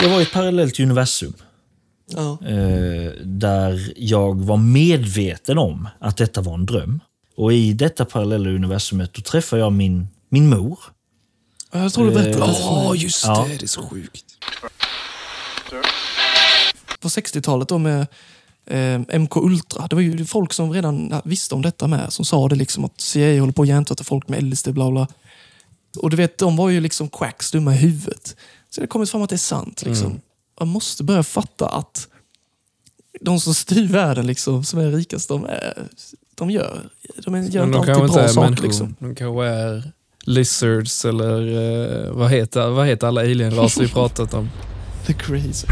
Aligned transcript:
Jag 0.00 0.08
var 0.08 0.20
ett 0.22 0.32
parallellt 0.32 0.80
universum. 0.80 1.32
Ja. 2.08 2.38
eh, 2.46 3.12
där 3.24 3.92
jag 3.96 4.40
var 4.44 4.56
medveten 4.56 5.58
om 5.58 5.88
att 5.98 6.16
detta 6.16 6.40
var 6.40 6.54
en 6.54 6.66
dröm. 6.66 7.00
Och 7.36 7.52
i 7.52 7.72
detta 7.72 8.04
parallella 8.04 8.50
universumet 8.50 9.14
då 9.14 9.22
träffade 9.22 9.62
jag 9.62 9.72
min, 9.72 10.08
min 10.28 10.48
mor. 10.48 10.78
Jag 11.72 11.92
tror 11.92 12.06
du 12.06 12.12
berättade 12.12 12.46
det 12.46 12.54
för 12.54 12.62
Ja, 12.62 12.94
just 12.94 13.24
Ja. 13.26 13.46
det. 13.48 13.56
Det 13.56 13.62
är 13.64 13.68
så 13.68 13.82
sjukt. 13.82 14.24
På 17.00 17.08
60-talet 17.08 17.68
då 17.68 17.78
med 17.78 18.06
eh, 18.66 19.18
MK 19.18 19.36
Ultra. 19.36 19.86
Det 19.86 19.94
var 19.96 20.02
ju 20.02 20.24
folk 20.24 20.52
som 20.52 20.72
redan 20.72 21.14
visste 21.24 21.54
om 21.54 21.62
detta 21.62 21.86
med. 21.86 22.12
Som 22.12 22.24
sa 22.24 22.48
det 22.48 22.54
liksom 22.56 22.84
att 22.84 23.00
CIA 23.00 23.40
håller 23.40 23.52
på 23.52 23.62
att 23.62 23.68
hjärntvätta 23.68 24.04
folk 24.04 24.28
med 24.28 24.42
LSD 24.42 24.68
bla 24.72 24.90
bla. 24.90 25.08
Och 25.98 26.10
du 26.10 26.16
vet, 26.16 26.38
de 26.38 26.56
var 26.56 26.68
ju 26.70 26.80
liksom 26.80 27.08
quacks, 27.08 27.50
dumma 27.50 27.74
i 27.74 27.76
huvudet. 27.76 28.36
Så 28.76 28.80
det 28.80 28.86
kommit 28.86 29.10
fram 29.10 29.22
att 29.22 29.30
det 29.30 29.36
är 29.36 29.38
sant. 29.38 29.82
Liksom. 29.86 30.20
Man 30.60 30.68
måste 30.68 31.04
börja 31.04 31.22
fatta 31.22 31.68
att 31.68 32.08
de 33.20 33.40
som 33.40 33.54
styr 33.54 33.86
världen, 33.88 34.26
liksom, 34.26 34.64
som 34.64 34.78
är 34.80 34.90
rikast, 34.90 35.28
de, 35.28 35.44
är, 35.44 35.88
de 36.34 36.50
gör, 36.50 36.80
de 37.24 37.34
är- 37.34 37.38
gör 37.42 37.64
inte 37.64 37.78
de 37.78 37.84
kanske 37.86 37.92
alltid 37.92 38.04
inte 38.04 38.14
bra 38.14 38.28
saker. 38.28 38.40
människor. 38.48 38.64
Liksom. 38.66 38.94
De 38.98 39.14
kanske 39.14 39.44
är 39.46 39.92
lizards 40.24 41.04
eller 41.04 41.40
eh, 42.06 42.12
vad, 42.12 42.30
heter, 42.30 42.68
vad 42.68 42.86
heter 42.86 43.06
alla 43.06 43.20
alienraser 43.20 43.82
vi 43.82 43.88
pratat 43.92 44.34
om? 44.34 44.50
The 45.06 45.12
crazy. 45.12 45.66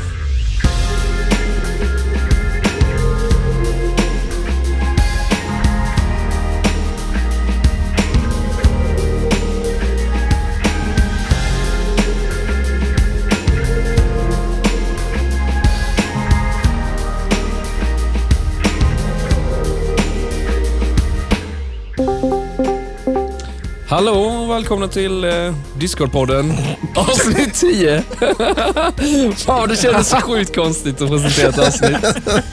Hallå 23.88 24.12
och 24.12 24.50
välkomna 24.50 24.88
till 24.88 25.24
eh, 25.24 25.54
Discordpodden 25.78 26.52
avsnitt 26.96 27.54
10. 27.54 28.02
Fan, 29.36 29.68
det 29.68 29.76
kändes 29.76 30.08
så 30.08 30.16
sjukt 30.16 30.54
konstigt 30.54 31.02
att 31.02 31.10
presentera 31.10 31.48
ett 31.48 31.58
avsnitt. 31.58 31.96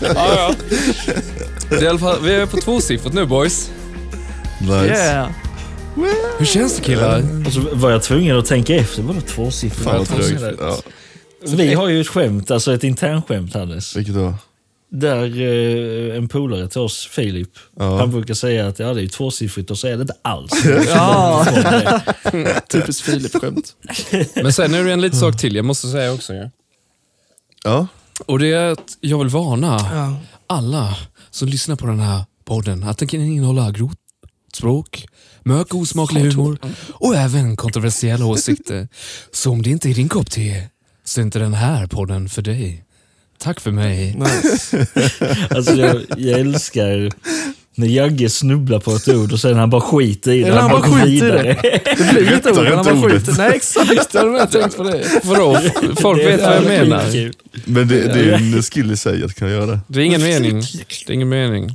Ja, 0.02 0.34
ja. 0.36 0.54
Det 1.70 1.76
är 1.76 1.84
i 1.84 1.88
alla 1.88 2.00
fall, 2.00 2.18
vi 2.24 2.34
är 2.36 2.46
på 2.46 2.58
tvåsiffrigt 2.58 3.16
nu 3.16 3.26
boys. 3.26 3.72
Nice. 4.62 4.86
Yeah! 4.86 5.30
Hur 6.38 6.46
känns 6.46 6.76
det 6.78 6.84
killar? 6.84 7.24
Och 7.48 7.54
så 7.54 7.62
var 7.74 7.92
jag 7.92 8.04
tvungen 8.04 8.38
att 8.38 8.46
tänka 8.46 8.76
efter. 8.76 9.02
Vadå 9.04 9.22
tvåsiffrigt? 9.22 9.84
Fan 9.84 10.06
vad. 10.40 10.56
Ja. 10.60 10.78
Vi 11.48 11.74
har 11.74 11.88
ju 11.88 12.02
ett 12.02 12.08
skämt, 12.08 12.52
alltså 12.52 12.74
ett 12.74 12.84
internskämt 12.84 13.54
Hannes. 13.54 13.96
Vilket 13.96 14.16
då? 14.16 14.34
Där 14.92 15.42
eh, 15.42 16.18
en 16.18 16.28
polare 16.28 16.68
till 16.68 16.82
oss, 16.82 17.08
Filip, 17.12 17.50
Ja. 17.80 17.98
han 18.00 18.12
brukar 18.12 18.34
säga 18.34 18.68
att 18.68 18.80
ja, 18.80 18.94
det 18.94 19.04
är 19.04 19.08
tvåsiffrigt 19.08 19.72
och 19.72 19.78
så 19.78 19.88
är 19.88 19.96
det 19.96 20.02
inte 20.02 20.16
alls. 20.22 20.52
Ja. 20.88 21.46
Typiskt 22.70 23.02
Filip-skämt. 23.02 23.76
Men 24.36 24.54
sen 24.54 24.74
är 24.74 24.84
det 24.84 24.94
en 24.94 25.02
liten 25.02 25.20
sak 25.20 25.38
till 25.38 25.56
jag 25.56 25.66
måste 25.66 25.88
säga 25.88 26.14
också. 26.14 26.34
Ja. 26.34 26.50
Ja. 27.64 27.88
Och 28.26 28.40
det 28.40 28.48
är 28.54 28.72
att 28.72 28.98
jag 29.02 29.20
vill 29.20 29.28
varna 29.28 29.78
Ja. 29.94 30.16
alla 30.48 30.96
som 31.30 31.48
lyssnar 31.48 31.76
på 31.76 31.86
den 31.88 32.00
här 32.00 32.24
podden 32.46 32.84
att 32.84 32.98
den 32.98 33.08
kan 33.08 33.20
innehålla 33.20 33.72
grovt 33.72 33.98
språk, 34.54 35.06
mörk 35.44 35.74
och 35.74 35.80
osmaklig 35.80 36.22
humor 36.22 36.58
och 36.94 37.16
även 37.16 37.56
kontroversiella 37.56 38.26
åsikter. 38.26 38.88
Så 39.32 39.52
om 39.52 39.62
det 39.62 39.70
inte 39.70 39.90
är 39.90 39.94
din 39.94 40.10
kopp 40.10 40.32
te 40.32 40.64
så 41.04 41.22
är 41.22 41.24
inte 41.26 41.40
den 41.40 41.54
här 41.54 41.88
podden 41.88 42.30
för 42.30 42.42
dig. 42.42 42.84
Tack 43.44 43.60
för 43.60 43.72
mig. 43.72 44.16
Nice. 44.18 44.88
Alltså 45.50 45.74
jag, 45.76 46.02
jag 46.18 46.40
älskar 46.40 47.12
när 47.76 47.88
Jagge 47.88 48.30
snubblar 48.30 48.80
på 48.80 48.92
ett 48.92 49.08
ord 49.08 49.32
och 49.34 49.40
sen 49.40 49.58
han 49.58 49.70
bara 49.70 49.82
skiter 49.82 50.32
i 50.32 50.42
det. 50.42 50.48
Eller 50.48 50.58
han 50.62 50.72
bara 50.72 50.82
går 50.82 50.88
skiter 50.98 51.08
i 51.08 51.12
vidare. 51.14 51.44
det. 51.62 51.82
Det 52.14 52.22
blir 52.22 52.34
ett 52.34 52.48
ord, 52.58 52.66
han 52.66 52.86
bara 52.86 52.94
ordet. 52.96 53.12
skjuter. 53.26 53.34
Nej, 53.38 53.52
exakt. 53.56 53.90
Jag 54.14 54.20
hade 54.22 54.32
med 54.32 54.52
tänkt 54.52 54.78
på 54.78 54.84
det. 54.84 55.04
Vadå? 55.24 55.60
Folk 56.02 56.20
Det 56.20 56.26
vet 56.26 56.42
vad 56.42 56.56
jag 56.56 56.64
menar. 56.64 57.32
Men 57.66 57.88
det, 57.88 58.02
det 58.02 58.20
är 58.20 58.24
ju 58.24 58.56
en 58.58 58.64
skill 58.64 58.92
i 58.92 58.98
sig 58.98 59.24
att 59.24 59.36
kunna 59.36 59.52
göra 59.52 59.66
det. 59.66 59.80
Det 59.88 60.00
är 60.02 60.04
ingen 60.06 60.24
mening. 60.24 60.62
Det 61.08 61.12
är 61.12 61.16
ingen 61.16 61.30
mening. 61.30 61.70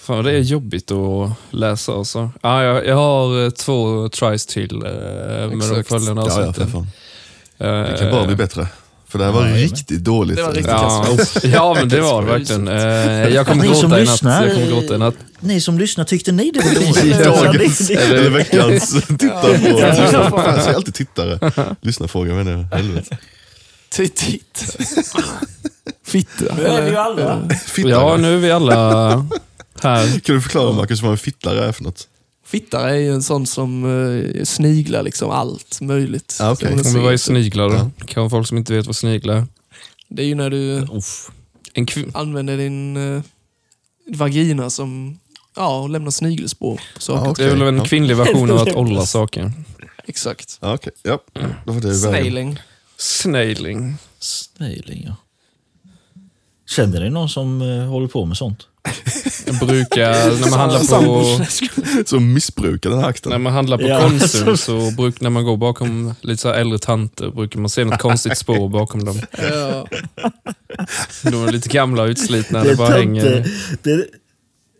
Fan, 0.00 0.24
det 0.24 0.32
är 0.32 0.38
jobbigt 0.38 0.90
att 0.90 1.30
läsa 1.50 1.92
alltså. 1.92 2.30
Ja, 2.42 2.62
jag, 2.62 2.86
jag 2.86 2.96
har 2.96 3.44
eh, 3.44 3.50
två 3.50 4.08
tries 4.08 4.46
till 4.46 4.74
eh, 4.74 4.80
med 5.50 5.68
de 5.70 5.84
följande 5.84 6.22
Ja, 6.22 6.28
ja, 6.28 6.34
för 6.34 6.48
avsnitten. 6.48 6.70
fan. 6.72 6.86
Eh, 7.58 7.90
Det 7.92 7.96
kan 7.98 8.10
bara 8.10 8.26
bli 8.26 8.36
bättre. 8.36 8.66
För 9.14 9.18
det 9.18 9.24
här 9.24 9.32
var 9.32 9.40
Nej, 9.42 9.50
men- 9.50 9.60
riktigt 9.60 10.04
dåligt. 10.04 10.36
Det 10.36 10.42
var 10.42 10.52
riktigt 10.52 10.70
Ja, 10.70 11.16
ja, 11.42 11.74
men 11.74 11.88
det 11.88 12.00
var 12.00 12.22
det 12.22 12.28
verkligen. 12.32 12.68
Eh, 12.74 13.34
jag 13.34 13.46
kommer 13.46 13.62
Ni 13.64 13.74
som 13.74 13.90
gråta 13.90 14.02
i 14.02 14.04
natt. 14.04 14.22
Jag 14.22 14.54
kommer 14.54 14.66
gråta 14.66 14.94
i 14.94 14.98
natt. 14.98 15.14
Ni 15.40 15.60
som 15.60 15.78
lyssnar, 15.78 16.04
tyckte 16.04 16.32
ni 16.32 16.50
det 16.50 16.60
var 16.60 16.74
dåligt? 17.02 17.24
Dagens, 17.24 17.90
Ja, 17.90 18.00
eller 18.00 18.30
veckans 18.30 18.90
tittarfråga. 19.08 19.96
Ja. 20.12 20.44
Jag 20.54 20.62
säger 20.62 20.74
alltid 20.76 20.94
tittare. 20.94 21.50
Lyssnarfråga 21.80 22.34
menar 22.34 22.52
jag. 22.52 22.76
Helvete. 22.78 23.18
Titt. 23.90 24.76
Fitta. 26.06 26.54
Det 26.54 26.66
är 26.68 26.82
vi 26.82 26.90
ju 26.90 26.96
alla. 26.96 27.48
Fittare. 27.66 27.92
Ja, 27.92 28.16
nu 28.16 28.34
är 28.34 28.38
vi 28.38 28.50
alla 28.50 29.10
här. 29.80 30.20
Kan 30.20 30.34
du 30.34 30.40
förklara 30.40 30.72
Marcus 30.72 31.02
vad 31.02 31.10
en 31.10 31.18
fittare 31.18 31.64
är 31.68 31.72
för 31.72 31.84
något? 31.84 32.08
Fittare 32.54 32.90
är 32.90 32.96
ju 32.96 33.12
en 33.12 33.22
sån 33.22 33.46
som 33.46 33.84
uh, 33.84 34.44
sniglar 34.44 35.02
liksom 35.02 35.30
allt 35.30 35.80
möjligt. 35.80 36.38
Ah, 36.40 36.56
vi 36.60 36.98
var 36.98 37.12
i 37.12 37.18
ser. 37.18 37.32
sniglar 37.32 37.68
då. 37.68 37.74
Ja. 37.74 37.90
Kan 38.06 38.30
folk 38.30 38.48
som 38.48 38.58
inte 38.58 38.72
vet 38.72 38.86
vad 38.86 38.96
sniglar 38.96 39.34
är. 39.34 39.46
Det 40.08 40.22
är 40.22 40.26
ju 40.26 40.34
när 40.34 40.50
du 40.50 40.88
Uff. 40.92 41.30
En 41.72 41.86
använder 42.14 42.56
din 42.56 42.96
uh, 42.96 43.22
vagina 44.06 44.70
som 44.70 45.18
ja, 45.56 45.86
lämnar 45.86 46.10
snigelspår 46.10 46.80
på 46.94 47.00
saker. 47.00 47.42
Ja, 47.42 47.48
Det 47.48 47.54
är 47.54 47.56
väl 47.64 47.78
en 47.78 47.84
kvinnlig 47.84 48.16
version 48.16 48.50
av 48.50 48.58
att 48.58 48.72
olla 48.74 49.06
saker. 49.06 49.52
Exakt. 50.06 50.58
Ja, 50.60 50.74
okej. 50.74 50.92
Ja, 51.02 51.18
då 51.64 51.72
var 51.72 51.80
det. 51.80 51.94
Snailing. 51.94 52.58
Snailing. 52.96 53.96
Snailing, 54.18 55.04
ja. 55.06 55.16
Känner 56.66 57.00
ni 57.00 57.10
någon 57.10 57.28
som 57.28 57.62
eh, 57.62 57.86
håller 57.86 58.08
på 58.08 58.24
med 58.24 58.36
sånt? 58.36 58.66
Jag 59.46 59.58
brukar, 59.58 60.40
när 60.40 60.50
man 60.50 60.60
handlar 60.60 60.80
på. 61.04 62.04
Som 62.06 62.32
missbrukar 62.32 62.90
den 62.90 62.98
här 62.98 63.08
akten. 63.08 63.30
när 63.30 63.38
man 63.38 63.52
handlar 63.52 63.78
på 63.78 63.84
Ja. 63.84 64.00
Konsum, 64.00 64.56
så 64.56 64.90
bruk, 64.90 65.20
när 65.20 65.30
man 65.30 65.44
går 65.44 65.56
bakom 65.56 66.14
lite 66.20 66.42
så 66.42 66.48
här 66.48 66.54
äldre 66.54 66.78
tanter, 66.78 67.30
brukar 67.30 67.60
man 67.60 67.70
se 67.70 67.84
något 67.84 68.00
konstigt 68.00 68.38
spår 68.38 68.68
bakom 68.68 69.04
dem. 69.04 69.20
Ja. 69.38 69.86
De 71.22 71.44
är 71.44 71.52
lite 71.52 71.68
gamla 71.68 72.02
och 72.02 72.08
utslitna. 72.08 72.64
Det 72.64 72.76
bara 72.76 72.96
hänger. 72.96 73.44
det, 73.82 74.06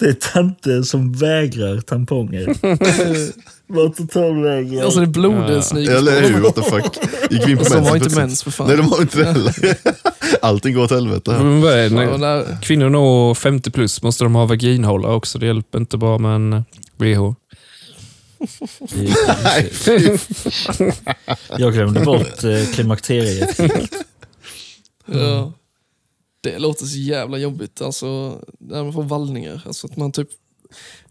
det 0.01 0.07
är 0.07 0.13
tanter 0.13 0.83
som 0.83 1.13
vägrar 1.13 1.81
tamponger. 1.81 2.47
Bara 3.73 3.89
totalvägrar. 3.89 4.85
Alltså 4.85 5.01
det 5.01 5.07
är 5.07 5.11
blod 5.11 5.35
Ja. 5.35 5.93
Eller 5.97 6.21
hur? 6.23 6.41
What 6.41 6.55
the 6.55 6.63
fuck? 6.63 6.99
Gick 7.31 7.47
vi 7.47 7.51
in 7.51 7.59
på 7.59 7.65
Och 7.65 7.71
de 7.71 7.85
har 7.85 7.97
inte 7.97 8.17
mens 8.17 8.43
för 8.43 8.51
fan. 8.51 8.67
Nej, 8.67 8.77
de 8.77 8.87
har 8.93 9.01
inte 9.01 9.19
det 9.19 9.25
heller. 9.25 9.55
Allting 10.43 10.75
går 10.75 10.83
åt 10.83 10.91
helvete 10.91 11.33
här. 11.33 11.45
Men 11.45 11.61
vad 11.63 11.73
är 11.73 11.91
det? 11.91 12.19
När 12.19 12.63
kvinnor 12.63 12.89
når 12.91 13.35
50 13.35 13.71
plus 13.71 14.03
måste 14.03 14.25
de 14.25 14.35
ha 14.35 14.47
vaginhållare 14.47 15.15
också. 15.15 15.39
Det 15.39 15.47
hjälper 15.47 15.79
inte 15.79 15.97
bara 15.97 16.19
med 16.19 16.35
en 16.35 16.65
bh. 16.97 17.33
Nej, 19.45 19.73
Jag 21.59 21.73
glömde 21.73 22.01
bort 22.01 22.45
eh, 22.45 22.65
klimakteriet. 22.75 23.59
ja. 25.07 25.53
Det 26.45 26.59
låter 26.59 26.87
så 26.87 26.97
jävla 26.99 27.39
jobbigt. 27.39 27.81
Alltså, 27.83 28.39
när 28.59 28.85
man 28.85 28.93
får 28.93 29.03
vallningar. 29.03 29.63
Alltså 29.67 29.87
att 29.87 29.97
man 29.97 30.13
typ, 30.13 30.29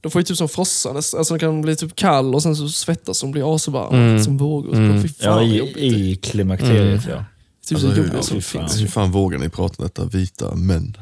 de 0.01 0.11
får 0.11 0.21
ju 0.21 0.25
typ 0.25 0.37
som 0.37 0.49
frossa. 0.49 0.89
Alltså 0.89 1.23
de 1.23 1.39
kan 1.39 1.61
bli 1.61 1.75
typ 1.75 1.95
kall 1.95 2.35
och 2.35 2.43
sen 2.43 2.55
så 2.55 2.69
svettas 2.69 3.19
de 3.21 3.25
och 3.27 3.31
blir 3.33 3.55
asvarma. 3.55 3.97
Mm. 3.97 4.23
Som 4.23 4.37
vågor. 4.37 4.75
Mm. 4.75 5.01
Fy 5.03 5.07
fan 5.09 5.17
Ja, 5.19 5.43
i, 5.43 5.57
jobbigt. 5.57 5.77
i 5.77 6.15
klimakteriet 6.15 7.01
ja. 7.09 7.25
Typ 7.67 7.79
så 7.79 7.87
Alltså, 7.87 8.01
jobbigt 8.01 8.13
hur- 8.13 8.21
som 8.21 8.35
fy 8.35 8.41
finns. 8.41 8.71
fan. 8.71 8.79
hur 8.81 8.87
fan 8.87 9.11
vågar 9.11 9.39
ni 9.39 9.49
prata 9.49 9.75
om 9.77 9.83
detta? 9.83 10.05
Vita 10.05 10.55
män. 10.55 10.97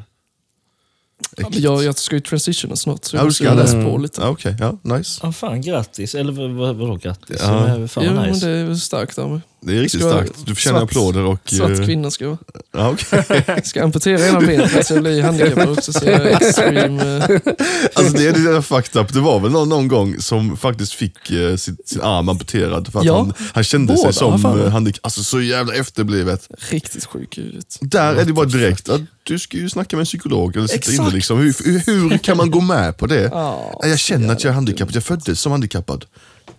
Ja, 1.37 1.49
jag, 1.51 1.83
jag 1.83 1.97
ska 1.97 2.15
ju 2.15 2.21
transitiona 2.21 2.75
snart 2.75 3.05
så 3.05 3.15
Ja, 3.15 3.19
jag 3.19 3.23
du 3.23 3.27
måste 3.27 3.43
ska 3.43 3.53
läsa 3.53 3.83
på 3.91 3.97
lite. 3.97 4.21
Ja, 4.21 4.29
Okej, 4.29 4.55
ja, 4.59 4.77
nice. 4.97 5.19
Ja, 5.23 5.31
fan 5.31 5.61
grattis. 5.61 6.15
Eller 6.15 6.31
vad, 6.33 6.49
vad, 6.51 6.75
vadå 6.75 6.95
grattis? 6.95 7.37
Ja. 7.39 7.79
Ja. 7.79 7.87
Fan 7.87 8.03
Jo, 8.07 8.13
vad 8.13 8.21
men 8.21 8.33
nice. 8.33 8.45
det 8.47 8.51
är 8.57 8.75
starkt 8.75 9.17
av 9.17 9.29
mig. 9.31 9.41
Det 9.63 9.77
är 9.77 9.81
riktigt 9.81 10.01
starkt. 10.01 10.45
Du 10.45 10.55
förtjänar 10.55 10.79
svart- 10.79 10.89
applåder 10.89 11.23
och... 11.25 11.39
Svart 11.49 11.69
eh, 11.79 11.85
kvinna 11.85 12.11
ska 12.11 12.23
jag 12.25 12.37
vara. 12.71 12.89
Okej. 12.89 13.61
Ska 13.63 13.83
amputera 13.83 14.27
ena 14.27 14.39
benet 14.41 14.87
så 14.87 14.93
jag 14.93 15.03
blir 15.03 15.23
handikappad 15.23 15.69
också. 15.69 15.93
Så 15.93 16.05
jag 16.05 16.27
extreme... 16.41 17.17
eh, 17.17 17.23
Alltså 17.93 18.13
det 18.17 18.27
är 18.27 18.33
det 18.33 18.51
där 18.53 18.61
fucked 18.61 19.01
up. 19.01 19.13
Det 19.13 19.19
var 19.19 19.39
väl 19.39 19.51
någon, 19.51 19.69
någon 19.69 19.87
gång 19.87 20.19
som 20.19 20.57
faktiskt 20.57 20.93
fick 20.93 21.31
eh, 21.31 21.55
sin, 21.55 21.77
sin 21.85 22.01
arm 22.01 22.29
amputerad 22.29 22.91
för 22.91 22.99
att 22.99 23.05
Ja, 23.05 23.17
han, 23.17 23.33
han 23.53 23.63
kände 23.63 23.93
båda, 23.93 24.11
sig 24.11 24.19
som 24.19 24.45
eh, 24.45 24.69
handikappad. 24.69 25.05
Alltså 25.05 25.23
så 25.23 25.41
jävla 25.41 25.73
efterblivet. 25.73 26.47
Riktigt 26.69 27.05
sjuk 27.05 27.37
huvudet. 27.37 27.77
Där 27.81 28.15
är 28.15 28.25
det 28.25 28.33
bara 28.33 28.45
direkt 28.45 28.89
att 28.89 29.01
du 29.23 29.39
ska 29.39 29.57
ju 29.57 29.69
snacka 29.69 29.95
med 29.95 30.01
en 30.01 30.05
psykolog 30.05 30.55
eller 30.55 30.67
sitta 30.67 30.77
Exakt. 30.77 30.99
inne 30.99 31.09
liksom. 31.09 31.37
Hur, 31.37 31.85
hur, 31.85 32.17
kan 32.17 32.37
man 32.37 32.51
gå 32.51 32.61
med 32.61 32.97
på 32.97 33.07
det? 33.07 33.29
Ja, 33.31 33.81
jag 33.83 33.99
känner 33.99 34.33
att 34.33 34.43
jag 34.43 34.51
är 34.51 34.55
handikappad, 34.55 34.95
jag 34.95 35.03
föddes 35.03 35.39
som 35.41 35.51
handikappad. 35.51 36.05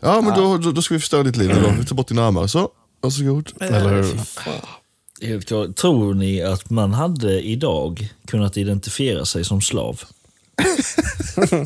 Ja 0.00 0.20
men 0.20 0.34
Då, 0.38 0.58
då, 0.58 0.72
då 0.72 0.82
ska 0.82 0.94
vi 0.94 1.00
förstöra 1.00 1.22
ditt 1.22 1.36
liv 1.36 1.48
då. 1.62 1.70
Vi 1.80 1.84
tar 1.86 1.96
bort 1.96 2.08
dina 2.08 2.26
armar. 2.26 2.46
Så, 2.46 2.68
varsågod. 3.02 3.52
Eller 3.60 3.78
Eller 3.78 4.02
hur? 4.02 5.40
Klart. 5.40 5.76
Tror 5.76 6.14
ni 6.14 6.42
att 6.42 6.70
man 6.70 6.92
hade 6.92 7.42
idag 7.42 8.08
kunnat 8.26 8.56
identifiera 8.56 9.24
sig 9.24 9.44
som 9.44 9.60
slav? 9.60 10.00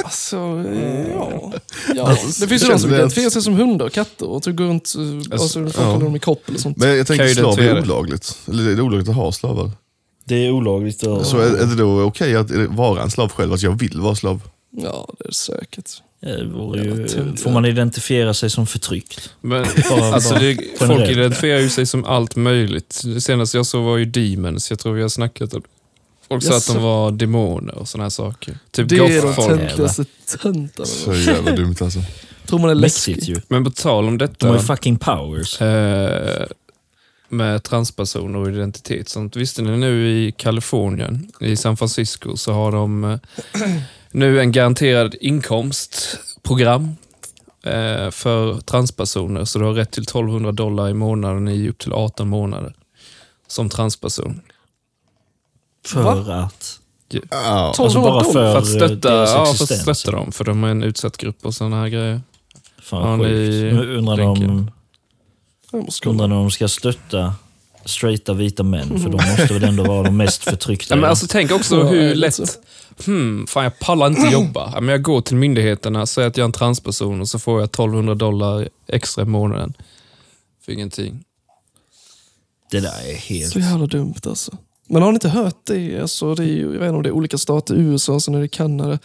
Alltså, 0.04 0.36
eh, 0.66 1.08
ja. 1.10 1.52
ja. 1.94 2.08
Alltså, 2.08 2.40
Det 2.40 2.48
finns 2.48 2.62
ju 2.62 2.66
det 2.66 2.72
de 2.72 2.78
som 2.78 2.94
identifierar 2.94 3.30
sig 3.30 3.42
som 3.42 3.54
hundar 3.54 3.86
och 3.86 3.92
katter 3.92 4.26
och 4.28 4.42
går 4.42 4.64
runt 4.64 4.94
eh, 5.30 5.34
och 5.34 5.40
så 5.40 5.66
fuckar 5.66 5.82
ja. 5.82 5.98
de 5.98 6.16
i 6.16 6.18
kropp 6.18 6.48
eller 6.48 6.58
sånt. 6.58 6.76
Men 6.76 6.96
jag 6.96 7.06
tänker 7.06 7.28
slav 7.28 7.60
är 7.60 7.82
olagligt. 7.82 8.38
Eller 8.48 8.70
är 8.70 8.76
det 8.76 8.82
olagligt 8.82 9.08
att 9.08 9.14
ha 9.14 9.32
slavar? 9.32 9.70
Det 10.24 10.46
är 10.46 10.50
olagligt. 10.50 11.04
Att, 11.04 11.26
Så 11.26 11.38
är, 11.38 11.56
är 11.56 11.66
det 11.66 11.74
då 11.74 12.02
okej 12.02 12.36
att 12.36 12.50
vara 12.50 13.02
en 13.02 13.10
slav 13.10 13.28
själv? 13.32 13.52
Att 13.52 13.62
jag 13.62 13.78
vill 13.78 14.00
vara 14.00 14.14
slav? 14.14 14.40
Ja, 14.70 15.08
det 15.18 15.28
är 15.28 15.32
säkert. 15.32 16.02
Jag 16.20 16.76
ju, 16.76 17.06
får 17.36 17.50
man 17.50 17.64
identifiera 17.64 18.34
sig 18.34 18.50
som 18.50 18.66
förtryckt? 18.66 19.30
Men, 19.40 19.66
Bara- 19.90 20.14
alltså, 20.14 20.30
bara 20.34 20.40
det, 20.42 20.58
folk 20.78 21.08
identifierar 21.10 21.60
ju 21.60 21.68
sig 21.68 21.86
som 21.86 22.04
allt 22.04 22.36
möjligt. 22.36 23.00
Det 23.04 23.20
senaste 23.20 23.56
jag 23.56 23.66
såg 23.66 23.84
var 23.84 23.96
ju 23.96 24.04
demons. 24.04 24.70
Jag 24.70 24.78
tror 24.78 24.92
vi 24.94 25.02
har 25.02 25.08
snackat 25.08 25.54
om 25.54 25.62
Folk 26.28 26.42
sa 26.44 26.56
att 26.56 26.66
de 26.66 26.82
var 26.82 27.10
demoner 27.10 27.74
och 27.74 27.88
såna 27.88 28.04
här 28.04 28.10
saker. 28.10 28.58
Typ 28.70 28.88
Det 28.88 28.96
är 28.96 29.22
de 29.22 29.34
töntigaste 29.34 30.04
töntarna. 30.42 30.86
Så 30.86 31.14
jävla 31.14 31.52
dumt 31.52 31.76
alltså. 31.80 32.00
Tror 32.46 32.58
man 32.58 32.70
är 32.70 32.74
Mäktigt 32.74 33.06
läskig. 33.06 33.22
ju. 33.34 33.40
Men 33.48 33.64
på 33.64 33.70
tal 33.70 34.08
om 34.08 34.18
De 34.18 34.26
detta. 34.26 34.46
har 34.48 34.54
ju 34.54 34.60
fucking 34.60 34.98
powers. 34.98 35.60
eh, 35.62 36.46
med 37.28 37.62
transpersoner 37.62 38.38
och 38.38 38.48
identitet. 38.48 39.08
Sånt. 39.08 39.36
Visste 39.36 39.62
ni 39.62 39.76
nu 39.76 40.08
i 40.10 40.32
Kalifornien, 40.32 41.32
i 41.40 41.56
San 41.56 41.76
Francisco, 41.76 42.36
så 42.36 42.52
har 42.52 42.72
de 42.72 43.04
eh, 43.04 43.18
nu 44.16 44.40
en 44.40 44.52
garanterad 44.52 45.14
inkomstprogram 45.20 46.96
eh, 47.62 48.10
för 48.10 48.60
transpersoner. 48.60 49.44
Så 49.44 49.58
du 49.58 49.64
har 49.64 49.72
rätt 49.72 49.90
till 49.90 50.02
1200 50.02 50.52
dollar 50.52 50.88
i 50.88 50.94
månaden 50.94 51.48
i 51.48 51.68
upp 51.68 51.78
till 51.78 51.92
18 51.92 52.28
månader 52.28 52.74
som 53.46 53.68
transperson. 53.68 54.40
För 55.86 56.30
att... 56.30 56.80
Ja. 57.08 57.20
Alltså 57.30 57.82
1200 57.82 58.10
bara 58.10 58.24
för, 58.24 58.32
För 58.32 58.58
att 58.58 58.66
stötta, 58.66 59.10
deras 59.10 59.30
ja, 59.30 59.44
för 59.44 59.64
att 59.64 59.80
stötta 59.80 60.16
dem, 60.16 60.32
för 60.32 60.44
de 60.44 60.64
är 60.64 60.68
en 60.68 60.82
utsatt 60.82 61.16
grupp 61.16 61.46
och 61.46 61.54
såna 61.54 61.80
här 61.80 61.88
grejer. 61.88 62.20
Fan 62.82 63.02
Ja, 63.02 63.16
vad 63.16 63.18
ni 63.18 63.62
sjukt. 63.62 63.74
Nu 63.74 63.96
undrar 63.96 64.16
de, 64.16 64.70
undrar 66.06 66.24
om 66.24 66.30
de 66.30 66.50
ska 66.50 66.68
stötta 66.68 67.34
straighta 67.86 68.32
vita 68.32 68.62
män, 68.62 69.00
för 69.00 69.10
de 69.10 69.30
måste 69.30 69.54
väl 69.54 69.64
ändå 69.64 69.84
vara 69.84 70.02
de 70.02 70.16
mest 70.16 70.44
förtryckta. 70.44 70.94
Ja, 70.94 71.00
men 71.00 71.10
alltså, 71.10 71.26
tänk 71.30 71.52
också 71.52 71.82
hur 71.82 72.14
lätt... 72.14 72.38
Hmm, 73.06 73.46
fan 73.46 73.64
jag 73.64 73.78
pallar 73.78 74.06
inte 74.06 74.32
jobba. 74.32 74.70
Ja, 74.74 74.80
men 74.80 74.88
jag 74.88 75.02
går 75.02 75.20
till 75.20 75.36
myndigheterna, 75.36 76.06
säger 76.06 76.28
att 76.28 76.36
jag 76.36 76.44
är 76.44 76.48
en 76.48 76.52
transperson 76.52 77.20
och 77.20 77.28
så 77.28 77.38
får 77.38 77.60
jag 77.60 77.64
1200 77.64 78.14
dollar 78.14 78.68
extra 78.88 79.22
i 79.22 79.26
månaden. 79.26 79.74
För 80.64 80.72
ingenting. 80.72 81.24
Det 82.70 82.80
där 82.80 83.10
är 83.10 83.14
helt... 83.14 83.52
Så 83.52 83.58
jävla 83.58 83.86
dumt 83.86 84.20
alltså. 84.26 84.56
Men 84.88 85.02
har 85.02 85.12
ni 85.12 85.16
inte 85.16 85.28
hört 85.28 85.56
det? 85.64 86.00
Alltså, 86.00 86.34
det 86.34 86.42
är 86.42 86.46
ju, 86.46 86.62
jag 86.62 86.80
vet 86.80 86.82
inte 86.82 86.96
om 86.96 87.02
det 87.02 87.08
är 87.08 87.12
olika 87.12 87.38
stater 87.38 87.74
i 87.74 87.78
USA, 87.78 88.20
sen 88.20 88.34
är 88.34 88.40
det 88.40 88.48
Kanada. 88.48 88.98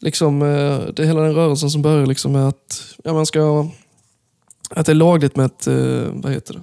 Liksom, 0.00 0.42
eh, 0.42 0.78
det 0.94 1.02
är 1.02 1.06
hela 1.06 1.20
den 1.20 1.34
rörelsen 1.34 1.70
som 1.70 1.82
börjar 1.82 2.06
liksom 2.06 2.32
med 2.32 2.48
att, 2.48 2.94
ja, 3.04 3.12
man 3.12 3.26
ska, 3.26 3.68
att 4.70 4.86
det 4.86 4.92
är 4.92 4.94
lagligt 4.94 5.36
med 5.36 5.46
att, 5.46 5.66
eh, 5.66 6.02
vad 6.12 6.32
heter 6.32 6.54
det? 6.54 6.62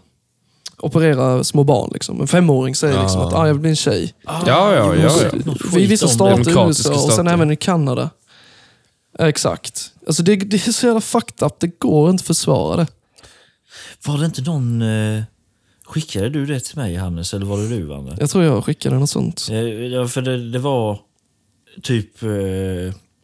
Operera 0.81 1.44
små 1.44 1.63
barn. 1.63 1.89
Liksom. 1.94 2.21
En 2.21 2.27
femåring 2.27 2.75
säger 2.75 3.01
liksom 3.01 3.21
Ja. 3.21 3.27
att 3.27 3.33
ah, 3.33 3.47
jag 3.47 3.53
vill 3.53 3.62
bli 3.62 3.69
en 3.69 3.75
tjej. 3.75 4.13
Ja, 4.25 4.41
ja, 4.47 4.75
ja. 4.75 4.95
ja. 4.95 5.31
Något 5.45 5.77
I 5.77 5.85
vissa 5.85 6.07
stater 6.07 6.50
i 6.50 6.68
USA 6.68 6.94
och 6.94 7.12
sen 7.13 7.27
även 7.27 7.51
i 7.51 7.56
Kanada. 7.56 8.09
Ja, 9.18 9.29
Exakt. 9.29 9.91
Alltså 10.07 10.24
det, 10.24 10.35
det 10.35 10.68
är 10.68 10.71
så 10.71 10.85
jävla 10.85 11.01
fucked 11.01 11.47
up, 11.47 11.59
det 11.59 11.79
går 11.79 12.09
inte 12.09 12.21
att 12.21 12.27
försvara 12.27 12.75
det. 12.77 12.88
Var 14.06 14.18
det 14.18 14.25
inte 14.25 14.41
någon... 14.41 14.81
Eh, 14.81 15.24
skickade 15.85 16.29
du 16.29 16.45
det 16.45 16.59
till 16.59 16.77
mig, 16.77 16.95
Hannes, 16.95 17.33
eller 17.33 17.45
var 17.45 17.57
det 17.57 17.68
du, 17.69 17.83
Vanne? 17.83 18.18
Jag 18.19 18.29
tror 18.29 18.44
jag 18.44 18.65
skickade 18.65 19.00
något 19.00 19.09
sånt. 19.09 19.47
Ja, 19.91 20.07
för 20.07 20.21
det, 20.21 20.51
det 20.51 20.59
var 20.59 21.00
typ 21.83 22.24
eh, 22.24 22.29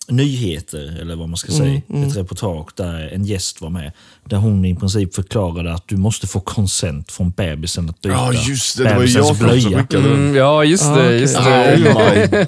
nyheter, 0.09 0.97
eller 1.01 1.15
vad 1.15 1.29
man 1.29 1.37
ska 1.37 1.51
säga. 1.51 1.63
Mm, 1.69 1.81
mm. 1.93 2.09
Ett 2.09 2.17
reportage 2.17 2.69
där 2.75 3.09
en 3.13 3.25
gäst 3.25 3.61
var 3.61 3.69
med. 3.69 3.91
Där 4.29 4.37
hon 4.37 4.65
i 4.65 4.75
princip 4.75 5.15
förklarade 5.15 5.73
att 5.73 5.87
du 5.87 5.97
måste 5.97 6.27
få 6.27 6.39
konsent 6.39 7.11
från 7.11 7.31
bebisen 7.31 7.89
att 7.89 8.01
byta 8.01 8.15
Ja 8.15 8.33
just 8.33 8.77
det, 8.77 8.83
det 8.83 8.95
var 8.95 9.03
ju 9.03 9.07
jag 9.17 9.25
som 9.25 9.37
blöja. 9.37 9.61
skickade 9.81 10.03
den. 10.03 10.13
Mm, 10.13 10.35
ja, 10.35 10.63
just 10.63 10.83
Ah, 10.83 10.95
det. 10.95 11.05
okej. 11.07 11.19
Just 11.21 11.37
Oh 11.37 11.43
det. 11.45 11.77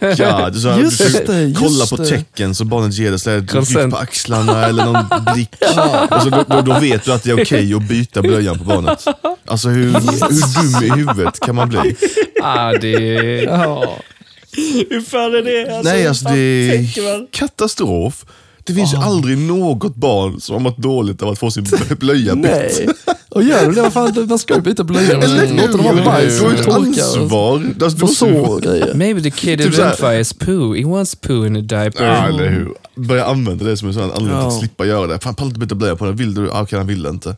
my 0.02 0.08
god. 0.10 0.56
Så 0.62 0.70
här, 0.70 0.80
Just 0.80 0.98
du 1.04 1.10
ska 1.10 1.32
det, 1.32 1.42
just 1.44 1.60
kolla 1.60 1.86
på 1.86 1.98
tecken 2.10 2.56
så 2.56 2.66
barnet 2.66 2.94
ger 2.94 3.10
dig 3.10 3.20
så 3.20 3.30
här, 3.30 3.38
ett 3.38 3.52
Consent. 3.52 3.86
ryck 3.86 3.92
på 3.94 3.98
axlarna 3.98 4.66
eller 4.66 4.86
någon 4.86 5.06
blick. 5.34 5.50
och 6.12 6.22
så 6.22 6.30
då, 6.30 6.44
då, 6.48 6.62
då 6.62 6.80
vet 6.80 7.06
du 7.06 7.14
att 7.14 7.24
det 7.24 7.30
är 7.32 7.42
okej 7.44 7.74
att 7.74 7.88
byta 7.88 8.22
blöjan 8.22 8.58
på 8.58 8.64
barnet. 8.64 9.06
Alltså 9.48 9.70
hur, 9.70 9.94
hur 9.94 10.82
dum 10.82 10.84
i 10.84 11.00
huvudet 11.00 11.40
kan 11.40 11.56
man 11.56 11.70
bli? 11.70 11.96
Ah, 12.44 12.72
det... 12.74 12.92
Ja. 13.44 13.98
Hur 14.90 15.02
fan 15.02 15.36
är 15.36 15.42
det? 15.42 15.82
Nej 15.84 16.08
alltså 16.08 16.26
det 16.30 16.40
är 16.40 17.32
katastrof. 17.32 18.26
Det 18.64 18.74
finns 18.74 18.94
ju 18.94 18.98
aldrig 18.98 19.38
något 19.38 19.96
barn 19.96 20.42
som 20.42 20.54
har 20.54 20.60
mått 20.60 20.78
dåligt 20.78 21.22
av 21.22 21.30
att 21.30 21.40
få 21.40 21.52
sin 21.52 21.66
blöja 22.00 22.36
bytt. 22.36 22.44
Nej. 22.44 22.88
Och 23.30 23.44
gör 23.44 23.72
det, 23.72 23.82
vad 23.82 23.94
fan, 23.94 24.26
man 24.30 24.40
ska 24.40 24.56
ju 24.56 24.62
byta 24.62 24.84
blöjor. 24.84 25.24
Eller 25.24 25.46
hur? 25.46 25.56
Låter 25.56 25.78
dem 25.78 25.98
ha 25.98 26.06
bajs 26.06 26.38
Du 26.40 26.46
har 26.46 26.54
och 26.54 26.60
ett 26.60 26.66
torka. 26.66 27.04
ansvar. 27.22 27.74
Alltså, 27.84 28.26
och 28.28 28.62
grejer. 28.62 28.94
Maybe 28.94 29.22
the 29.22 29.32
kid 29.32 29.60
Typ 29.60 29.74
så 29.74 29.82
identifies 29.82 30.34
poo. 30.34 30.74
He 30.76 30.84
wants 30.86 31.16
poo 31.16 31.46
in 31.46 31.56
a 31.56 31.62
diaper. 31.62 32.06
Ja, 32.06 32.28
eller 32.28 32.50
hur. 32.50 32.74
Börja 32.96 33.26
använda 33.26 33.66
det 33.66 33.78
som 33.78 33.88
en 33.88 33.94
sån 33.94 34.04
anledning 34.12 34.48
att 34.48 34.60
slippa 34.60 34.86
göra 34.86 35.08
det. 35.08 35.20
Fan, 35.20 35.36
pallar 35.36 35.50
inte 35.50 35.60
byta 35.60 35.76
blöja 35.76 35.96
på 35.96 36.06
den. 36.06 36.16
Vill 36.16 36.34
du? 36.34 36.52
Ah, 36.52 36.62
Okej, 36.62 36.78
han 36.80 36.88
vill 36.88 37.06
inte. 37.06 37.36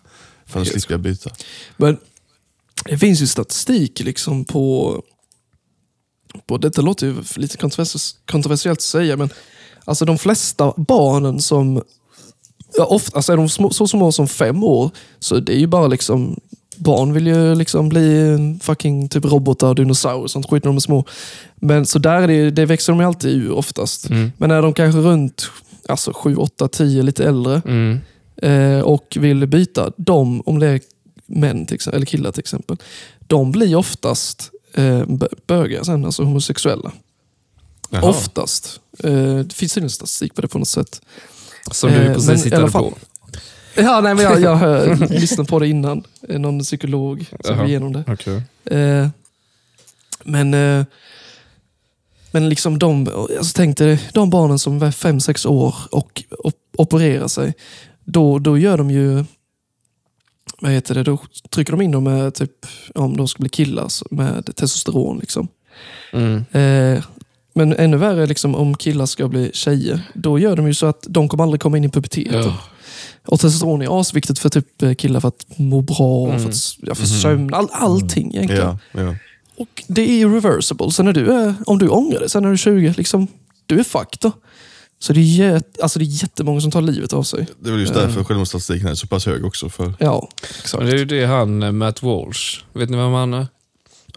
Fan, 0.48 0.64
då 0.64 0.70
slipper 0.70 0.94
jag 0.94 1.00
byta. 1.02 1.30
Men 1.78 1.98
det 2.86 2.98
finns 2.98 3.22
ju 3.22 3.28
statistik 3.28 4.00
liksom 4.00 4.46
på, 4.46 4.96
på 6.46 6.58
detta 6.58 6.82
låter 6.82 7.08
ju 7.08 7.16
lite 7.36 7.58
kontrovers, 7.58 8.16
kontroversiellt 8.32 8.78
att 8.78 8.84
säga, 8.84 9.18
men 9.18 9.30
alltså 9.86 10.06
de 10.06 10.18
flesta 10.18 10.74
barnen 10.78 11.40
som, 11.40 11.84
ja, 12.78 12.86
ofta, 12.86 13.16
alltså 13.16 13.34
är 13.34 13.38
de 13.38 13.50
små, 13.50 13.70
så 13.70 13.88
små 13.88 14.12
som 14.12 14.28
fem 14.28 14.64
år, 14.64 14.92
så 15.20 15.40
det 15.40 15.54
är 15.56 15.60
ju 15.60 15.68
bara 15.68 15.88
liksom 15.88 16.40
Barn 16.80 17.14
vill 17.14 17.28
ju 17.28 17.56
liksom 17.56 17.90
bli 17.90 18.38
fucking 18.62 19.10
typ 19.10 19.26
robotar 19.26 19.74
dinosaurier 19.74 20.24
och 20.24 20.32
sånt 20.32 20.50
skit 20.50 20.64
när 20.64 20.70
de 20.70 20.76
är 20.76 20.80
små. 20.82 21.06
Men 21.56 21.86
så 21.86 22.00
där 22.00 22.22
är 22.22 22.28
det, 22.28 22.52
det 22.52 22.66
växer 22.66 22.94
de 22.94 23.00
ju 23.00 23.06
alltid 23.06 23.32
ur 23.32 23.52
oftast. 23.52 24.10
Mm. 24.10 24.32
Men 24.38 24.52
är 24.52 24.62
de 24.62 24.74
kanske 24.74 25.00
runt 25.00 25.52
alltså 25.90 26.14
7, 26.14 26.36
8, 26.36 26.68
10, 26.68 27.04
lite 27.04 27.24
äldre, 27.24 27.62
Mm. 27.66 28.00
eh, 28.42 28.82
och 28.82 29.18
vill 29.20 29.48
byta, 29.48 29.92
de, 29.98 30.42
om 30.46 30.60
det 30.60 30.68
är 30.68 30.82
män 31.26 31.66
till 31.66 31.76
exempel, 31.76 31.98
eller 31.98 32.06
killar 32.06 32.32
till 32.32 32.40
exempel, 32.40 32.78
de 33.28 33.52
blir 33.52 33.76
oftast 33.76 34.52
eh, 34.78 35.06
bö- 35.06 35.40
bögar 35.48 35.84
sen, 35.84 36.06
alltså 36.06 36.24
homosexuella. 36.24 36.92
Jaha. 37.90 38.04
Oftast. 38.10 38.80
Eh, 39.04 39.36
det 39.38 39.54
finns 39.54 39.78
ingen 39.78 39.90
statistik 39.90 40.36
på 40.36 40.42
det 40.42 40.48
på 40.48 40.60
något 40.60 40.68
sätt. 40.68 41.02
Som 41.72 41.92
du 41.92 41.96
Eh, 41.98 42.14
precis 42.14 42.30
alla 42.30 42.38
hittade 42.44 42.72
på. 42.72 42.94
Ja, 43.76 44.02
nej, 44.02 44.16
men 44.16 44.24
jag, 44.24 44.42
jag 44.42 44.56
hör, 44.56 44.96
lyssnade 45.20 45.50
på 45.50 45.60
det 45.60 45.68
innan. 45.68 46.04
Eh, 46.30 46.40
Någon 46.40 46.60
psykolog 46.60 47.26
som 47.44 47.56
Jaha. 47.56 47.68
igenom 47.68 47.94
det. 47.94 48.04
Okej. 48.08 48.42
Eh, 48.66 49.08
men 50.24 50.54
eh, 50.54 50.86
men 52.32 52.50
liksom 52.50 52.80
de, 52.80 53.08
alltså 53.38 53.54
tänk 53.56 53.78
dig 53.78 54.00
de 54.14 54.30
barnen 54.30 54.60
som 54.60 54.82
är 54.84 54.92
fem 54.92 55.20
sex 55.20 55.46
år 55.46 55.76
och 55.92 56.24
op 56.40 56.54
opererar 56.78 57.28
sig. 57.28 57.54
Då, 58.04 58.40
då 58.40 58.58
gör 58.58 58.78
de 58.78 58.92
ju, 58.92 59.26
vad 60.62 60.72
heter 60.72 60.96
det, 60.96 61.04
då 61.04 61.18
trycker 61.50 61.72
de 61.72 61.82
in 61.82 61.92
dem 61.92 62.04
med, 62.04 62.34
typ, 62.34 62.66
om 62.96 63.18
de 63.18 63.28
ska 63.28 63.40
bli 63.40 63.50
killar, 63.50 64.14
med 64.16 64.56
testosteron. 64.56 65.20
Liksom. 65.20 65.48
Mm. 66.14 66.36
Eh, 66.52 67.04
men 67.54 67.74
ännu 67.74 67.98
värre 67.98 68.26
liksom, 68.26 68.56
om 68.56 68.76
killar 68.76 69.06
ska 69.06 69.28
bli 69.28 69.52
tjejer. 69.54 70.02
Då 70.14 70.40
gör 70.40 70.56
de 70.56 70.68
ju 70.68 70.74
så 70.74 70.86
att 70.86 71.06
de 71.10 71.30
kommer 71.30 71.44
aldrig 71.44 71.62
komma 71.62 71.78
in 71.78 71.84
i 71.84 71.90
puberteten. 71.90 72.42
Ja. 72.42 72.58
Och 73.26 73.40
testosteron 73.40 73.82
är 73.82 74.00
asviktigt 74.02 74.40
för 74.40 74.50
typ 74.50 74.82
eh, 74.82 74.94
killar 74.94 75.20
för 75.20 75.28
att 75.28 75.46
må 75.56 75.82
bra, 75.82 76.28
Mm. 76.28 76.40
för, 76.40 76.50
att, 76.50 76.56
ja, 76.82 76.96
för 76.96 77.06
sömn, 77.06 77.54
all, 77.54 77.68
allting 77.72 78.36
egentligen. 78.36 78.78
Ja, 78.92 79.02
ja. 79.02 79.16
Och 79.58 79.84
det 79.88 80.22
är 80.22 80.28
reversible. 80.30 80.92
Sen 80.92 81.06
när 81.06 81.14
du 81.14 81.32
är, 81.34 81.54
om 81.66 81.80
du 81.80 81.88
ångrar 81.88 82.20
det 82.20 82.30
sen 82.30 82.44
när 82.44 82.50
du 82.50 82.54
är 82.54 82.58
20, 82.58 82.94
liksom, 82.98 83.28
du 83.66 83.80
är 83.80 83.84
fucked 83.84 84.18
då. 84.22 84.32
Så 85.00 85.14
det 85.14 85.20
är, 85.20 85.24
jät, 85.24 85.82
alltså 85.82 86.00
det 86.00 86.06
är 86.06 86.22
jättemånga 86.24 86.62
som 86.62 86.72
tar 86.72 86.82
livet 86.82 87.14
av 87.14 87.24
sig. 87.24 87.48
Det 87.60 87.70
är 87.70 87.72
väl 87.72 87.82
just 87.82 87.94
därför 87.94 88.24
självmordsstatistiken 88.24 88.88
är 88.88 88.96
så 88.96 89.08
pass 89.08 89.26
hög 89.26 89.46
också. 89.46 89.70
För, 89.70 89.94
Ja, 90.00 90.30
exakt. 90.60 90.78
Men 90.84 90.86
det 90.86 90.92
är 90.96 90.98
ju 90.98 91.06
det 91.06 91.26
han, 91.26 91.64
eh, 91.64 91.72
Matt 91.72 92.04
Walsh, 92.04 92.60
vet 92.74 92.90
ni 92.90 92.98
vem 92.98 93.12
han 93.14 93.34
är? 93.34 93.48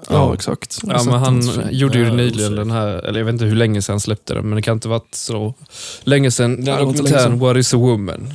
Ja, 0.08 0.34
exakt. 0.34 0.78
Jag 0.82 0.90
har 0.94 0.98
Ja, 0.98 1.04
men 1.04 1.20
han 1.20 1.68
gjorde 1.70 1.98
ju 1.98 2.04
Ja, 2.06 2.12
nyligen 2.14 2.54
den 2.54 2.70
här, 2.70 2.88
eller 2.88 3.18
jag 3.20 3.24
vet 3.26 3.32
inte 3.32 3.44
hur 3.44 3.56
länge 3.56 3.82
sedan 3.82 3.92
han 3.92 4.00
släppte 4.00 4.34
den, 4.34 4.46
men 4.48 4.56
det 4.56 4.62
kan 4.62 4.72
inte 4.76 4.88
ha 4.88 4.98
varit 4.98 5.14
så 5.14 5.54
länge 6.02 6.30
sedan. 6.30 6.64
Den 6.64 6.78
dokumentären 6.86 7.38
What 7.38 7.56
is 7.56 7.74
a 7.74 7.76
woman? 7.76 8.34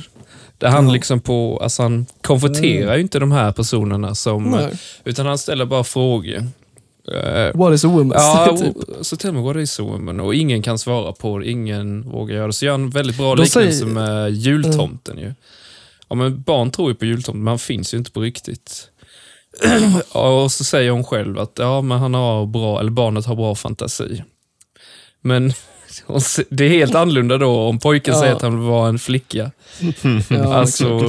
Där 0.58 0.68
han 0.68 0.86
Ja. 0.86 0.92
liksom 0.92 1.20
på, 1.20 1.58
alltså 1.62 1.82
han 1.82 2.06
konfronterar 2.22 2.94
ju 2.96 3.02
inte 3.02 3.18
de 3.18 3.32
här 3.32 3.52
personerna 3.52 4.14
som, 4.14 4.44
Nej. 4.50 4.72
utan 5.04 5.26
han 5.26 5.38
ställer 5.38 5.64
bara 5.64 5.84
frågor. 5.84 6.48
Eh, 7.14 7.54
What 7.54 7.74
is 7.74 7.84
a 7.84 7.88
woman? 7.88 8.12
Ja, 8.18 8.56
typ. 8.60 8.76
så 9.00 9.16
tell 9.16 9.32
me 9.32 9.40
what 9.40 9.56
is 9.56 9.80
a 9.80 9.82
woman? 9.82 10.20
Och 10.20 10.34
ingen 10.34 10.62
kan 10.62 10.78
svara 10.78 11.12
på 11.12 11.38
det, 11.38 11.50
ingen 11.50 12.02
vågar 12.10 12.36
göra 12.36 12.46
det. 12.46 12.52
Så 12.52 12.64
gör 12.64 12.72
han 12.72 12.82
en 12.82 12.90
väldigt 12.90 13.16
bra 13.16 13.34
De 13.34 13.42
liknelse 13.42 13.72
säger- 13.78 13.86
med 13.94 14.32
jultomten 14.32 15.18
ju. 15.18 15.32
Ja, 16.08 16.16
men 16.16 16.42
barn 16.42 16.70
tror 16.70 16.88
ju 16.90 16.94
på 16.94 17.04
jultomten, 17.04 17.44
men 17.44 17.50
han 17.50 17.58
finns 17.58 17.94
ju 17.94 17.98
inte 17.98 18.10
på 18.10 18.20
riktigt. 18.20 18.88
Och 20.12 20.52
så 20.52 20.64
säger 20.64 20.90
hon 20.90 21.04
själv 21.04 21.38
att 21.38 21.52
ja, 21.58 21.80
men 21.82 21.98
han 21.98 22.14
har 22.14 22.46
bra, 22.46 22.80
eller 22.80 22.90
barnet 22.90 23.26
har 23.26 23.36
bra 23.36 23.54
fantasi. 23.54 24.22
Men 25.20 25.52
det 26.48 26.64
är 26.64 26.68
helt 26.68 26.94
annorlunda 26.94 27.38
då 27.38 27.60
om 27.60 27.78
pojken 27.78 28.14
Ja. 28.14 28.20
säger 28.20 28.34
att 28.34 28.42
han 28.42 28.58
vill 28.60 28.68
vara 28.68 28.88
en 28.88 28.98
flicka. 28.98 29.50
Ja, 30.30 30.54
alltså, 30.54 31.00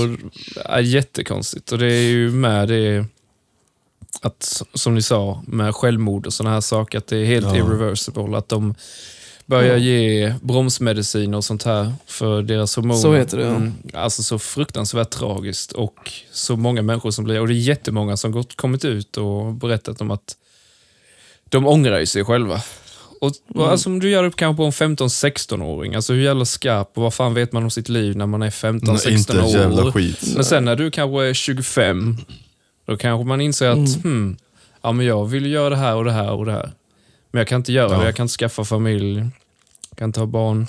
ja, 0.69 0.79
jättekonstigt. 0.81 1.71
Och 1.71 1.77
det 1.77 1.93
är 1.93 2.01
ju 2.01 2.31
med 2.31 2.67
det 2.67 3.05
att, 4.21 4.61
som 4.73 4.95
ni 4.95 5.01
sa, 5.01 5.43
med 5.47 5.75
självmord 5.75 6.25
och 6.27 6.33
sådana 6.33 6.53
här 6.53 6.61
saker, 6.61 6.97
att 6.97 7.07
det 7.07 7.17
är 7.17 7.25
helt 7.25 7.45
Ja. 7.45 7.55
irreversible. 7.57 8.37
Att 8.37 8.49
de 8.49 8.75
börjar 9.45 9.71
Ja. 9.73 9.77
ge 9.77 10.33
bromsmedicin 10.41 11.33
och 11.33 11.43
sånt 11.45 11.63
här 11.63 11.93
för 12.05 12.41
deras 12.41 12.75
hormoner. 12.75 13.01
Så 13.01 13.13
heter 13.13 13.37
det, 13.37 13.43
ja. 13.43 13.49
Mm, 13.55 13.73
alltså 13.93 14.23
så 14.23 14.39
fruktansvärt 14.39 15.09
tragiskt 15.09 15.71
och 15.71 16.11
så 16.31 16.55
många 16.55 16.81
människor 16.81 17.11
som 17.11 17.25
blir, 17.25 17.41
och 17.41 17.47
det 17.47 17.53
är 17.53 17.55
jättemånga 17.55 18.17
som 18.17 18.31
gått, 18.31 18.55
kommit 18.55 18.85
ut 18.85 19.17
och 19.17 19.53
berättat 19.53 20.01
om 20.01 20.11
att 20.11 20.35
de 21.49 21.67
ångrar 21.67 22.05
sig 22.05 22.25
själva. 22.25 22.61
Och, 23.21 23.31
Mm. 23.55 23.67
alltså, 23.67 23.89
om 23.89 23.99
du 23.99 24.09
gör 24.09 24.23
det 24.23 24.31
kanske 24.35 24.57
på 24.57 24.65
en 24.65 24.71
15-16-åring, 24.71 25.95
alltså 25.95 26.13
hur 26.13 26.21
jävla 26.23 26.45
skarp 26.45 26.91
och 26.95 27.03
vad 27.03 27.13
fan 27.13 27.33
vet 27.33 27.51
man 27.51 27.63
om 27.63 27.69
sitt 27.71 27.89
liv 27.89 28.15
när 28.17 28.25
man 28.25 28.41
är 28.41 28.49
15-16 28.49 29.09
inte 29.17 29.39
en 29.39 29.49
jävla 29.49 29.85
år? 29.85 29.91
skit. 29.91 30.33
Men 30.35 30.45
sen 30.45 30.65
när 30.65 30.75
du 30.75 30.91
kanske 30.91 31.25
är 31.25 31.33
25, 31.33 32.17
då 32.87 32.97
kanske 32.97 33.27
man 33.27 33.41
inser 33.41 33.67
att 33.69 33.77
Mm. 33.77 34.01
hmm, 34.03 34.37
ja, 34.81 34.91
men 34.91 35.05
jag 35.05 35.25
vill 35.25 35.45
göra 35.51 35.69
det 35.69 35.75
här 35.75 35.95
och 35.95 36.05
det 36.05 36.11
här 36.11 36.31
och 36.31 36.45
det 36.45 36.51
här. 36.51 36.71
Men 37.31 37.39
jag 37.39 37.47
kan 37.47 37.55
inte 37.59 37.73
göra 37.73 37.91
Ja. 37.91 37.99
det, 37.99 38.05
jag 38.05 38.15
kan 38.15 38.23
inte 38.23 38.33
skaffa 38.37 38.63
familj, 38.63 39.17
jag 39.89 39.97
kan 39.97 40.09
inte 40.09 40.19
ha 40.19 40.27
barn. 40.27 40.67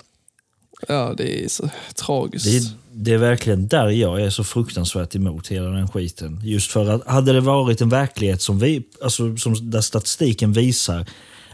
Ja, 0.88 1.14
det 1.16 1.44
är 1.44 1.48
så 1.48 1.68
tragiskt. 1.94 2.44
Det 2.44 2.56
är, 2.56 2.62
det 2.92 3.12
är 3.14 3.18
verkligen 3.18 3.68
där 3.68 3.88
jag 3.88 4.20
är 4.22 4.30
så 4.30 4.44
fruktansvärt 4.44 5.14
emot 5.14 5.48
hela 5.48 5.68
den 5.68 5.88
skiten. 5.88 6.40
Just 6.44 6.70
för 6.70 6.88
att 6.90 7.06
hade 7.06 7.32
det 7.32 7.40
varit 7.40 7.80
en 7.80 7.88
verklighet 7.88 8.42
som, 8.42 8.58
vi, 8.58 8.82
alltså, 9.02 9.36
som 9.36 9.70
där 9.70 9.80
statistiken 9.80 10.52
visar 10.52 11.06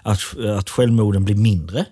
att, 0.02 0.20
att 0.58 0.70
självmorden 0.70 1.24
blir 1.24 1.34
mindre 1.34 1.84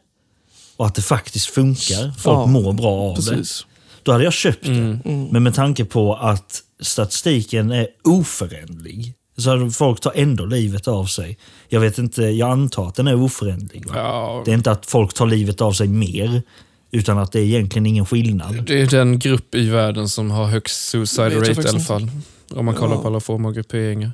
och 0.77 0.87
att 0.87 0.95
det 0.95 1.03
faktiskt 1.03 1.47
funkar, 1.47 2.13
folk 2.19 2.37
Ja, 2.39 2.47
mår 2.47 2.73
bra 2.73 2.91
av 3.01 3.17
det, 3.17 3.31
Precis. 3.31 3.67
då 4.03 4.13
hade 4.13 4.25
jag 4.25 4.33
köpt 4.33 4.65
det. 4.65 4.71
Mm. 4.73 5.29
Men 5.31 5.43
med 5.43 5.55
tanke 5.55 5.85
på 5.85 6.15
att 6.15 6.63
statistiken 6.83 7.71
är 7.71 7.87
oföränderlig 8.05 9.15
så 9.37 9.71
folk 9.71 10.01
tar 10.01 10.13
ändå 10.17 10.45
livet 10.47 10.89
av 10.89 11.05
sig. 11.05 11.39
Jag 11.69 11.81
vet 11.81 11.99
inte, 11.99 12.23
jag 12.23 12.51
antar 12.51 12.89
att 12.89 12.95
den 12.95 13.07
är 13.07 13.15
oföränderlig. 13.15 13.87
Va? 13.87 13.93
Ja, 13.97 14.43
Det 14.45 14.51
är 14.51 14.55
inte 14.55 14.71
att 14.71 14.87
folk 14.87 15.15
tar 15.15 15.27
livet 15.27 15.61
av 15.61 15.73
sig 15.73 15.89
mer, 15.89 16.43
utan 16.91 17.19
att 17.19 17.33
det 17.33 17.41
är 17.41 17.45
egentligen 17.45 17.87
ingen 17.87 18.07
skillnad. 18.07 18.65
det 18.67 18.81
är 18.81 18.87
den 18.87 19.19
grupp 19.19 19.55
i 19.55 19.69
världen 19.71 20.09
som 20.09 20.31
har 20.31 20.47
högst 20.47 20.89
suicide 20.89 21.37
rate 21.41 21.63
i 21.63 21.69
alla 21.69 21.81
fall. 21.81 22.11
Om 22.51 22.65
man 22.65 22.75
kollar 22.75 22.95
Ja. 22.95 23.01
på 23.03 23.07
alla 23.09 23.21
former 23.21 23.49
av 23.49 23.55
grupperingar. 23.55 24.13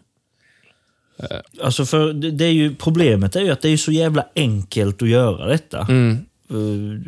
Alltså 1.62 1.84
för 1.84 2.12
det, 2.12 2.30
det 2.30 2.44
är 2.44 2.52
ju, 2.52 2.74
problemet 2.74 3.36
är 3.36 3.40
ju 3.40 3.50
att 3.50 3.60
det 3.62 3.68
är 3.68 3.76
så 3.76 3.92
jävla 3.92 4.24
enkelt 4.36 5.02
att 5.02 5.08
göra 5.08 5.46
detta. 5.46 5.80
Mm. 5.80 6.18
Eh, 6.50 6.56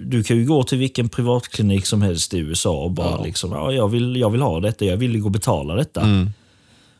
Du 0.06 0.22
kan 0.22 0.36
ju 0.36 0.44
gå 0.46 0.62
till 0.62 0.78
vilken 0.78 1.08
privatklinik 1.08 1.86
som 1.86 2.02
helst 2.02 2.34
i 2.34 2.38
USA 2.38 2.70
och 2.84 2.90
bara 2.90 3.10
Ja. 3.10 3.24
liksom, 3.24 3.52
ja, 3.52 3.72
jag, 3.72 3.88
vill, 3.88 4.16
jag 4.16 4.30
vill 4.30 4.42
ha 4.42 4.60
detta, 4.60 4.84
jag 4.84 4.96
vill 4.96 5.18
gå 5.20 5.24
och 5.24 5.30
betala 5.30 5.74
detta. 5.74 6.00
Mm. 6.00 6.30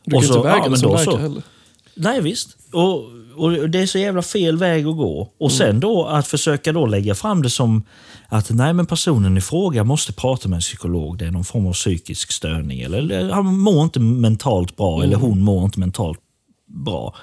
Du 0.05 0.15
Och 0.15 0.21
kan 0.21 0.27
så- 0.29 0.37
inte 0.37 0.47
väga 0.47 0.57
ja, 0.57 0.63
det 0.63 0.69
men 0.69 0.79
som 0.79 0.97
så. 0.97 1.17
heller. 1.17 1.41
Nej 1.95 2.21
visst. 2.21 2.57
Och, 2.73 3.03
och 3.35 3.69
det 3.69 3.79
är 3.79 3.85
så 3.85 3.97
jävla 3.97 4.21
fel 4.21 4.57
väg 4.57 4.87
att 4.87 4.97
gå. 4.97 5.29
Och 5.39 5.51
sen 5.51 5.79
då 5.79 6.05
att 6.05 6.27
försöka 6.27 6.71
då 6.73 6.85
lägga 6.85 7.15
fram 7.15 7.41
det 7.41 7.49
som 7.49 7.83
att 8.27 8.49
nej 8.49 8.73
men 8.73 8.85
personen 8.85 9.37
i 9.37 9.41
fråga 9.41 9.83
måste 9.83 10.13
prata 10.13 10.49
med 10.49 10.55
en 10.55 10.61
psykolog. 10.61 11.17
Det 11.17 11.25
är 11.25 11.31
någon 11.31 11.43
form 11.43 11.67
av 11.67 11.73
psykisk 11.73 12.31
störning. 12.31 12.79
Eller, 12.81 12.97
eller 12.97 13.33
han 13.33 13.59
mår 13.59 13.83
inte 13.83 13.99
mentalt 13.99 14.77
bra 14.77 15.03
eller 15.03 15.15
hon 15.15 15.41
mår 15.41 15.63
inte 15.65 15.79
mentalt 15.79 16.19
bra. 16.67 17.15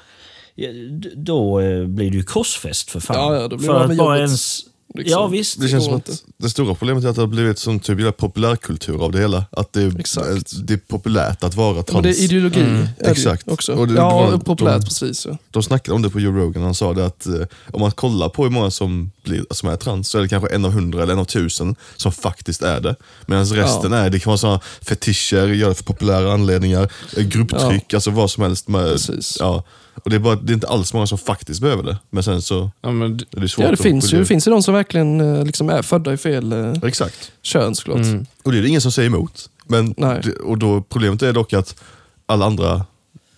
Då 1.17 1.61
eh, 1.61 1.85
blir 1.87 2.11
det 2.11 2.17
ju 2.17 2.23
korsfäst 2.23 2.91
för 2.91 3.01
fan. 3.01 3.17
Ja, 3.17 3.41
ja, 3.41 3.49
då 3.49 3.57
blir 3.57 3.67
för 3.67 3.75
det 3.75 3.81
att 3.93 3.97
bara 3.99 4.17
jobbet, 4.17 4.19
ens... 4.19 4.61
liksom. 4.95 5.21
Ja 5.21 5.27
visst. 5.27 5.61
Det 5.61 5.69
känns 5.69 5.85
som 5.85 5.95
att 5.95 6.09
inte. 6.09 6.23
det 6.37 6.51
stora 6.51 6.75
problemet 6.75 7.05
är 7.05 7.09
att 7.09 7.15
det 7.17 7.23
har 7.23 7.27
blivit 7.27 7.59
sån 7.59 7.81
typ 7.81 8.17
populärkultur 8.17 9.05
av 9.05 9.13
det 9.13 9.19
hela. 9.19 9.45
Att 9.51 9.73
det, 9.73 9.83
Exakt. 9.99 10.67
det 10.67 10.73
är 10.75 10.79
populärt 10.79 11.45
att 11.45 11.55
vara 11.55 11.79
Och 11.79 11.87
trans. 11.87 12.03
det 12.03 12.09
är 12.11 12.23
ideologi. 12.25 12.61
Mm, 12.61 12.87
är 12.99 13.11
exakt. 13.11 13.49
Också. 13.49 13.73
Och 13.75 13.89
det- 13.89 13.95
ja, 13.95 14.25
det 14.25 14.31
var- 14.31 14.39
populärt 14.39 14.81
de- 14.81 14.85
precis. 14.87 15.27
Ja. 15.27 15.39
De 15.51 15.63
snackade 15.63 15.95
om 15.95 16.03
det 16.03 16.11
på 16.11 16.21
Joe 16.21 16.33
Rogan, 16.33 16.63
han 16.63 16.75
sa 16.75 16.93
det 16.95 17.07
att 17.07 17.27
eh, 17.27 17.33
om 17.73 17.81
man 17.81 17.91
kollar 17.91 18.29
på 18.29 18.43
hur 18.45 18.51
många 18.51 18.71
som, 18.71 19.11
blir, 19.25 19.45
som 19.51 19.69
är 19.69 19.77
trans 19.77 20.09
så 20.09 20.19
är 20.19 20.23
det 20.23 20.29
kanske 20.29 20.55
en 20.55 20.65
av 20.65 20.73
hundra 20.73 21.03
eller 21.03 21.13
en 21.13 21.19
av 21.19 21.25
tusen 21.25 21.77
som 21.97 22.13
faktiskt 22.13 22.63
är 22.63 22.81
det. 22.81 22.97
Medan 23.27 23.45
resten 23.47 23.93
är, 23.93 24.11
det 24.11 24.19
kan 24.21 24.31
vara 24.31 24.39
såna 24.39 24.61
fetischer, 24.83 25.47
göra 25.49 25.69
det 25.69 25.75
för 25.75 25.85
populära 25.85 26.33
anledningar, 26.33 26.93
eh, 27.17 27.23
grupptryck, 27.25 27.95
alltså 27.95 28.11
vad 28.11 28.31
som 28.31 28.43
helst. 28.43 28.69
Med, 28.69 28.93
Precis. 28.93 29.37
ja. 29.41 29.65
Och 30.05 30.11
det 30.11 30.17
är, 30.17 30.21
bara, 30.21 30.37
det 30.37 30.53
är 30.53 30.55
inte 30.55 30.69
alls 30.69 30.95
många 30.95 31.07
som 31.07 31.19
faktiskt 31.19 31.61
behöver 31.61 31.83
det. 31.83 31.99
Men 32.11 32.23
sen 32.23 32.43
så 32.43 32.71
Ja, 32.81 32.91
men, 32.93 33.17
d- 33.17 33.25
är 33.37 33.41
det 33.41 33.49
svårt 33.49 33.65
Ja, 33.65 33.71
det 33.71 33.77
finns 33.77 34.13
ju, 34.13 34.19
det 34.19 34.25
finns 34.25 34.47
ju 34.47 34.51
de 34.51 34.63
som 34.63 34.75
verkligen 34.75 35.21
eh, 35.21 35.45
liksom 35.45 35.71
är 35.71 35.83
födda 35.83 36.13
i 36.13 36.17
fel 36.17 36.53
eh, 36.53 36.73
Exakt. 36.83 37.33
kön 37.43 37.75
såklart. 37.75 37.97
mm. 37.99 38.27
Och 38.43 38.53
det 38.53 38.59
är 38.59 38.63
det 38.63 38.69
ingen 38.69 38.81
som 38.81 38.93
säger 38.93 39.07
emot. 39.07 39.51
Men, 39.67 39.95
Nej. 39.97 40.21
det, 40.25 40.33
och 40.33 40.59
då, 40.59 40.81
problemet 40.83 41.23
är 41.23 41.33
dock 41.33 41.53
att 41.53 41.81
alla 42.27 42.47
andra 42.47 42.85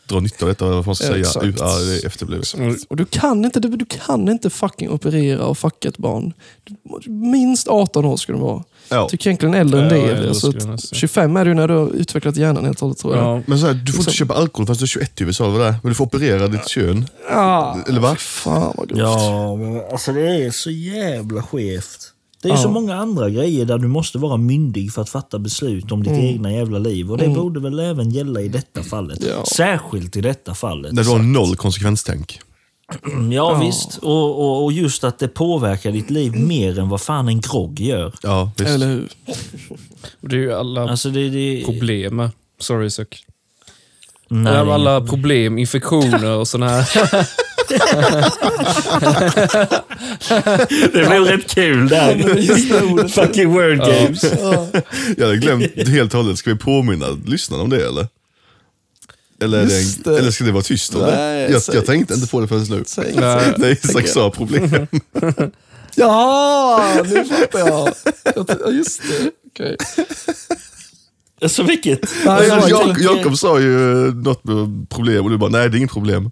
drar 0.07 0.21
nytta 0.21 0.45
av 0.45 0.49
detta, 0.49 0.67
vad 0.67 0.87
man 0.87 0.95
ska 0.95 1.07
säga. 1.07 1.27
det 1.43 1.63
är 1.63 2.07
efterblivet. 2.07 2.55
Och 2.89 2.97
du 2.97 3.05
kan, 3.05 3.45
inte, 3.45 3.61
du, 3.61 3.69
du 3.69 3.85
kan 4.07 4.29
inte 4.29 4.51
fucking 4.51 4.91
operera 4.91 5.47
och 5.47 5.59
fucka 5.59 5.89
ett 5.89 5.99
barn. 5.99 6.33
Minst 7.07 7.69
18 7.69 8.05
år 8.05 8.17
ska 8.17 8.33
du 8.33 8.39
vara. 8.39 8.65
Ja. 8.91 9.09
Tycker 9.09 9.31
egentligen 9.31 9.55
äldre 9.55 9.81
än 9.81 10.01
Ja, 10.09 10.15
det. 10.15 10.29
Alltså, 10.29 10.47
jag 10.47 10.55
nästan 10.55 10.79
säga. 10.79 10.99
25 10.99 11.37
är 11.37 11.45
du 11.45 11.55
när 11.55 11.69
du 11.69 11.75
har 11.75 11.91
utvecklat 11.91 12.37
hjärnan 12.37 12.65
helt 12.65 12.77
och 12.79 12.83
hållet 12.83 12.99
tror 12.99 13.17
jag. 13.17 13.25
Ja. 13.39 13.43
Men 13.47 13.59
så 13.59 13.67
här, 13.67 13.75
du 13.75 13.79
får 13.93 14.01
inte 14.01 14.11
Liksom- 14.11 14.13
köpa 14.13 14.35
alkohol 14.35 14.67
fast 14.67 14.81
du 14.81 14.85
är 14.85 14.89
21 14.89 15.21
i 15.21 15.25
USA, 15.25 15.45
eller 15.45 15.53
vad 15.59 15.63
det 15.67 15.69
är. 15.69 15.77
Men 15.83 15.89
du 15.91 15.95
får 15.95 16.05
operera 16.05 16.49
ditt 16.49 16.69
kön. 16.69 17.07
Ah, 17.31 17.77
Eller 17.89 18.01
va? 18.01 18.17
Fan 18.19 18.75
vad 18.77 18.89
grovt. 18.89 19.01
Ja, 19.01 19.57
men 19.57 19.83
alltså 19.93 20.13
det 20.13 20.45
är 20.45 20.51
så 20.51 20.71
jävla 20.71 21.43
skevt. 21.43 22.13
Det 22.43 22.49
är 22.49 22.53
Ja. 22.53 22.59
så 22.63 22.69
många 22.69 22.95
andra 22.97 23.31
grejer 23.31 23.65
där 23.65 23.79
du 23.79 23.89
måste 23.89 24.19
vara 24.19 24.37
myndig 24.37 24.93
för 24.93 25.03
att 25.03 25.09
fatta 25.09 25.39
beslut 25.39 25.93
om 25.93 26.03
ditt 26.03 26.13
Mm. 26.13 26.25
egna 26.25 26.53
jävla 26.53 26.79
liv. 26.79 27.11
Och 27.11 27.19
det 27.19 27.29
borde 27.29 27.61
väl 27.61 27.79
även 27.81 28.11
gälla 28.11 28.41
i 28.41 28.49
detta 28.49 28.83
fallet. 28.83 29.19
Ja. 29.37 29.45
Särskilt 29.45 30.17
i 30.17 30.21
detta 30.21 30.55
fallet. 30.55 30.93
När 30.93 31.03
du 31.05 31.11
har 31.11 31.19
noll 31.19 31.57
konsekvenstänk. 31.57 32.41
Ja, 33.31 33.53
Ja. 33.53 33.55
visst. 33.65 33.97
Och, 33.97 34.39
och, 34.41 34.65
och 34.65 34.73
just 34.73 35.05
att 35.05 35.19
det 35.19 35.29
påverkar 35.29 35.93
ditt 35.93 36.11
liv 36.11 36.37
mer 36.37 36.79
än 36.79 36.89
vad 36.89 37.01
fan 37.01 37.29
en 37.29 37.41
grogg 37.41 37.81
gör. 37.81 38.13
Ja, 38.23 38.53
visst. 38.59 38.71
Eller 38.71 38.87
hur? 38.87 39.09
Det 40.21 40.37
är 40.37 40.41
ju 40.41 40.53
alla 40.53 40.89
Alltså 40.91 41.11
det, 41.11 41.29
det, 41.31 41.63
problem. 41.65 42.29
Sorry 42.59 42.91
Alla, 44.49 44.75
alla 44.75 45.01
problem, 45.01 45.59
infektioner 45.59 46.37
och 46.37 46.49
sådana 46.49 46.69
här. 46.81 47.29
det 50.93 51.09
blev 51.09 51.25
rätt 51.25 51.55
kul 51.55 51.89
där. 51.89 53.09
Fucking 53.09 53.53
word 53.53 53.79
games. 53.79 54.25
Jag 55.17 55.27
hade 55.27 55.37
glömt 55.37 55.89
helt 55.89 56.15
och 56.15 56.21
hållet. 56.23 56.39
Ska 56.39 56.51
vi 56.51 56.57
påminna 56.57 57.07
lyssnarna 57.27 57.63
om 57.63 57.71
det 57.71 57.87
eller? 57.87 58.07
Eller, 59.43 59.59
är 59.59 59.67
det 59.67 59.81
Just 59.81 60.05
det. 60.05 60.19
eller 60.19 60.31
ska 60.31 60.45
det 60.45 60.53
vara 60.53 60.63
tyst 60.63 60.95
om 60.95 61.01
Nej, 61.03 61.47
det? 61.47 61.53
Jag, 61.53 61.63
jag 61.73 61.87
tänkte 61.87 62.15
inte 62.15 62.27
på 62.29 62.41
det 62.41 62.49
förrän 62.49 62.63
nu. 62.65 62.83
Säg 62.87 63.15
Nej. 63.17 63.49
inte. 63.49 63.61
Nej, 63.61 63.79
Isak 63.85 64.09
sa 64.09 64.31
problem. 64.31 64.71
Ja, 65.95 66.83
nu 67.05 67.25
fattar 67.25 67.59
jag. 67.59 67.93
Jag 68.35 68.73
just 68.75 69.03
det. 69.03 69.31
Okej. 69.53 69.77
Alltså 71.43 71.63
vilket? 71.63 72.01
Nej, 72.27 72.51
Alltså, 72.51 72.71
jag- 72.71 72.89
Jak- 72.89 73.01
Jakob 73.19 73.39
sa 73.39 73.61
ju 73.61 73.69
något 74.15 74.45
med 74.45 74.87
problem 74.91 75.25
och 75.25 75.31
du 75.31 75.39
bara, 75.39 75.51
nej 75.51 75.69
det 75.71 75.77
är 75.77 75.79
inget 75.79 75.91
problem. 75.93 76.31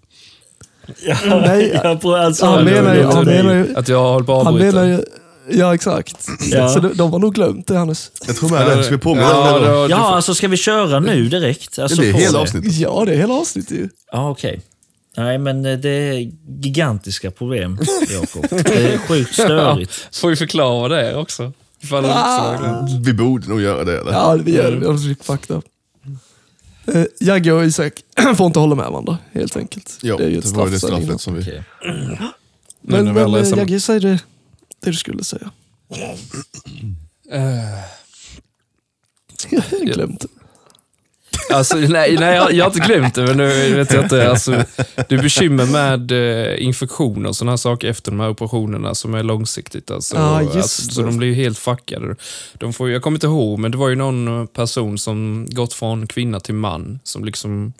Ja, 1.05 1.15
Nej, 1.25 1.79
jag 1.83 2.05
alltså, 2.05 2.45
han 2.45 2.65
menar 2.65 2.95
ju- 2.95 3.03
han 3.03 3.25
det- 3.25 3.31
menar 3.43 3.55
ju- 3.55 3.75
Att 3.75 3.87
jag 3.87 4.03
håller 4.03 4.25
på 4.25 4.41
att 4.41 4.47
avbryta. 4.47 4.99
Ja, 5.51 5.73
exakt. 5.75 6.27
Ja. 6.51 6.69
Så 6.69 6.79
de, 6.79 6.93
de 6.97 7.11
har 7.11 7.19
nog 7.19 7.35
glömt 7.35 7.67
det, 7.67 7.77
Hannes. 7.77 8.11
Jag 8.27 8.35
tror 8.35 8.49
med 8.49 8.77
det. 8.77 8.83
Ska 8.83 8.91
vi 8.95 9.01
påminna 9.01 9.27
ja, 9.27 9.55
om 9.55 9.61
det 9.61 9.67
då? 9.67 9.73
då, 9.83 9.89
Ja, 9.89 10.15
alltså 10.15 10.35
ska 10.35 10.47
vi 10.47 10.57
köra 10.57 10.99
nu 10.99 11.29
direkt? 11.29 11.79
Alltså, 11.79 12.01
Det 12.01 12.09
är 12.09 12.13
på 12.13 12.19
hela 12.19 12.39
avsnittet. 12.39 12.73
Ja, 12.73 13.03
det 13.05 13.13
är 13.13 13.17
hela 13.17 13.33
avsnittet 13.33 13.71
ju. 13.71 13.89
Ja, 14.11 14.29
okej. 14.29 14.61
Nej, 15.17 15.37
men 15.37 15.65
eh, 15.65 15.77
det 15.77 15.89
är 15.89 16.31
gigantiska 16.61 17.31
problem, 17.31 17.77
Jakob. 18.09 18.45
Det 18.49 18.93
är 18.93 18.97
sjukt 18.97 19.33
störigt. 19.33 20.07
Får 20.15 20.29
vi 20.29 20.35
förklara 20.35 20.87
det 20.87 21.15
också? 21.15 21.53
Ifall 21.81 22.03
det 22.03 22.13
Ah. 22.15 22.51
också 22.53 22.63
glömt. 22.63 23.05
Vi 23.07 23.13
borde 23.13 23.47
nog 23.49 23.61
göra 23.61 23.83
det 23.83 23.99
eller? 23.99 24.11
Ja, 24.11 24.37
vi 24.43 24.55
gör 24.55 24.71
det. 24.71 24.77
Vi 24.79 24.85
har 24.85 25.23
fucked 25.23 25.55
up. 25.57 25.63
Eh, 26.95 27.03
Jagge 27.19 27.51
och 27.51 27.65
Isak 27.65 27.93
får 28.35 28.45
inte 28.45 28.59
hålla 28.59 28.75
med 28.75 28.89
varandra, 28.91 29.17
helt 29.33 29.57
enkelt. 29.57 29.97
Ja, 30.01 30.17
det 30.17 30.23
är 30.23 30.29
ju 30.29 30.37
ett 30.37 30.43
det 30.43 30.57
var 30.57 30.65
ju 30.65 30.71
det 30.71 30.79
straffet 30.79 31.21
som 31.21 31.33
vi... 31.33 31.41
Okej. 31.41 31.63
Men, 32.81 33.05
när 33.05 33.13
vi 33.13 33.19
alla 33.21 33.37
men 33.37 33.45
är 33.47 33.53
eh, 33.53 33.57
Jagge, 33.57 33.79
säg 33.79 33.99
det, 33.99 34.19
det 34.81 34.89
du 34.89 34.97
skulle 34.97 35.23
säga. 35.23 35.51
Eh, 37.31 37.79
Jag 39.49 39.61
har 39.61 39.85
glömt. 39.85 40.25
Alltså, 41.51 41.77
nej, 41.77 42.17
nej 42.19 42.35
jag, 42.35 42.53
jag 42.53 42.65
har 42.65 42.71
inte 42.71 42.87
glömt 42.87 43.15
det, 43.15 43.23
men 43.23 43.37
nu 43.37 43.73
vet 43.73 43.93
jag 43.93 44.03
inte. 44.03 44.29
Alltså, 44.29 44.51
det 44.95 45.11
är 45.11 45.21
bekymmer 45.21 45.65
med 45.65 46.11
eh, 46.11 46.65
infektioner 46.65 47.29
och 47.29 47.35
sådana 47.35 47.51
här 47.51 47.57
saker 47.57 47.87
efter 47.87 48.11
de 48.11 48.19
här 48.19 48.29
operationerna 48.29 48.95
som 48.95 49.13
är 49.13 49.23
långsiktigt. 49.23 49.91
Alltså, 49.91 50.15
just 50.41 50.55
alltså, 50.55 50.91
så 50.91 51.01
de 51.01 51.17
blir 51.17 51.27
ju 51.27 51.33
helt 51.33 51.57
fuckade. 51.57 52.15
De 52.53 52.73
får, 52.73 52.89
jag 52.89 53.01
kommer 53.01 53.15
inte 53.15 53.27
ihåg, 53.27 53.59
men 53.59 53.71
det 53.71 53.77
var 53.77 53.89
ju 53.89 53.95
någon 53.95 54.47
person 54.47 54.97
som 54.97 55.47
gått 55.49 55.73
från 55.73 56.07
kvinna 56.07 56.39
till 56.39 56.55
man, 56.55 56.99
som 57.03 57.25
liksom 57.25 57.73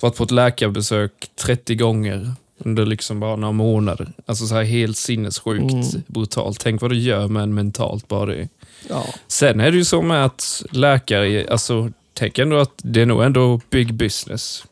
varit 0.00 0.16
på 0.16 0.24
ett 0.24 0.30
läkarbesök 0.30 1.12
30 1.44 1.74
gånger 1.74 2.34
under 2.58 2.86
liksom 2.86 3.20
bara 3.20 3.36
några 3.36 3.52
månader. 3.52 4.12
Alltså 4.26 4.46
så 4.46 4.54
här 4.54 4.62
helt 4.62 4.96
sinnessjukt 4.96 5.72
Mm. 5.72 6.02
brutalt. 6.06 6.60
Tänk 6.60 6.80
vad 6.82 6.90
det 6.90 6.96
gör 6.96 7.28
med 7.28 7.42
en 7.42 7.54
mentalt 7.54 8.08
bara 8.08 8.26
det. 8.26 8.48
Ja. 8.88 9.04
Sen 9.28 9.60
är 9.60 9.70
det 9.70 9.76
ju 9.76 9.84
så 9.84 10.02
med 10.02 10.24
att 10.24 10.62
läkare, 10.70 11.46
alltså 11.50 11.90
tänk 12.14 12.38
ändå 12.38 12.56
att 12.58 12.72
det 12.76 13.02
är 13.02 13.06
nog 13.06 13.22
ändå 13.24 13.60
big 13.70 13.94
business. 13.94 14.64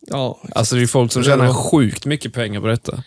ja. 0.00 0.38
Alltså 0.54 0.74
det 0.74 0.78
är 0.78 0.82
ju 0.82 0.86
folk 0.88 1.12
som 1.12 1.22
tjänar 1.24 1.52
sjukt 1.52 2.04
mycket 2.06 2.32
pengar 2.32 2.60
på 2.60 2.66
detta. 2.66 3.02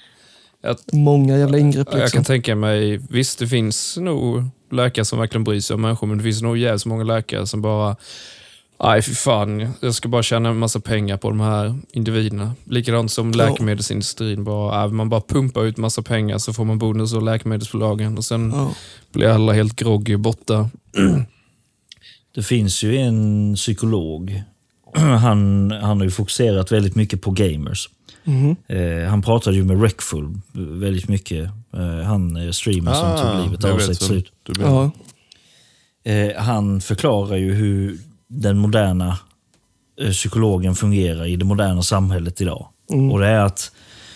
Många 0.93 1.37
jävla 1.37 1.57
ingrepp 1.57 1.87
Jag 1.91 1.99
liksom. 1.99 2.17
kan 2.17 2.23
tänka 2.25 2.55
mig, 2.55 2.97
visst 3.09 3.39
det 3.39 3.47
finns 3.47 3.97
nog 3.97 4.43
läkare 4.71 5.05
som 5.05 5.19
verkligen 5.19 5.43
bryr 5.43 5.59
sig 5.59 5.73
om 5.73 5.81
människor, 5.81 6.07
men 6.07 6.17
det 6.17 6.23
finns 6.23 6.41
nog 6.41 6.57
jävligt 6.57 6.85
många 6.85 7.03
läkare 7.03 7.47
som 7.47 7.61
bara 7.61 7.95
Nej, 8.83 9.01
fy 9.01 9.13
fan. 9.13 9.73
Jag 9.79 9.95
ska 9.95 10.07
bara 10.09 10.23
tjäna 10.23 10.49
en 10.49 10.57
massa 10.57 10.79
pengar 10.79 11.17
på 11.17 11.29
de 11.29 11.39
här 11.39 11.75
individerna. 11.93 12.55
Likadant 12.63 13.11
som 13.11 13.31
läkemedelsindustrin. 13.31 14.43
Bara, 14.43 14.87
man 14.87 15.09
bara 15.09 15.21
pumpar 15.21 15.63
ut 15.65 15.77
massa 15.77 16.01
pengar 16.01 16.37
så 16.37 16.53
får 16.53 16.65
man 16.65 16.77
bonus 16.79 17.13
och 17.13 17.21
läkemedelsbolagen 17.23 18.17
och 18.17 18.25
sen 18.25 18.51
Ja. 18.55 18.71
blir 19.11 19.27
alla 19.27 19.53
helt 19.53 19.75
groggy 19.75 20.17
borta. 20.17 20.69
Det 22.35 22.43
finns 22.43 22.83
ju 22.83 22.97
en 22.97 23.53
psykolog. 23.55 24.43
Han, 24.95 25.71
han 25.71 25.97
har 25.97 26.03
ju 26.03 26.11
fokuserat 26.11 26.71
väldigt 26.71 26.95
mycket 26.95 27.21
på 27.21 27.31
gamers. 27.31 27.89
Mhm. 28.23 28.55
Eh, 28.67 29.09
han 29.09 29.21
pratade 29.21 29.55
ju 29.55 29.63
med 29.63 29.77
Wreckful 29.77 30.39
väldigt 30.53 31.07
mycket. 31.07 31.49
Eh, 31.73 32.05
han 32.05 32.35
eh, 32.35 32.51
streamer 32.51 32.93
som 32.93 33.17
tog 33.17 33.45
livet 33.45 33.63
av 33.63 33.79
sig 33.79 33.95
till 33.95 34.05
slut. 34.07 34.31
han 36.37 36.81
förklarar 36.81 37.35
ju 37.37 37.53
hur 37.53 37.97
den 38.29 38.57
moderna 38.57 39.17
eh, 40.01 40.11
psykologen 40.11 40.75
fungerar 40.75 41.25
i 41.25 41.35
det 41.35 41.45
moderna 41.45 41.81
samhället 41.83 42.41
idag. 42.41 42.67
Mm. 42.91 43.11
Och 43.11 43.19
det 43.19 43.27
är 43.27 43.39
att 43.39 43.71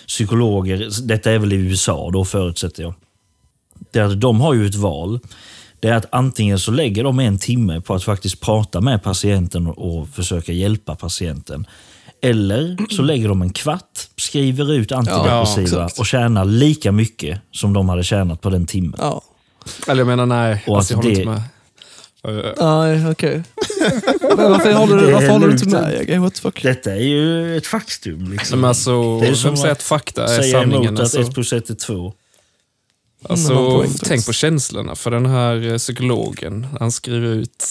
psykologer, 0.08 0.90
detta 1.08 1.32
är 1.32 1.40
väl 1.40 1.54
i 1.54 1.56
USA 1.56 2.10
då 2.14 2.26
förutsätter 2.26 2.84
jag. 2.84 2.94
Det 3.92 4.00
är 4.00 4.04
att 4.04 4.22
de 4.22 4.42
har 4.42 4.54
ju 4.54 4.66
ett 4.68 4.76
val. 4.76 5.20
Det 5.80 5.90
är 5.90 5.94
att 5.96 6.06
antingen 6.12 6.60
så 6.60 6.72
lägger 6.72 7.04
de 7.04 7.20
en 7.20 7.38
timme 7.40 7.82
på 7.82 7.94
att 7.94 8.04
faktiskt 8.04 8.40
prata 8.42 8.82
med 8.82 9.04
patienten 9.04 9.68
och, 9.68 10.10
försöka 10.10 10.52
hjälpa 10.52 10.96
patienten. 10.96 11.68
Eller 12.22 12.78
så 12.96 13.02
lägger 13.02 13.28
de 13.30 13.42
en 13.42 13.54
kvart, 13.54 14.00
skriver 14.18 14.72
ut 14.74 14.92
antidepressiva 14.92 15.64
exakt. 15.64 16.00
och 16.00 16.06
tjänar 16.06 16.46
lika 16.46 16.92
mycket 16.92 17.42
som 17.52 17.74
de 17.74 17.90
hade 17.90 18.04
tjänat 18.04 18.42
på 18.42 18.50
den 18.50 18.66
timmen. 18.66 18.96
Ja. 18.98 19.22
Eller 19.88 20.00
jag 20.02 20.08
menar 20.08 20.26
nej, 20.26 20.64
Och 20.68 20.78
alltså, 20.78 20.94
jag 20.94 20.98
håller 20.98 21.10
det- 21.10 21.22
inte 21.22 21.32
med. 21.32 21.42
Eh, 22.28 22.34
Nej, 22.66 23.12
okej. 23.12 23.44
Men 24.22 24.52
varför 24.52 24.74
håller 24.74 24.96
du, 24.98 25.02
Det 25.02 25.10
är 25.10 25.14
varför 25.14 25.28
håller 25.28 25.48
du 25.48 25.54
inte 25.54 25.68
med? 25.68 25.94
Jäger? 25.94 26.20
What 26.20 26.34
the 26.36 26.42
fuck? 26.42 26.64
Detta 26.64 26.92
är 26.92 27.00
ju 27.00 27.58
ett 27.58 27.68
faktum. 27.68 28.32
Liksom. 28.32 28.60
Men 28.62 28.68
alltså, 28.68 29.20
Det 29.20 29.28
är 29.28 29.34
som 29.34 29.58
säger 29.58 29.72
att 29.72 29.78
att 29.78 29.84
fakta 29.84 30.24
är 30.24 30.42
säga 30.42 30.60
sanningen? 30.60 30.84
emot 30.88 30.94
att 30.94 31.00
Alltså, 31.00 31.22
1 31.22 31.34
plus 31.34 31.54
1 31.54 31.70
är 31.70 31.76
2. 31.76 32.14
alltså, 33.30 33.54
Mm, 33.54 33.92
tänk 34.04 34.26
på 34.26 34.34
känslorna 34.34 34.96
för 34.96 35.12
den 35.12 35.26
här 35.26 35.72
eh, 35.72 35.78
psykologen. 35.78 36.68
Han 36.80 36.92
skriver 36.92 37.28
ut... 37.28 37.66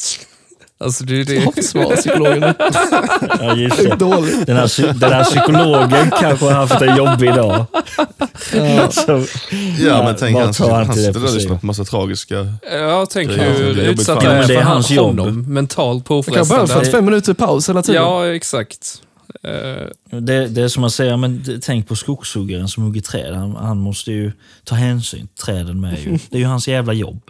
Alltså 0.83 1.05
det 1.05 1.21
är 1.21 1.25
det. 1.25 1.45
Har 1.45 1.53
försvarat 1.53 1.97
psykologen. 1.99 2.43
Ja, 3.41 3.55
just 3.57 3.77
Det 3.77 3.97
dåligt. 3.97 4.47
Den 4.47 4.57
här, 4.57 4.93
den 5.01 5.13
här 5.13 5.25
psykologen 5.25 6.11
kanske 6.21 6.45
har 6.45 6.53
haft 6.53 6.83
en 6.83 6.97
jobbig 6.97 7.35
dag. 7.35 7.67
Ja. 8.55 8.91
Så, 8.91 9.25
Ja, 9.81 10.03
men 10.05 10.17
tänk 10.19 10.37
det 10.37 10.65
där 10.65 10.71
antidepressiva. 10.73 11.31
lyssnar 11.35 11.57
på 11.59 11.67
massa 11.67 11.85
tragiska... 11.85 12.47
Jag 12.73 13.11
tänker 13.11 13.37
Det 13.37 13.45
är- 13.45 13.53
hur 13.55 13.79
är 13.79 13.89
utsatt 13.89 14.23
för 14.23 14.29
det 14.29 14.35
är 14.35 14.37
Ja, 14.37 14.41
det 14.43 14.47
för 14.47 14.55
är 14.55 14.61
han- 14.61 14.73
hans 14.73 14.91
jobb. 14.91 15.19
honom. 15.19 15.53
Mentalt 15.55 16.05
Det 16.05 16.09
kan 16.09 16.33
behöva 16.33 16.45
påfrestande. 16.61 16.91
fem 16.91 17.05
minuter 17.05 17.35
paus 17.35 17.69
hela 17.69 17.83
tiden. 17.83 18.03
Ja, 18.03 18.27
exakt. 18.35 19.03
Eh, 19.45 20.21
det, 20.21 20.47
det 20.49 20.63
är 20.63 20.69
som 20.69 20.85
att 20.85 20.93
säga, 20.93 21.17
men 21.17 21.61
tänk 21.63 21.89
på 21.89 21.97
skogshuggaren 21.97 22.69
som 22.69 22.83
hugger 22.85 23.01
träd. 23.01 23.35
Han, 23.35 23.57
han 23.57 23.79
måste 23.79 24.13
ju 24.13 24.33
ta 24.65 24.75
hänsyn 24.75 25.29
träden 25.45 25.81
med. 25.81 25.99
Ju. 25.99 26.19
Det 26.31 26.37
är 26.37 26.41
ju 26.41 26.47
hans 26.47 26.69
jävla 26.69 26.93
jobb. 26.93 27.21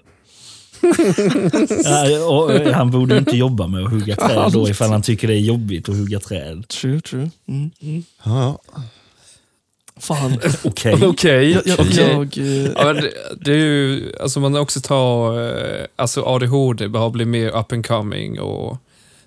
ja, 1.84 2.24
och, 2.26 2.50
och, 2.50 2.72
han 2.72 2.90
borde 2.90 3.18
inte 3.18 3.36
jobba 3.36 3.66
med 3.66 3.84
att 3.84 3.90
hugga 3.90 4.16
träd 4.16 4.52
då 4.52 4.68
ifall 4.68 4.90
han 4.90 5.02
tycker 5.02 5.28
det 5.28 5.34
är 5.34 5.40
jobbigt 5.40 5.88
att 5.88 5.96
hugga 5.96 6.20
träd. 6.20 6.68
True, 6.68 7.00
true. 7.00 7.30
Mm. 7.48 7.70
Mm. 7.82 8.04
Ja, 8.24 8.58
Fan. 10.02 10.38
Okej. 10.64 10.94
Jag, 11.00 11.80
okej. 11.80 11.96
jag, 11.96 12.38
eh, 12.38 12.70
Ja, 12.76 12.84
men 12.84 12.96
det, 12.96 13.10
det 13.40 13.52
är 13.52 13.56
ju, 13.56 14.12
alltså 14.20 14.40
man 14.40 14.56
också 14.56 14.80
tar, 14.80 15.40
eh, 15.80 15.86
alltså 15.96 16.22
ADHD 16.22 16.88
bara 16.88 17.10
bli 17.10 17.24
mer 17.24 17.48
up 17.56 17.72
and 17.72 17.86
coming 17.86 18.40
och 18.40 18.78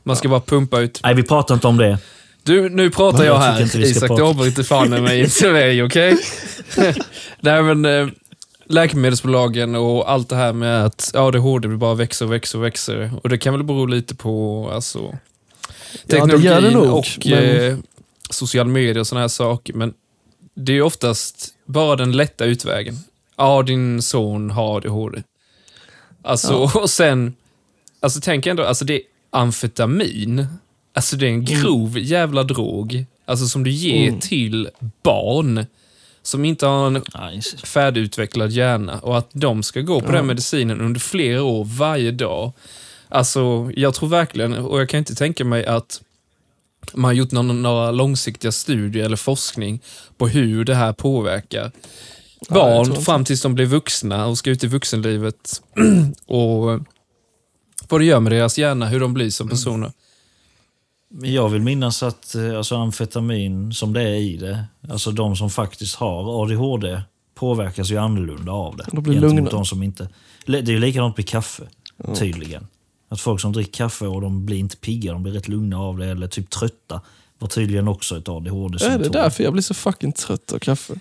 man 0.03 0.15
ska 0.15 0.29
bara 0.29 0.39
pumpa 0.39 0.79
ut. 0.79 0.99
Nej, 1.03 1.15
vi 1.15 1.23
pratar 1.23 1.55
inte 1.55 1.67
om 1.67 1.77
det. 1.77 1.97
Du, 2.43 2.69
nu 2.69 2.89
pratar 2.89 3.25
Jag 3.25 3.35
jag 3.35 3.39
här. 3.39 3.61
inte 3.61 3.77
vi 3.77 3.85
ska 3.85 3.97
Isak, 3.97 4.07
prata. 4.07 4.23
du 4.23 4.29
avbryter 4.29 4.63
fan 4.63 4.89
med 4.89 5.03
mig 5.03 5.19
inte 5.19 5.51
mig, 5.51 5.83
okej? 5.83 6.17
Nej 7.39 7.63
men, 7.63 7.85
eh, 7.85 8.07
läkemedelsbolagen 8.65 9.75
och 9.75 10.11
allt 10.11 10.29
det 10.29 10.35
här 10.35 10.53
med 10.53 10.85
att 10.85 11.15
ADHD 11.15 11.67
bara 11.67 11.93
växer 11.95 12.25
och 12.25 12.31
växer 12.31 12.57
och 12.59 12.65
växer. 12.65 13.11
Och 13.23 13.29
det 13.29 13.37
kan 13.37 13.53
väl 13.53 13.63
bero 13.63 13.85
lite 13.85 14.15
på, 14.15 14.69
alltså, 14.73 15.17
Ja, 16.07 16.07
teknologin 16.07 16.51
det 16.63 16.71
nog, 16.71 16.97
och 16.97 17.05
men- 17.25 17.59
eh, 17.71 17.77
social 18.29 18.67
media 18.67 18.99
och 18.99 19.07
såna 19.07 19.21
här 19.21 19.27
saker. 19.27 19.73
Men 19.73 19.93
det 20.55 20.77
är 20.77 20.81
oftast 20.81 21.49
bara 21.65 21.95
den 21.95 22.11
lätta 22.11 22.45
utvägen. 22.45 22.95
Ja, 23.37 23.63
din 23.63 24.01
son 24.01 24.49
har 24.49 24.77
ADHD. 24.77 25.23
Alltså, 26.23 26.53
och 26.75 26.89
sen, 26.89 27.33
alltså 27.99 28.19
tänk 28.23 28.45
ändå, 28.45 28.63
alltså 28.63 28.85
det 28.85 28.93
är 28.93 29.01
amfetamin. 29.29 30.45
Alltså 30.93 31.15
det 31.15 31.25
är 31.25 31.29
en 31.29 31.45
grov 31.45 31.99
jävla 31.99 32.43
drog. 32.43 33.05
Alltså 33.25 33.47
som 33.47 33.63
du 33.63 33.71
ger 33.71 34.07
Mm. 34.07 34.19
till 34.19 34.69
barn 35.03 35.65
som 36.25 36.45
inte 36.45 36.65
har 36.65 36.87
en 36.87 37.01
Nej, 37.15 37.41
färdigutvecklad 37.63 38.51
hjärna 38.51 38.99
och 38.99 39.17
att 39.17 39.29
de 39.31 39.63
ska 39.63 39.81
gå 39.81 40.01
på 40.01 40.07
Ja. 40.07 40.11
den 40.11 40.25
medicinen 40.25 40.81
under 40.81 40.99
flera 40.99 41.43
år 41.43 41.63
varje 41.65 42.11
dag. 42.11 42.51
Alltså, 43.09 43.71
jag 43.75 43.93
tror 43.93 44.09
verkligen, 44.09 44.53
och 44.53 44.81
jag 44.81 44.89
kan 44.89 44.97
inte 44.97 45.15
tänka 45.15 45.45
mig 45.45 45.65
att 45.65 46.01
man 46.93 47.03
har 47.05 47.13
gjort 47.13 47.31
någon, 47.31 47.61
några 47.61 47.91
långsiktiga 47.91 48.51
studier 48.51 49.05
eller 49.05 49.15
forskning 49.17 49.81
på 50.17 50.27
hur 50.27 50.63
det 50.65 50.75
här 50.75 50.93
påverkar 50.93 51.71
barn 52.49 52.87
inte. 52.87 53.01
fram 53.01 53.25
tills 53.25 53.41
de 53.41 53.55
blir 53.55 53.65
vuxna 53.65 54.25
och 54.25 54.37
ska 54.37 54.49
ut 54.49 54.63
i 54.63 54.67
vuxenlivet. 54.67 55.61
och 56.25 56.79
vad 57.89 58.01
det 58.01 58.05
gör 58.05 58.19
med 58.19 58.31
deras 58.31 58.57
hjärna, 58.57 58.85
hur 58.87 58.99
de 58.99 59.13
blir 59.13 59.29
som 59.29 59.49
personer. 59.49 59.79
Men 59.79 59.91
Jag 61.23 61.49
vill 61.49 61.61
minnas 61.61 62.03
att 62.03 62.35
eh, 62.35 62.57
alltså, 62.57 62.75
amfetamin, 62.75 63.73
som 63.73 63.93
det 63.93 64.01
är 64.01 64.15
i 64.15 64.37
det, 64.37 64.65
alltså 64.89 65.11
de 65.11 65.35
som 65.35 65.49
faktiskt 65.49 65.95
har 65.95 66.43
ADHD 66.43 67.01
påverkas 67.35 67.91
ju 67.91 67.97
annorlunda 67.97 68.51
av 68.51 68.77
det. 68.77 68.85
De 68.91 69.03
blir 69.03 69.19
lugna. 69.19 69.49
De 69.49 69.65
som 69.65 69.83
inte, 69.83 70.09
det 70.45 70.57
är 70.57 70.69
ju 70.69 70.79
likadant 70.79 71.17
med 71.17 71.27
kaffe, 71.27 71.63
tydligen. 72.15 72.67
Att 73.09 73.21
folk 73.21 73.41
som 73.41 73.53
dricker 73.53 73.71
kaffe 73.71 74.05
och 74.07 74.21
de 74.21 74.45
blir 74.45 74.57
inte 74.57 74.77
pigga, 74.77 75.13
de 75.13 75.23
blir 75.23 75.33
rätt 75.33 75.47
lugna 75.47 75.79
av 75.79 75.97
det 75.97 76.05
eller 76.05 76.27
typ 76.27 76.49
trötta. 76.49 77.01
Var 77.39 77.47
tydligen 77.47 77.87
också 77.87 78.17
ett 78.17 78.27
är 78.27 78.31
ADHD-symptom. 78.31 79.01
det 79.03 79.09
därför 79.09 79.43
jag 79.43 79.53
blir 79.53 79.63
så 79.63 79.73
fucking 79.73 80.11
trött 80.11 80.53
av 80.53 80.59
kaffe? 80.59 80.93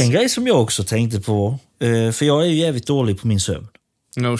En 0.00 0.10
grej 0.10 0.28
som 0.28 0.46
jag 0.46 0.62
också 0.62 0.84
tänkte 0.84 1.20
på, 1.20 1.58
eh, 1.80 2.12
för 2.12 2.24
jag 2.24 2.42
är 2.42 2.46
ju 2.46 2.54
jävligt 2.54 2.86
dålig 2.86 3.20
på 3.20 3.26
min 3.26 3.40
sömn. 3.40 3.68
No, 4.16 4.36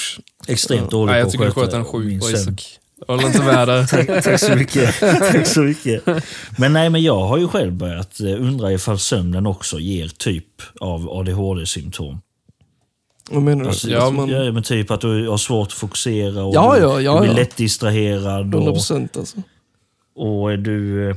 Extremt 0.49 0.91
dålig 0.91 1.15
jag 1.15 1.33
på 1.33 1.45
att 1.45 1.55
sköta 1.55 1.79
min 1.99 2.23
sömn. 2.23 2.35
Isak. 2.35 2.79
Jag 3.09 3.15
håller 3.15 3.27
inte 3.27 3.43
med 3.43 3.69
där. 3.69 3.87
Tack, 4.07 4.25
tack 4.25 4.41
så 4.41 4.55
mycket. 4.57 5.01
tack 5.01 5.47
så 5.47 5.61
mycket. 5.61 6.03
Men 6.59 6.73
nej, 6.73 6.91
men 6.91 7.03
jag 7.03 7.21
har 7.21 7.39
ju 7.39 7.49
själv 7.49 7.73
börjat 7.73 8.21
eh, 8.21 8.27
undra 8.33 8.73
ifall 8.73 8.99
sömnen 8.99 9.47
också 9.47 9.79
ger 9.79 10.09
typ 10.09 10.47
av 10.81 11.09
ADHD-symptom. 11.11 12.21
Vad 13.31 13.43
menar 13.43 13.63
du? 13.63 13.69
Alltså, 13.69 13.89
Ja, 13.91 13.99
ja, 13.99 14.11
man, 14.11 14.31
men 14.55 14.63
typ 14.63 14.91
att 14.91 15.01
du 15.01 15.29
har 15.29 15.37
svårt 15.37 15.67
att 15.69 15.73
fokusera 15.73 16.45
och 16.45 16.55
Ja, 16.55 16.79
ja, 16.79 17.01
ja, 17.01 17.15
du 17.15 17.21
blir 17.21 17.31
ja. 17.31 17.37
lätt 17.37 17.57
distraherad. 17.57 18.41
100 18.41 18.59
Och, 18.59 18.65
procent 18.75 19.17
alltså. 19.17 19.37
och 20.17 20.59
du... 20.59 21.11
eh, 21.11 21.17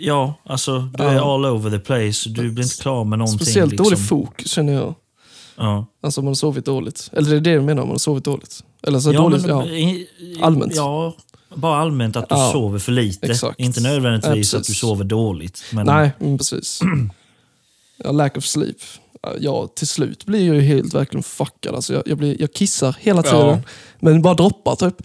Ja, 0.00 0.34
alltså 0.44 0.78
du 0.78 1.04
Ja. 1.04 1.10
är 1.10 1.34
all 1.34 1.44
over 1.46 1.70
the 1.70 1.78
place. 1.78 2.28
Du 2.28 2.50
blir 2.50 2.64
inte 2.64 2.82
klar 2.82 3.04
med 3.04 3.18
någonting. 3.18 3.38
Speciellt 3.46 3.70
liksom. 3.72 3.84
dålig 3.84 4.08
fokus 4.08 4.50
känner 4.50 4.72
jag. 4.72 4.94
Ja. 5.58 5.86
Alltså 6.02 6.20
om 6.20 6.24
man 6.24 6.30
har 6.30 6.34
sovit 6.34 6.64
dåligt. 6.64 7.10
Eller 7.12 7.30
det 7.30 7.36
är 7.36 7.40
det 7.40 7.50
jag 7.50 7.64
menar, 7.64 7.82
om 7.82 7.88
man 7.88 7.94
har 7.94 7.98
sovit 7.98 8.24
dåligt. 8.24 8.64
Eller 8.82 9.00
så 9.00 9.12
ja, 9.12 9.20
dåligt, 9.20 9.42
men, 9.46 9.50
ja. 9.50 9.64
i- 9.66 9.80
i- 10.18 10.38
Allmänt. 10.42 10.76
Ja, 10.76 11.16
bara 11.54 11.76
allmänt 11.80 12.16
att 12.16 12.28
du 12.28 12.34
Ja, 12.34 12.50
sover 12.52 12.78
för 12.78 12.92
lite. 12.92 13.26
exakt. 13.26 13.60
Inte 13.60 13.80
nödvändigtvis 13.80 14.52
Ja, 14.52 14.58
att 14.58 14.64
du 14.66 14.74
sover 14.74 15.04
dåligt. 15.04 15.62
Men, 15.72 15.86
Nej, 15.86 16.10
men 16.18 16.38
precis. 16.38 16.80
ja, 18.04 18.12
lack 18.12 18.36
of 18.36 18.44
sleep. 18.44 18.76
Ja, 19.40 19.66
till 19.74 19.86
slut 19.86 20.24
blir 20.26 20.46
jag 20.46 20.56
ju 20.56 20.62
helt 20.62 20.94
verkligen 20.94 21.22
fuckad. 21.22 21.74
Alltså 21.74 21.92
jag, 21.94 22.02
jag, 22.06 22.18
blir, 22.18 22.40
jag 22.40 22.52
kissar 22.52 22.96
hela 23.00 23.22
tiden, 23.22 23.62
men 24.00 24.22
bara 24.22 24.34
droppar 24.34 24.76
typ. 24.76 25.02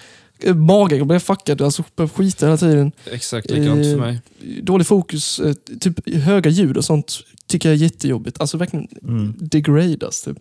Magen 0.55 1.07
blir 1.07 1.19
fuckad, 1.19 1.61
alltså 1.61 1.83
skita 2.13 2.45
hela 2.45 2.57
tiden. 2.57 2.91
Exakt 3.11 3.49
likadant 3.49 3.83
för 3.85 3.91
Eh, 3.91 3.97
mig. 3.97 4.21
Dålig 4.61 4.87
fokus, 4.87 5.39
eh, 5.39 5.53
typ 5.79 6.13
höga 6.13 6.49
ljud 6.49 6.77
och 6.77 6.85
sånt 6.85 7.19
tycker 7.47 7.69
jag 7.69 7.75
är 7.75 7.79
jättejobbigt. 7.83 8.41
Alltså 8.41 8.57
verkligen 8.57 8.87
Mm. 9.03 9.33
degradas 9.39 10.21
typ. 10.21 10.37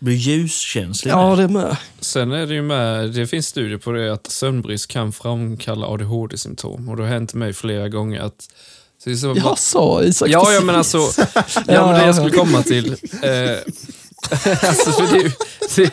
Blir 0.00 0.14
ljuskänslig. 0.14 1.12
Ja, 1.12 1.36
det 1.36 1.48
med. 1.48 1.76
Sen 2.00 2.32
är 2.32 2.46
det 2.46 2.54
ju 2.54 2.62
med, 2.62 3.10
det 3.12 3.26
finns 3.26 3.46
studier 3.46 3.78
på 3.78 3.92
det 3.92 4.12
att 4.12 4.30
sömnbrist 4.30 4.88
kan 4.88 5.12
framkalla 5.12 5.86
ADHD-symptom. 5.86 6.88
Och 6.88 6.96
det 6.96 7.02
har 7.02 7.10
hänt 7.10 7.34
mig 7.34 7.52
flera 7.52 7.88
gånger 7.88 8.20
att... 8.20 8.48
Så 9.04 9.10
det 9.10 9.14
är 9.14 9.16
så, 9.16 9.34
Jag 9.36 9.58
sa 9.58 10.02
Isak 10.02 10.28
ja, 10.28 10.52
ja, 10.52 10.60
men 10.60 10.74
alltså... 10.74 10.98
Ja, 11.26 11.42
men 11.64 11.64
det 11.66 12.00
ja. 12.00 12.06
jag 12.06 12.14
skulle 12.14 12.30
komma 12.30 12.62
till... 12.62 12.92
Eh, 13.22 13.58
alltså, 14.68 14.90
för 14.92 15.12
det, 15.12 15.18
är 15.18 15.22
ju- 15.24 15.30
det, 15.76 15.92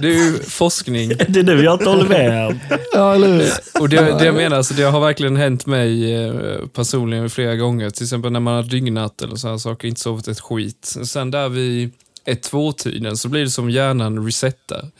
det 0.00 0.08
är 0.08 0.12
ju 0.32 0.38
forskning. 0.38 1.08
Det 1.28 1.40
är 1.40 1.42
nu 1.44 1.62
jag 1.64 1.74
inte 1.74 1.88
håller 1.88 2.08
med. 2.08 2.46
om. 2.46 2.58
Ja, 2.92 3.14
eller 3.14 3.28
hur? 3.28 3.52
Och 3.80 3.88
det, 3.88 3.96
det 4.18 4.24
jag 4.24 4.34
menar, 4.34 4.56
alltså, 4.56 4.74
det 4.74 4.82
har 4.82 5.00
verkligen 5.00 5.36
hänt 5.36 5.66
mig 5.66 6.14
eh, 6.14 6.66
personligen 6.74 7.30
flera 7.30 7.56
gånger. 7.56 7.90
Till 7.90 8.02
exempel 8.04 8.32
när 8.32 8.40
man 8.40 8.54
har 8.54 8.62
dygnat 8.62 9.22
eller 9.22 9.36
så 9.36 9.48
här 9.48 9.58
saker, 9.58 9.88
inte 9.88 10.00
sovit 10.00 10.28
ett 10.28 10.40
skit. 10.40 10.96
Sen 11.04 11.30
där 11.30 11.48
vid 11.48 11.92
ett 12.24 12.42
tvåtiden 12.42 13.16
så 13.16 13.28
blir 13.28 13.44
det 13.44 13.50
som 13.50 13.70
hjärnan 13.70 14.24
resetar. 14.26 14.90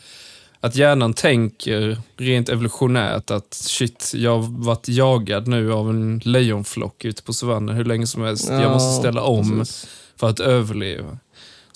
Att 0.59 0.75
hjärnan 0.75 1.13
tänker 1.13 1.97
rent 2.17 2.49
evolutionärt 2.49 3.31
att 3.31 3.53
shit, 3.53 4.11
jag 4.15 4.31
har 4.39 4.63
varit 4.65 4.87
jagad 4.87 5.47
nu 5.47 5.73
av 5.73 5.89
en 5.89 6.21
lejonflock 6.25 7.05
ute 7.05 7.23
på 7.23 7.33
savannen 7.33 7.75
hur 7.75 7.85
länge 7.85 8.07
som 8.07 8.21
helst. 8.23 8.49
jag 8.49 8.71
måste 8.71 8.99
ställa 8.99 9.21
om 9.21 9.59
precis. 9.59 9.87
för 10.19 10.29
att 10.29 10.39
överleva. 10.39 11.17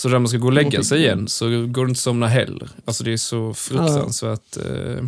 Så 0.02 0.10
när 0.10 0.20
man 0.20 0.28
ska 0.28 0.38
gå 0.38 0.48
och 0.48 0.54
lägga 0.54 0.84
sig 0.84 1.00
igen 1.00 1.28
så 1.28 1.46
går 1.46 1.86
det 1.86 1.90
inte 1.90 1.92
att 1.92 1.98
somna 1.98 2.28
heller. 2.28 2.70
Alltså 2.86 3.04
det 3.04 3.14
är 3.14 3.18
så 3.18 3.54
fruktansvärt 3.54 4.58
eh, 4.58 5.06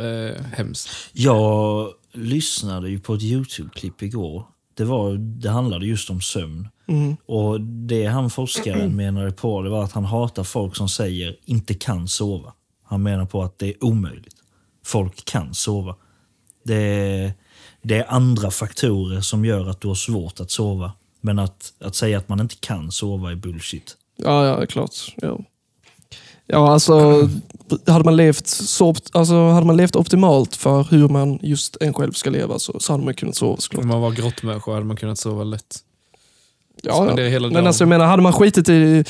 eh, 0.00 0.42
hemskt. 0.52 0.88
Jag 1.12 1.88
lyssnade 2.12 2.90
ju 2.90 3.00
på 3.00 3.14
ett 3.14 3.22
YouTube-klipp 3.22 4.02
igår. 4.02 4.46
Det, 4.74 4.84
var, 4.84 5.16
det 5.16 5.50
handlade 5.50 5.86
just 5.86 6.10
om 6.10 6.20
sömn. 6.20 6.68
Mm. 6.88 7.16
Och 7.26 7.60
Det 7.60 8.06
han 8.06 8.30
forskaren 8.30 8.96
menade 8.96 9.32
på 9.32 9.62
det 9.62 9.70
var 9.70 9.84
att 9.84 9.92
han 9.92 10.04
hatar 10.04 10.44
folk 10.44 10.76
som 10.76 10.88
säger 10.88 11.36
inte 11.44 11.74
kan 11.74 12.08
sova. 12.08 12.52
Han 12.84 13.02
menar 13.02 13.26
på 13.26 13.42
att 13.42 13.58
det 13.58 13.68
är 13.68 13.84
omöjligt. 13.84 14.36
Folk 14.84 15.24
kan 15.24 15.54
sova. 15.54 15.96
Det 16.64 16.74
är, 16.76 17.32
det 17.82 17.96
är 17.96 18.12
andra 18.12 18.50
faktorer 18.50 19.20
som 19.20 19.44
gör 19.44 19.70
att 19.70 19.80
du 19.80 19.88
har 19.88 19.94
svårt 19.94 20.40
att 20.40 20.50
sova. 20.50 20.92
Men 21.26 21.38
att, 21.38 21.72
att 21.80 21.94
säga 21.94 22.18
att 22.18 22.28
man 22.28 22.40
inte 22.40 22.54
kan 22.60 22.92
sova 22.92 23.30
är 23.30 23.34
bullshit. 23.34 23.96
Ja, 24.16 24.46
ja, 24.46 24.66
klart. 24.66 25.14
Ja, 25.16 25.38
ja 26.46 26.72
alltså, 26.72 27.28
hade 27.86 28.04
man, 28.04 28.16
levt 28.16 28.46
så, 28.46 28.94
alltså, 29.12 29.48
hade 29.48 29.66
man 29.66 29.76
levt 29.76 29.96
optimalt 29.96 30.56
för 30.56 30.86
hur 30.90 31.08
man 31.08 31.38
just 31.42 31.76
en 31.80 31.94
själv 31.94 32.12
ska 32.12 32.30
leva 32.30 32.58
så, 32.58 32.80
så 32.80 32.92
hade 32.92 33.04
man 33.04 33.14
kunnat 33.14 33.36
sova 33.36 33.56
såklart. 33.56 33.82
Om 33.82 33.88
man 33.88 34.00
var 34.00 34.10
grottmänniska 34.10 34.72
hade 34.72 34.84
man 34.84 34.96
kunnat 34.96 35.18
sova 35.18 35.44
lätt. 35.44 35.78
Ja, 36.82 36.94
spendera 36.94 37.26
ja. 37.26 37.30
hela 37.30 37.46
Men 37.46 37.54
dagen. 37.54 37.66
alltså, 37.66 37.84
jag 37.84 37.88
menar, 37.88 38.06
hade 38.06 38.22
man 38.22 38.32
skitit 38.32 38.68
i... 38.68 39.04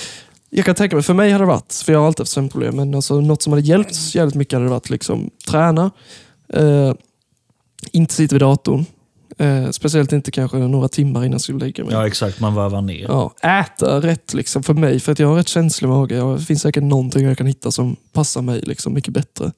Jag 0.50 0.64
kan 0.64 0.74
tänka 0.74 0.96
mig, 0.96 1.02
för 1.02 1.14
mig 1.14 1.30
hade 1.30 1.44
det 1.44 1.48
varit, 1.48 1.72
för 1.72 1.92
jag 1.92 2.00
har 2.00 2.06
alltid 2.06 2.20
haft 2.20 2.32
sömnproblem, 2.32 2.76
men 2.76 2.94
alltså, 2.94 3.20
något 3.20 3.42
som 3.42 3.52
hade 3.52 3.66
hjälpt 3.66 4.14
jävligt 4.14 4.34
mycket 4.34 4.52
hade 4.52 4.64
det 4.64 4.70
varit 4.70 4.90
liksom, 4.90 5.30
träna, 5.48 5.90
eh, 6.52 6.92
inte 7.92 8.14
sitta 8.14 8.34
vid 8.34 8.42
datorn, 8.42 8.86
eh, 9.38 9.70
speciellt 9.70 10.12
inte 10.12 10.30
kanske 10.30 10.56
några 10.58 10.88
timmar 10.88 11.20
innan 11.20 11.32
jag 11.32 11.40
skulle 11.40 11.58
lägga 11.58 11.84
mig. 11.84 11.92
Ja, 11.94 12.06
exakt. 12.06 12.40
Man 12.40 12.54
varvar 12.54 12.82
ner. 12.82 13.06
Ja, 13.08 13.34
äta 13.42 14.00
rätt 14.00 14.34
liksom 14.34 14.62
för 14.62 14.74
mig, 14.74 15.00
för 15.00 15.12
att 15.12 15.18
jag 15.18 15.28
har 15.28 15.36
rätt 15.36 15.48
känslig 15.48 15.88
mage. 15.88 16.16
Det 16.34 16.38
finns 16.44 16.62
säkert 16.62 16.82
någonting 16.82 17.24
jag 17.26 17.38
kan 17.38 17.46
hitta 17.46 17.70
som 17.70 17.96
passar 18.12 18.42
mig 18.42 18.60
liksom 18.60 18.94
mycket 18.94 19.14
bättre. 19.14 19.52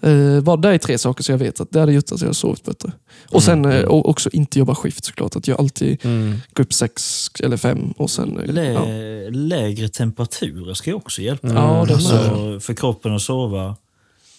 Eh, 0.00 0.40
bara 0.40 0.56
det 0.56 0.68
är 0.68 0.78
tre 0.78 0.98
saker 0.98 1.24
som 1.24 1.32
jag 1.32 1.38
vet 1.38 1.60
att 1.60 1.70
det 1.70 1.80
hade 1.80 1.92
gjort 1.92 2.04
att 2.12 2.20
jag 2.20 2.26
hade 2.26 2.34
sovit 2.34 2.64
bättre. 2.64 2.92
Och 3.30 3.42
sen 3.42 3.64
eh, 3.64 3.84
och 3.84 4.08
också 4.08 4.30
inte 4.32 4.58
jobba 4.58 4.74
skift 4.74 5.04
såklart. 5.04 5.36
Att 5.36 5.48
jag 5.48 5.60
alltid 5.60 6.04
Mm. 6.04 6.36
går 6.52 6.64
upp 6.64 6.72
sex 6.72 7.28
eller 7.40 7.56
fem 7.56 7.90
och 7.96 8.10
sen... 8.10 8.38
eh, 8.38 8.52
Lä, 8.52 8.72
ja. 8.72 8.84
Lägre 9.30 9.88
temperaturer 9.88 10.74
ska 10.74 10.90
ju 10.90 10.96
också 10.96 11.22
hjälpa. 11.22 11.48
Mm. 11.48 11.62
Ja, 11.62 11.84
det 11.88 11.94
alltså, 11.94 12.60
för 12.60 12.74
kroppen 12.74 13.14
att 13.14 13.22
sova. 13.22 13.76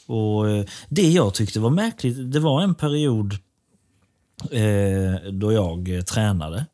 Och 0.08 0.50
eh, 0.50 0.66
Det 0.90 1.10
jag 1.12 1.34
tyckte 1.34 1.60
var 1.60 1.70
märkligt, 1.70 2.32
det 2.32 2.40
var 2.40 2.62
en 2.62 2.76
period 2.76 3.34
eh, 4.52 5.32
då 5.32 5.52
jag 5.54 5.90
eh, 5.98 6.02
tränade. 6.02 6.66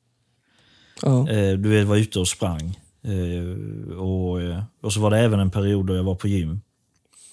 Ja. 1.02 1.30
Eh, 1.30 1.58
du 1.58 1.70
vet, 1.70 1.88
var 1.88 1.96
ute 1.98 2.20
och 2.20 2.28
sprang. 2.28 2.80
Eh, 3.04 3.94
och, 3.98 4.40
och 4.82 4.94
så 4.94 5.00
var 5.00 5.12
det 5.12 5.18
även 5.20 5.40
en 5.40 5.52
period 5.52 5.86
då 5.88 5.96
jag 5.96 6.04
var 6.04 6.16
på 6.16 6.28
gym 6.28 6.62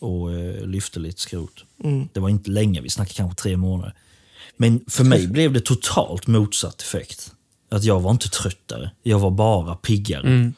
och 0.00 0.30
lyfte 0.68 1.00
lite 1.00 1.20
skrot. 1.20 1.64
Mm. 1.84 2.08
Det 2.12 2.20
var 2.20 2.28
inte 2.28 2.50
länge, 2.50 2.80
vi 2.80 2.90
snackade 2.90 3.14
kanske 3.14 3.42
tre 3.42 3.56
månader. 3.56 3.94
Men 4.56 4.80
för 4.88 5.04
mig 5.04 5.26
blev 5.32 5.52
det 5.52 5.60
totalt 5.60 6.26
motsatt 6.26 6.80
effekt. 6.80 7.32
Att 7.70 7.84
jag 7.84 8.00
var 8.00 8.10
inte 8.10 8.28
tröttare, 8.28 8.90
jag 9.02 9.18
var 9.18 9.30
bara 9.30 9.74
piggare. 9.74 10.26
Mm. 10.26 10.54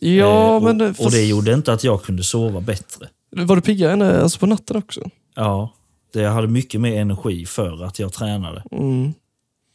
ja, 0.00 0.56
Eh, 0.56 0.62
men... 0.62 0.80
och, 0.80 0.86
det- 0.94 1.04
och 1.04 1.10
det 1.10 1.24
gjorde 1.26 1.52
inte 1.54 1.72
att 1.72 1.84
jag 1.84 2.02
kunde 2.02 2.22
sova 2.24 2.60
bättre. 2.60 3.08
Var 3.30 3.56
du 3.56 3.62
piggare 3.62 4.22
alltså 4.22 4.38
på 4.38 4.46
natten 4.46 4.76
också? 4.76 5.00
Ja, 5.34 5.74
jag 6.22 6.30
hade 6.30 6.48
mycket 6.48 6.80
mer 6.80 7.00
energi 7.00 7.46
för 7.46 7.84
att 7.84 7.98
jag 7.98 8.12
tränade. 8.12 8.62
Mm. 8.72 9.12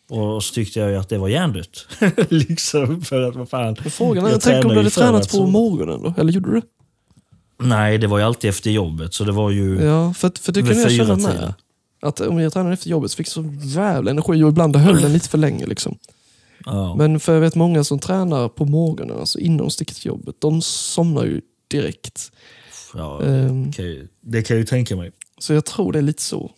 Och 0.10 0.44
så 0.44 0.54
tyckte 0.54 0.80
jag 0.80 0.90
ju 0.90 0.96
att 0.98 1.10
det 1.10 1.18
var 1.18 1.28
hjärndött. 1.28 1.88
liksom, 2.30 3.02
för 3.02 3.22
att 3.22 3.36
vad 3.36 3.50
fan. 3.50 3.76
Men 3.82 3.92
Frågan 3.92 4.26
är, 4.26 4.30
Jag 4.30 4.42
tänk 4.42 4.66
om 4.66 4.72
du 4.72 4.78
hade 4.78 4.90
tränat 4.90 5.24
på 5.24 5.30
sova. 5.38 5.50
morgonen 5.52 6.02
då? 6.04 6.14
Eller 6.22 6.32
gjorde 6.34 6.50
du 6.54 6.60
det? 6.60 6.66
Nej, 7.66 7.98
det 7.98 8.08
var 8.08 8.18
ju 8.18 8.24
alltid 8.24 8.50
efter 8.50 8.72
jobbet, 8.72 9.14
så 9.14 9.24
det 9.24 9.32
var 9.32 9.50
ju... 9.52 9.84
Ja, 9.84 10.14
för, 10.14 10.32
för 10.42 10.52
det 10.52 10.60
kunde 10.62 10.82
jag 10.82 10.92
känna 10.92 11.16
med. 11.16 11.54
Att 12.02 12.20
om 12.22 12.40
jag 12.40 12.54
tränade 12.54 12.74
efter 12.74 12.90
jobbet 12.90 13.12
så 13.12 13.16
fick 13.18 13.28
jag 13.28 13.32
så 13.34 13.46
jävla 13.80 14.12
energi 14.12 14.44
och 14.44 14.50
ibland 14.50 14.76
höll 14.76 15.02
den 15.02 15.14
lite 15.14 15.30
för 15.30 15.38
länge. 15.38 15.66
Liksom. 15.66 15.98
Ja. 16.66 16.96
Men 16.96 17.20
för 17.20 17.34
jag 17.34 17.42
vet 17.42 17.56
många 17.56 17.84
som 17.84 18.00
tränar 18.00 18.50
på 18.50 18.66
morgonen, 18.66 19.20
alltså 19.20 19.40
innan 19.40 19.58
de 19.58 19.70
sticker 19.70 19.94
till 19.96 20.06
jobbet, 20.08 20.36
de 20.40 20.62
somnar 20.62 21.24
ju 21.26 21.42
direkt. 21.68 22.32
ja, 22.94 23.24
Ehm, 23.24 23.72
kan 23.74 23.86
ju- 23.86 24.08
det 24.22 24.42
kan 24.42 24.56
jag 24.58 24.60
ju 24.62 24.66
tänka 24.66 24.96
mig. 24.96 25.12
Så 25.44 25.54
jag 25.54 25.66
tror 25.66 25.92
det 25.92 26.00
är 26.00 26.04
lite 26.04 26.22
så. 26.22 26.52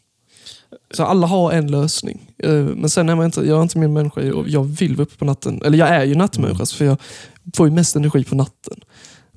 Så 0.94 1.04
alla 1.04 1.28
har 1.28 1.52
en 1.52 1.72
lösning. 1.72 2.32
Eh, 2.38 2.52
Men 2.54 2.90
sen 2.90 3.10
är 3.10 3.16
man 3.16 3.26
inte, 3.26 3.42
jag 3.42 3.58
är 3.58 3.62
inte 3.64 3.78
min 3.78 3.94
människa 3.94 4.34
och 4.34 4.50
jag 4.50 4.64
vill 4.64 4.96
vara 4.96 5.04
uppe 5.06 5.18
på 5.18 5.26
natten. 5.26 5.62
Eller 5.66 5.78
jag 5.78 5.88
är 5.90 6.04
ju 6.04 6.16
nattmänniska 6.16 6.56
Mm. 6.56 6.66
för 6.66 6.86
jag 6.86 6.98
får 7.56 7.68
ju 7.68 7.74
mest 7.74 7.96
energi 7.96 8.24
på 8.24 8.36
natten. 8.36 8.80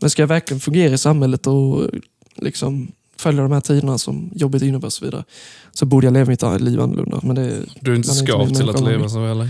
Men 0.01 0.11
ska 0.11 0.23
jag 0.23 0.27
verkligen 0.27 0.61
fungera 0.61 0.93
i 0.95 0.99
samhället 0.99 1.47
och 1.47 1.91
liksom 2.37 2.93
följa 3.17 3.43
de 3.43 3.53
här 3.53 3.61
tiderna 3.61 3.99
som 3.99 4.31
jobbet 4.35 4.63
innebär 4.63 4.87
och 4.87 4.93
så 4.93 5.05
vidare. 5.05 5.25
Så 5.73 5.87
borde 5.87 6.07
jag 6.07 6.13
leva 6.15 6.27
mitt 6.31 6.61
liv 6.61 6.81
annorlunda. 6.81 7.21
Men 7.23 7.37
det, 7.37 7.61
Du 7.81 7.93
är 7.93 7.97
inte 7.97 8.09
skapt 8.15 8.55
till 8.57 8.71
att 8.71 8.81
leva 8.85 9.09
så 9.09 9.27
heller. 9.27 9.49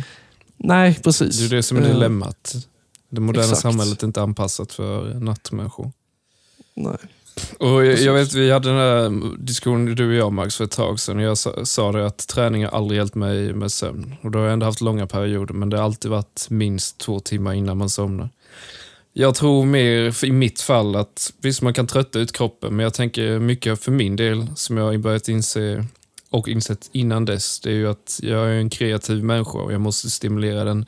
nej, 0.57 0.95
precis. 1.05 1.39
Det 1.39 1.45
är 1.45 1.57
det 1.57 1.63
som 1.63 1.77
är 1.77 1.81
Eh, 1.83 1.87
dilemmat. 1.95 2.55
Det 3.11 3.21
moderna 3.21 3.45
exakt. 3.45 3.61
samhället 3.63 4.03
är 4.03 4.07
inte 4.07 4.23
anpassat 4.23 4.73
för 4.73 5.15
nattmänniskor. 5.15 5.93
Nej. 6.75 6.97
Och 7.59 7.87
jag, 7.87 7.99
jag 7.99 8.15
vet, 8.15 8.35
vi 8.35 8.51
hade 8.51 8.69
den 8.69 8.79
här 8.79 9.37
diskussionen, 9.39 9.95
du 9.95 10.09
och 10.09 10.15
jag 10.15 10.33
Max, 10.33 10.57
för 10.57 10.65
ett 10.65 10.71
tag 10.71 11.01
sedan. 11.01 11.19
Jag 11.19 11.39
sa, 11.39 11.65
sa 11.65 11.93
det 11.93 12.07
att 12.07 12.29
träning 12.29 12.65
har 12.65 12.73
aldrig 12.73 12.99
hjälpt 12.99 13.15
mig 13.15 13.53
med 13.53 13.73
sömn. 13.73 14.15
Och 14.23 14.31
då 14.31 14.39
har 14.39 14.47
jag 14.47 14.53
ändå 14.53 14.67
haft 14.67 14.81
långa 14.81 15.07
perioder, 15.07 15.55
men 15.55 15.71
det 15.71 15.77
har 15.77 15.85
alltid 15.85 16.11
varit 16.11 16.47
minst 16.51 16.99
två 16.99 17.21
timmar 17.21 17.55
innan 17.55 17.77
man 17.77 17.91
somnar. 17.91 18.31
Jag 19.13 19.35
tror 19.35 19.65
mer, 19.65 20.25
i 20.25 20.33
mitt 20.33 20.61
fall, 20.61 20.97
att 20.97 21.33
visst 21.43 21.63
man 21.63 21.75
kan 21.75 21.87
trötta 21.87 22.19
ut 22.19 22.33
kroppen, 22.33 22.77
men 22.77 22.85
jag 22.85 22.95
tänker 22.95 23.39
mycket 23.39 23.81
för 23.81 23.93
min 23.93 24.17
del, 24.17 24.47
som 24.57 24.77
jag 24.77 24.85
har 24.85 24.99
börjat 24.99 25.29
inse 25.29 25.85
och 26.31 26.49
insett 26.49 26.89
innan 26.93 27.25
dess, 27.25 27.61
det 27.61 27.71
är 27.71 27.75
ju 27.75 27.89
att 27.89 28.21
jag 28.23 28.49
är 28.49 28.53
en 28.53 28.71
kreativ 28.71 29.25
människa 29.25 29.59
och 29.59 29.73
jag 29.73 29.81
måste 29.81 30.11
stimulera 30.11 30.65
den 30.65 30.87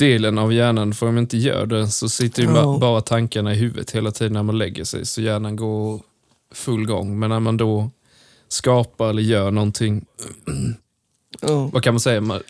delen 0.00 0.38
av 0.38 0.52
hjärnan, 0.52 0.94
för 0.94 1.06
om 1.08 1.16
jag 1.16 1.22
inte 1.22 1.36
gör 1.36 1.66
det 1.66 1.88
så 1.88 2.08
sitter 2.08 2.42
ju 2.42 2.48
ba- 2.48 2.78
bara 2.78 3.00
tankarna 3.00 3.54
i 3.54 3.56
huvudet 3.56 3.90
hela 3.90 4.10
tiden 4.10 4.32
när 4.32 4.42
man 4.42 4.58
lägger 4.58 4.84
sig, 4.84 5.06
så 5.06 5.20
hjärnan 5.20 5.56
går 5.56 6.02
full 6.54 6.86
gång. 6.86 7.18
Men 7.18 7.30
när 7.30 7.40
man 7.40 7.56
då 7.56 7.90
skapar 8.48 9.10
eller 9.10 9.22
gör 9.22 9.50
någonting, 9.50 10.04
Ja. 11.40 11.70
vad 11.72 11.82
kan 11.82 11.94
man 11.94 12.00
säga? 12.00 12.20
Man, 12.20 12.40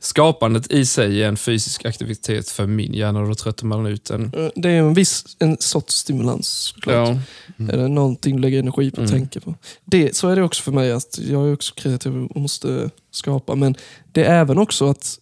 skapandet 0.00 0.70
i 0.72 0.86
sig 0.86 1.22
är 1.22 1.28
en 1.28 1.36
fysisk 1.36 1.84
aktivitet 1.84 2.48
för 2.48 2.66
min 2.66 2.94
hjärna 2.94 3.20
och 3.20 3.28
då 3.28 3.34
tröttar 3.34 3.66
man 3.66 3.86
ut 3.86 4.04
den. 4.04 4.24
Eh, 4.36 4.48
Det 4.56 4.68
är 4.70 4.78
en 4.78 4.94
viss 4.94 5.24
en 5.38 5.56
sorts 5.60 5.94
stimulans 5.94 6.46
såklart. 6.48 7.08
Ja, 7.56 7.64
Är 7.72 7.76
det 7.76 7.88
någonting 7.88 8.36
du 8.36 8.42
lägger 8.42 8.58
energi 8.58 8.90
på 8.90 9.02
att 9.02 9.08
Mm. 9.10 9.20
tänka 9.20 9.40
på. 9.40 9.54
Det, 9.84 10.16
så 10.16 10.28
är 10.28 10.36
det 10.36 10.42
också 10.42 10.62
för 10.62 10.72
mig. 10.72 10.92
att 10.92 11.18
Jag 11.18 11.48
är 11.48 11.52
också 11.52 11.74
kreativ 11.74 12.16
och 12.24 12.40
måste 12.40 12.90
skapa. 13.10 13.54
Men 13.54 13.74
det 14.12 14.24
är 14.24 14.40
även 14.40 14.58
också 14.58 14.88
att 14.90 15.18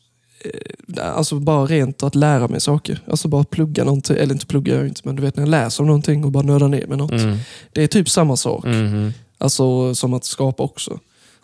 alltså 1.03 1.39
bara 1.41 1.67
rent 1.67 2.03
att 2.03 2.15
lära 2.15 2.49
mig 2.49 2.61
saker. 2.61 3.03
Alltså 3.07 3.29
bara 3.29 3.45
plugga 3.45 3.85
någonting. 3.85 4.17
Eller 4.17 4.35
inte 4.35 4.47
plugga 4.47 4.75
jag 4.75 4.87
inte, 4.89 5.01
men 5.05 5.17
du 5.17 5.23
vet 5.23 5.37
när 5.37 5.43
jag 5.43 5.51
läser 5.51 5.83
om 5.83 5.87
någonting 5.87 6.25
och 6.25 6.31
bara 6.33 6.43
nördar 6.43 6.69
ner 6.69 6.87
med 6.87 6.99
något. 6.99 7.11
mm. 7.11 7.39
Det 7.73 7.83
är 7.83 7.87
typ 7.87 8.09
samma 8.09 8.37
sak. 8.37 8.65
Mhm. 8.65 9.13
Alltså 9.39 9.95
som 9.95 10.15
att 10.15 10.25
skapa 10.25 10.63
också. 10.63 10.99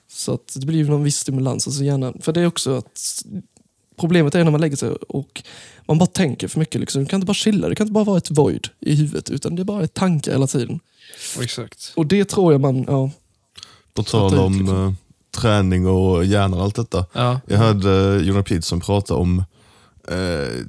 Så 0.09 0.35
att 0.35 0.57
det 0.61 0.67
blir 0.67 0.79
ju 0.79 0.89
någon 0.89 1.03
viss 1.05 1.19
stimulans. 1.19 1.67
Alltså 1.67 1.85
gärna, 1.85 2.13
för 2.21 2.33
det 2.33 2.41
är 2.41 2.47
också 2.47 2.77
att 2.77 3.23
Problemet 3.99 4.35
är 4.35 4.45
när 4.45 4.51
man 4.51 4.61
lägger 4.61 4.77
sig 4.77 4.91
och 4.91 5.43
man 5.87 5.99
bara 5.99 6.07
tänker 6.07 6.49
för 6.49 6.59
mycket. 6.59 6.81
Liksom. 6.81 7.03
Du 7.03 7.09
kan 7.09 7.17
inte 7.17 7.27
bara 7.27 7.35
chilla, 7.35 7.69
det 7.69 7.75
kan 7.75 7.85
inte 7.87 7.93
bara 7.93 8.05
vara 8.05 8.19
ett 8.19 8.31
void 8.31 8.69
i 8.81 8.95
huvudet. 8.95 9.31
Utan 9.31 9.57
det 9.57 9.63
är 9.63 9.65
bara 9.65 9.85
ett 9.85 9.95
tankar 9.95 10.33
hela 10.33 10.47
tiden. 10.47 10.81
Exakt. 11.41 11.93
Och 11.95 12.07
det 12.07 12.25
tror 12.25 12.53
jag 12.53 12.61
man... 12.61 12.85
Ja, 12.89 13.11
På 13.95 14.03
tal 14.03 14.39
om 14.39 14.59
liksom. 14.59 14.87
eh, 14.87 14.93
träning 15.37 15.87
och 15.87 16.25
hjärnan 16.25 16.55
och 16.59 16.65
allt 16.65 16.77
detta. 16.77 17.07
Ja. 17.13 17.41
Jag 17.47 17.59
hörde 17.59 17.89
uh, 17.89 18.23
Jonah 18.29 18.43
Peterson 18.43 18.81
prata 18.81 19.15
om 19.15 19.45
eh, 20.09 20.17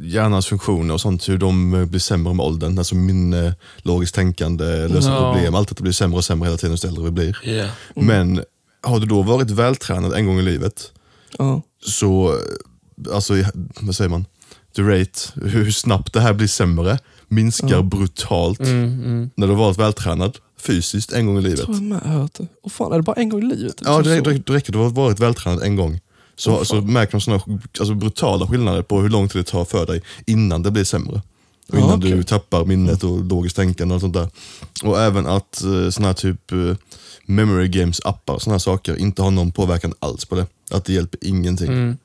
hjärnans 0.01 0.47
funktioner 0.47 0.93
och 0.93 1.01
sånt, 1.01 1.29
hur 1.29 1.37
de 1.37 1.73
eh, 1.73 1.85
blir 1.85 1.99
sämre 1.99 2.33
med 2.33 2.45
åldern. 2.45 2.77
Alltså 2.77 2.95
minne, 2.95 3.55
logiskt 3.77 4.15
tänkande, 4.15 4.87
lösa 4.87 5.09
Ja. 5.09 5.33
problem. 5.33 5.55
Allt 5.55 5.69
detta 5.69 5.81
blir 5.83 5.93
sämre 5.93 6.17
och 6.17 6.25
sämre 6.25 6.47
hela 6.47 6.57
tiden 6.57 6.77
ju 6.83 6.87
äldre 6.89 7.03
vi 7.03 7.11
blir. 7.11 7.37
Yeah. 7.43 7.69
Men 7.95 8.41
har 8.83 8.99
du 8.99 9.05
då 9.05 9.21
varit 9.21 9.51
vältränad 9.51 10.13
en 10.13 10.25
gång 10.25 10.39
i 10.39 10.41
livet, 10.41 10.91
Ja. 11.37 11.61
så, 11.85 12.29
eh, 12.29 13.15
alltså, 13.15 13.33
vad 13.81 13.95
säger 13.95 14.09
man? 14.09 14.25
The 14.75 14.81
rate, 14.81 15.19
hur 15.35 15.71
snabbt 15.71 16.13
det 16.13 16.21
här 16.21 16.33
blir 16.33 16.47
sämre, 16.47 16.99
minskar 17.27 17.81
brutalt 17.81 18.59
Mm, 18.59 18.83
mm. 18.83 19.29
när 19.35 19.47
du 19.47 19.53
har 19.53 19.59
varit 19.59 19.77
vältränad 19.77 20.37
fysiskt 20.61 21.13
en 21.13 21.25
gång 21.25 21.37
i 21.37 21.41
livet. 21.41 21.59
tror 21.59 21.75
jag 21.75 21.83
med 21.83 22.01
hört 22.01 22.33
det. 22.33 22.47
Och 22.63 22.71
fan, 22.71 22.91
är 22.91 22.95
det 22.97 23.03
bara 23.03 23.15
en 23.15 23.29
gång 23.29 23.43
i 23.43 23.55
livet? 23.55 23.81
Ja, 23.85 24.01
det, 24.01 24.21
det, 24.21 24.33
det 24.33 24.53
räcker 24.53 24.73
du 24.73 24.79
har 24.79 24.89
varit 24.89 25.19
vältränad 25.19 25.63
en 25.63 25.75
gång. 25.75 25.99
Så, 26.35 26.65
så 26.65 26.81
märker 26.81 27.11
de 27.11 27.21
såna 27.21 27.41
alltså, 27.79 27.93
brutala 27.93 28.47
skillnader 28.47 28.81
på 28.81 29.01
hur 29.01 29.09
lång 29.09 29.29
tid 29.29 29.39
det 29.39 29.43
tar 29.51 29.65
för 29.65 29.85
dig 29.85 30.01
innan 30.25 30.63
det 30.63 30.71
blir 30.71 30.83
sämre. 30.83 31.21
Och 31.69 31.77
innan 31.77 31.99
okej. 31.99 32.11
du 32.11 32.23
tappar 32.23 32.65
minnet 32.65 33.03
och 33.03 33.23
logiskt 33.25 33.55
tänkande 33.55 33.95
och 33.95 34.01
sånt 34.01 34.13
där. 34.13 34.29
Och 34.83 35.01
även 35.01 35.27
att 35.27 35.63
eh, 35.63 35.89
såna 35.89 36.07
här 36.07 36.13
typ 36.13 36.51
eh, 36.51 36.75
memory 37.25 37.67
games 37.67 38.01
appar 38.05 38.33
och 38.33 38.41
såna 38.41 38.53
här 38.53 38.59
saker 38.59 38.95
inte 38.95 39.21
har 39.21 39.31
någon 39.31 39.51
påverkan 39.51 39.93
alls 39.99 40.25
på 40.25 40.35
det. 40.35 40.45
Att 40.71 40.85
det 40.85 40.93
hjälper 40.93 41.19
ingenting. 41.21 41.67
Mm. 41.67 41.97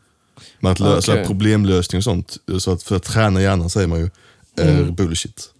Men 0.60 0.72
att 0.72 0.80
lösa 0.80 1.12
Okej. 1.12 1.26
problemlösning 1.26 1.98
och 1.98 2.04
sånt, 2.04 2.36
så 2.58 2.70
att 2.72 2.82
för 2.82 2.96
att 2.96 3.02
träna 3.02 3.42
hjärnan 3.42 3.70
säger 3.70 3.88
man 3.88 3.98
ju, 3.98 4.10
är 4.56 4.78
Mm. 4.78 4.94
bullshit. 4.94 5.50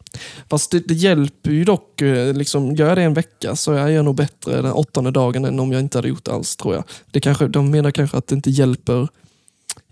Fast 0.51 0.71
det, 0.71 0.79
det 0.89 0.95
hjälper 0.95 1.51
ju 1.51 1.65
dock. 1.65 2.01
eh, 2.03 2.35
Liksom, 2.35 2.75
gör 2.77 2.89
jag 2.89 2.97
det 2.97 3.03
en 3.03 3.15
vecka 3.15 3.57
så 3.57 3.73
är 3.73 3.89
jag 3.89 4.05
nog 4.05 4.15
bättre 4.17 4.63
den 4.63 4.73
åttonde 4.73 5.11
dagen 5.11 5.45
än 5.45 5.61
om 5.61 5.73
jag 5.73 5.81
inte 5.81 5.99
hade 5.99 6.09
gjort 6.09 6.25
det 6.25 6.33
alls, 6.33 6.57
tror 6.57 6.75
jag. 6.75 6.85
Det 7.11 7.21
kanske, 7.21 7.49
de 7.49 7.71
menar 7.71 7.91
kanske 7.91 8.17
att 8.17 8.27
det 8.27 8.35
inte 8.35 8.51
hjälper 8.51 9.09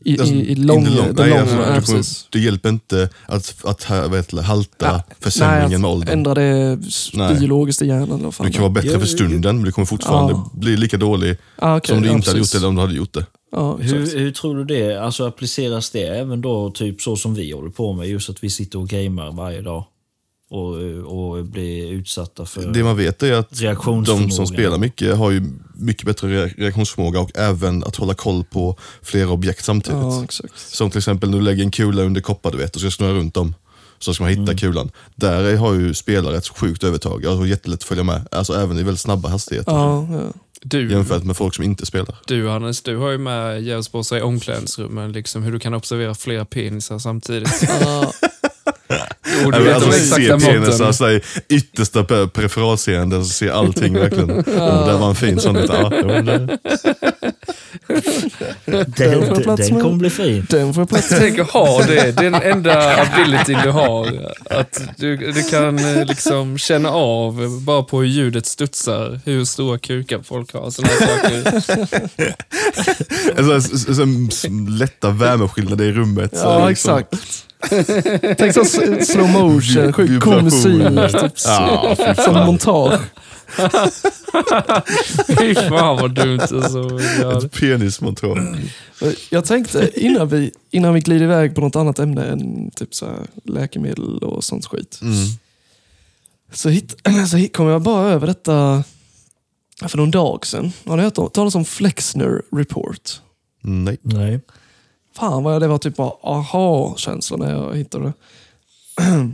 i, 0.04 0.20
Alltså, 0.20 0.34
i, 0.34 0.38
i 0.52 0.54
lång, 0.54 0.78
inte 0.78 0.90
lång- 0.90 1.06
den 1.06 1.14
nej, 1.16 1.28
långa... 1.28 1.40
alltså, 1.40 1.56
ja, 1.56 1.74
du 1.74 1.82
får- 1.82 1.92
precis. 1.94 2.26
det 2.30 2.38
hjälper 2.38 2.68
inte 2.68 3.08
att, 3.26 3.54
att 3.64 3.82
ha- 3.84 4.08
vad 4.08 4.16
heter 4.18 4.36
det, 4.36 4.42
halta 4.42 4.86
Ja, 4.86 5.02
försämringen 5.20 5.68
Nej, 5.70 5.78
med 5.78 5.90
åldern. 5.90 6.12
ändra 6.18 6.34
det 6.34 6.78
Nej. 7.14 7.34
biologiskt 7.38 7.82
i 7.82 7.86
hjärnan. 7.86 8.20
Eller 8.20 8.44
Det 8.44 8.50
kan 8.52 8.62
vara 8.62 8.72
bättre 8.72 8.88
Ja, 8.90 8.98
för 8.98 9.06
stunden, 9.06 9.56
men 9.56 9.64
du 9.64 9.72
kommer 9.72 9.86
fortfarande 9.86 10.32
Ja. 10.32 10.50
bli 10.54 10.76
lika 10.76 10.96
dålig 10.96 11.36
ah, 11.56 11.76
okej, 11.76 11.88
som 11.88 11.96
om 11.96 12.02
du 12.02 12.08
ja, 12.08 12.14
inte 12.14 12.30
hade 12.30 12.38
gjort 12.38 12.42
precis. 12.44 12.52
det 12.52 12.58
eller 12.58 12.68
om 12.68 12.74
du 12.74 12.80
hade 12.80 12.94
gjort 12.94 13.12
det. 13.14 13.26
Ja, 13.52 13.76
Hur, 13.76 14.18
hur 14.18 14.30
tror 14.32 14.56
du 14.56 14.64
det 14.64 14.96
alltså 15.04 15.26
appliceras 15.26 15.90
det 15.90 16.02
även 16.18 16.40
då 16.40 16.70
typ 16.70 17.00
så 17.00 17.16
som 17.16 17.34
vi 17.34 17.52
håller 17.52 17.70
på 17.70 17.92
med? 17.92 18.08
Just 18.08 18.30
att 18.30 18.44
vi 18.44 18.50
sitter 18.50 18.78
och 18.78 18.88
gamer 18.88 19.30
varje 19.32 19.60
dag 19.62 19.84
och, 20.50 20.76
och 21.04 21.44
blir 21.44 21.92
utsatta 21.92 22.46
för 22.46 22.66
Det 22.72 22.84
man 22.84 22.96
vet 22.96 23.22
är 23.22 23.32
att 23.32 23.50
de 24.06 24.30
som 24.30 24.46
spelar 24.46 24.78
mycket 24.78 25.16
har 25.16 25.30
ju 25.30 25.42
mycket 25.74 26.06
bättre 26.06 26.28
re- 26.46 26.54
reaktionsförmåga 26.58 27.20
och 27.20 27.30
även 27.34 27.84
att 27.84 27.96
hålla 27.96 28.14
koll 28.14 28.44
på 28.44 28.76
flera 29.02 29.28
objekt 29.30 29.64
samtidigt. 29.64 30.00
Ja, 30.00 30.24
exakt. 30.24 30.58
Som 30.58 30.90
till 30.90 30.98
exempel 30.98 31.30
när 31.30 31.38
du 31.38 31.44
lägger 31.44 31.64
en 31.64 31.70
kula 31.70 32.02
under 32.02 32.20
koppar 32.20 32.50
du 32.52 32.58
vet 32.58 32.74
och 32.74 32.80
ska 32.80 32.90
snurra 32.90 33.12
runt 33.12 33.34
dem. 33.34 33.54
Så 33.98 34.14
ska 34.14 34.24
man 34.24 34.32
hitta 34.32 34.54
kulan. 34.54 34.90
Där 35.16 35.42
är- 35.44 35.56
har 35.56 35.74
ju 35.74 35.94
spelare 35.94 36.36
ett 36.36 36.48
sjukt 36.48 36.84
övertag. 36.84 37.26
Alltså 37.26 37.46
jättelätt 37.46 37.78
att 37.80 37.84
följa 37.84 38.04
med. 38.04 38.28
Alltså 38.30 38.52
även 38.54 38.78
i 38.78 38.82
väldigt 38.82 39.00
snabba 39.00 39.28
hastigheter. 39.28 39.72
Ja, 39.72 40.08
ja. 40.12 40.20
Du, 40.62 40.90
Jämfört 40.90 41.24
med 41.24 41.36
folk 41.36 41.54
som 41.54 41.64
inte 41.64 41.86
spelar. 41.86 42.16
du 42.26 42.48
Hannes, 42.48 42.82
du 42.82 42.96
har 42.96 43.10
ju 43.10 43.18
med 43.18 43.62
jävsbossar 43.62 44.16
i 44.18 44.20
omklädningsrummen, 44.22 45.12
liksom, 45.12 45.42
hur 45.42 45.52
du 45.52 45.58
kan 45.58 45.74
observera 45.74 46.14
flera 46.14 46.44
penisar 46.44 46.98
samtidigt. 46.98 47.48
Och 49.46 49.52
du 49.52 49.58
Alltså, 49.58 49.64
vet 49.64 49.74
alltså 49.74 49.90
de 49.90 49.92
se 49.92 50.32
exakta 50.32 50.58
måtten. 50.60 50.94
så 50.94 51.06
här, 51.06 51.20
yttersta 51.48 52.02
pe- 52.02 52.28
peripheralseende 52.28 53.16
och 53.16 53.26
se 53.26 53.50
allting 53.50 53.94
verkligen. 53.94 54.30
Oh, 54.30 54.86
där 54.86 54.98
var 54.98 55.08
en 55.08 55.14
fin 55.14 55.40
sån. 55.40 55.54
Det- 55.54 55.66
Den, 58.66 58.86
den 58.96 59.56
med. 59.56 59.82
kommer 59.82 59.96
bli 59.96 60.10
fin. 60.10 60.46
den 60.50 60.74
får 60.74 60.84
plats 60.86 61.08
Tänk 61.18 61.38
att 61.38 61.50
ha 61.50 61.82
det, 61.82 61.94
det 61.94 62.00
är 62.00 62.12
den 62.12 62.34
enda 62.34 63.02
ability 63.02 63.54
du 63.64 63.70
har. 63.70 64.32
Att 64.50 64.82
du, 64.96 65.16
du 65.16 65.42
kan 65.42 65.78
eh, 65.78 66.04
liksom 66.06 66.58
känna 66.58 66.90
av, 66.90 67.60
bara 67.60 67.82
på 67.82 67.98
hur 68.00 68.06
ljudet 68.06 68.46
studsar, 68.46 69.20
hur 69.24 69.44
stora 69.44 69.78
kukar 69.78 70.20
folk 70.24 70.52
har. 70.52 70.70
Såna 70.70 70.88
här 70.88 70.96
saker. 71.06 71.54
Alltså, 73.38 73.74
s- 73.74 73.88
s- 73.88 73.98
s- 74.44 74.46
lätta 74.68 75.10
värmeskillnader 75.10 75.84
i 75.84 75.92
rummet. 75.92 76.30
så 76.38 76.44
Ja, 76.44 76.68
liksom. 76.68 76.98
exakt. 76.98 77.46
Tänk 78.38 78.54
så 78.54 78.64
slow 79.04 79.28
motion, 79.28 79.92
sjukt 79.92 80.24
cool 80.24 80.42
musik. 80.42 80.82
Typ, 81.20 81.32
Ja, 81.44 82.14
som 82.24 82.34
montage. 82.34 83.00
Fy 85.38 85.54
fan 85.54 85.96
vad 85.96 86.14
dumt. 86.14 86.40
Alltså. 86.40 86.98
Ett 87.46 87.52
penismontage. 87.52 88.74
Jag 89.30 89.44
tänkte 89.44 89.90
innan 89.94 90.28
vi, 90.28 90.52
innan 90.70 90.94
vi 90.94 91.00
glider 91.00 91.24
iväg 91.24 91.54
på 91.54 91.60
något 91.60 91.76
annat 91.76 91.98
ämne 91.98 92.24
än 92.24 92.70
typ 92.70 92.94
så 92.94 93.06
här 93.06 93.26
läkemedel 93.44 94.18
och 94.18 94.44
sånt 94.44 94.66
skit. 94.66 94.98
Mm. 95.02 95.14
Så, 96.52 96.68
hit, 96.68 96.96
så 97.30 97.36
hit, 97.36 97.56
kom 97.56 97.66
jag 97.66 97.82
bara 97.82 98.08
över 98.08 98.26
detta 98.26 98.84
för 99.88 99.98
någon 99.98 100.10
dag 100.10 100.46
sedan. 100.46 100.72
Har 100.84 100.96
ni 100.96 101.02
hört 101.02 101.32
talas 101.32 101.54
om 101.54 101.64
Flexner 101.64 102.42
Report? 102.56 103.20
Nej. 103.62 103.98
Nej. 104.02 104.40
Fan 105.20 105.42
vad 105.44 105.62
det 105.62 105.68
var 105.68 105.78
typ 105.78 105.96
bara 105.96 106.12
aha-känsla 106.22 107.36
när 107.36 107.52
jag 107.52 107.76
hittade 107.76 108.04
det. 108.04 108.12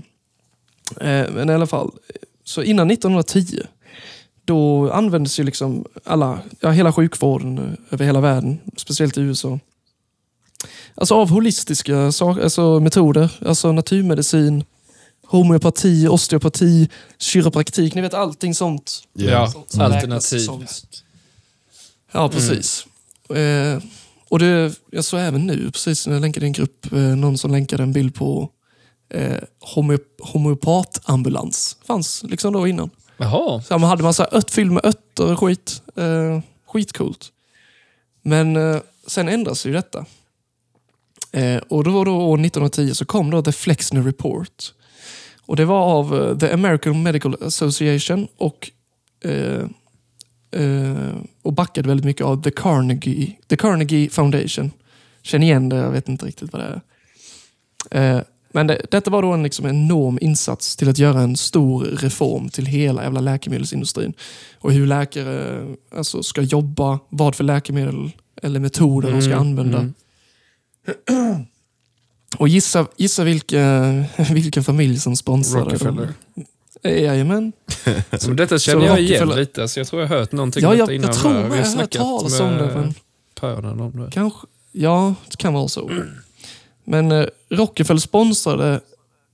Eh, 1.01 1.31
Men 1.33 1.51
i 1.51 1.53
alla 1.53 1.67
fall, 1.67 1.91
så 2.45 2.63
innan 2.63 2.91
1910 2.91 3.61
då 4.45 4.91
användes 4.93 5.41
ju 5.41 5.45
liksom 5.45 5.85
alla, 6.05 6.39
ja, 6.61 6.71
hela 6.71 6.93
sjukvården 6.93 7.59
eh, 7.59 7.73
över 7.95 8.05
hela 8.05 8.21
världen, 8.21 8.59
speciellt 8.77 9.19
i 9.19 9.21
USA. 9.21 9.59
Alltså 10.95 11.15
av 11.15 11.31
holistiska 11.31 12.13
sak, 12.13 12.39
alltså 12.39 12.81
metoder, 12.81 13.31
alltså 13.47 13.73
naturmedicin, 13.73 14.65
homeopati, 15.27 16.09
osteopati, 16.09 16.89
kiropraktik, 17.19 17.95
ni 17.95 18.01
vet 18.01 18.15
allting 18.15 18.55
sånt. 18.55 19.03
Ja, 19.13 19.49
sånt 19.51 19.75
alternativ. 19.95 20.39
som- 20.39 20.67
Ja, 22.13 22.29
precis. 22.29 22.87
Eh, 23.31 23.83
och 24.31 24.39
det, 24.39 24.73
jag 24.91 25.05
såg 25.05 25.21
även 25.21 25.47
nu, 25.47 25.71
precis 25.71 26.07
när 26.07 26.15
jag 26.15 26.21
länkade 26.21 26.47
i 26.47 26.49
en 26.49 26.53
grupp, 26.53 26.93
eh, 26.93 26.99
någon 26.99 27.39
som 27.39 27.51
länkade 27.51 27.83
en 27.83 27.93
bild 27.93 28.15
på 28.15 28.51
eh, 29.15 29.39
homeo- 29.75 29.99
homeopatambulans. 30.23 31.77
Fanns 31.87 32.23
liksom 32.23 32.53
då 32.53 32.67
innan. 32.69 32.91
Jaha. 33.17 33.63
Så 33.63 33.79
man 33.79 33.91
hade 33.91 34.03
massa 34.03 34.29
ört 34.33 34.51
fylld 34.51 34.73
med 34.73 34.85
örter 34.87 35.33
och 35.33 35.39
skit. 35.41 35.83
Eh, 35.97 36.41
skitcoolt. 36.67 37.33
Men 38.23 38.57
eh, 38.57 38.81
sen 39.07 39.29
ändras 39.29 39.67
ju 39.67 39.73
detta. 39.73 40.05
Eh, 41.33 41.57
och 41.69 41.85
då 41.85 41.91
var 41.91 42.05
då 42.05 42.17
år 42.17 42.35
1910 42.47 42.95
så 42.95 43.05
kom 43.05 43.31
då 43.31 43.43
The 43.43 43.53
Flexner 43.53 44.03
Report. 44.03 44.73
Och 45.47 45.57
det 45.57 45.65
var 45.65 45.81
av 45.81 46.15
eh, 46.23 46.39
The 46.39 46.51
American 46.53 47.03
Medical 47.03 47.37
Association 47.43 48.29
och, 48.37 48.71
eh, 49.25 49.65
och 51.43 51.53
backade 51.53 51.89
väldigt 51.89 52.05
mycket 52.07 52.27
av 52.27 52.43
The 52.43 52.51
Carnegie, 52.51 53.37
The 53.49 53.57
Carnegie 53.57 54.11
Foundation. 54.11 54.71
Känner 55.23 55.47
igen 55.47 55.69
det, 55.69 55.77
jag 55.77 55.91
vet 55.91 56.09
inte 56.09 56.27
riktigt 56.27 56.53
vad 56.53 56.63
det 56.63 56.81
är. 57.91 58.17
Eh, 58.17 58.23
men 58.53 58.67
det, 58.67 58.87
detta 58.91 59.11
var 59.11 59.23
då 59.23 59.33
en 59.33 59.43
liksom 59.43 59.67
enorm 59.67 60.19
insats 60.21 60.77
till 60.77 60.89
att 60.89 60.99
göra 60.99 61.21
en 61.21 61.37
stor 61.37 61.85
reform 61.85 62.49
till 62.49 62.67
hela 62.67 63.03
jävla 63.03 63.21
läkemedelsindustrin. 63.21 64.13
Och 64.59 64.73
hur 64.73 64.87
läkare 64.87 65.67
alltså, 65.97 66.23
ska 66.23 66.43
jobba, 66.43 66.99
vad 67.09 67.35
för 67.35 67.45
läkemedel 67.45 68.11
eller 68.43 68.61
metoder 68.61 69.11
de 69.13 69.23
ska 69.23 69.31
Mm, 69.33 69.41
använda. 69.49 69.79
mm. 69.79 69.95
Och 72.39 72.49
gissa, 72.49 72.87
gissa 72.97 73.25
vilka, 73.25 74.05
vilken 74.33 74.65
familj 74.65 74.99
som 74.99 75.17
sponsrade 75.17 75.65
Rockefeller. 75.65 76.03
dem. 76.35 76.45
Jajamän. 76.83 77.53
Så 78.19 78.31
detta 78.31 78.59
Så 78.59 78.63
känner 78.65 78.87
jag 78.87 79.01
igen 79.01 79.23
Rockefeller- 79.23 79.37
lite, 79.37 79.69
så 79.69 79.81
jag 79.81 79.87
tror 79.87 80.03
jag 80.03 80.09
har 80.09 80.17
hört 80.17 80.33
någonting 80.33 80.63
Ja, 80.63 80.75
jag, 80.75 80.93
innan. 80.95 81.07
jag 81.11 81.17
tror 81.21 81.35
jag 81.35 81.43
har 81.43 81.77
hört 81.77 81.91
talas 81.91 82.41
om 82.41 82.51
det. 82.57 82.71
Men 82.75 82.95
Pönen 83.41 83.81
om 83.81 84.05
det. 84.05 84.11
kanske, 84.13 84.47
ja, 84.73 85.15
det 85.31 85.37
kan 85.37 85.53
vara 85.55 85.69
så. 85.69 85.91
Men 86.85 87.13
eh, 87.13 87.27
Rockefeller 87.51 88.01
sponsrade, 88.01 88.81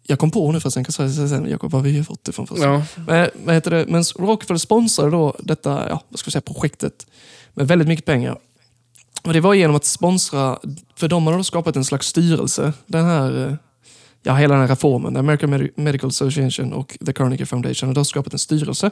jag 0.07 0.19
kom 0.19 0.31
på 0.31 0.53
nu 0.53 0.61
för 0.61 0.71
sen 0.71 0.85
kan 0.85 0.95
jag 1.05 1.11
säga 1.15 1.29
sen 1.29 1.51
Jakob, 1.51 1.71
var 1.73 1.81
vi 1.81 1.97
har 1.97 2.05
fått 2.05 2.25
det 2.25 2.33
från 2.33 2.47
först. 2.47 2.63
Ja. 2.63 2.83
Men, 3.07 3.31
vad 3.45 3.55
heter 3.55 3.71
det? 3.71 3.85
Men 3.89 4.03
Rockefeller 4.19 4.59
sponsrade 4.59 5.11
då 5.11 5.37
detta 5.39 5.89
ja, 5.89 6.03
vad 6.09 6.19
ska 6.19 6.29
vi 6.29 6.33
säga, 6.33 6.43
projektet 6.43 7.07
med 7.55 7.69
väldigt 7.69 7.89
mycket 7.89 8.05
pengar. 8.05 8.39
Och 9.23 9.33
Det 9.33 9.41
var 9.41 9.55
genom 9.55 9.77
att 9.77 9.85
sponsra, 9.85 10.59
för 10.97 11.09
de 11.09 11.27
hade 11.27 11.39
då 11.39 11.45
skapat 11.45 11.77
en 11.77 11.85
slags 11.85 12.07
styrelse. 12.07 12.73
Den 12.87 13.05
här, 13.05 13.47
eh, 13.49 13.55
ja, 14.23 14.35
hela 14.35 14.55
den 14.55 14.61
här 14.61 14.69
reformen, 14.69 15.17
American 15.17 15.55
Medi- 15.55 15.73
Medical 15.77 16.09
Association 16.09 16.73
och 16.73 16.99
The 17.07 17.13
Carnegie 17.13 17.47
Foundation 17.47 17.89
har 17.89 17.95
då 17.95 18.05
skapat 18.05 18.33
en 18.33 18.39
styrelse. 18.39 18.91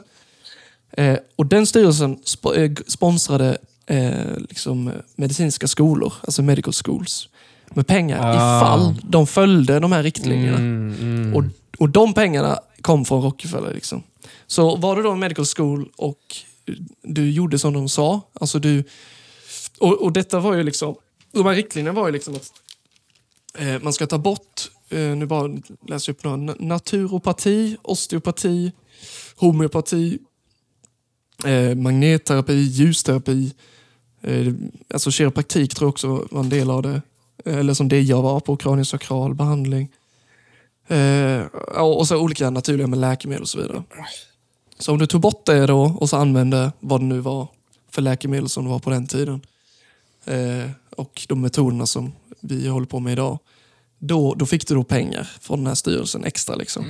Eh, 0.91 1.17
och 1.35 1.45
Den 1.45 1.65
styrelsen 1.67 2.17
sp- 2.17 2.57
eh, 2.63 2.71
sponsrade 2.87 3.57
eh, 3.85 4.37
liksom, 4.49 4.91
medicinska 5.15 5.67
skolor, 5.67 6.13
alltså 6.23 6.41
medical 6.41 6.73
schools, 6.73 7.29
med 7.69 7.87
pengar 7.87 8.19
Ah. 8.21 8.33
ifall 8.35 8.95
de 9.03 9.27
följde 9.27 9.79
de 9.79 9.91
här 9.91 10.03
riktlinjerna. 10.03 10.57
Mm, 10.57 10.95
mm. 11.01 11.35
Och, 11.35 11.43
och 11.77 11.89
de 11.89 12.13
pengarna 12.13 12.59
kom 12.81 13.05
från 13.05 13.21
Rockefeller. 13.23 13.73
Liksom. 13.73 14.03
Så 14.47 14.75
var 14.75 14.95
du 14.95 15.01
då 15.03 15.11
en 15.11 15.19
medical 15.19 15.45
school 15.55 15.89
och 15.97 16.35
du 17.03 17.31
gjorde 17.31 17.59
som 17.59 17.73
de 17.73 17.89
sa, 17.89 18.21
alltså 18.33 18.59
du... 18.59 18.83
Och, 19.79 20.01
och 20.01 20.11
detta 20.11 20.39
var 20.39 20.53
ju 20.55 20.63
liksom... 20.63 20.95
De 21.31 21.45
här 21.45 21.53
riktlinjerna 21.55 21.99
var 21.99 22.07
ju 22.07 22.13
liksom 22.13 22.35
att 22.35 22.51
Eh, 23.57 23.81
man 23.81 23.93
ska 23.93 24.07
ta 24.07 24.17
bort, 24.17 24.71
Eh, 24.91 25.15
nu 25.15 25.25
bara 25.25 25.47
läser 25.87 26.09
jag 26.09 26.15
upp 26.15 26.23
några, 26.23 26.55
naturopati, 26.59 27.77
osteopati, 27.81 28.71
homeopati, 29.35 30.19
eh, 31.45 31.75
magnetterapi, 31.75 32.53
ljusterapi, 32.53 33.53
eh, 34.21 34.53
alltså 34.93 35.11
kiropraktik 35.11 35.75
tror 35.75 35.85
jag 35.87 35.91
också 35.91 36.27
var 36.31 36.43
en 36.43 36.49
del 36.49 36.69
av 36.69 36.81
det. 36.81 37.01
Eh, 37.45 37.57
eller 37.57 37.73
som 37.73 37.87
det 37.87 38.01
jag 38.01 38.21
var 38.21 38.39
på, 38.39 38.57
kraniosakral 38.57 39.35
behandling. 39.35 39.89
Eh, 40.87 41.41
och 41.81 42.07
så 42.07 42.17
olika 42.17 42.49
naturliga 42.49 42.87
med 42.87 42.99
läkemedel 42.99 43.41
och 43.41 43.49
så 43.49 43.57
vidare. 43.57 43.83
Så 44.79 44.91
om 44.91 44.99
du 44.99 45.07
tog 45.07 45.21
bort 45.21 45.45
det 45.45 45.65
då 45.65 45.95
och 45.99 46.09
så 46.09 46.17
använde 46.17 46.71
vad 46.79 47.01
det 47.01 47.05
nu 47.05 47.19
var 47.19 47.47
för 47.89 48.01
läkemedel 48.01 48.49
som 48.49 48.63
det 48.63 48.69
var 48.69 48.79
på 48.79 48.89
den 48.89 49.07
tiden 49.07 49.41
eh, 50.25 50.69
och 50.97 51.21
de 51.27 51.41
metoderna 51.41 51.85
som 51.85 52.11
vi 52.39 52.67
håller 52.67 52.87
på 52.87 52.99
med 52.99 53.13
idag. 53.13 53.39
Då, 54.03 54.33
då 54.33 54.45
fick 54.45 54.67
du 54.67 54.75
då 54.75 54.83
pengar 54.83 55.29
från 55.41 55.59
den 55.59 55.67
här 55.67 55.75
styrelsen 55.75 56.23
extra. 56.25 56.55
Liksom. 56.55 56.85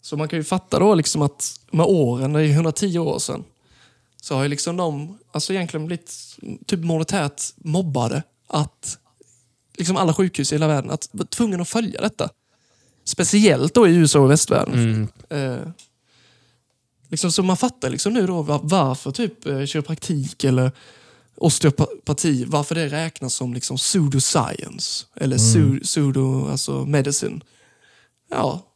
Så 0.00 0.16
man 0.16 0.28
kan 0.28 0.38
ju 0.38 0.44
fatta 0.44 0.78
då 0.78 0.94
liksom 0.94 1.22
att 1.22 1.60
med 1.70 1.86
åren, 1.86 2.32
det 2.32 2.40
är 2.42 2.50
110 2.50 2.98
år 2.98 3.18
sedan, 3.18 3.44
så 4.22 4.34
har 4.34 4.42
ju 4.42 4.48
liksom 4.48 4.76
de 4.76 5.18
alltså 5.32 5.52
egentligen 5.52 5.86
blivit 5.86 6.12
typ 6.66 6.80
monetärt 6.80 7.42
mobbade. 7.56 8.22
Att 8.46 8.98
liksom 9.76 9.96
alla 9.96 10.14
sjukhus 10.14 10.52
i 10.52 10.54
hela 10.54 10.68
världen 10.68 10.90
att 10.90 11.08
vara 11.12 11.26
tvungna 11.26 11.62
att 11.62 11.68
följa 11.68 12.00
detta. 12.00 12.28
Speciellt 13.04 13.74
då 13.74 13.88
i 13.88 13.94
USA 13.94 14.18
och 14.20 14.30
västvärlden. 14.30 15.08
Eh, 15.30 15.68
liksom, 17.08 17.32
så 17.32 17.42
man 17.42 17.56
fattar 17.56 17.90
liksom 17.90 18.12
nu 18.12 18.26
då 18.26 18.42
var- 18.42 18.60
varför 18.62 19.10
typ 19.10 19.46
eh, 19.46 19.64
kiropraktik 19.64 20.44
eller 20.44 20.72
osteopati, 21.36 22.44
varför 22.48 22.74
det 22.74 22.88
räknas 22.88 23.34
som 23.34 23.54
liksom 23.54 23.76
pseudoscience. 23.76 25.06
Eller 25.16 25.56
Mm. 25.56 25.80
pseudo, 25.80 26.48
alltså 26.50 26.84
medicine. 26.86 27.40
Ja, 28.30 28.66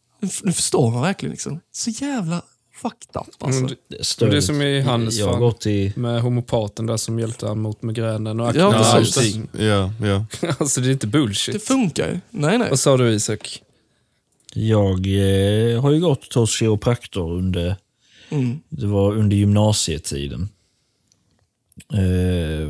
nu 0.42 0.52
förstår 0.52 0.90
man 0.90 1.02
verkligen. 1.02 1.30
Liksom. 1.30 1.60
Så 1.72 1.90
jävla 1.90 2.42
fucked 2.82 3.16
up 3.20 3.42
alltså. 3.42 3.60
Mm, 3.60 3.74
Det 3.88 3.96
är 4.22 4.30
Det 4.30 4.36
är 4.36 4.40
som 4.40 4.62
i 4.62 4.80
Hannes 4.80 5.14
Jag 5.18 5.38
gått 5.38 5.66
i... 5.66 5.92
Med 5.96 6.20
homopaten 6.22 6.86
där 6.86 6.96
som 6.96 7.18
hjälpte 7.18 7.46
han 7.46 7.58
mot 7.60 7.82
migränen 7.82 8.40
och 8.40 8.48
akne 8.48 8.60
Ja, 8.60 8.94
precis. 8.98 9.36
Ja, 9.58 9.92
ja. 10.02 10.26
Alltså 10.58 10.80
det 10.80 10.88
är 10.88 10.92
inte 10.92 11.06
Det 11.06 11.10
bullshit. 11.10 11.62
funkar 11.64 12.08
ju. 12.08 12.20
Nej, 12.30 12.58
nej. 12.58 12.70
Vad 12.70 12.80
sa 12.80 12.96
du 12.96 13.12
Isak? 13.14 13.62
Jag 14.54 15.06
eh, 15.06 15.80
har 15.82 15.90
ju 15.90 16.00
gått 16.00 16.34
hos 16.34 16.50
kiropraktor 16.50 17.32
under, 17.32 17.76
Mm. 18.30 18.58
det 18.68 18.86
var 18.86 19.12
under 19.16 19.36
gymnasietiden. 19.36 20.48
Eh, 21.92 22.68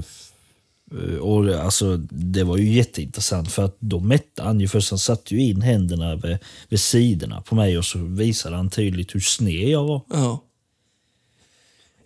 eh, 1.01 1.19
och 1.21 1.55
alltså, 1.55 1.97
det 2.11 2.45
var 2.45 2.57
ju 2.57 2.73
jätteintressant 2.73 3.53
för 3.53 3.65
att 3.65 3.77
då 3.79 4.01
mätte 4.01 4.43
han 4.43 4.61
ju 4.61 4.69
först, 4.69 4.91
han 4.91 4.99
satte 4.99 5.35
ju 5.35 5.43
in 5.43 5.63
händerna 5.63 6.17
vid, 6.17 6.39
vid 6.69 6.81
sidorna 6.81 7.41
på 7.41 7.55
mig 7.55 7.79
och 7.79 7.85
så 7.85 7.99
visade 7.99 8.57
han 8.57 8.71
tydligt 8.71 9.15
hur 9.15 9.21
sned 9.21 9.69
jag 9.69 9.85
var. 9.85 10.01
Ja. 10.11 10.43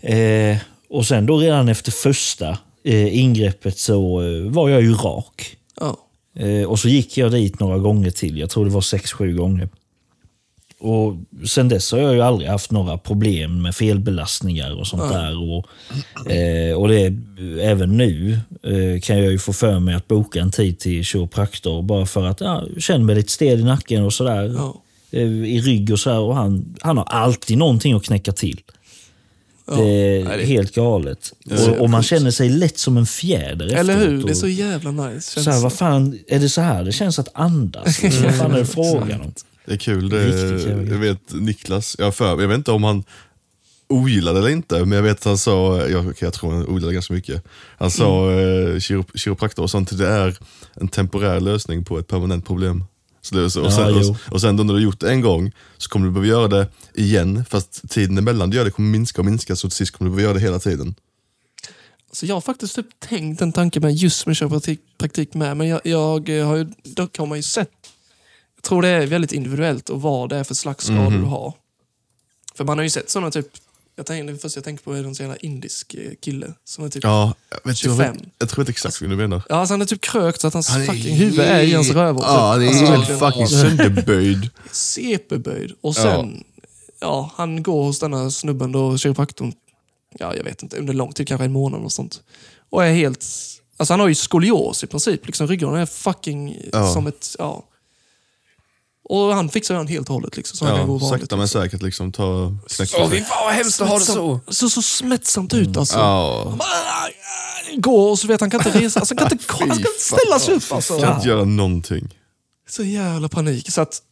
Eh, 0.09 0.59
och 0.89 1.07
sen 1.07 1.27
då 1.27 1.39
redan 1.39 1.69
efter 1.69 1.93
första 1.93 2.59
eh, 2.85 3.19
ingreppet 3.19 3.79
så 3.79 4.23
eh, 4.23 4.43
var 4.43 4.69
jag 4.69 4.83
ju 4.83 4.95
rak. 4.95 5.57
Ja. 5.81 5.97
Eh, 6.35 6.65
och 6.65 6.79
så 6.79 6.89
gick 6.89 7.19
jag 7.19 7.33
dit 7.33 7.61
några 7.61 7.79
gånger 7.79 8.11
till. 8.11 8.39
Jag 8.39 8.51
tror 8.51 8.65
det 8.65 8.71
var 8.71 8.81
sex, 8.81 9.13
sju 9.13 9.37
gånger. 9.37 9.69
Och 10.81 11.17
Sen 11.49 11.69
dess 11.69 11.93
har 11.93 11.99
jag 11.99 12.15
ju 12.15 12.21
aldrig 12.23 12.51
haft 12.51 12.71
några 12.71 12.99
problem 12.99 13.63
med 13.63 13.75
felbelastningar 13.75 14.81
och 14.81 14.87
sånt 14.87 15.13
där. 15.13 15.39
Och, 15.53 15.67
eh, 16.33 16.75
och 16.77 16.89
det, 16.89 17.15
även 17.63 17.97
nu 17.97 18.39
eh, 18.63 19.01
kan 19.01 19.19
jag 19.19 19.33
ju 19.33 19.39
få 19.39 19.53
för 19.53 19.79
mig 19.79 19.95
att 19.95 20.09
boka 20.09 20.41
en 20.41 20.51
tid 20.51 20.79
till 20.79 21.05
kiropraktor 21.05 21.83
bara 21.83 22.07
för 22.07 22.27
att 22.27 22.41
ja, 22.41 22.65
jag 22.75 22.83
känner 22.83 23.05
mig 23.05 23.15
lite 23.15 23.33
stel 23.33 23.61
i 23.61 23.65
nacken 23.65 24.05
och 24.05 24.13
sådär. 24.13 24.55
Ja. 24.59 24.83
Eh, 25.11 25.23
I 25.29 25.61
rygg 25.61 25.93
och 25.93 26.01
sådär. 26.01 26.19
Och 26.19 26.35
han, 26.37 26.75
han 26.81 26.97
har 26.99 27.05
alltid 27.05 27.59
någonting 27.59 27.93
att 27.95 28.05
knäcka 28.05 28.33
till. 28.33 28.61
Ja. 29.67 29.77
Det 29.77 30.21
är 30.21 30.37
det- 30.39 30.45
helt 30.45 30.75
galet. 30.75 31.33
Och, 31.69 31.77
och 31.81 31.91
man 31.91 32.03
känner 32.03 32.31
sig 32.31 32.49
lätt 32.49 32.79
som 32.79 32.97
en 32.97 33.07
fjäder 33.07 33.67
Eller 33.67 33.95
efteråt. 33.95 34.13
hur? 34.13 34.25
Det 34.27 34.31
är 34.31 34.35
så 34.35 34.49
jävla 34.49 34.91
nice. 34.91 35.43
så 35.43 35.51
här, 35.51 35.61
vad 35.63 35.73
fan, 35.73 36.19
är 36.29 36.39
det 36.39 36.49
så 36.49 36.61
här 36.61 36.85
det 36.85 36.93
känns 36.93 37.19
att 37.19 37.29
andas? 37.33 38.03
Vad 38.03 38.35
fan 38.35 38.53
är 38.53 38.59
det 38.59 38.67
frågan 38.75 39.21
om? 39.21 39.33
Det 39.71 39.75
är 39.75 39.79
kul. 39.79 40.09
Det, 40.09 40.27
Riktigt 40.27 40.69
jävla 40.69 40.93
jag 40.93 40.99
vet 40.99 41.33
Niklas, 41.33 41.97
jag, 41.99 42.15
för, 42.15 42.27
jag 42.41 42.49
vet 42.49 42.57
inte 42.59 42.71
om 42.73 42.85
han 42.85 43.05
ogillade 43.89 44.39
eller 44.39 44.49
inte, 44.49 44.79
men 44.85 44.93
jag 44.93 45.03
vet 45.03 45.17
att 45.19 45.25
han 45.25 45.39
sa, 45.39 45.89
jag, 45.89 46.15
jag 46.21 46.33
tror 46.33 46.53
han 46.53 46.67
ogillade 46.67 46.95
ganska 46.95 47.15
mycket. 47.15 47.45
Han 47.79 47.91
sa 47.91 48.31
Mm. 48.31 48.75
eh, 48.75 48.81
kiro, 48.81 49.05
kiropraktor 49.15 49.63
och 49.63 49.71
sånt, 49.71 49.99
det 49.99 50.07
är 50.09 50.39
en 50.75 50.89
temporär 50.89 51.41
lösning 51.41 51.85
på 51.85 51.99
ett 51.99 52.07
permanent 52.09 52.47
problem. 52.47 52.85
Så 53.23 53.35
det, 53.35 53.45
och, 53.45 53.67
Ja, 53.67 53.71
sen, 53.71 53.89
jo. 54.03 54.11
och, 54.11 54.33
och 54.33 54.41
sen 54.41 54.57
då 54.57 54.63
när 54.65 54.73
du 54.75 54.79
har 54.79 54.85
gjort 54.85 55.01
det 55.01 55.11
en 55.11 55.21
gång 55.21 55.53
så 55.79 55.89
kommer 55.91 56.07
du 56.07 56.13
behöva 56.13 56.29
göra 56.29 56.49
det 56.49 56.69
igen, 56.95 57.45
fast 57.51 57.91
tiden 57.91 58.19
emellan 58.19 58.51
du 58.51 58.57
gör 58.57 58.65
det 58.65 58.71
kommer 58.71 58.89
minska 58.89 59.21
och 59.21 59.27
minska, 59.27 59.57
så 59.57 59.69
till 59.69 59.77
sist 59.77 59.97
kommer 59.99 60.11
du 60.11 60.17
behöva 60.17 60.31
göra 60.31 60.39
det 60.39 60.45
hela 60.47 60.59
tiden. 60.59 60.95
Så 62.13 62.27
jag 62.27 62.35
har 62.37 62.41
faktiskt 62.41 62.75
typ 62.77 62.87
tänkt 63.09 63.43
en 63.43 63.53
tanke 63.53 63.81
med 63.81 63.95
just 63.95 64.27
med 64.27 64.37
kiropraktik 64.37 64.81
praktik 64.99 65.35
med, 65.35 65.57
men 65.57 65.69
jag, 65.69 65.81
jag 65.85 66.19
har 66.47 66.57
ju, 66.57 66.67
dock 66.85 67.19
har 67.19 67.27
man 67.27 67.39
ju 67.39 67.43
sett, 67.43 67.71
jag 68.61 68.69
tror 68.69 68.83
det 68.83 68.89
är 68.89 69.07
väldigt 69.07 69.33
individuellt 69.33 69.89
och 69.91 70.03
vad 70.03 70.29
det 70.29 70.37
är 70.37 70.45
för 70.45 70.55
slags 70.55 70.85
skador 70.85 71.11
Mhm. 71.11 71.21
du 71.21 71.27
har. 71.27 71.55
För 72.55 72.65
man 72.65 72.79
har 72.79 72.83
ju 72.83 72.91
sett 72.91 73.11
sådana 73.11 73.31
typ, 73.31 73.47
jag 73.97 74.07
tänker, 74.07 74.33
det 74.33 74.39
första 74.39 74.59
jag 74.59 74.65
tänker 74.65 74.85
på 74.85 74.93
är 74.93 75.03
någon 75.03 75.15
sån 75.15 75.27
jävla 75.27 75.37
indisk 75.41 75.95
eh, 75.95 76.11
kille 76.21 76.53
som 76.65 76.85
är 76.85 76.89
typ, 76.89 77.05
ja. 77.05 77.35
Ja, 77.51 77.59
jag, 77.65 77.71
vet, 77.71 77.85
jag, 77.85 77.97
25. 77.97 78.13
vet, 78.17 78.23
jag 78.39 78.49
tror 78.49 78.63
inte 78.63 78.71
exakt 78.71 79.01
vad 79.01 79.11
du 79.11 79.17
menar. 79.17 79.43
alltså 79.49 79.73
han 79.75 79.83
är 79.83 79.87
typ 79.87 80.01
krökt 80.01 80.41
så 80.41 80.47
att 80.47 80.55
hans 80.55 80.69
fucking 80.87 81.15
huvud 81.17 81.39
är 81.41 81.61
i 81.63 81.73
hans 81.75 81.91
rövhål. 81.91 82.25
Ja, 82.27 82.57
det 82.57 82.65
är 82.65 82.69
Alltså, 82.69 82.85
helt 82.85 83.19
fucking 83.19 83.47
sönderböjd. 83.49 84.51
CP-böjd. 84.73 85.73
Och 85.81 85.95
sen, 85.97 86.45
ja. 87.01 87.31
han 87.37 87.63
går 87.63 87.85
hos 87.85 87.99
denna 87.99 88.31
snubben 88.31 88.73
då, 88.73 88.99
kiropraktorn, 88.99 89.53
ja 90.19 90.37
jag 90.37 90.45
vet 90.45 90.63
inte, 90.63 90.77
under 90.77 90.93
lång 90.95 91.13
tid, 91.13 91.29
kanske 91.29 91.45
en 91.45 91.53
månad 91.53 91.81
och 91.85 91.93
sånt. 91.93 92.23
Och 92.71 92.85
är 92.85 92.93
helt, 92.93 93.25
alltså 93.77 93.93
han 93.93 94.01
har 94.01 94.09
ju 94.09 94.15
skolios 94.15 94.85
i 94.85 94.87
princip, 94.87 95.27
liksom 95.27 95.47
ryggraden 95.47 95.81
är 95.81 95.87
fucking 95.87 96.57
Ja. 96.73 96.93
som 96.93 97.07
ett, 97.07 97.35
ja. 97.39 97.65
Och 99.13 99.35
han 99.35 99.49
fixar 99.49 99.75
den 99.75 99.87
helt 99.89 100.09
och 100.09 100.15
hållet 100.15 100.37
liksom, 100.37 100.57
så 100.57 100.65
han 100.67 100.77
kan 100.77 100.87
gå 100.87 100.99
vanligt. 100.99 101.21
sakta 101.21 101.37
men 101.37 101.43
liksom. 101.43 101.63
säkert 101.63 101.83
liksom 101.83 102.13
ta 102.13 102.53
knäcka 102.77 102.97
Åh, 102.99 103.11
fy 103.11 103.17
sig. 103.17 103.25
fan 103.25 103.45
vad 103.45 103.55
hemskt 103.55 103.81
att 103.81 103.89
ha 103.89 103.99
det 103.99 104.05
så. 104.05 104.41
Så, 104.49 104.71
så 104.71 104.83
smättsamt 104.83 105.55
ut 105.55 105.77
alltså. 105.77 105.99
Ja, 105.99 106.59
Gå 107.77 108.11
och 108.11 108.19
så 108.19 108.27
vet 108.27 108.41
han 108.41 108.51
kan 108.51 108.61
inte 108.67 108.81
resa, 108.81 109.01
alltså, 109.01 109.15
han 109.19 109.29
kan 109.29 109.33
inte, 109.39 109.45
han 109.59 109.69
ska 109.69 109.89
inte 109.89 110.01
ställa 110.01 110.39
sig 110.39 110.55
upp 110.55 110.73
alltså. 110.73 111.01
kan 111.01 111.17
inte 111.17 111.29
göra 111.29 111.45
någonting. 111.45 112.09
Så 112.69 112.83
jävla 112.83 113.29
panik. 113.29 113.71
Så 113.73 113.81
att 113.81 114.03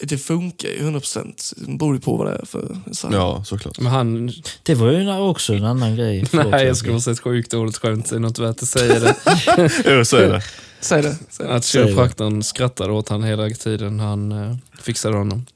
det 0.00 0.18
funkar 0.18 0.68
ju 0.68 0.78
100%. 0.78 1.54
Det 1.56 1.78
beror 1.78 1.94
ju 1.94 2.00
på 2.00 2.16
vad 2.16 2.26
det 2.26 2.32
är 2.32 2.46
för... 2.46 2.76
Så 2.92 3.08
här. 3.08 3.14
Ja, 3.14 3.44
såklart. 3.44 3.78
Men 3.78 3.92
han... 3.92 4.32
Det 4.62 4.74
var 4.74 4.90
ju 4.90 5.12
också 5.12 5.54
en 5.54 5.64
annan 5.64 5.96
grej. 5.96 6.26
Förlåt, 6.26 6.46
Nej, 6.50 6.66
jag 6.66 6.76
skulle 6.76 6.92
ha 6.94 7.00
sett 7.00 7.20
sjukt 7.20 7.50
dåligt 7.50 7.76
skämt. 7.78 8.10
Det 8.10 8.16
är 8.16 8.20
något 8.20 8.38
värt 8.38 8.62
att 8.62 8.68
säga 8.68 9.00
det. 9.00 9.14
Det. 9.84 10.04
Säg 10.04 10.28
det. 10.28 10.42
Säg 10.80 11.02
det. 11.02 11.16
Att 11.48 11.64
kiropraktorn 11.64 12.42
skrattade 12.42 12.92
åt 12.92 13.08
han 13.08 13.22
hela 13.22 13.50
tiden 13.50 14.00
han 14.00 14.32
eh, 14.32 14.56
fixade 14.82 15.16
honom. 15.16 15.46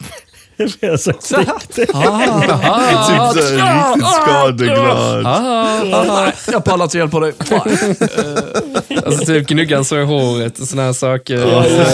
Jag 0.80 0.90
har 0.90 0.96
sagt 0.96 1.74
det. 1.76 1.86
Ah, 1.94 3.32
Typ 3.34 3.42
såhär 3.44 3.94
riktigt 3.94 4.08
skadeglad. 4.22 5.26
ah, 5.26 6.32
jag 6.52 6.64
pallar 6.64 6.84
inte 6.84 6.98
hjälpa 6.98 7.20
dig. 7.20 7.32
Alltså 9.06 9.24
typ 9.24 9.46
gnugga 9.46 9.76
han 9.76 9.84
så 9.84 10.00
i 10.00 10.04
håret 10.04 10.58
och 10.58 10.68
såna 10.68 10.82
här 10.82 10.92
saker. 10.92 11.36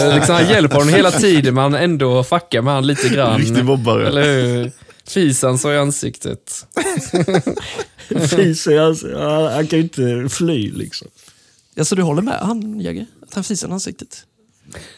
Eh, 0.09 0.15
liksom, 0.15 0.35
han 0.35 0.49
hjälper 0.49 0.75
honom 0.75 0.93
hela 0.93 1.11
tiden 1.11 1.53
men 1.53 1.63
han 1.63 1.75
ändå 1.75 2.23
fuckar 2.23 2.61
med 2.61 2.73
han 2.73 2.87
lite 2.87 3.09
grann. 3.09 3.39
Riktig 3.39 3.65
mobbare. 3.65 4.07
Eller 4.07 4.23
hur? 4.23 4.71
Fisan 5.07 5.57
så 5.57 5.71
i 5.71 5.77
ansiktet. 5.77 6.65
Fiser, 8.29 8.79
alltså, 8.79 9.19
han, 9.19 9.43
han 9.53 9.67
kan 9.67 9.79
ju 9.79 9.83
inte 9.83 10.35
fly 10.35 10.71
liksom. 10.71 11.07
Ja, 11.75 11.85
så 11.85 11.95
du 11.95 12.01
håller 12.01 12.21
med 12.21 12.39
han, 12.41 12.79
Jäger? 12.79 13.05
Att 13.27 13.33
han 13.33 13.43
fisar 13.43 13.67
i 13.67 13.71
ansiktet? 13.71 14.23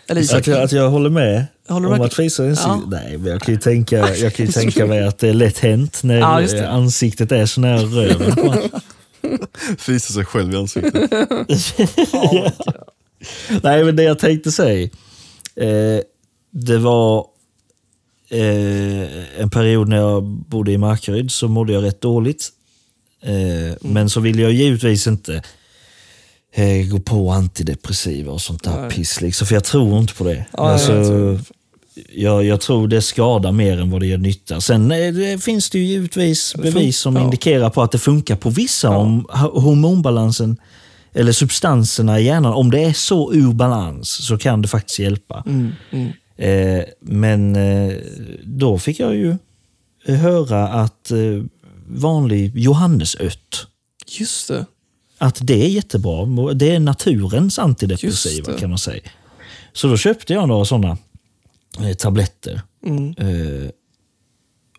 Eller 0.08 0.22
Isak? 0.22 0.40
Att 0.40 0.48
jag, 0.48 0.62
att 0.62 0.72
jag 0.72 0.90
håller 0.90 1.10
med 1.10 1.46
Håller 1.68 1.94
om 1.94 2.02
att 2.02 2.14
Fisa 2.14 2.44
är 2.46 2.50
en 2.50 2.56
Ja. 2.56 2.82
Nej, 2.88 3.18
men 3.18 3.32
jag 3.32 3.42
kan 3.42 3.54
ju 3.54 3.60
tänka, 3.60 4.16
jag 4.16 4.34
kan 4.34 4.46
ju 4.46 4.52
tänka 4.52 4.86
mig 4.86 5.04
att 5.04 5.20
det 5.20 5.30
är 5.30 5.34
lätt 5.34 5.60
hänt 5.60 6.04
när 6.04 6.18
Ja, 6.18 6.68
ansiktet 6.68 7.32
är 7.32 7.46
så 7.46 7.62
nära 7.62 7.82
röven. 7.82 8.36
Fisar 9.78 10.14
sig 10.14 10.26
själv 10.26 10.54
i 10.54 10.58
ansiktet. 10.58 11.12
Nej, 13.64 13.84
men 13.84 13.96
det 13.96 14.04
jag 14.04 14.20
tänkte 14.20 14.52
säga. 14.52 14.90
Eh, 15.56 16.00
det 16.52 16.78
var 16.78 17.26
eh, 18.30 19.42
en 19.42 19.50
period 19.50 19.88
när 19.88 19.98
jag 19.98 20.24
bodde 20.24 20.72
i 20.72 20.78
Markaryd 20.78 21.32
så 21.32 21.48
mådde 21.48 21.74
jag 21.74 21.84
rätt 21.84 22.02
dåligt. 22.02 22.50
Eh, 23.22 23.76
Men 23.82 24.10
så 24.10 24.20
ville 24.20 24.42
jag 24.42 24.52
givetvis 24.52 25.08
inte 25.08 25.42
eh, 26.58 26.88
gå 26.88 27.00
på 27.00 27.32
antidepressiva 27.32 28.32
och 28.32 28.42
sånt 28.42 28.64
där 28.64 28.82
Nej. 28.82 28.92
piss. 28.92 29.22
Liksom, 29.22 29.48
för 29.48 29.56
jag 29.56 29.64
tror 29.64 30.00
inte 30.00 30.14
på 30.14 30.24
det. 30.24 30.46
Ja, 30.54 30.70
alltså, 30.72 30.94
jag 30.94 31.08
tror- 31.08 31.40
jag, 32.14 32.44
jag 32.46 32.62
tror 32.62 32.88
det 32.88 33.02
skadar 33.02 33.52
mer 33.52 33.80
än 33.82 33.90
vad 33.92 34.02
det 34.02 34.08
gör 34.08 34.18
nytta. 34.18 34.62
Sen 34.62 34.92
eh, 34.92 35.14
det 35.14 35.44
finns 35.44 35.70
det 35.70 35.80
ju 35.80 35.86
givetvis 35.86 36.56
bevis 36.56 36.98
som 37.00 37.16
ja. 37.16 37.24
indikerar 37.24 37.70
på 37.70 37.82
att 37.82 37.92
det 37.92 37.98
funkar 37.98 38.36
på 38.36 38.50
vissa 38.50 38.88
Ja. 38.88 38.98
om 38.98 39.26
ho- 39.30 39.60
hormonbalansen 39.62 40.58
eller 41.14 41.32
substanserna 41.32 42.20
i 42.20 42.24
hjärnan, 42.26 42.54
om 42.54 42.72
det 42.72 42.84
är 42.84 42.94
så 42.94 43.34
ur 43.34 43.54
balans 43.54 44.10
så 44.26 44.38
kan 44.38 44.62
det 44.62 44.68
faktiskt 44.68 45.00
hjälpa. 45.00 45.44
Mm, 45.48 45.72
mm. 45.92 46.12
Eh, 46.38 46.84
men 47.02 47.56
eh, 47.56 47.94
då 48.44 48.80
fick 48.80 49.00
jag 49.00 49.16
ju 49.16 49.38
höra 50.06 50.68
att 50.68 51.12
eh, 51.12 51.18
vanlig 51.88 52.52
johannesört, 52.58 53.68
Just 54.20 54.48
det. 54.48 54.66
Att 55.18 55.40
det 55.42 55.66
är 55.66 55.68
jättebra. 55.68 56.54
Det 56.54 56.76
är 56.76 56.80
naturens 56.80 57.60
antidepressiva 57.60 58.54
kan 58.54 58.70
man 58.70 58.80
säga. 58.80 59.02
Så 59.74 59.88
då 59.88 59.98
köpte 59.98 60.34
jag 60.34 60.48
några 60.48 60.66
sådana 60.66 60.98
eh, 61.80 61.94
tabletter. 61.94 62.62
Mm. 62.86 63.16
Eh, 63.18 63.70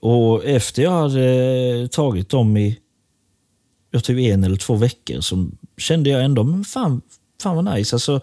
och 0.01 0.45
efter 0.45 0.83
jag 0.83 0.91
hade 0.91 1.89
tagit 1.89 2.29
dem 2.29 2.57
i 2.57 2.79
jag 3.91 4.05
typ 4.05 4.19
en 4.19 4.45
eller 4.45 4.57
två 4.57 4.75
veckor 4.75 5.21
så 5.21 5.49
kände 5.77 6.11
jag 6.11 6.25
ändå, 6.25 6.45
men 6.45 6.65
fan, 6.65 7.01
fan 7.43 7.65
vad 7.65 7.75
nice. 7.77 7.97
Alltså, 7.97 8.21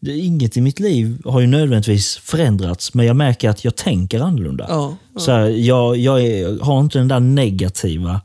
det, 0.00 0.18
inget 0.18 0.56
i 0.56 0.60
mitt 0.60 0.80
liv 0.80 1.22
har 1.24 1.40
ju 1.40 1.46
nödvändigtvis 1.46 2.16
förändrats, 2.16 2.94
men 2.94 3.06
jag 3.06 3.16
märker 3.16 3.50
att 3.50 3.64
jag 3.64 3.76
tänker 3.76 4.20
annorlunda. 4.20 4.66
Ja, 4.68 4.96
ja. 5.14 5.20
Så 5.20 5.32
här, 5.32 5.48
jag 5.48 5.96
jag 5.96 6.22
är, 6.22 6.60
har 6.60 6.80
inte 6.80 6.98
den 6.98 7.08
där 7.08 7.20
negativa 7.20 8.20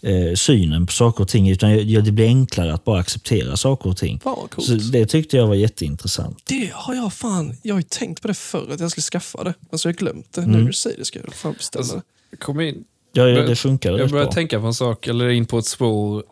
eh, 0.00 0.34
synen 0.34 0.86
på 0.86 0.92
saker 0.92 1.22
och 1.22 1.28
ting, 1.28 1.50
utan 1.50 1.70
jag, 1.70 1.80
jag, 1.80 2.04
det 2.04 2.12
blir 2.12 2.26
enklare 2.26 2.74
att 2.74 2.84
bara 2.84 3.00
acceptera 3.00 3.56
saker 3.56 3.90
och 3.90 3.96
ting. 3.96 4.20
Så 4.58 4.74
det 4.74 5.06
tyckte 5.06 5.36
jag 5.36 5.46
var 5.46 5.54
jätteintressant. 5.54 6.42
Det 6.44 6.70
har 6.74 6.94
jag 6.94 7.12
fan, 7.12 7.56
jag 7.62 7.74
har 7.74 7.80
ju 7.80 7.86
tänkt 7.88 8.22
på 8.22 8.28
det 8.28 8.34
förr 8.34 8.68
att 8.72 8.80
jag 8.80 8.90
skulle 8.90 9.02
skaffa 9.02 9.44
det. 9.44 9.54
Alltså 9.72 9.88
jag 9.88 9.94
har 9.94 9.98
glömt 9.98 10.32
det. 10.32 10.40
Mm. 10.40 10.52
Nu 10.52 10.58
när 10.58 10.66
du 10.66 10.72
säger 10.72 10.98
det 10.98 11.04
ska 11.04 11.18
jag 11.18 11.34
fan 11.34 11.52
beställa 11.52 11.80
Alltså. 11.80 12.02
Kom 12.38 12.60
in. 12.60 12.84
Ja, 13.12 13.28
ja 13.28 13.38
Men 13.38 13.46
det 13.46 13.56
funkade 13.56 13.98
Jag 13.98 14.10
börjar 14.10 14.32
tänka 14.32 14.60
på 14.60 14.66
en 14.66 14.74
sak, 14.74 15.06
eller 15.06 15.28
in 15.28 15.46
på 15.46 15.58
ett 15.58 15.66
spår. 15.66 16.22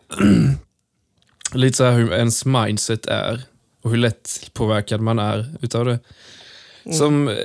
Lite 1.53 1.77
så 1.77 1.83
här 1.83 1.91
hur 1.91 2.13
ens 2.13 2.45
mindset 2.45 3.05
är 3.05 3.41
och 3.81 3.89
hur 3.91 3.97
lätt 3.97 4.49
påverkad 4.53 5.01
man 5.01 5.19
är 5.19 5.55
utav 5.61 5.85
det. 5.85 5.99
Som, 6.93 7.27
eh, 7.27 7.35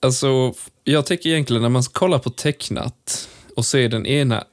alltså, 0.00 0.54
jag 0.84 1.06
tycker 1.06 1.30
egentligen 1.30 1.62
när 1.62 1.68
man 1.68 1.82
kollar 1.82 2.18
på 2.18 2.30
tecknat 2.30 3.28
och 3.56 3.66
ser 3.66 3.88
den 3.88 4.06
ena 4.06 4.44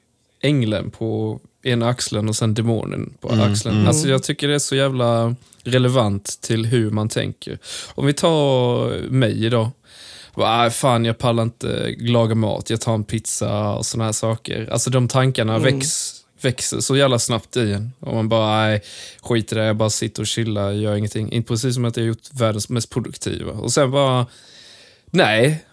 ängeln 0.42 0.92
på 0.92 1.40
ena 1.64 1.88
axeln 1.90 2.30
och 2.30 2.36
sen 2.36 2.54
demonen 2.54 3.14
på 3.22 3.30
axeln. 3.30 3.88
Alltså 3.88 4.08
jag 4.08 4.24
tycker 4.24 4.48
det 4.48 4.56
är 4.56 4.60
så 4.60 4.76
jävla 4.76 5.36
relevant 5.64 6.38
till 6.42 6.66
hur 6.66 6.90
man 6.92 7.10
tänker. 7.10 7.60
Om 7.96 8.06
vi 8.06 8.14
tar 8.14 9.10
mig 9.10 9.46
idag. 9.46 9.70
Bara, 10.36 10.66
"Ah, 10.66 10.70
fan, 10.70 11.06
jag 11.06 11.18
pallar 11.18 11.44
inte 11.44 11.96
laga 12.00 12.36
mat, 12.36 12.70
jag 12.70 12.82
tar 12.82 12.94
en 12.94 13.04
pizza 13.04 13.74
och 13.74 13.86
såna 13.86 14.04
här 14.04 14.12
saker. 14.12 14.70
Alltså 14.72 14.90
de 14.90 15.08
tankarna 15.08 15.60
väx, 15.60 16.14
växer 16.42 16.80
så 16.80 16.96
jävla 16.98 17.20
snabbt 17.20 17.58
i 17.58 17.72
en. 17.74 17.92
Och 18.00 18.14
man 18.16 18.30
bara, 18.30 18.62
nej, 18.62 18.82
skit 19.22 19.52
i 19.52 19.56
det, 19.56 19.64
jag 19.66 19.76
bara 19.78 19.90
sitter 19.90 20.22
och 20.22 20.28
chillar, 20.28 20.72
gör 20.72 20.96
ingenting. 20.96 21.32
Inte 21.32 21.48
precis 21.48 21.76
som 21.76 21.86
att 21.86 21.98
jag 21.98 22.06
gjort 22.06 22.34
världens 22.34 22.70
mest 22.70 22.90
produktiva. 22.90 23.52
Och 23.52 23.72
sen 23.72 23.92
bara, 23.92 24.26
nej. 25.12 25.66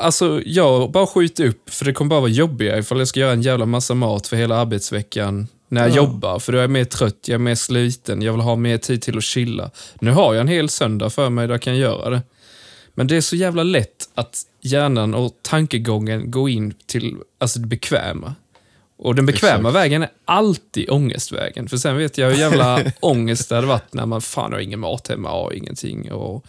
Alltså 0.00 0.42
jag 0.46 0.90
bara 0.90 1.06
skjuter 1.06 1.46
upp, 1.46 1.70
för 1.70 1.84
det 1.84 1.92
kommer 1.92 2.08
bara 2.08 2.20
vara 2.20 2.30
jobbigare 2.30 2.78
ifall 2.78 2.98
jag 2.98 3.08
ska 3.08 3.20
göra 3.20 3.32
en 3.32 3.42
jävla 3.42 3.66
massa 3.66 3.94
mat 3.94 4.26
för 4.26 4.36
hela 4.36 4.56
arbetsveckan 4.56 5.48
när 5.68 5.80
jag 5.80 5.90
Ja. 5.90 5.96
jobbar. 5.96 6.38
För 6.38 6.52
då 6.52 6.58
är 6.58 6.62
jag 6.62 6.70
mer 6.70 6.84
trött, 6.84 7.18
jag 7.26 7.34
är 7.34 7.38
mer 7.38 7.54
sliten, 7.54 8.22
jag 8.22 8.32
vill 8.32 8.40
ha 8.42 8.56
mer 8.56 8.78
tid 8.78 9.02
till 9.02 9.16
att 9.18 9.24
chilla. 9.24 9.70
Nu 10.00 10.10
har 10.10 10.34
jag 10.34 10.40
en 10.40 10.48
hel 10.48 10.68
söndag 10.68 11.10
för 11.10 11.30
mig 11.30 11.46
där 11.46 11.54
jag 11.54 11.62
kan 11.62 11.76
göra 11.76 12.10
det. 12.10 12.22
Men 12.94 13.06
det 13.06 13.16
är 13.16 13.20
så 13.20 13.36
jävla 13.36 13.62
lätt 13.62 14.08
att 14.14 14.42
hjärnan 14.60 15.14
och 15.14 15.32
tankegången 15.42 16.30
går 16.30 16.50
in 16.50 16.74
till 16.86 17.16
alltså 17.38 17.58
det 17.58 17.66
bekväma. 17.66 18.34
Och 19.04 19.14
den 19.14 19.26
bekväma 19.26 19.68
Exakt. 19.68 19.74
vägen 19.74 20.02
är 20.02 20.08
alltid 20.24 20.90
ångestvägen. 20.90 21.68
För 21.68 21.76
sen 21.76 21.96
vet 21.96 22.18
jag 22.18 22.30
hur 22.30 22.36
jävla 22.36 22.80
ångest 23.00 23.48
det 23.48 23.54
hade 23.54 23.66
varit 23.66 23.94
när 23.94 24.06
man 24.06 24.20
fan 24.20 24.52
har 24.52 24.60
ingen 24.60 24.80
mat 24.80 25.08
hemma, 25.08 25.28
har 25.28 25.52
ingenting. 25.52 26.12
Och, 26.12 26.44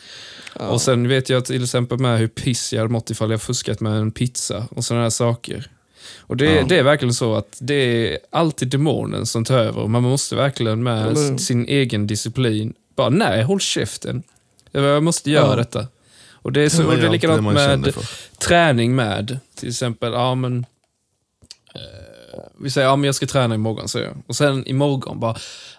och 0.56 0.82
sen 0.82 1.08
vet 1.08 1.30
jag 1.30 1.46
till 1.46 1.64
exempel 1.64 1.98
med 2.00 2.20
hur 2.20 2.28
piss 2.28 2.74
jag 2.74 2.80
hade 2.82 2.92
mått 2.94 3.10
ifall 3.10 3.32
jag 3.32 3.42
fuskat 3.42 3.80
med 3.80 3.94
en 3.94 4.12
pizza 4.12 4.68
och 4.72 4.84
sådana 4.86 5.04
här 5.04 5.10
saker. 5.10 5.70
Och 6.20 6.38
det, 6.38 6.62
det 6.70 6.80
är 6.80 6.84
verkligen 6.84 7.14
så 7.14 7.36
att 7.36 7.58
det 7.60 7.74
är 8.14 8.20
alltid 8.30 8.68
demonen 8.68 9.26
som 9.26 9.46
tar 9.46 9.58
över. 9.58 9.82
och 9.82 9.90
Man 9.90 10.04
måste 10.04 10.36
verkligen 10.36 10.84
med 10.84 11.08
Eller 11.08 11.38
sin 11.38 11.66
egen 11.68 12.08
disciplin 12.08 12.74
bara, 12.96 13.10
nej, 13.10 13.44
håll 13.44 13.60
käften. 13.60 14.24
Jag 14.72 15.04
måste 15.04 15.32
göra 15.32 15.50
Ja. 15.50 15.56
detta. 15.56 15.88
Och 16.32 16.52
det 16.52 16.62
är, 16.62 16.70
så, 16.70 16.84
och 16.86 16.92
det 16.92 16.98
är 16.98 17.02
det 17.02 17.10
likadant 17.12 17.54
med 17.54 17.94
träning 18.40 18.96
med. 18.96 19.40
Till 19.56 19.70
exempel, 19.70 20.12
ja 20.14 20.36
men... 20.36 20.66
Eh, 21.76 21.82
vi 22.60 22.70
säger, 22.70 22.88
ja 22.88 22.96
men 22.96 23.06
jag 23.06 23.16
ska 23.16 23.26
träna 23.26 23.56
imorgon, 23.56 23.88
säger 23.88 24.08
jag. 24.08 24.18
Och 24.28 24.36
sen 24.36 24.68
imorgon 24.68 25.20
bara, 25.20 25.36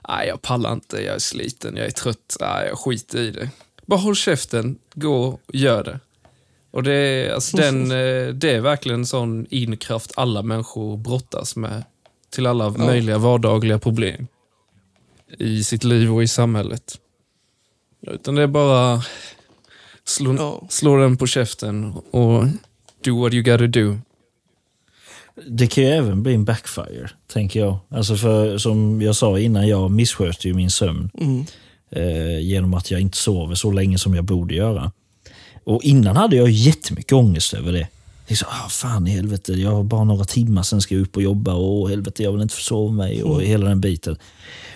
nej 0.08 0.28
jag 0.28 0.42
pallar 0.42 0.72
inte, 0.72 0.96
jag 0.96 1.14
är 1.14 1.18
sliten, 1.18 1.76
jag 1.76 1.86
är 1.86 1.90
trött, 1.90 2.36
nej 2.40 2.66
jag 2.68 2.78
skiter 2.78 3.18
i 3.18 3.30
det. 3.30 3.50
Bara 3.86 4.00
håll 4.00 4.16
käften, 4.16 4.78
gå 4.94 5.24
och 5.26 5.40
gör 5.52 5.84
det. 5.84 6.00
Och 6.70 6.82
det 6.82 6.92
är, 6.92 7.34
alltså, 7.34 7.56
den, 7.56 7.82
eh, 7.90 8.28
det 8.34 8.50
är 8.50 8.60
verkligen 8.60 9.00
en 9.00 9.06
sån 9.06 9.46
inkraft 9.50 10.12
alla 10.16 10.42
människor 10.42 10.96
brottas 10.96 11.56
med. 11.56 11.84
Till 12.30 12.46
alla 12.46 12.70
möjliga 12.70 13.18
vardagliga 13.18 13.78
problem. 13.78 14.26
I 15.38 15.64
sitt 15.64 15.84
liv 15.84 16.14
och 16.14 16.22
i 16.22 16.28
samhället. 16.28 17.00
Utan 18.06 18.34
det 18.34 18.42
är 18.42 18.46
bara 18.46 19.02
slå, 20.04 20.34
Ja. 20.34 20.66
slå 20.70 20.96
den 20.96 21.16
på 21.16 21.26
käften 21.26 21.92
och 22.10 22.44
do 23.04 23.20
what 23.22 23.32
you 23.34 23.42
gotta 23.42 23.66
do. 23.66 23.98
Det 25.46 25.66
kan 25.66 25.84
ju 25.84 25.90
även 25.90 26.22
bli 26.22 26.34
en 26.34 26.44
backfire, 26.44 27.10
tänker 27.32 27.60
jag. 27.60 27.78
Alltså 27.88 28.16
för 28.16 28.58
som 28.58 29.02
jag 29.02 29.16
sa 29.16 29.38
innan, 29.38 29.68
jag 29.68 29.90
missköter 29.90 30.46
ju 30.46 30.54
min 30.54 30.70
sömn 30.70 31.10
Mm. 31.20 31.44
eh, 31.90 32.38
genom 32.40 32.74
att 32.74 32.90
jag 32.90 33.00
inte 33.00 33.16
sover 33.16 33.54
så 33.54 33.70
länge 33.72 33.98
som 33.98 34.14
jag 34.14 34.24
borde 34.24 34.54
göra. 34.54 34.92
Och 35.64 35.82
innan 35.82 36.16
hade 36.16 36.36
jag 36.36 36.50
jättemycket 36.50 37.12
ångest 37.12 37.54
över 37.54 37.72
det. 37.72 37.88
Liksom, 38.28 38.48
ah, 38.50 38.68
fan 38.68 39.06
i 39.06 39.10
helvete, 39.10 39.52
jag 39.52 39.70
har 39.70 39.82
bara 39.84 40.04
några 40.04 40.24
timmar 40.24 40.62
sen 40.62 40.80
ska 40.80 40.94
jag 40.94 41.02
upp 41.02 41.16
och 41.16 41.22
jobba 41.22 41.52
och 41.54 41.90
helvete, 41.90 42.22
jag 42.22 42.32
vill 42.32 42.42
inte 42.42 42.54
försova 42.54 42.92
mig 42.92 43.22
och 43.22 43.42
hela 43.42 43.68
den 43.68 43.80
biten. 43.80 44.16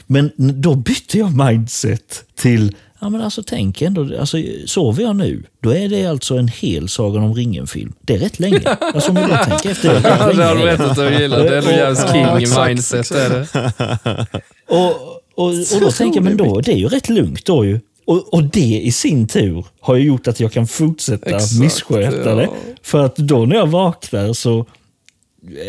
Men 0.06 0.32
då 0.36 0.74
bytte 0.74 1.18
jag 1.18 1.46
mindset 1.46 2.24
till, 2.34 2.76
ja 3.00 3.08
men 3.08 3.20
alltså 3.20 3.42
tänk 3.46 3.82
ändå, 3.82 4.18
alltså, 4.20 4.36
sover 4.66 5.02
jag 5.02 5.16
nu, 5.16 5.42
då 5.60 5.70
är 5.74 5.88
det 5.88 6.06
alltså 6.06 6.36
en 6.36 6.48
hel 6.48 6.88
Sagan 6.88 7.22
om 7.24 7.34
ringen-film. 7.34 7.92
Det 8.00 8.14
är 8.14 8.18
rätt 8.18 8.40
länge. 8.40 8.60
Alltså 8.80 9.10
om 9.10 9.16
jag 9.16 9.28
bara 9.28 9.44
tänker 9.44 9.70
efter. 9.70 9.94
Det 9.94 10.00
Ja, 10.20 10.32
det 10.32 10.44
har 10.44 10.54
du 10.54 10.62
rätt 10.62 10.80
att 10.80 10.96
du 10.96 11.20
gillar. 11.20 11.38
Det 11.44 11.56
är 11.58 11.62
nog 11.62 11.70
jävligt 11.72 12.00
Ja, 12.06 12.12
king 12.12 12.42
exakt, 12.42 12.68
mindset. 12.68 13.10
Är 13.10 13.30
det. 13.30 14.26
Och, 14.68 14.90
och, 15.34 15.48
och 15.74 15.80
då 15.80 15.90
tänker 15.90 16.16
jag, 16.16 16.24
men 16.24 16.36
då, 16.36 16.60
det 16.60 16.72
är 16.72 16.76
ju 16.76 16.88
rätt 16.88 17.08
lugnt 17.08 17.44
då 17.44 17.64
ju. 17.64 17.80
Och, 18.04 18.34
och 18.34 18.44
det 18.44 18.60
i 18.80 18.92
sin 18.92 19.26
tur 19.28 19.66
har 19.80 19.94
ju 19.94 20.04
gjort 20.06 20.28
att 20.28 20.40
jag 20.40 20.52
kan 20.52 20.66
fortsätta 20.66 21.30
Exakt, 21.36 21.60
missköta 21.60 22.28
ja. 22.30 22.34
det. 22.34 22.48
För 22.82 23.04
att 23.04 23.16
då 23.16 23.46
när 23.46 23.56
jag 23.56 23.66
vaknar 23.66 24.32
så... 24.32 24.66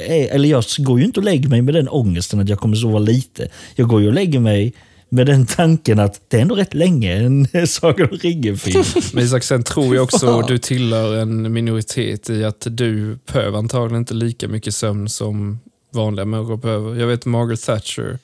är- 0.08 0.28
Eller 0.36 0.50
jag 0.50 0.64
går 0.78 1.00
ju 1.00 1.06
inte 1.06 1.20
och 1.20 1.24
lägger 1.24 1.50
mig 1.50 1.62
med 1.62 1.74
den 1.74 1.90
ångesten 1.90 2.40
att 2.40 2.50
jag 2.50 2.60
kommer 2.60 2.76
sova 2.76 3.00
lite. 3.00 3.48
Jag 3.76 3.88
går 3.88 4.02
ju 4.02 4.08
och 4.08 4.14
lägger 4.14 4.40
mig 4.40 4.74
med 5.10 5.26
den 5.26 5.46
tanken 5.46 6.00
att 6.00 6.22
det 6.28 6.38
är 6.38 6.42
ändå 6.42 6.56
rätt 6.56 6.74
länge 6.74 7.14
en 7.14 7.48
Sagan 7.68 8.10
om 8.12 8.18
ringen-film. 8.18 8.84
Men 9.14 9.24
Isak, 9.24 9.44
sen 9.44 9.64
tror 9.64 9.96
jag 9.96 10.04
också 10.04 10.26
Fan. 10.26 10.46
du 10.48 10.58
tillhör 10.58 11.18
en 11.18 11.54
minoritet 11.54 12.30
i 12.30 12.44
att 12.44 12.68
du 12.70 13.18
behöver 13.34 13.58
antagligen 13.58 14.02
inte 14.02 14.14
lika 14.14 14.48
mycket 14.48 14.76
sömn 14.76 15.10
som 15.10 15.60
vanliga 15.94 16.26
människor 16.26 16.58
behöver. 16.58 16.96
Jag 16.96 17.08
vet 17.08 17.26
Margaret 17.26 17.62
Thatcher, 17.64 18.20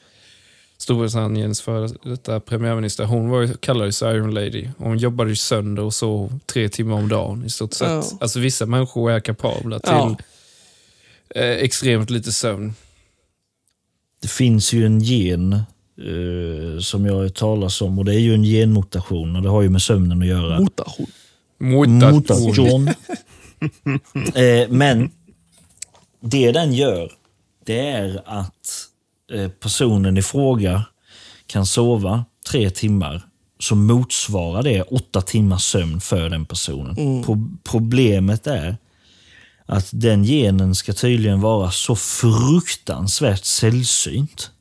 Storbritanniens 0.77 1.61
före 1.61 1.89
detta 2.03 2.39
premiärminister, 2.39 3.03
hon 3.05 3.29
var 3.29 3.47
kallades 3.59 4.01
Iron 4.01 4.33
Lady. 4.33 4.67
Hon 4.77 4.97
jobbade 4.97 5.29
ju 5.29 5.35
sönder 5.35 5.83
och 5.83 5.93
sov 5.93 6.39
tre 6.45 6.69
timmar 6.69 6.95
om 6.95 7.09
dagen 7.09 7.43
i 7.45 7.49
stort 7.49 7.73
sett. 7.73 7.87
Ja. 7.89 8.03
Alltså 8.19 8.39
vissa 8.39 8.65
människor 8.65 9.11
är 9.11 9.19
kapabla 9.19 9.79
till 9.79 9.91
Ja. 9.93 10.17
eh, 11.35 11.49
extremt 11.49 12.09
lite 12.09 12.31
sömn. 12.31 12.73
Det 14.21 14.27
finns 14.27 14.73
ju 14.73 14.85
en 14.85 14.99
gen 14.99 15.61
eh, 15.97 16.79
som 16.79 17.05
jag 17.05 17.33
talas 17.33 17.81
om 17.81 17.99
och 17.99 18.05
det 18.05 18.15
är 18.15 18.19
ju 18.19 18.33
en 18.33 18.43
genmutation 18.43 19.35
och 19.35 19.41
det 19.41 19.49
har 19.49 19.61
ju 19.61 19.69
med 19.69 19.81
sömnen 19.81 20.21
att 20.21 20.27
göra. 20.27 20.59
Mutation. 20.59 21.07
Mutation. 21.59 22.87
eh, 24.35 24.69
men 24.69 25.11
det 26.21 26.51
den 26.51 26.73
gör, 26.73 27.11
det 27.65 27.79
är 27.89 28.21
att 28.25 28.87
eh, 29.33 29.47
personen 29.49 30.17
i 30.17 30.21
fråga 30.21 30.85
kan 31.47 31.65
sova 31.65 32.25
tre 32.51 32.69
timmar 32.69 33.21
så 33.59 33.75
motsvarar 33.75 34.63
det 34.63 34.81
åtta 34.81 35.21
timmars 35.21 35.63
sömn 35.63 36.01
för 36.01 36.29
den 36.29 36.45
personen. 36.45 37.23
Pro- 37.23 37.57
problemet 37.63 38.47
är 38.47 38.77
att 39.65 39.89
den 39.91 40.23
genen 40.23 40.75
ska 40.75 40.93
tydligen 40.93 41.41
vara 41.41 41.71
så 41.71 41.95
fruktansvärt 41.95 43.45
sällsynt 43.45 44.51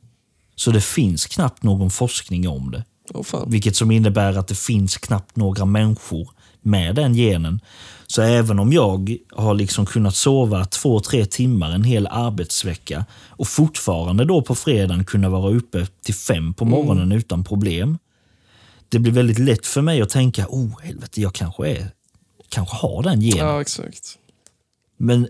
så 0.55 0.71
det 0.71 0.81
finns 0.81 1.25
knappt 1.25 1.63
någon 1.63 1.91
forskning 1.91 2.49
om 2.49 2.71
det. 2.71 2.83
Fan. 3.23 3.51
Vilket 3.51 3.75
som 3.75 3.91
innebär 3.91 4.37
att 4.37 4.47
det 4.47 4.55
finns 4.55 4.97
knappt 4.97 5.35
några 5.35 5.65
människor 5.65 6.29
med 6.61 6.95
den 6.95 7.13
genen. 7.13 7.59
Så 8.07 8.21
även 8.21 8.59
om 8.59 8.73
jag 8.73 9.17
har 9.31 9.53
liksom 9.53 9.85
kunnat 9.85 10.15
sova 10.15 10.65
två, 10.65 10.99
tre 10.99 11.25
timmar 11.25 11.71
en 11.71 11.83
hel 11.83 12.07
arbetsvecka 12.07 13.05
och 13.29 13.47
fortfarande 13.47 14.25
då 14.25 14.41
på 14.41 14.55
fredagen 14.55 15.05
kunna 15.05 15.29
vara 15.29 15.55
uppe 15.55 15.87
till 16.01 16.15
fem 16.15 16.53
på 16.53 16.65
morgonen 16.65 17.11
utan 17.11 17.43
problem. 17.43 17.97
det 18.89 18.99
blir 18.99 19.11
väldigt 19.11 19.39
lätt 19.39 19.65
för 19.65 19.81
mig 19.81 20.01
att 20.01 20.09
tänka, 20.09 20.45
oh 20.49 20.81
helvete, 20.81 21.21
jag 21.21 21.33
kanske 21.33 21.69
är 21.69 21.91
kanske 22.49 22.75
har 22.75 23.03
den 23.03 23.21
genen. 23.21 23.47
Ja, 23.47 23.61
exakt. 23.61 24.17
Men 24.97 25.27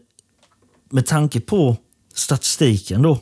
med 0.89 1.05
tanke 1.05 1.39
på 1.39 1.77
statistiken 2.13 3.01
då, 3.01 3.19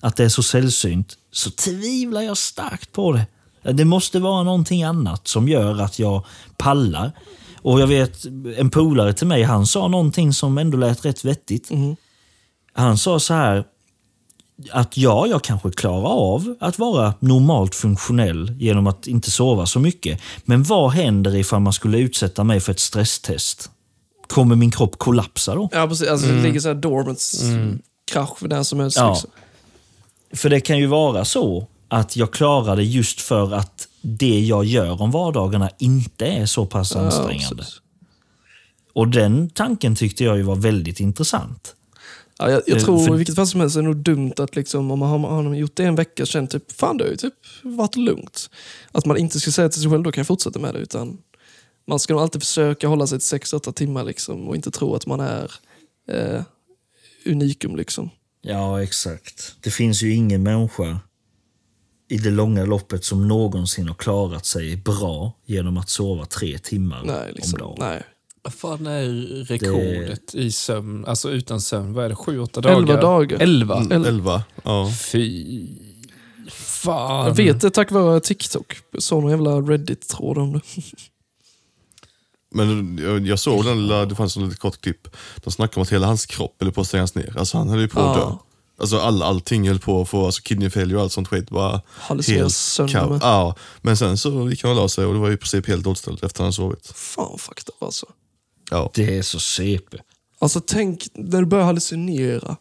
att 0.00 0.16
det 0.16 0.24
är 0.24 0.28
så 0.28 0.42
sällsynt, 0.42 1.18
så 1.32 1.50
tvivlar 1.50 2.22
jag 2.22 2.38
starkt 2.38 2.92
på 2.92 3.12
det. 3.12 3.26
Det 3.72 3.84
måste 3.84 4.20
vara 4.20 4.42
någonting 4.42 4.82
annat 4.82 5.28
som 5.28 5.48
gör 5.48 5.80
att 5.80 5.98
jag 5.98 6.24
pallar. 6.56 7.12
Och 7.56 7.80
jag 7.80 7.86
vet, 7.86 8.24
en 8.56 8.70
polare 8.70 9.12
till 9.12 9.26
mig, 9.26 9.42
han 9.42 9.66
sa 9.66 9.88
någonting 9.88 10.32
som 10.32 10.58
ändå 10.58 10.78
lät 10.78 11.04
rätt 11.04 11.24
vettigt. 11.24 11.70
Han 12.72 12.98
sa 12.98 13.20
så 13.20 13.34
här, 13.34 13.64
att 14.70 14.96
ja, 14.96 15.26
jag 15.26 15.42
kanske 15.42 15.70
klarar 15.70 16.06
av 16.06 16.56
att 16.60 16.78
vara 16.78 17.14
normalt 17.18 17.74
funktionell 17.74 18.56
genom 18.58 18.86
att 18.86 19.06
inte 19.06 19.30
sova 19.30 19.66
så 19.66 19.80
mycket. 19.80 20.20
Men 20.44 20.62
vad 20.62 20.90
händer 20.90 21.36
ifall 21.36 21.60
man 21.60 21.72
skulle 21.72 21.98
utsätta 21.98 22.44
mig 22.44 22.60
för 22.60 22.72
ett 22.72 22.80
stresstest? 22.80 23.70
Kommer 24.26 24.56
min 24.56 24.70
kropp 24.70 24.98
kollapsa 24.98 25.54
då? 25.54 25.68
Ja, 25.72 25.88
precis. 25.88 26.08
Alltså, 26.08 26.26
Det 26.26 26.42
ligger 26.42 26.60
så 26.60 26.68
här 26.68 26.74
dormant 26.74 27.20
krasch 28.12 28.38
för 28.38 28.48
den 28.48 28.64
som 28.64 28.80
helst. 28.80 28.96
Ja. 28.96 29.10
Liksom. 29.10 29.30
För 30.32 30.50
det 30.50 30.60
kan 30.60 30.78
ju 30.78 30.86
vara 30.86 31.24
så 31.24 31.66
att 31.88 32.16
jag 32.16 32.32
klarar 32.32 32.76
det 32.76 32.84
just 32.84 33.20
för 33.20 33.52
att 33.54 33.88
det 34.02 34.40
jag 34.40 34.64
gör 34.64 35.02
om 35.02 35.10
vardagarna 35.10 35.70
inte 35.78 36.26
är 36.26 36.46
så 36.46 36.66
pass 36.66 36.92
Ja, 36.94 37.00
ansträngande. 37.00 37.56
precis. 37.56 37.80
Och 38.92 39.08
den 39.08 39.50
tanken 39.50 39.96
tyckte 39.96 40.24
jag 40.24 40.36
ju 40.36 40.42
var 40.42 40.56
väldigt 40.56 41.00
intressant. 41.00 41.74
Ja, 42.38 42.50
jag, 42.50 42.62
jag 42.66 42.76
Eh, 42.78 42.84
tror 42.84 43.06
för- 43.06 43.14
i 43.14 43.18
vilket 43.18 43.36
fall 43.36 43.46
som 43.46 43.60
helst 43.60 43.76
är 43.76 43.80
det 43.80 43.86
nog 43.86 43.96
dumt 43.96 44.32
att 44.38 44.56
liksom, 44.56 44.90
om 44.90 44.98
man 44.98 45.08
har, 45.08 45.18
har 45.44 45.54
gjort 45.54 45.76
det 45.76 45.84
en 45.84 45.94
vecka 45.96 46.26
känt 46.26 46.50
typ, 46.50 46.72
fan 46.72 46.96
det 46.96 47.04
har 47.04 47.10
ju 47.10 47.16
typ 47.16 47.34
varit 47.62 47.96
lugnt. 47.96 48.50
Att 48.92 49.06
man 49.06 49.16
inte 49.16 49.40
ska 49.40 49.50
säga 49.50 49.68
till 49.68 49.82
sig 49.82 49.90
själv, 49.90 50.02
då 50.02 50.12
kan 50.12 50.20
jag 50.20 50.26
fortsätta 50.26 50.58
med 50.58 50.74
det. 50.74 50.80
Utan 50.80 51.18
man 51.88 51.98
ska 51.98 52.14
nog 52.14 52.22
alltid 52.22 52.42
försöka 52.42 52.88
hålla 52.88 53.06
sig 53.06 53.18
till 53.20 53.38
6-8 53.38 53.72
timmar 53.72 54.04
liksom, 54.04 54.48
och 54.48 54.56
inte 54.56 54.70
tro 54.70 54.94
att 54.94 55.06
man 55.06 55.20
är 55.20 55.52
eh, 56.10 56.42
unikum. 57.26 57.76
Liksom. 57.76 58.10
Ja, 58.42 58.82
exakt. 58.82 59.54
Det 59.60 59.70
finns 59.70 60.02
ju 60.02 60.14
ingen 60.14 60.42
människa 60.42 61.00
i 62.08 62.16
det 62.18 62.30
långa 62.30 62.64
loppet 62.64 63.04
som 63.04 63.28
någonsin 63.28 63.88
har 63.88 63.94
klarat 63.94 64.46
sig 64.46 64.76
bra 64.76 65.32
genom 65.46 65.76
att 65.76 65.88
sova 65.88 66.24
tre 66.24 66.58
timmar 66.58 67.02
Nej, 67.04 67.32
liksom, 67.34 67.62
om 67.62 67.68
dagen. 67.68 67.76
nej. 67.80 68.02
Vad 68.44 68.54
fan 68.54 68.86
är 68.86 69.04
rekordet 69.44 70.34
i 70.34 70.52
sömn? 70.52 71.04
Alltså 71.04 71.30
utan 71.30 71.60
sömn, 71.60 71.92
vad 71.92 72.04
är 72.04 72.08
det? 72.08 72.16
Sju, 72.16 72.38
åtta 72.38 72.60
dagar? 72.60 72.76
Elva 72.76 73.00
dagar. 73.00 73.38
Elva? 73.42 73.86
Eller- 73.90 74.08
Elva. 74.08 74.44
Ja. 74.64 74.90
Fy 75.12 75.68
fan. 76.50 77.26
Jag 77.26 77.34
vet 77.34 77.60
det 77.60 77.70
tack 77.70 77.90
vare 77.90 78.20
TikTok. 78.20 78.76
Jag 78.90 79.02
såg 79.02 79.22
någon 79.22 79.30
jävla 79.30 79.50
Reddit-tråd 79.60 80.38
om 80.38 80.52
det. 80.52 80.60
Men 82.54 82.98
jag, 83.02 83.26
jag 83.26 83.38
såg 83.38 83.64
den 83.64 83.82
lilla, 83.82 84.04
det 84.06 84.14
fanns 84.14 84.36
en 84.36 84.44
litet 84.44 84.58
kort 84.60 84.80
klipp. 84.80 85.08
De 85.36 85.50
snackade 85.52 85.76
om 85.76 85.82
att 85.82 85.92
hela 85.92 86.06
hans 86.06 86.26
kropp 86.26 86.56
höll 86.60 86.72
på 86.72 86.80
att 86.80 86.86
stängas 86.86 87.14
ner. 87.14 87.38
Alltså 87.38 87.58
han 87.58 87.68
höll 87.68 87.80
ju 87.80 87.88
på 87.88 88.00
att 88.00 88.16
Ja. 88.18 88.24
dö. 88.24 88.36
Alltså 88.80 88.98
all, 88.98 89.22
allting 89.22 89.68
höll 89.68 89.78
på 89.78 90.02
att 90.02 90.08
få, 90.08 90.26
alltså 90.26 90.42
kidney 90.42 90.70
failure 90.70 90.96
och 90.96 91.02
allt 91.02 91.12
sånt 91.12 91.28
skit. 91.28 91.50
Bara 91.50 91.80
Hallucineras 91.94 92.56
sönder. 92.56 93.18
Ja, 93.22 93.54
men 93.82 93.96
sen 93.96 94.18
så 94.18 94.50
gick 94.50 94.62
han 94.62 94.70
och 94.70 94.76
la 94.76 94.88
sig 94.88 95.04
och 95.04 95.14
det 95.14 95.20
var 95.20 95.30
i 95.30 95.36
princip 95.36 95.68
helt 95.68 95.86
återställt 95.86 96.22
efter 96.22 96.42
han 96.42 96.52
sovit. 96.52 96.92
Fan 96.94 97.38
fucked 97.38 97.68
up 97.68 97.82
alltså. 97.82 98.06
Ja. 98.70 98.90
Det 98.94 99.18
är 99.18 99.22
så 99.22 99.40
CP. 99.40 99.96
Alltså 100.38 100.60
tänk 100.60 101.06
när 101.14 101.40
du 101.40 101.46
börjar 101.46 101.64
hallucinera 101.64 102.56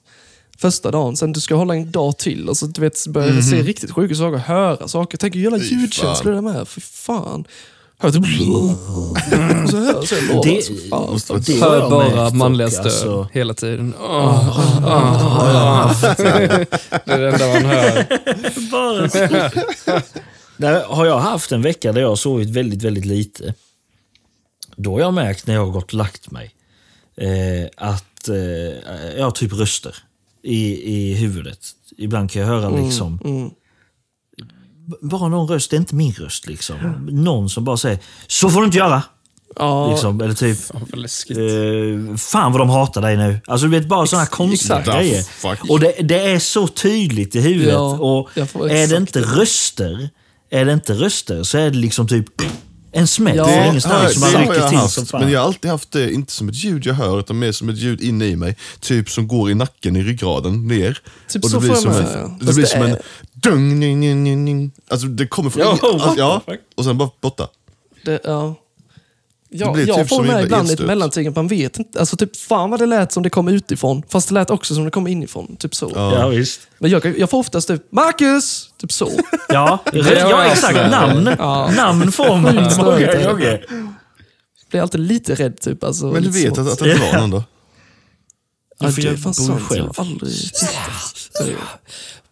första 0.57 0.91
dagen, 0.91 1.17
sen 1.17 1.33
du 1.33 1.39
ska 1.41 1.55
hålla 1.55 1.75
en 1.75 1.91
dag 1.91 2.17
till 2.17 2.49
och 2.49 2.57
så 2.57 2.65
du 2.65 2.81
vet, 2.81 3.07
börjar 3.07 3.41
se 3.41 3.61
riktigt 3.63 3.91
sjuka 3.91 4.15
saker, 4.15 4.37
höra 4.37 4.87
saker. 4.87 5.17
Tänk 5.17 5.35
hur 5.35 5.41
jävla 5.41 5.59
Fy 5.59 5.65
ljudkänslor 5.65 6.31
det 6.31 6.37
är 6.37 6.41
med. 6.41 6.67
Fy 6.67 6.81
fan. 6.81 7.45
Hör 8.01 8.11
typ... 8.11 8.23
Och 8.49 9.69
så 9.69 9.77
hör 9.77 10.01
så 10.05 10.15
jag 10.15 10.35
låter. 10.35 10.49
Det- 10.49 10.91
Alltså. 10.91 11.11
Måste 11.13 11.33
vara- 11.33 11.41
Det 11.45 11.59
Hör 11.61 11.79
jag 11.79 11.89
bara 11.91 12.29
manliga 12.29 12.69
stöd 12.69 12.85
alltså. 12.85 13.27
hela 13.33 13.53
tiden. 13.53 13.93
Åh, 13.99 14.59
åh, 14.83 14.83
åh. 14.85 16.01
Det 16.17 17.11
är 17.13 17.19
det 17.19 17.29
enda 17.29 17.47
man 17.47 17.65
hör. 17.65 18.05
Bara 18.71 19.09
så. 19.09 19.99
Där 20.57 20.83
har 20.85 21.05
jag 21.05 21.19
haft 21.19 21.51
en 21.51 21.61
vecka 21.61 21.91
där 21.91 22.01
jag 22.01 22.09
har 22.09 22.15
sovit 22.15 22.49
väldigt, 22.49 22.83
väldigt 22.83 23.05
lite. 23.05 23.53
Då 24.75 24.93
har 24.93 24.99
jag 24.99 25.13
märkt 25.13 25.47
när 25.47 25.53
jag 25.53 25.65
har 25.65 25.71
gått 25.71 25.83
och 25.83 25.93
lagt 25.93 26.31
mig 26.31 26.51
eh, 27.17 27.69
att 27.77 28.27
eh, 28.29 28.35
jag 29.17 29.23
har 29.23 29.31
typ 29.31 29.53
röster 29.53 29.95
i, 30.43 30.93
i 30.93 31.13
huvudet. 31.13 31.59
Ibland 31.97 32.31
kan 32.31 32.41
jag 32.41 32.49
höra 32.49 32.69
liksom... 32.69 33.17
B- 33.23 33.49
Bara 35.01 35.27
någon 35.29 35.47
röst, 35.47 35.69
det 35.69 35.75
är 35.75 35.79
inte 35.79 35.95
min 35.95 36.13
röst. 36.13 36.47
liksom. 36.47 37.07
Någon 37.11 37.49
som 37.49 37.63
bara 37.63 37.77
säger 37.77 37.99
“Så 38.27 38.49
får 38.49 38.59
du 38.59 38.65
inte 38.65 38.77
göra!” 38.77 39.03
Ja, 39.55 39.91
liksom, 39.91 40.21
Eller 40.21 40.33
typ 40.33 40.59
Fan 40.59 40.87
vad 40.91 40.99
läskigt. 40.99 41.37
Eh, 41.37 42.15
fan 42.17 42.51
vad 42.51 42.61
de 42.61 42.69
hatar 42.69 43.01
dig 43.01 43.17
nu. 43.17 43.39
Alltså 43.47 43.67
du 43.67 43.71
vet 43.79 43.87
bara 43.87 44.07
sådana 44.07 44.25
konstiga 44.25 44.79
exakt. 44.79 44.97
grejer. 44.97 45.25
Och 45.69 45.79
det, 45.79 45.93
det 46.01 46.19
är 46.31 46.39
så 46.39 46.67
tydligt 46.67 47.35
i 47.35 47.41
huvudet. 47.41 47.73
Ja, 47.73 47.97
och 47.99 48.37
är 48.71 48.87
det 48.87 48.97
inte 48.97 49.21
röster, 49.21 50.09
är 50.49 50.65
det 50.65 50.73
inte 50.73 50.93
röster 50.93 51.43
så 51.43 51.57
är 51.57 51.69
det 51.71 51.77
liksom 51.77 52.07
typ 52.07 52.25
en 52.91 53.07
smäll 53.07 53.37
Ja, 53.37 53.45
från 53.45 53.57
det 53.57 53.67
ingenstans 53.67 54.13
som 54.13 54.21
det 54.21 54.27
man 54.27 54.35
har 54.35 54.41
rycker 54.41 54.61
jag 54.61 54.69
till 54.69 54.77
haft, 54.77 54.93
som 54.93 55.05
fan. 55.05 55.21
men 55.21 55.31
jag 55.31 55.39
har 55.39 55.47
alltid 55.47 55.71
haft 55.71 55.91
det, 55.91 56.11
inte 56.13 56.31
som 56.31 56.49
ett 56.49 56.55
ljud 56.55 56.85
jag 56.85 56.93
hör, 56.93 57.19
utan 57.19 57.39
mer 57.39 57.51
som 57.51 57.69
ett 57.69 57.77
ljud 57.77 58.01
inne 58.01 58.25
i 58.25 58.35
mig. 58.35 58.57
Typ 58.79 59.09
som 59.09 59.27
går 59.27 59.51
i 59.51 59.55
nacken, 59.55 59.95
i 59.95 60.03
ryggraden, 60.03 60.67
ner. 60.67 60.99
Typ 61.29 61.43
och 61.43 61.49
så 61.49 61.59
det 61.59 61.61
blir 61.67 61.75
får 61.75 61.91
jag 61.93 61.95
som 61.95 62.05
en, 62.05 62.21
ja. 62.21 62.37
det 62.39 62.45
Fast 62.45 62.55
blir 62.55 62.65
det 62.65 62.69
som 62.71 62.81
en 62.81 62.91
är- 62.91 63.01
dung, 63.33 63.79
ning, 63.79 63.99
ning, 63.99 64.45
ning. 64.45 64.71
Alltså 64.89 65.07
det 65.07 65.27
kommer 65.27 65.49
från... 65.49 65.61
Ja, 65.61 65.77
ingen- 65.83 65.99
what 65.99 66.15
the 66.15 66.19
ja, 66.21 66.41
och 66.77 66.83
sen 66.85 66.97
bara 66.97 67.09
borta. 67.21 67.47
det, 68.05 68.19
ja. 68.23 68.55
Ja, 69.53 69.73
blir 69.73 69.87
jag 69.87 69.97
typ 69.97 70.09
får 70.09 70.23
med 70.23 70.43
ibland 70.43 70.71
ett 70.71 70.79
mellanting 70.79 71.27
att 71.27 71.35
man 71.35 71.47
vet 71.47 71.79
inte. 71.79 71.99
Alltså 71.99 72.17
typ, 72.17 72.35
fan 72.37 72.69
vad 72.69 72.79
det 72.79 72.85
lät 72.85 73.11
som 73.11 73.23
det 73.23 73.29
kom 73.29 73.47
utifrån. 73.47 74.03
Fast 74.09 74.27
det 74.27 74.33
lät 74.33 74.49
också 74.49 74.75
som 74.75 74.85
det 74.85 74.91
kom 74.91 75.07
inifrån. 75.07 75.55
Typ 75.55 75.75
så. 75.75 75.91
Ja, 75.95 76.27
visst. 76.27 76.61
Men 76.79 76.91
jag, 76.91 77.19
jag 77.19 77.29
får 77.29 77.37
oftast 77.37 77.67
typ, 77.67 77.91
Marcus! 77.91 78.69
Typ 78.81 78.91
så. 78.91 79.09
Ja, 79.49 79.79
ja 79.93 80.13
jag 80.13 80.51
exakt. 80.51 80.75
med. 80.75 80.91
Namn, 80.91 81.29
Ja. 81.39 81.71
namn 81.75 82.11
får 82.11 82.35
man 82.37 82.55
många 82.55 83.23
gånger. 83.23 83.65
Blir 84.71 84.81
alltid 84.81 85.01
lite 85.01 85.35
rädd 85.35 85.61
typ. 85.61 85.83
Alltså, 85.83 86.05
Men 86.05 86.23
du 86.23 86.29
vet 86.29 86.57
att, 86.57 86.71
att 86.71 86.79
det 86.79 86.95
var 87.13 87.19
någon 87.19 87.29
då? 87.29 87.43
Ja, 88.79 88.87
det 88.87 89.01
är 89.01 89.11
ju 89.11 89.17
fan 89.17 89.33
sant. 89.33 89.61
själv. 89.61 89.85
Jag 89.97 90.03
har 90.03 90.11
aldrig. 90.11 90.33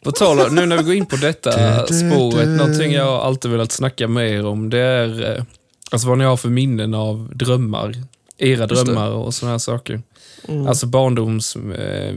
På 0.03 0.11
tal 0.11 0.39
om, 0.39 0.55
nu 0.55 0.65
när 0.65 0.77
vi 0.77 0.83
går 0.83 0.93
in 0.93 1.05
på 1.05 1.15
detta 1.15 1.51
spåret, 1.87 2.47
någonting 2.47 2.91
jag 2.93 3.07
alltid 3.07 3.51
velat 3.51 3.71
snacka 3.71 4.07
mer 4.07 4.45
om, 4.45 4.69
det 4.69 4.79
är 4.79 5.37
eh, 5.37 5.43
alltså 5.89 6.07
vad 6.07 6.17
ni 6.17 6.23
har 6.23 6.37
för 6.37 6.49
minnen 6.49 6.93
av 6.93 7.31
drömmar. 7.35 7.95
Era 8.37 8.61
Just 8.61 8.69
det. 8.69 8.83
drömmar 8.83 9.11
och 9.11 9.33
sådana 9.33 9.53
här 9.53 9.59
saker. 9.59 10.01
Mm. 10.47 10.67
Alltså 10.67 10.85
barndoms... 10.87 11.55
Eh, 11.55 12.15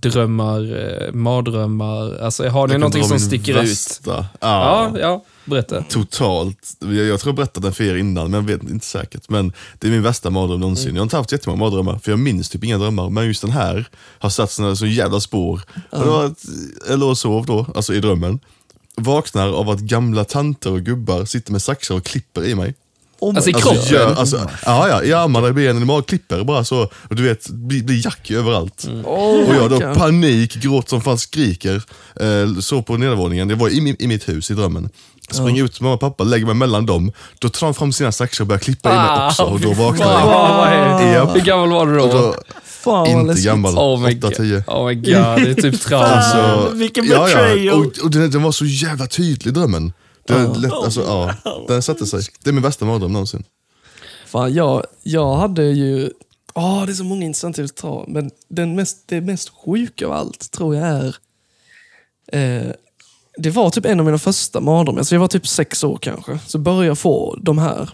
drömmar, 0.00 0.60
eh, 0.78 1.12
mardrömmar. 1.12 2.18
Alltså, 2.18 2.48
har 2.48 2.66
ni 2.68 2.74
Jag 2.74 2.80
någonting 2.80 3.04
som 3.04 3.20
sticker 3.20 3.52
ut? 3.52 3.70
värsta. 3.70 4.26
Ja, 4.40 4.92
ja, 4.98 5.24
berätta. 5.44 5.82
Totalt. 5.82 6.76
Jag, 6.78 6.94
jag 6.94 7.20
tror 7.20 7.28
jag 7.28 7.36
berättat 7.36 7.62
den 7.62 7.72
för 7.72 7.84
er 7.84 7.96
innan, 7.96 8.30
men 8.30 8.40
jag 8.40 8.58
vet 8.58 8.70
inte 8.70 8.86
säkert. 8.86 9.28
Men 9.28 9.52
det 9.78 9.86
är 9.86 9.90
min 9.90 10.02
värsta 10.02 10.30
mardröm 10.30 10.60
någonsin. 10.60 10.84
Mm. 10.84 10.96
Jag 10.96 11.00
har 11.00 11.04
inte 11.04 11.16
haft 11.16 11.32
jättemånga 11.32 11.58
mardrömmar, 11.64 11.98
för 11.98 12.12
jag 12.12 12.18
minns 12.18 12.48
typ 12.48 12.64
inga 12.64 12.78
drömmar. 12.78 13.10
Men 13.10 13.26
just 13.26 13.42
den 13.42 13.50
här 13.50 13.88
har 14.18 14.30
satt 14.30 14.50
såna 14.50 14.76
så 14.76 14.86
jävla 14.86 15.20
spår. 15.20 15.60
Var 15.90 16.24
att, 16.24 16.44
jag 16.88 16.98
låg 16.98 17.10
och 17.10 17.18
sov 17.18 17.46
då, 17.46 17.66
alltså 17.74 17.94
i 17.94 18.00
drömmen. 18.00 18.40
Vaknar 18.96 19.48
av 19.48 19.70
att 19.70 19.80
gamla 19.80 20.24
tanter 20.24 20.72
och 20.72 20.80
gubbar 20.80 21.24
sitter 21.24 21.52
med 21.52 21.62
saxar 21.62 21.94
och 21.94 22.04
klipper 22.04 22.44
i 22.44 22.54
mig. 22.54 22.74
Oh 23.20 23.32
my 23.32 23.36
Alltså, 23.36 23.50
i 23.50 23.52
kroppen? 23.52 23.80
gör, 23.86 24.14
alltså, 24.14 24.50
ja, 24.66 24.88
ja, 24.88 25.02
i 25.02 25.12
armarna, 25.12 25.48
i 25.48 25.52
benen, 25.52 25.82
i 25.82 25.84
magen, 25.84 26.02
klipper 26.02 26.44
bara 26.44 26.64
så. 26.64 26.82
Och 26.82 27.16
du 27.16 27.22
vet, 27.22 27.48
blir, 27.48 27.82
blir 27.82 28.04
jack 28.04 28.30
överallt. 28.30 28.88
Oh 29.04 29.48
och 29.48 29.54
jag 29.54 29.70
då 29.70 29.78
God. 29.78 29.96
panik, 29.96 30.54
gråter 30.54 30.88
som 30.88 31.00
fan, 31.00 31.18
skriker. 31.18 31.82
Eh, 32.20 32.60
så 32.60 32.82
på 32.82 32.96
nedervåningen, 32.96 33.48
det 33.48 33.54
var 33.54 33.68
i, 33.68 33.96
i 33.98 34.06
mitt 34.06 34.28
hus 34.28 34.50
i 34.50 34.54
drömmen. 34.54 34.88
Springer 35.30 35.64
ut 35.64 35.72
till 35.74 35.82
mamma 35.82 35.94
och 35.94 36.00
pappa, 36.00 36.24
lägger 36.24 36.46
mig 36.46 36.54
mellan 36.54 36.86
dem. 36.86 37.12
Då 37.38 37.48
tar 37.48 37.66
de 37.66 37.74
fram 37.74 37.92
sina 37.92 38.12
saxar 38.12 38.44
och 38.44 38.48
börjar 38.48 38.60
klippa 38.60 38.90
i 38.94 38.96
mig 38.96 39.26
också. 39.26 39.42
Och 39.42 39.60
då 39.60 39.72
vaknar 39.72 40.06
Wow, 40.06 40.30
jag. 40.30 40.56
vad 40.56 40.68
är- 40.68 41.12
Japp. 41.14 41.36
Hur 41.36 41.40
gammal 41.40 41.68
var 41.70 41.86
du 41.86 41.98
då? 41.98 42.06
då, 42.06 42.34
Fan 42.64 43.06
inte 43.06 43.40
gammal, 43.42 43.78
Oh 43.78 44.00
my, 44.00 44.08
8-10. 44.14 44.54
God. 44.54 44.62
oh 44.66 44.86
my 44.88 44.94
god, 44.94 45.04
det 45.04 45.50
är 45.50 45.54
typ 45.54 45.80
trauma. 45.84 46.06
Alltså, 46.06 46.70
vilken 46.74 47.04
ja, 47.06 47.12
ja. 47.12 47.24
betrayal. 47.36 47.78
Och, 47.80 48.04
och 48.04 48.10
den, 48.10 48.30
den 48.30 48.42
var 48.42 48.52
så 48.52 48.64
jävla 48.64 49.06
tydlig 49.06 49.54
drömmen. 49.54 49.92
Den, 50.30 50.52
lätt, 50.52 50.72
alltså, 50.72 51.00
ja, 51.00 51.34
den 51.68 51.82
satte 51.82 52.06
sig. 52.06 52.22
Det 52.44 52.50
är 52.50 52.54
min 52.54 52.62
värsta 52.62 52.84
mardröm 52.84 53.12
någonsin. 53.12 53.44
Fan, 54.26 54.54
jag, 54.54 54.84
jag 55.02 55.34
hade 55.34 55.62
ju... 55.62 56.10
Åh, 56.54 56.86
det 56.86 56.92
är 56.92 56.94
så 56.94 57.04
många 57.04 57.24
intressanta 57.24 57.62
att 57.62 57.76
ta. 57.76 58.04
Men 58.08 58.30
den 58.48 58.74
mest, 58.74 59.02
det 59.06 59.20
mest 59.20 59.48
sjuka 59.48 60.06
av 60.06 60.12
allt 60.12 60.50
tror 60.50 60.76
jag 60.76 60.86
är... 60.88 61.16
Eh, 62.32 62.72
det 63.36 63.50
var 63.50 63.70
typ 63.70 63.86
en 63.86 64.00
av 64.00 64.06
mina 64.06 64.18
första 64.18 64.60
mardrömmar. 64.60 64.98
Alltså 64.98 65.14
jag 65.14 65.20
var 65.20 65.28
typ 65.28 65.46
sex 65.46 65.84
år 65.84 65.98
kanske. 66.02 66.38
Så 66.46 66.58
började 66.58 66.86
jag 66.86 66.98
få 66.98 67.38
de 67.42 67.58
här. 67.58 67.90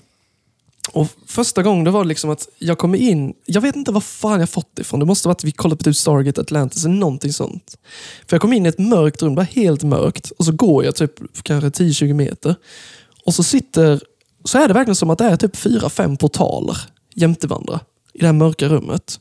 Och 0.92 1.08
Första 1.26 1.62
gången 1.62 1.84
det 1.84 1.90
var 1.90 2.04
liksom 2.04 2.30
att 2.30 2.48
jag 2.58 2.78
kom 2.78 2.94
in... 2.94 3.34
Jag 3.44 3.60
vet 3.60 3.76
inte 3.76 3.92
vad 3.92 4.04
fan 4.04 4.40
jag 4.40 4.50
fått 4.50 4.70
det 4.74 4.82
ifrån. 4.82 5.00
Det 5.00 5.06
måste 5.06 5.28
ha 5.28 5.30
varit 5.30 5.40
att 5.40 5.44
vi 5.44 5.52
kollade 5.52 5.76
på 5.76 5.84
typ 5.84 5.96
Stargate 5.96 6.40
Atlantis 6.40 6.84
eller 6.84 6.94
någonting 6.94 7.32
sånt. 7.32 7.78
För 8.26 8.34
jag 8.34 8.40
kom 8.40 8.52
in 8.52 8.66
i 8.66 8.68
ett 8.68 8.78
mörkt 8.78 9.22
rum, 9.22 9.34
bara 9.34 9.42
helt 9.42 9.82
mörkt. 9.82 10.30
Och 10.30 10.44
så 10.44 10.52
går 10.52 10.84
jag 10.84 10.94
typ 10.94 11.12
kanske 11.42 11.84
10-20 11.84 12.12
meter. 12.12 12.54
Och 13.24 13.34
så 13.34 13.42
sitter 13.42 14.00
så 14.44 14.58
är 14.58 14.68
det 14.68 14.74
verkligen 14.74 14.96
som 14.96 15.10
att 15.10 15.18
det 15.18 15.24
är 15.24 15.36
typ 15.36 15.56
fyra, 15.56 15.88
fem 15.88 16.16
portaler 16.16 16.78
jämte 17.14 17.46
varandra 17.46 17.80
i 18.12 18.18
det 18.18 18.26
här 18.26 18.32
mörka 18.32 18.68
rummet. 18.68 19.20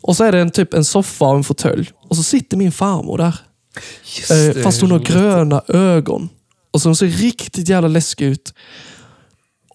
Och 0.00 0.16
så 0.16 0.24
är 0.24 0.32
det 0.32 0.40
en, 0.40 0.50
typ 0.50 0.74
en 0.74 0.84
soffa 0.84 1.24
och 1.24 1.36
en 1.36 1.44
fåtölj. 1.44 1.90
Och 2.08 2.16
så 2.16 2.22
sitter 2.22 2.56
min 2.56 2.72
farmor 2.72 3.18
där. 3.18 3.40
Eh, 4.30 4.62
fast 4.62 4.80
hon 4.80 4.90
har 4.90 4.98
gröna 4.98 5.62
ögon. 5.68 6.28
Och 6.70 6.82
så 6.82 6.88
hon 6.88 6.96
ser 6.96 7.06
riktigt 7.06 7.68
jävla 7.68 7.88
läskig 7.88 8.26
ut. 8.26 8.54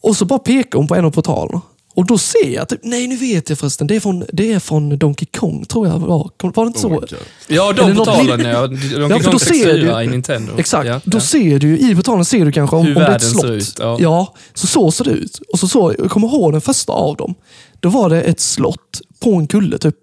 Och 0.02 0.16
så 0.18 0.26
bara 0.26 0.40
pekar 0.40 0.78
hon 0.80 0.88
på 0.88 0.96
en 0.96 1.06
av 1.06 1.12
portalerna. 1.12 1.62
Och 1.96 2.06
då 2.08 2.18
ser 2.18 2.50
jag, 2.50 2.70
typ, 2.70 2.80
nej 2.84 3.08
nu 3.08 3.16
vet 3.18 3.50
jag 3.50 3.60
förresten, 3.60 3.88
det 3.88 3.96
är 3.96 4.00
från, 4.00 4.24
det 4.34 4.52
är 4.54 4.60
från 4.60 4.98
Donkey 4.98 5.28
Kong 5.38 5.66
tror 5.66 5.88
jag 5.88 6.00
var. 6.00 6.30
Var 6.42 6.64
det 6.66 6.68
inte 6.68 6.80
Oh 6.80 6.82
så? 6.82 6.90
my 6.90 6.96
God. 6.96 7.16
Ja, 7.48 7.74
de 7.74 7.96
portalen 7.96 8.40
ja. 8.40 8.68
De 8.68 8.76
Ja, 9.02 9.10
kan 9.10 9.20
för 9.20 9.24
då 9.26 9.30
Kong 9.32 9.40
ser 9.40 9.46
64 9.54 9.98
du- 9.98 10.04
i 10.04 10.08
Nintendo. 10.08 10.54
Exakt. 10.58 10.88
Ja, 10.88 11.02
Då 11.06 11.18
ja. 11.18 11.22
ser 11.22 11.60
du 11.60 11.78
i 11.78 11.96
portalen 11.96 12.26
ser 12.26 12.46
du 12.46 12.52
kanske 12.52 12.76
om, 12.76 12.86
Hur 12.86 12.96
om 12.96 13.02
det 13.02 13.08
är 13.08 13.16
ett 13.16 13.24
slott. 13.30 13.46
ut, 13.46 13.76
ja. 14.00 14.34
så 14.54 14.68
så 14.68 14.92
ser 14.92 15.04
det 15.06 15.12
ut. 15.12 15.40
Och 15.54 15.60
så, 15.60 15.68
så, 15.68 15.96
jag 15.98 16.10
kommer 16.12 16.28
ihåg 16.28 16.52
den 16.52 16.62
första 16.62 16.94
av 16.94 17.16
dem. 17.18 17.36
Då 17.80 17.90
var 17.90 18.10
det 18.10 18.22
ett 18.22 18.40
slott 18.40 19.02
på 19.20 19.34
en 19.36 19.48
kulle 19.48 19.78
typ. 19.78 19.96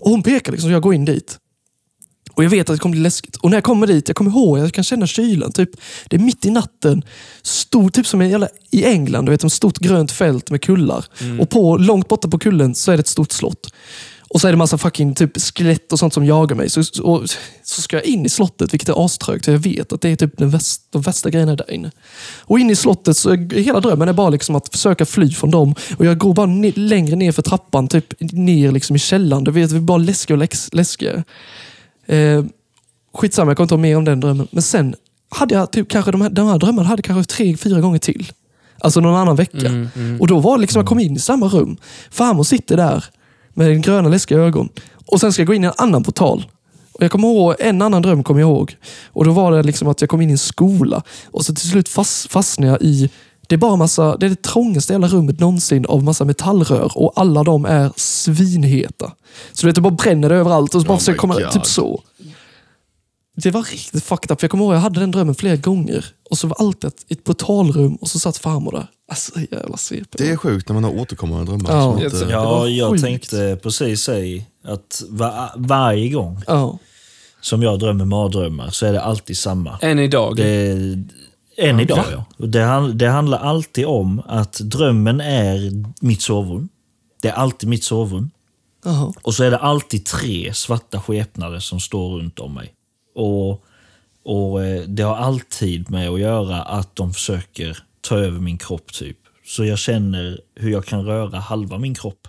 Och 0.00 0.10
hon 0.10 0.22
pekar 0.22 0.52
liksom, 0.52 0.68
så 0.68 0.72
jag 0.72 0.82
går 0.82 0.94
in 0.94 1.04
dit. 1.04 1.36
Och 2.40 2.44
jag 2.44 2.50
vet 2.50 2.70
att 2.70 2.76
det 2.76 2.80
kommer 2.80 2.92
bli 2.92 3.00
läskigt. 3.00 3.36
Och 3.36 3.50
när 3.50 3.56
jag 3.56 3.64
kommer 3.64 3.86
dit, 3.86 4.08
jag 4.08 4.16
kommer 4.16 4.30
ihåg, 4.30 4.58
jag 4.58 4.72
kan 4.72 4.84
känna 4.84 5.06
kylan. 5.06 5.52
Typ, 5.52 5.70
det 6.08 6.16
är 6.16 6.20
mitt 6.20 6.44
i 6.44 6.50
natten. 6.50 7.04
Stor, 7.42 7.90
typ 7.90 8.06
som 8.06 8.22
jävla, 8.22 8.48
i 8.70 8.84
England, 8.84 9.26
du 9.26 9.30
vet, 9.30 9.44
ett 9.44 9.52
stort 9.52 9.78
grönt 9.78 10.12
fält 10.12 10.50
med 10.50 10.62
kullar. 10.62 11.04
Mm. 11.20 11.40
Och 11.40 11.50
på, 11.50 11.76
långt 11.76 12.08
borta 12.08 12.28
på 12.28 12.38
kullen 12.38 12.74
så 12.74 12.92
är 12.92 12.96
det 12.96 13.00
ett 13.00 13.06
stort 13.06 13.32
slott. 13.32 13.72
Och 14.28 14.40
så 14.40 14.48
är 14.48 14.52
det 14.52 14.58
massa 14.58 14.78
fucking 14.78 15.14
typ 15.14 15.40
skelett 15.40 15.92
och 15.92 15.98
sånt 15.98 16.14
som 16.14 16.24
jagar 16.24 16.56
mig. 16.56 16.70
Så, 16.70 16.80
och, 17.02 17.22
så 17.64 17.82
ska 17.82 17.96
jag 17.96 18.04
in 18.04 18.26
i 18.26 18.28
slottet, 18.28 18.72
vilket 18.72 18.88
är 18.88 19.04
aströgt. 19.04 19.46
Jag 19.46 19.58
vet 19.58 19.92
att 19.92 20.00
det 20.00 20.08
är 20.08 20.16
typ 20.16 20.38
den 20.38 20.50
väst, 20.50 20.82
de 20.90 21.02
värsta 21.02 21.30
grejerna 21.30 21.56
där 21.56 21.70
inne. 21.70 21.90
Och 22.38 22.58
in 22.58 22.70
i 22.70 22.76
slottet, 22.76 23.16
så 23.16 23.30
är, 23.30 23.54
hela 23.54 23.80
drömmen 23.80 24.08
är 24.08 24.12
bara 24.12 24.30
liksom 24.30 24.56
att 24.56 24.68
försöka 24.68 25.06
fly 25.06 25.32
från 25.32 25.50
dem. 25.50 25.74
Och 25.96 26.06
jag 26.06 26.18
går 26.18 26.34
bara 26.34 26.46
ne- 26.46 26.78
längre 26.78 27.16
ner 27.16 27.32
för 27.32 27.42
trappan, 27.42 27.88
typ 27.88 28.20
ner 28.20 28.72
liksom 28.72 28.96
i 28.96 28.98
källaren. 28.98 29.44
Du 29.44 29.50
vet, 29.50 29.68
det 29.68 29.74
blir 29.74 29.80
bara 29.80 29.98
läskigare 29.98 30.36
och 30.36 30.40
läx, 30.40 30.68
läskigare. 30.72 31.24
Eh, 32.06 32.44
skitsamma, 33.14 33.50
jag 33.50 33.56
kommer 33.56 33.64
inte 33.64 33.74
ihåg 33.74 33.80
mer 33.80 33.96
om 33.96 34.04
den 34.04 34.20
drömmen. 34.20 34.48
Men 34.50 34.62
sen 34.62 34.94
hade 35.28 35.54
jag 35.54 35.70
typ 35.70 35.88
kanske 35.88 36.10
de 36.10 36.20
här, 36.20 36.30
de 36.30 36.48
här 36.48 36.58
drömmarna 36.58 36.88
hade 36.88 37.02
kanske 37.02 37.34
tre, 37.36 37.56
fyra 37.56 37.80
gånger 37.80 37.98
till. 37.98 38.32
Alltså 38.78 39.00
någon 39.00 39.14
annan 39.14 39.36
vecka. 39.36 39.66
Mm, 39.66 40.20
Och 40.20 40.26
då 40.26 40.38
var 40.40 40.56
det 40.56 40.60
liksom, 40.60 40.80
jag 40.80 40.88
kom 40.88 40.98
in 41.00 41.16
i 41.16 41.18
samma 41.18 41.46
rum. 41.46 41.76
Farmor 42.10 42.42
sitter 42.44 42.76
där 42.76 43.04
med 43.54 43.82
gröna 43.84 44.08
läskiga 44.08 44.38
ögon. 44.38 44.68
Och 45.06 45.20
sen 45.20 45.32
ska 45.32 45.42
jag 45.42 45.46
gå 45.46 45.54
in 45.54 45.64
i 45.64 45.66
en 45.66 45.72
annan 45.76 46.02
portal. 46.02 46.46
Och 46.92 47.02
jag 47.02 47.10
kommer 47.10 47.28
ihåg, 47.28 47.54
en 47.58 47.82
annan 47.82 48.02
dröm 48.02 48.22
kommer 48.22 48.40
jag 48.40 48.48
ihåg. 48.50 48.76
Och 49.06 49.24
då 49.24 49.30
var 49.32 49.52
det 49.52 49.62
liksom 49.62 49.88
att 49.88 50.00
jag 50.00 50.10
kom 50.10 50.20
in 50.20 50.28
i 50.28 50.32
en 50.32 50.38
skola. 50.38 51.02
Och 51.30 51.44
så 51.44 51.54
till 51.54 51.70
slut 51.70 51.88
fast, 51.88 52.30
fastnade 52.32 52.72
jag 52.72 52.82
i 52.82 53.10
det 53.50 53.54
är 53.56 53.58
bara 53.58 53.76
massa, 53.76 54.16
det 54.16 54.26
är 54.26 54.30
det 54.30 54.42
trångaste 54.42 54.92
jävla 54.92 55.08
rummet 55.08 55.40
någonsin 55.40 55.86
av 55.86 56.04
massa 56.04 56.24
metallrör 56.24 56.92
och 56.94 57.12
alla 57.16 57.42
de 57.44 57.64
är 57.64 57.90
svinheta. 57.96 59.12
Så 59.52 59.60
du 59.60 59.66
vet, 59.66 59.74
det 59.74 59.80
bara 59.80 59.90
bränner 59.94 60.30
överallt 60.30 60.74
och 60.74 60.80
så 60.80 60.86
bara 60.86 60.94
Oh 60.94 60.98
försöker 60.98 61.18
komma, 61.18 61.34
God. 61.40 61.50
typ 61.52 61.66
så. 61.66 62.02
Det 63.36 63.50
var 63.50 63.62
riktigt 63.62 64.04
fucked 64.04 64.30
up. 64.32 64.40
för 64.40 64.44
Jag 64.44 64.50
kommer 64.50 64.64
ihåg 64.64 64.74
jag 64.74 64.78
hade 64.80 65.00
den 65.00 65.10
drömmen 65.10 65.34
flera 65.34 65.56
gånger. 65.56 66.04
Och 66.30 66.38
så 66.38 66.46
var 66.46 66.56
allt 66.60 66.84
ett, 66.84 67.04
ett 67.08 67.24
portalrum 67.24 67.94
och 67.96 68.08
så 68.08 68.18
satt 68.18 68.36
farmor 68.36 68.72
där. 68.72 68.86
Alltså 69.10 69.32
jävla 69.50 69.76
CP. 69.76 70.04
Det 70.18 70.30
är 70.30 70.36
sjukt 70.36 70.68
när 70.68 70.74
man 70.74 70.84
har 70.84 71.00
återkommande 71.00 71.44
drömmar. 71.44 71.70
Ja. 71.76 71.92
som 71.92 72.02
inte- 72.04 72.18
tror- 72.18 72.30
Ja, 72.30 72.44
var 72.50 72.66
jag 72.66 72.90
sjukt. 72.90 73.02
tänkte 73.04 73.58
precis 73.62 74.02
säga 74.02 74.42
att 74.64 75.02
va 75.08 75.50
varje 75.56 76.08
gång 76.08 76.42
Ja. 76.46 76.78
som 77.40 77.62
jag 77.62 77.78
drömmer 77.78 78.04
mardrömmar 78.04 78.70
så 78.70 78.86
är 78.86 78.92
det 78.92 79.02
alltid 79.02 79.38
samma. 79.38 79.78
Än 79.82 79.98
idag. 79.98 80.36
Det, 80.36 80.74
än 81.60 81.80
idag 81.80 82.04
ja. 82.12 82.46
Det, 82.46 82.92
det 82.92 83.08
handlar 83.08 83.38
alltid 83.38 83.86
om 83.86 84.22
att 84.26 84.52
drömmen 84.52 85.20
är 85.20 85.70
mitt 86.00 86.22
sovrum. 86.22 86.68
Det 87.22 87.28
är 87.28 87.32
alltid 87.32 87.68
mitt 87.68 87.84
sovrum. 87.84 88.30
Jaha. 88.84 89.12
Och 89.22 89.34
så 89.34 89.44
är 89.44 89.50
det 89.50 89.58
alltid 89.58 90.06
tre 90.06 90.54
svarta 90.54 91.00
skepnader 91.00 91.58
som 91.58 91.80
står 91.80 92.18
runt 92.18 92.38
om 92.38 92.54
mig. 92.54 92.74
Och, 93.14 93.64
och 94.24 94.64
eh, 94.64 94.82
Det 94.82 95.02
har 95.02 95.16
alltid 95.16 95.90
med 95.90 96.08
att 96.08 96.20
göra 96.20 96.62
att 96.62 96.96
de 96.96 97.12
försöker 97.12 97.78
ta 98.00 98.16
över 98.16 98.40
min 98.40 98.58
kropp. 98.58 98.92
typ. 98.92 99.18
Så 99.46 99.64
jag 99.64 99.78
känner 99.78 100.40
hur 100.54 100.70
jag 100.70 100.84
kan 100.84 101.04
röra 101.04 101.38
halva 101.38 101.78
min 101.78 101.94
kropp. 101.94 102.26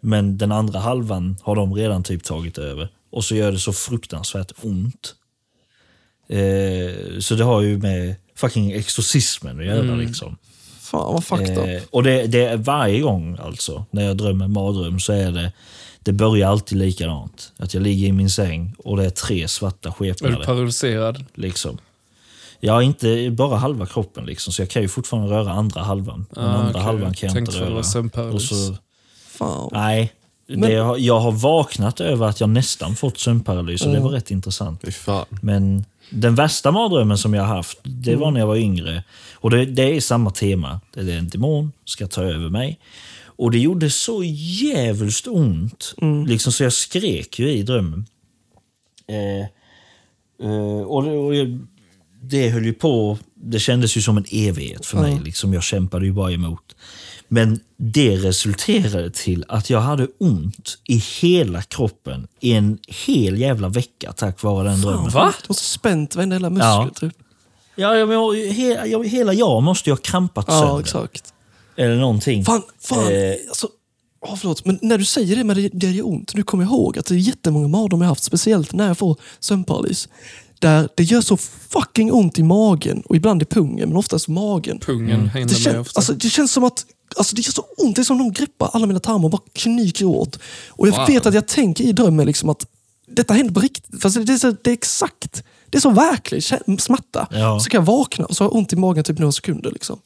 Men 0.00 0.38
den 0.38 0.52
andra 0.52 0.78
halvan 0.78 1.36
har 1.42 1.56
de 1.56 1.74
redan 1.74 2.02
typ 2.02 2.24
tagit 2.24 2.58
över. 2.58 2.88
Och 3.12 3.24
så 3.24 3.34
gör 3.34 3.52
det 3.52 3.58
så 3.58 3.72
fruktansvärt 3.72 4.52
ont. 4.62 5.14
Eh, 6.28 7.18
så 7.20 7.34
det 7.34 7.44
har 7.44 7.60
ju 7.60 7.78
med 7.78 8.14
fucking 8.36 8.72
exorcismen 8.72 9.58
att 9.60 9.66
göra. 9.66 9.94
liksom. 9.96 10.36
Fan 10.80 11.12
vad 11.14 11.24
fucked 11.24 11.58
up. 11.58 11.64
Eh, 11.82 11.82
och 11.90 12.02
det, 12.02 12.26
det 12.26 12.44
är 12.44 12.56
varje 12.56 13.00
gång 13.00 13.38
alltså, 13.42 13.84
när 13.90 14.04
jag 14.04 14.16
drömmer 14.16 14.48
mardröm 14.48 15.00
så 15.00 15.12
är 15.12 15.32
det, 15.32 15.52
det 16.02 16.12
börjar 16.12 16.48
alltid 16.50 16.78
likadant. 16.78 17.52
Att 17.58 17.74
jag 17.74 17.82
ligger 17.82 18.06
i 18.08 18.12
min 18.12 18.30
säng 18.30 18.74
och 18.78 18.96
det 18.96 19.04
är 19.06 19.10
tre 19.10 19.48
svarta 19.48 19.88
Är 19.88 19.92
du 19.92 19.94
skepnader. 20.14 20.44
paralyserad? 20.44 21.24
Liksom. 21.34 21.78
Jag 22.60 22.72
har 22.72 22.82
inte 22.82 23.30
bara 23.30 23.56
halva 23.56 23.86
kroppen, 23.86 24.26
liksom, 24.26 24.52
så 24.52 24.62
jag 24.62 24.70
kan 24.70 24.82
ju 24.82 24.88
fortfarande 24.88 25.30
röra 25.30 25.50
andra 25.52 25.82
halvan. 25.82 26.26
Den 26.30 26.44
Ah, 26.44 26.48
andra 26.54 26.70
okej. 26.70 26.82
halvan 26.82 27.14
kan 27.14 27.26
jag 27.26 27.34
Tänkte 27.36 27.56
inte 27.56 27.70
röra. 27.70 28.32
Och 28.32 28.42
så, 28.42 28.76
Fan. 29.28 29.68
nej, 29.72 30.12
det, 30.48 30.74
har- 30.74 30.96
jag 30.98 31.20
har 31.20 31.32
vaknat 31.32 32.00
över 32.00 32.26
att 32.26 32.40
jag 32.40 32.48
nästan 32.50 32.96
fått 32.96 33.18
sömnparalys 33.18 33.82
och 33.86 33.92
det 33.92 34.00
var 34.00 34.10
rätt 34.10 34.30
intressant. 34.30 34.94
Fan. 34.94 35.26
Men 35.30 35.84
den 36.10 36.34
värsta 36.34 36.70
mardrömmen 36.70 37.18
som 37.18 37.34
jag 37.34 37.42
har 37.42 37.56
haft, 37.56 37.78
det 37.82 38.16
var 38.16 38.30
när 38.30 38.40
jag 38.40 38.46
var 38.46 38.56
yngre. 38.56 39.04
Och 39.34 39.50
det, 39.50 39.64
det 39.64 39.96
är 39.96 40.00
samma 40.00 40.30
tema. 40.30 40.80
Det 40.94 41.00
är 41.00 41.18
en 41.18 41.28
demon 41.28 41.72
ska 41.84 42.06
ta 42.06 42.22
över 42.22 42.48
mig. 42.48 42.78
Och 43.24 43.50
det 43.50 43.58
gjorde 43.58 43.90
så 43.90 44.22
jävligt 44.24 45.26
ont. 45.26 45.94
Liksom 46.26 46.52
så 46.52 46.62
jag 46.62 46.72
skrek 46.72 47.38
ju 47.38 47.50
i 47.50 47.62
drömmen. 47.62 48.06
Eh, 49.08 49.46
eh, 50.48 50.80
och 50.80 51.02
det, 51.02 51.10
och 51.10 51.32
det 52.22 52.48
höll 52.50 52.64
ju 52.64 52.72
på, 52.72 53.18
det 53.34 53.58
kändes 53.58 53.96
ju 53.96 54.02
som 54.02 54.16
en 54.16 54.24
evighet 54.32 54.86
för 54.86 54.98
mig. 54.98 55.20
Liksom, 55.24 55.54
jag 55.54 55.62
kämpade 55.62 56.06
ju 56.06 56.12
bara 56.12 56.32
emot. 56.32 56.76
Men 57.28 57.60
det 57.76 58.16
resulterade 58.16 59.10
till 59.10 59.44
att 59.48 59.70
jag 59.70 59.80
hade 59.80 60.08
ont 60.20 60.78
i 60.88 60.96
hela 61.20 61.62
kroppen 61.62 62.28
i 62.40 62.52
en 62.52 62.78
hel 63.06 63.38
jävla 63.40 63.68
vecka 63.68 64.12
tack 64.12 64.42
vare 64.42 64.68
den 64.68 64.80
drömmen. 64.80 65.10
Va? 65.10 65.32
Du 65.42 65.46
måste 65.48 65.64
spänt 65.64 66.16
varenda 66.16 66.34
jävla 66.34 66.50
muskel 66.50 66.66
Ja. 66.68 66.90
typ. 67.00 67.12
Ja, 67.78 67.96
jag, 67.96 68.12
jag, 68.12 68.36
hela, 68.52 68.86
jag, 68.86 69.06
hela 69.08 69.32
jag 69.32 69.62
måste 69.62 69.90
ju 69.90 69.94
ha 69.94 69.98
krampat 70.02 70.44
Ja, 70.48 70.60
sönder. 70.60 70.80
exakt. 70.80 71.32
Eller 71.76 71.96
någonting. 71.96 72.44
Fan, 72.44 72.62
fan. 72.80 73.12
Eh, 73.12 73.32
Alltså, 73.48 73.68
oh, 74.20 74.36
förlåt, 74.36 74.64
men 74.64 74.78
när 74.82 74.98
du 74.98 75.04
säger 75.04 75.36
det 75.36 75.44
med 75.44 75.56
det, 75.56 75.68
det 75.72 75.90
gör 75.90 76.06
ont, 76.06 76.34
nu 76.34 76.42
kommer 76.42 76.64
jag 76.64 76.70
ihåg 76.72 76.98
att 76.98 77.06
det 77.06 77.14
är 77.14 77.18
jättemånga 77.18 77.68
mardrömmar 77.68 78.04
jag 78.04 78.08
haft, 78.08 78.24
speciellt 78.24 78.72
när 78.72 78.86
jag 78.86 78.98
får 78.98 79.16
sömnparalys. 79.40 80.08
Där 80.58 80.88
det 80.96 81.02
gör 81.02 81.20
så 81.20 81.36
fucking 81.36 82.12
ont 82.12 82.38
i 82.38 82.42
magen 82.42 83.02
och 83.06 83.16
ibland 83.16 83.42
i 83.42 83.44
pungen, 83.44 83.88
men 83.88 83.96
oftast 83.96 84.28
magen. 84.28 84.78
Pungen 84.78 85.28
händer 85.28 85.54
mig 85.54 85.62
kän, 85.62 85.78
ofta. 85.80 85.98
alltså, 85.98 86.12
det 86.12 86.28
känns 86.30 86.52
som 86.52 86.64
att 86.64 86.86
alltså, 87.16 87.36
det 87.36 87.42
gör 87.46 87.52
så 87.52 87.64
ont. 87.76 87.96
Det 87.96 88.02
är 88.02 88.04
som 88.04 88.18
de 88.18 88.32
greppar 88.32 88.70
alla 88.72 88.86
mina 88.86 89.00
tarmar 89.00 89.24
och 89.24 89.30
bara 89.30 89.42
knyker 89.52 90.04
åt. 90.04 90.38
Och 90.68 90.88
jag 90.88 90.96
Wow. 90.96 91.06
vet 91.08 91.26
att 91.26 91.34
jag 91.34 91.48
tänker 91.48 91.84
i 91.84 91.92
drömmen 91.92 92.26
liksom 92.26 92.48
att 92.48 92.66
detta 93.08 93.34
händer 93.34 93.54
på 93.54 93.60
riktigt. 93.60 94.02
Fast 94.02 94.26
det, 94.26 94.32
är 94.32 94.36
så, 94.38 94.56
det 94.62 94.70
är 94.70 94.74
exakt. 94.74 95.42
Det 95.70 95.78
är 95.78 95.80
så 95.80 95.90
verklig 95.90 96.44
smärta. 96.80 97.26
Ja. 97.30 97.60
Så 97.60 97.70
kan 97.70 97.78
jag 97.78 97.86
vakna 97.86 98.24
och 98.24 98.36
så 98.36 98.44
har 98.44 98.50
jag 98.50 98.56
ont 98.56 98.72
i 98.72 98.76
magen 98.76 99.04
typ 99.04 99.18
några 99.18 99.32
sekunder. 99.32 99.70
Liksom. 99.70 99.98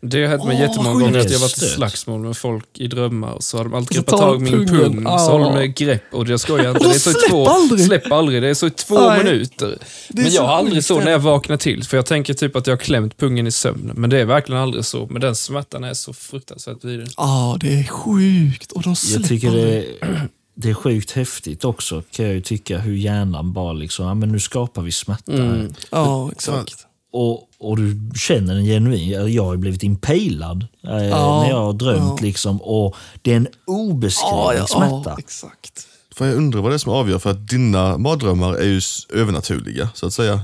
Det 0.00 0.22
har 0.22 0.28
hänt 0.28 0.44
mig 0.44 0.56
Åh, 0.56 0.62
jättemånga 0.62 1.00
gånger 1.00 1.18
att 1.18 1.30
jag 1.30 1.38
varit 1.38 1.62
i 1.62 1.66
slagsmål 1.66 2.20
med 2.20 2.36
folk 2.36 2.66
i 2.74 2.86
drömmar 2.86 3.32
och 3.32 3.44
så 3.44 3.56
har 3.56 3.64
de 3.64 3.74
alltid 3.74 3.98
Och 3.98 4.04
så 4.10 4.16
greppat 4.16 4.20
tag 4.20 4.48
i 4.48 4.50
min 4.50 4.68
pung, 4.68 5.04
så 5.04 5.30
håller 5.30 5.60
de 5.60 5.72
grepp 5.84 6.02
och 6.12 6.28
jag 6.28 6.40
skojar 6.40 6.70
inte. 6.70 6.84
Det 6.88 6.94
är 6.94 6.98
så 6.98 7.10
släpp 7.10 7.30
två, 7.30 7.48
aldrig. 7.48 7.86
Släpp 7.86 8.12
aldrig, 8.12 8.42
det 8.42 8.48
är 8.48 8.54
så 8.54 8.66
i 8.66 8.70
två 8.70 9.08
Nej. 9.08 9.24
minuter. 9.24 9.66
Är 9.68 9.78
Men 10.08 10.32
jag 10.32 10.42
har 10.42 10.54
aldrig 10.54 10.84
så 10.84 11.00
när 11.00 11.10
jag 11.10 11.18
vaknar 11.18 11.56
till, 11.56 11.84
för 11.84 11.96
jag 11.96 12.06
tänker 12.06 12.34
typ 12.34 12.56
att 12.56 12.66
jag 12.66 12.72
har 12.72 12.80
klämt 12.80 13.16
pungen 13.16 13.46
i 13.46 13.52
sömn. 13.52 13.92
Men 13.94 14.10
det 14.10 14.20
är 14.20 14.24
verkligen 14.24 14.62
aldrig 14.62 14.84
så. 14.84 15.06
Men 15.10 15.20
den 15.20 15.36
smärtan 15.36 15.84
är 15.84 15.94
så 15.94 16.12
fruktansvärt 16.12 16.84
vidrig. 16.84 17.08
Ja, 17.16 17.56
det 17.60 17.74
är 17.80 17.84
sjukt. 17.84 18.72
Och 18.72 18.82
de 18.82 18.96
släpper 18.96 19.20
Jag 19.20 19.28
tycker 19.28 19.50
det, 19.50 19.86
det 20.56 20.70
är 20.70 20.74
sjukt 20.74 21.10
häftigt 21.10 21.64
också, 21.64 22.02
kan 22.10 22.24
jag 22.24 22.34
ju 22.34 22.40
tycka, 22.40 22.78
hur 22.78 22.94
hjärnan 22.94 23.52
bara 23.52 23.72
liksom, 23.72 24.06
ja 24.06 24.14
men 24.14 24.32
nu 24.32 24.40
skapar 24.40 24.82
vi 24.82 24.92
smärta. 24.92 25.32
Mm. 25.32 25.74
Ja, 25.90 26.30
exakt. 26.32 26.86
Och, 27.16 27.48
och 27.58 27.76
du 27.76 28.10
känner 28.14 28.56
en 28.56 28.64
genuin, 28.64 29.32
jag 29.34 29.44
har 29.44 29.56
blivit 29.56 29.82
impalad 29.82 30.66
eh, 30.84 30.90
när 30.90 31.48
jag 31.48 31.56
har 31.56 31.72
drömt 31.72 32.20
ja. 32.20 32.26
liksom. 32.26 32.62
Och 32.62 32.96
det 33.22 33.32
är 33.32 33.36
en 33.36 33.48
obeskrivlig 33.66 34.68
smärta. 34.68 35.02
ja, 35.04 35.16
exakt. 35.18 35.86
För 36.14 36.26
jag 36.26 36.36
undrar 36.36 36.60
vad 36.60 36.70
det 36.70 36.76
är 36.76 36.78
som 36.78 36.92
avgör, 36.92 37.18
för 37.18 37.30
att 37.30 37.48
dina 37.48 37.98
mardrömmar 37.98 38.54
är 38.54 38.64
ju 38.64 38.80
övernaturliga, 39.12 39.88
så 39.94 40.06
att 40.06 40.12
säga. 40.12 40.40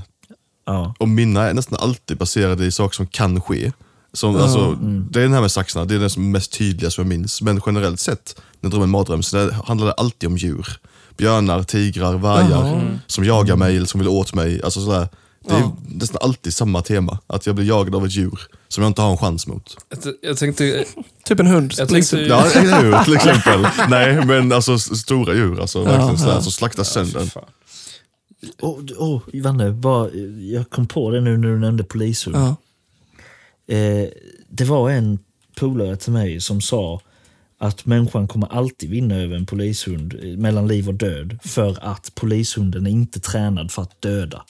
Ja. 0.65 0.93
Och 0.99 1.09
mina 1.09 1.49
är 1.49 1.53
nästan 1.53 1.79
alltid 1.81 2.17
baserade 2.17 2.65
i 2.65 2.71
saker 2.71 2.95
som 2.95 3.07
kan 3.07 3.41
ske. 3.41 3.71
Som, 4.13 4.35
alltså, 4.35 4.59
mm. 4.59 5.07
Det 5.11 5.19
är 5.19 5.23
den 5.23 5.33
här 5.33 5.41
med 5.41 5.51
saxarna, 5.51 5.85
det 5.85 5.95
är 5.95 5.99
den 5.99 6.09
som 6.09 6.23
är 6.25 6.29
mest 6.29 6.57
tydliga 6.57 6.91
som 6.91 7.01
jag 7.01 7.09
minns. 7.09 7.41
Men 7.41 7.61
generellt 7.65 7.99
sett, 7.99 8.35
när 8.37 8.67
jag 8.67 8.71
drömmer 8.71 8.83
en 8.83 8.89
mardröm, 8.89 9.23
så 9.23 9.37
det 9.37 9.53
handlar 9.65 9.87
det 9.87 9.93
alltid 9.93 10.27
om 10.27 10.37
djur. 10.37 10.67
Björnar, 11.17 11.63
tigrar, 11.63 12.13
vargar 12.13 12.99
som 13.07 13.25
jagar 13.25 13.55
mig 13.55 13.77
eller 13.77 13.87
som 13.87 13.99
vill 13.99 14.09
åt 14.09 14.33
mig. 14.33 14.63
Alltså 14.63 14.85
sådär. 14.85 15.07
Det 15.47 15.53
är 15.53 15.59
Ja. 15.59 15.77
nästan 15.87 16.17
alltid 16.21 16.53
samma 16.53 16.81
tema. 16.81 17.19
Att 17.27 17.45
jag 17.45 17.55
blir 17.55 17.65
jagad 17.65 17.95
av 17.95 18.05
ett 18.05 18.11
djur 18.15 18.39
som 18.67 18.83
jag 18.83 18.89
inte 18.89 19.01
har 19.01 19.11
en 19.11 19.17
chans 19.17 19.47
mot. 19.47 19.77
Jag- 20.03 20.13
Jag 20.21 20.37
tänkte... 20.37 20.85
Typ 21.25 21.39
en 21.39 21.47
hund. 21.47 21.73
Jag 21.77 21.89
tänkte- 21.89 22.17
Ja, 22.21 22.45
eller 22.51 22.81
hur? 22.83 23.03
Till 23.03 23.13
exempel. 23.15 23.67
Nej, 23.89 24.25
men 24.25 24.51
alltså 24.51 24.79
stora 24.79 25.33
djur. 25.33 25.61
Alltså, 25.61 25.83
verkligen 25.83 26.17
sådär, 26.17 26.33
ja. 26.33 26.41
som 26.41 26.51
slaktas 26.51 26.89
sönder. 26.93 27.25
Fan. 27.25 27.43
Oh, 28.61 28.79
oh, 28.97 29.21
Vanne, 29.43 29.71
bara, 29.71 30.09
jag 30.39 30.69
kom 30.69 30.87
på 30.87 31.11
det 31.11 31.21
nu 31.21 31.37
när 31.37 31.47
du 31.47 31.59
nämnde 31.59 31.83
polishund. 31.83 32.35
Ja. 32.35 32.55
Eh, 33.75 34.07
det 34.49 34.63
var 34.65 34.89
en 34.89 35.19
polare 35.55 35.95
till 35.95 36.11
mig 36.13 36.41
som 36.41 36.61
sa 36.61 37.01
att 37.59 37.85
människan 37.85 38.27
kommer 38.27 38.47
alltid 38.47 38.89
vinna 38.89 39.15
över 39.15 39.35
en 39.35 39.45
polishund 39.45 40.13
eh, 40.23 40.37
mellan 40.37 40.67
liv 40.67 40.87
och 40.87 40.93
död 40.93 41.39
för 41.43 41.77
att 41.81 42.11
polishunden 42.15 42.87
är 42.87 42.91
inte 42.91 43.19
tränad 43.19 43.71
för 43.71 43.81
att 43.81 44.01
döda. 44.01 44.45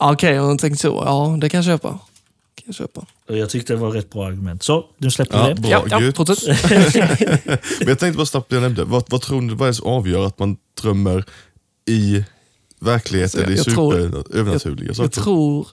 Ja, 0.00 0.12
Okej, 0.12 0.40
om 0.40 0.46
man 0.46 0.58
tänkt 0.58 0.80
så. 0.80 1.02
Ja, 1.06 1.36
det 1.40 1.48
kan 1.48 1.58
jag 1.58 1.64
köpa. 1.64 1.88
Kan 1.88 2.64
jag 2.66 2.74
köpa. 2.74 3.06
Jag 3.26 3.50
tyckte 3.50 3.72
det 3.72 3.76
var 3.76 3.88
ett 3.88 3.94
rätt 3.94 4.10
bra 4.10 4.26
argument. 4.26 4.62
Så, 4.62 4.84
nu 4.98 5.10
släpper 5.10 5.38
vi 5.38 5.48
Ja, 5.48 5.54
det. 5.54 5.60
bra. 5.60 5.70
ja, 5.70 5.82
ja. 5.90 6.12
Men 7.78 7.88
jag 7.88 7.98
tänkte 7.98 8.12
bara 8.16 8.26
snabbt 8.26 8.48
det 8.50 8.56
jag 8.56 8.62
nämnde. 8.62 8.84
Vad, 8.84 9.04
vad 9.10 9.20
tror 9.22 9.40
ni 9.40 9.54
vad 9.54 9.62
är 9.68 9.70
det 9.72 9.74
som 9.74 9.86
avgör 9.86 10.26
att 10.26 10.38
man 10.38 10.56
drömmer 10.82 11.24
i 11.88 12.24
verklighet 12.80 13.24
Alltså, 13.24 13.38
eller 13.42 13.52
i 13.52 13.56
jag 13.56 13.64
tror- 13.64 13.92
super 13.92 14.38
övernaturliga 14.38 14.86
Jag 14.86 14.96
saker? 14.96 15.08
tror... 15.20 15.66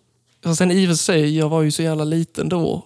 Och 0.46 0.58
sen 0.58 0.72
i 0.72 0.86
och 0.86 0.90
för 0.90 0.96
sig, 0.96 1.38
jag 1.38 1.50
var 1.50 1.62
ju 1.62 1.72
så 1.72 1.82
jävla 1.82 2.04
liten 2.04 2.50
då. 2.50 2.86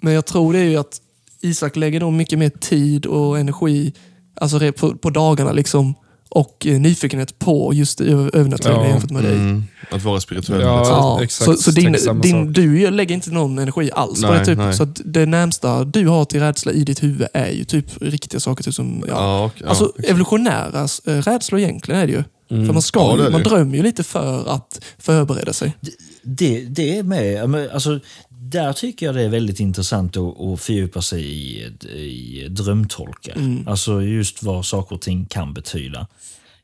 Men 0.00 0.12
jag 0.12 0.26
tror 0.26 0.52
det 0.52 0.58
är 0.58 0.64
ju 0.64 0.76
att 0.76 1.00
Isak 1.40 1.76
lägger 1.76 2.00
nog 2.00 2.12
mycket 2.12 2.38
mer 2.38 2.48
tid 2.50 3.06
och 3.06 3.38
energi 3.38 3.92
alltså 4.34 4.72
på, 4.72 4.96
på 4.96 5.10
dagarna 5.10 5.52
liksom. 5.52 5.94
Och 6.28 6.66
eh, 6.66 6.80
nyfikenhet 6.80 7.38
på 7.38 7.74
just 7.74 7.98
det 7.98 8.04
övernaturliga 8.04 8.82
Ja. 8.82 8.88
jämfört 8.88 9.10
med 9.10 9.22
dig. 9.24 9.32
Mm, 9.32 9.64
att 9.90 10.02
vara 10.02 10.20
spirituell. 10.20 10.60
Ja. 10.60 10.82
Ja, 10.88 11.22
exakt. 11.22 11.44
så, 11.44 11.56
så 11.56 11.70
din, 11.70 11.96
din, 12.22 12.52
du 12.52 12.90
lägger 12.90 13.14
inte 13.14 13.30
någon 13.30 13.58
energi 13.58 13.90
alls 13.92 14.22
på 14.22 14.30
Nej, 14.30 14.38
det. 14.38 14.44
Typ. 14.46 14.58
nej. 14.58 14.74
Så 14.74 14.82
att 14.82 15.00
det 15.04 15.26
närmsta 15.26 15.84
du 15.84 16.08
har 16.08 16.24
till 16.24 16.40
rädsla 16.40 16.72
i 16.72 16.84
ditt 16.84 17.02
huvud 17.02 17.26
är 17.34 17.50
ju 17.50 17.64
typ 17.64 17.86
riktiga 18.00 18.40
saker. 18.40 18.64
Typ 18.64 18.74
som, 18.74 19.04
ja. 19.08 19.14
Ja, 19.14 19.44
och, 19.44 19.52
ja, 19.56 19.68
alltså 19.68 19.92
evolutionära 20.04 20.88
äh, 21.06 21.12
rädslor 21.12 21.60
egentligen 21.60 22.00
är 22.00 22.06
det 22.06 22.12
ju. 22.12 22.24
Mm. 22.50 22.66
För 22.66 22.72
man, 22.72 22.82
ska, 22.82 23.00
Ja, 23.00 23.12
det 23.16 23.18
ju- 23.18 23.24
det 23.24 23.30
man 23.30 23.42
drömmer 23.42 23.76
ju 23.76 23.82
lite 23.82 24.02
för 24.04 24.48
att 24.48 24.84
förbereda 24.98 25.52
sig. 25.52 25.76
Det, 26.22 26.60
det 26.64 26.98
är 26.98 27.02
med. 27.02 27.70
Alltså, 27.70 28.00
där 28.28 28.72
tycker 28.72 29.06
jag 29.06 29.14
det 29.14 29.22
är 29.22 29.28
väldigt 29.28 29.60
intressant 29.60 30.16
att, 30.16 30.40
att 30.40 30.60
fördjupa 30.60 31.02
sig 31.02 31.22
i, 31.24 31.64
i 31.94 32.46
drömtolkar. 32.48 33.62
Alltså 33.66 34.02
just 34.02 34.42
vad 34.42 34.66
saker 34.66 34.94
och 34.96 35.02
ting 35.02 35.26
kan 35.26 35.54
betyda. 35.54 36.06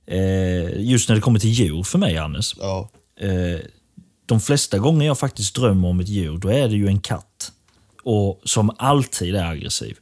Eh, 0.07 0.81
just 0.81 1.09
när 1.09 1.17
det 1.17 1.23
kommer 1.23 1.39
till 1.39 1.51
djur 1.51 1.83
för 1.83 1.99
mig, 1.99 2.17
Hannes. 2.17 2.55
ja. 2.59 2.89
Eh, 3.21 3.61
de 4.27 4.41
flesta 4.41 4.79
gånger 4.79 5.07
jag 5.07 5.19
faktiskt 5.19 5.55
drömmer 5.55 5.89
om 5.89 6.01
ett 6.01 6.09
djur, 6.09 6.39
då 6.39 6.49
är 6.49 6.69
det 6.69 6.75
ju 6.77 6.87
en 6.87 7.01
katt. 7.01 7.53
Och 8.05 8.41
Som 8.45 8.71
alltid 8.79 9.35
är 9.35 9.45
aggressiv. 9.45 9.97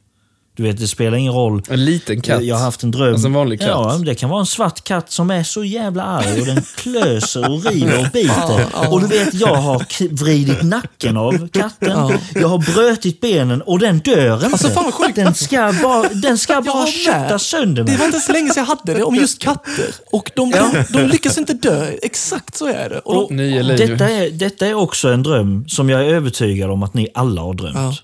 Du 0.61 0.67
vet, 0.67 0.79
det 0.79 0.87
spelar 0.87 1.17
ingen 1.17 1.33
roll. 1.33 1.61
En 1.69 1.85
liten 1.85 2.21
katt. 2.21 2.43
Jag 2.43 2.55
har 2.55 2.63
haft 2.63 2.83
en 2.83 2.91
dröm. 2.91 3.13
Alltså 3.13 3.27
en 3.27 3.33
vanlig 3.33 3.59
katt. 3.59 3.69
Ja, 3.69 3.99
det 4.05 4.15
kan 4.15 4.29
vara 4.29 4.39
en 4.39 4.45
svart 4.45 4.83
katt 4.83 5.11
som 5.11 5.31
är 5.31 5.43
så 5.43 5.63
jävla 5.63 6.03
arg 6.03 6.39
och 6.41 6.45
den 6.45 6.61
klöser 6.75 7.51
och 7.51 7.65
river 7.65 7.99
och 7.99 8.11
biter. 8.13 8.67
Och 8.91 9.01
du 9.01 9.07
vet, 9.07 9.33
jag 9.33 9.55
har 9.55 9.85
vridit 10.15 10.63
nacken 10.63 11.17
av 11.17 11.47
katten. 11.47 12.19
Jag 12.35 12.47
har 12.47 12.73
brötit 12.73 13.21
benen 13.21 13.61
och 13.61 13.79
den 13.79 13.99
dör 13.99 14.33
inte. 14.33 14.45
Alltså, 14.45 14.69
fan 14.69 14.83
vad 14.83 14.93
sjukt. 14.93 15.15
Den 15.15 15.33
ska 15.33 15.73
bara, 15.83 16.09
den 16.09 16.37
ska 16.37 16.61
bara 16.61 16.71
har 16.71 16.87
kötta 16.87 17.39
sönder 17.39 17.83
Det 17.83 17.91
mig. 17.91 17.97
var 17.97 18.05
inte 18.05 18.19
så 18.19 18.31
länge 18.31 18.53
sedan 18.53 18.65
jag 18.67 18.75
hade 18.75 18.93
det 18.93 19.03
om 19.03 19.15
just 19.15 19.41
katter. 19.41 19.95
Och 20.11 20.31
de, 20.35 20.51
de, 20.51 20.83
de 20.89 21.01
lyckas 21.01 21.37
inte 21.37 21.53
dö. 21.53 21.87
Exakt 22.01 22.57
så 22.57 22.67
är 22.67 22.89
det. 22.89 22.99
Och 22.99 23.27
de, 23.29 23.35
liv. 23.37 23.77
Detta 23.77 24.09
är, 24.09 24.29
detta 24.29 24.67
är 24.67 24.73
också 24.73 25.09
en 25.09 25.23
dröm 25.23 25.65
som 25.67 25.89
jag 25.89 26.01
är 26.01 26.05
övertygad 26.05 26.71
om 26.71 26.83
att 26.83 26.93
ni 26.93 27.07
alla 27.13 27.41
har 27.41 27.53
drömt. 27.53 27.75
Ja. 27.75 27.95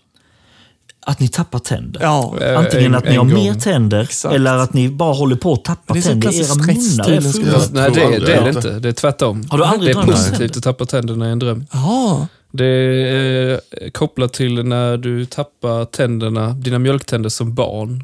Att 1.10 1.20
ni 1.20 1.28
tappar 1.28 1.60
tänder. 1.60 2.01
ja. 2.03 2.36
Antingen 2.58 2.86
en- 2.86 2.95
att 2.95 3.03
ni 3.05 3.10
har 3.16 3.18
gång. 3.26 3.34
mer 3.34 3.53
tänder 3.53 3.99
Exakt. 4.03 4.36
eller 4.36 4.58
att 4.58 4.74
ni 4.74 4.89
bara 4.89 5.14
håller 5.14 5.36
på 5.36 5.53
att 5.53 5.66
tappa 5.66 5.93
Det 5.93 5.99
är 5.99 6.03
tänder. 6.03 6.34
Era 6.34 6.55
munnar 6.55 7.10
är 7.10 7.22
fulla. 7.22 7.60
nej, 7.72 7.89
det, 7.89 7.95
tror 8.01 8.26
det 8.26 8.34
är 8.34 8.43
det 8.43 8.49
inte. 8.49 8.80
Det 8.80 8.89
är 8.89 8.93
tvärtom. 8.93 9.43
Har 9.49 9.58
du 9.58 9.64
aldrig 9.64 9.95
det 9.95 10.01
är 10.01 10.05
positivt 10.05 10.58
att 10.58 10.64
tappa 10.64 10.86
tänderna 10.86 11.30
i 11.30 11.32
en 11.32 11.39
dröm. 11.39 11.66
Jaha. 11.72 12.28
Det 12.51 12.66
är 12.66 13.51
eh, 13.53 13.89
kopplat 13.91 14.34
till 14.34 14.64
när 14.64 14.97
du 14.97 15.26
tappar 15.26 15.86
tänderna, 15.86 16.49
dina 16.49 16.80
mjölktänder 16.80 17.30
som 17.30 17.53
barn. 17.55 18.03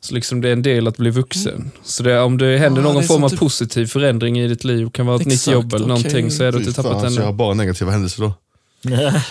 Så 0.00 0.14
liksom 0.14 0.40
det 0.40 0.48
är 0.48 0.52
en 0.52 0.62
del 0.62 0.88
att 0.88 0.96
bli 0.96 1.10
vuxen. 1.10 1.70
Så 1.84 2.02
det, 2.02 2.20
om 2.20 2.38
det 2.38 2.58
händer 2.58 2.80
Ja, 2.82 2.86
någon 2.88 2.96
det 2.96 3.02
är 3.02 3.06
form 3.06 3.24
av 3.24 3.28
typ- 3.28 3.38
positiv 3.38 3.86
förändring 3.86 4.38
i 4.40 4.48
ditt 4.48 4.64
liv, 4.64 4.90
kan 4.90 5.06
vara 5.06 5.16
ett 5.16 5.26
nytt 5.26 5.34
Exakt, 5.34 5.54
jobb 5.54 5.74
eller 5.74 5.84
okej. 5.84 5.88
någonting, 5.88 6.30
så 6.30 6.44
är 6.44 6.52
det 6.52 6.58
att 6.58 6.64
du 6.64 6.72
tappar 6.72 6.90
så 6.90 6.94
jag 6.96 7.00
har 7.00 7.08
tänderna. 7.10 7.32
bara 7.32 7.54
negativa 7.54 7.90
händelser 7.90 8.22
då. 8.22 8.32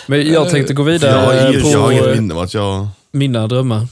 Men 0.06 0.32
jag 0.32 0.50
tänkte 0.50 0.74
gå 0.74 0.84
För 0.84 0.90
jag, 1.06 1.12
har 1.12 1.32
vidare 1.32 1.50
inget- 1.52 1.72
jag 1.72 1.78
har 1.78 1.86
på 1.86 1.92
inget 1.92 2.16
minne 2.16 2.42
att 2.42 2.54
jag... 2.54 2.88
mina 3.10 3.46
drömmar. 3.46 3.86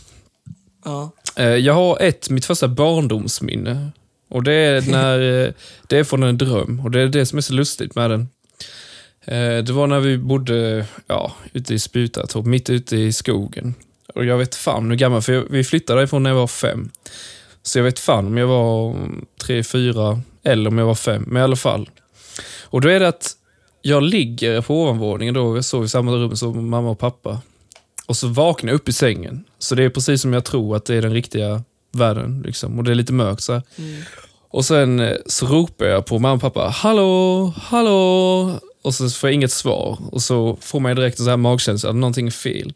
Ja. 0.84 1.10
Eh, 1.36 1.46
Jag 1.46 1.74
har 1.74 1.98
ett, 2.00 2.30
mitt 2.30 2.44
första 2.44 2.68
barndomsminne. 2.68 3.90
Och 4.30 4.42
det 4.42 4.52
är, 4.52 4.82
när, 4.82 5.20
eh, 5.46 5.52
det 5.86 5.98
är 5.98 6.04
från 6.04 6.22
en 6.22 6.38
dröm 6.38 6.80
och 6.80 6.90
det 6.90 7.00
är 7.00 7.06
det 7.08 7.26
som 7.26 7.38
är 7.38 7.42
så 7.42 7.52
lustigt 7.54 7.94
med 7.94 8.10
den. 8.10 8.28
Eh, 9.24 9.64
Det 9.64 9.70
var 9.72 9.86
när 9.86 10.00
vi 10.00 10.18
bodde 10.18 10.86
ja, 11.06 11.32
ute 11.52 11.74
i 11.74 11.78
Spjutartorp, 11.78 12.46
mitt 12.46 12.70
ute 12.70 12.96
i 12.96 13.12
skogen. 13.12 13.74
Och 14.14 14.24
jag 14.24 14.38
vet 14.38 14.54
fan 14.54 14.90
hur 14.90 14.96
gammal, 14.96 15.22
för 15.22 15.32
jag- 15.32 15.46
vi 15.50 15.64
flyttade 15.64 16.00
därifrån 16.00 16.22
när 16.22 16.30
jag 16.30 16.36
var 16.36 16.46
fem. 16.46 16.90
Så 17.62 17.78
jag 17.78 17.84
vet 17.84 17.98
fan 17.98 18.26
om 18.26 18.36
jag 18.38 18.46
var 18.46 18.96
tre, 19.42 19.62
fyra 19.64 20.20
eller 20.44 20.70
om 20.70 20.78
jag 20.78 20.86
var 20.86 20.94
fem, 20.94 21.24
men 21.26 21.40
i 21.40 21.44
alla 21.44 21.56
fall. 21.56 21.90
Och 22.62 22.80
då 22.80 22.88
är 22.88 23.00
det 23.00 23.08
att 23.08 23.30
jag 23.82 24.02
ligger 24.02 24.60
på 24.60 24.82
ovanvåningen 24.82 25.34
då, 25.34 25.56
jag 25.56 25.64
sov 25.64 25.84
i 25.84 25.88
samma 25.88 26.12
rum 26.12 26.36
som 26.36 26.70
mamma 26.70 26.90
och 26.90 26.98
pappa. 26.98 27.40
Och 28.06 28.16
så 28.16 28.28
vaknar 28.28 28.70
jag 28.70 28.76
upp 28.76 28.88
i 28.88 28.92
sängen. 28.92 29.44
Så 29.58 29.74
det 29.74 29.84
är 29.84 29.90
precis 29.90 30.22
som 30.22 30.32
jag 30.32 30.44
tror 30.44 30.76
att 30.76 30.84
det 30.84 30.94
är 30.94 31.02
den 31.02 31.12
riktiga 31.12 31.62
världen. 31.92 32.42
Liksom. 32.46 32.78
Och 32.78 32.84
det 32.84 32.90
är 32.90 32.94
lite 32.94 33.12
mörkt 33.12 33.42
så 33.42 33.52
här. 33.52 33.62
Och 34.48 34.64
sen 34.64 35.00
eh, 35.00 35.16
så 35.26 35.46
ropar 35.46 35.86
jag 35.86 36.06
på 36.06 36.18
mamma 36.18 36.34
och 36.34 36.40
pappa. 36.40 36.68
Hallå, 36.68 37.52
hallå. 37.56 38.50
Och 38.82 38.94
så 38.94 39.10
får 39.10 39.28
jag 39.30 39.34
inget 39.34 39.52
svar. 39.52 39.98
Och 40.10 40.22
så 40.22 40.58
får 40.60 40.80
man 40.80 40.90
ju 40.90 40.94
direkt 40.94 41.18
en 41.18 41.24
så 41.24 41.30
här 41.30 41.36
magkänsla 41.36 41.90
att 41.90 41.96
någonting 41.96 42.26
är 42.26 42.30
fel. 42.30 42.72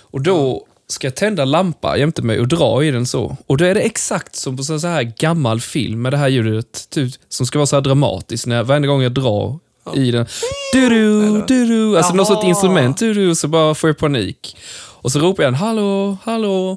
Och 0.00 0.22
då 0.22 0.66
ska 0.86 1.06
jag 1.06 1.16
tända 1.16 1.44
lampa 1.44 1.96
jämte 1.96 2.22
mig 2.22 2.40
och 2.40 2.48
dra 2.48 2.84
i 2.84 2.90
den 2.90 3.06
så. 3.06 3.36
Och 3.46 3.56
då 3.56 3.64
är 3.64 3.74
det 3.74 3.80
exakt 3.80 4.36
som 4.36 4.56
på 4.56 4.62
så 4.62 4.78
här 4.78 5.02
gammal 5.02 5.60
film 5.60 6.02
med 6.02 6.12
det 6.12 6.16
här 6.16 6.28
ljudet 6.28 6.90
typ, 6.90 7.14
som 7.28 7.46
ska 7.46 7.58
vara 7.58 7.66
så 7.66 7.76
här 7.76 7.80
dramatiskt. 7.80 8.46
När 8.46 8.62
varje 8.62 8.86
gång 8.86 9.02
jag 9.02 9.12
drar 9.12 9.58
i 9.94 10.10
den. 10.10 10.26
Du-du, 10.72 11.44
du-du. 11.48 11.96
Alltså 11.96 12.14
något 12.14 12.26
sånt 12.26 12.44
instrument. 12.44 12.98
Du-du, 12.98 13.34
så 13.34 13.48
bara 13.48 13.74
får 13.74 13.90
jag 13.90 13.98
panik. 13.98 14.56
Och 15.02 15.12
så 15.12 15.18
ropar 15.18 15.42
jag 15.42 15.48
en 15.48 15.54
hallå, 15.54 16.16
hallå. 16.24 16.76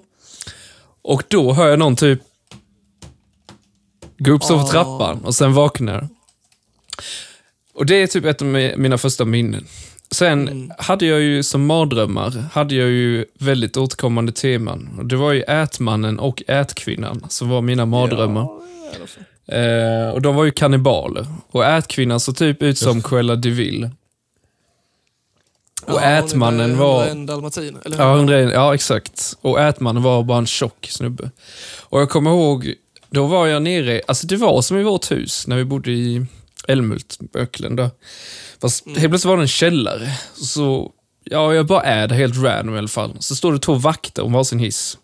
Och 1.01 1.23
då 1.27 1.53
hör 1.53 1.67
jag 1.67 1.79
någon 1.79 1.95
typ 1.95 2.19
gå 4.17 4.31
upp 4.31 4.43
så 4.43 4.59
för 4.59 4.67
trappan 4.67 5.19
och 5.25 5.35
sen 5.35 5.53
vaknar. 5.53 6.07
Och 7.73 7.85
det 7.85 7.95
är 7.95 8.07
typ 8.07 8.25
ett 8.25 8.41
av 8.41 8.47
mi- 8.47 8.77
mina 8.77 8.97
första 8.97 9.25
minnen. 9.25 9.67
Sen 10.11 10.71
hade 10.77 11.05
jag 11.05 11.21
ju 11.21 11.43
som 11.43 11.65
mardrömmar, 11.65 12.49
hade 12.53 12.75
jag 12.75 12.89
ju 12.89 13.25
väldigt 13.39 13.77
återkommande 13.77 14.31
teman. 14.31 15.07
Det 15.09 15.15
var 15.15 15.31
ju 15.31 15.41
Ätmannen 15.41 16.19
och 16.19 16.43
Ätkvinnan 16.47 17.25
som 17.29 17.49
var 17.49 17.61
mina 17.61 17.85
mardrömmar. 17.85 18.47
Eh, 19.47 20.09
och 20.13 20.21
de 20.21 20.35
var 20.35 20.43
ju 20.43 20.51
kannibaler. 20.51 21.25
Och 21.51 21.65
Ätkvinnan 21.65 22.19
såg 22.19 22.37
typ 22.37 22.63
ut 22.63 22.77
som 22.77 23.01
Cruella 23.01 23.35
de 23.35 23.49
Vil. 23.49 23.89
Och 25.85 26.01
Ätmannen 26.01 26.77
var... 26.77 27.05
En 27.05 27.25
dalmatin. 27.25 27.77
Eller? 27.85 27.97
Ja, 27.97 28.15
101, 28.15 28.51
ja, 28.53 28.75
exakt. 28.75 29.37
Och 29.41 29.61
Ätmannen 29.61 30.03
var 30.03 30.23
bara 30.23 30.37
en 30.37 30.45
tjock 30.45 30.87
snubbe. 30.89 31.31
Och 31.79 32.01
jag 32.01 32.09
kommer 32.09 32.31
ihåg, 32.31 32.73
då 33.09 33.27
var 33.27 33.47
jag 33.47 33.61
nere, 33.61 34.01
alltså 34.07 34.27
det 34.27 34.35
var 34.37 34.61
som 34.61 34.77
i 34.77 34.83
vårt 34.83 35.11
hus 35.11 35.47
när 35.47 35.57
vi 35.57 35.63
bodde 35.65 35.91
i 35.91 36.25
Älmhult, 36.67 37.19
Öklen 37.33 37.75
där. 37.75 37.89
Fast 38.61 38.85
helt 38.87 38.99
plötsligt 38.99 39.25
var 39.25 39.37
det 39.37 39.43
en 39.43 39.47
källare. 39.47 40.11
Så, 40.35 40.91
ja, 41.23 41.53
jag 41.53 41.65
bara 41.65 41.81
är 41.81 42.07
där 42.07 42.15
helt 42.15 42.37
random 42.43 42.75
i 42.75 42.77
alla 42.77 42.87
fall. 42.87 43.17
Så 43.19 43.35
står 43.35 43.53
det 43.53 43.59
två 43.59 43.73
vakter 43.73 44.23
om 44.23 44.33
varsin 44.33 44.59
hiss. 44.59 44.97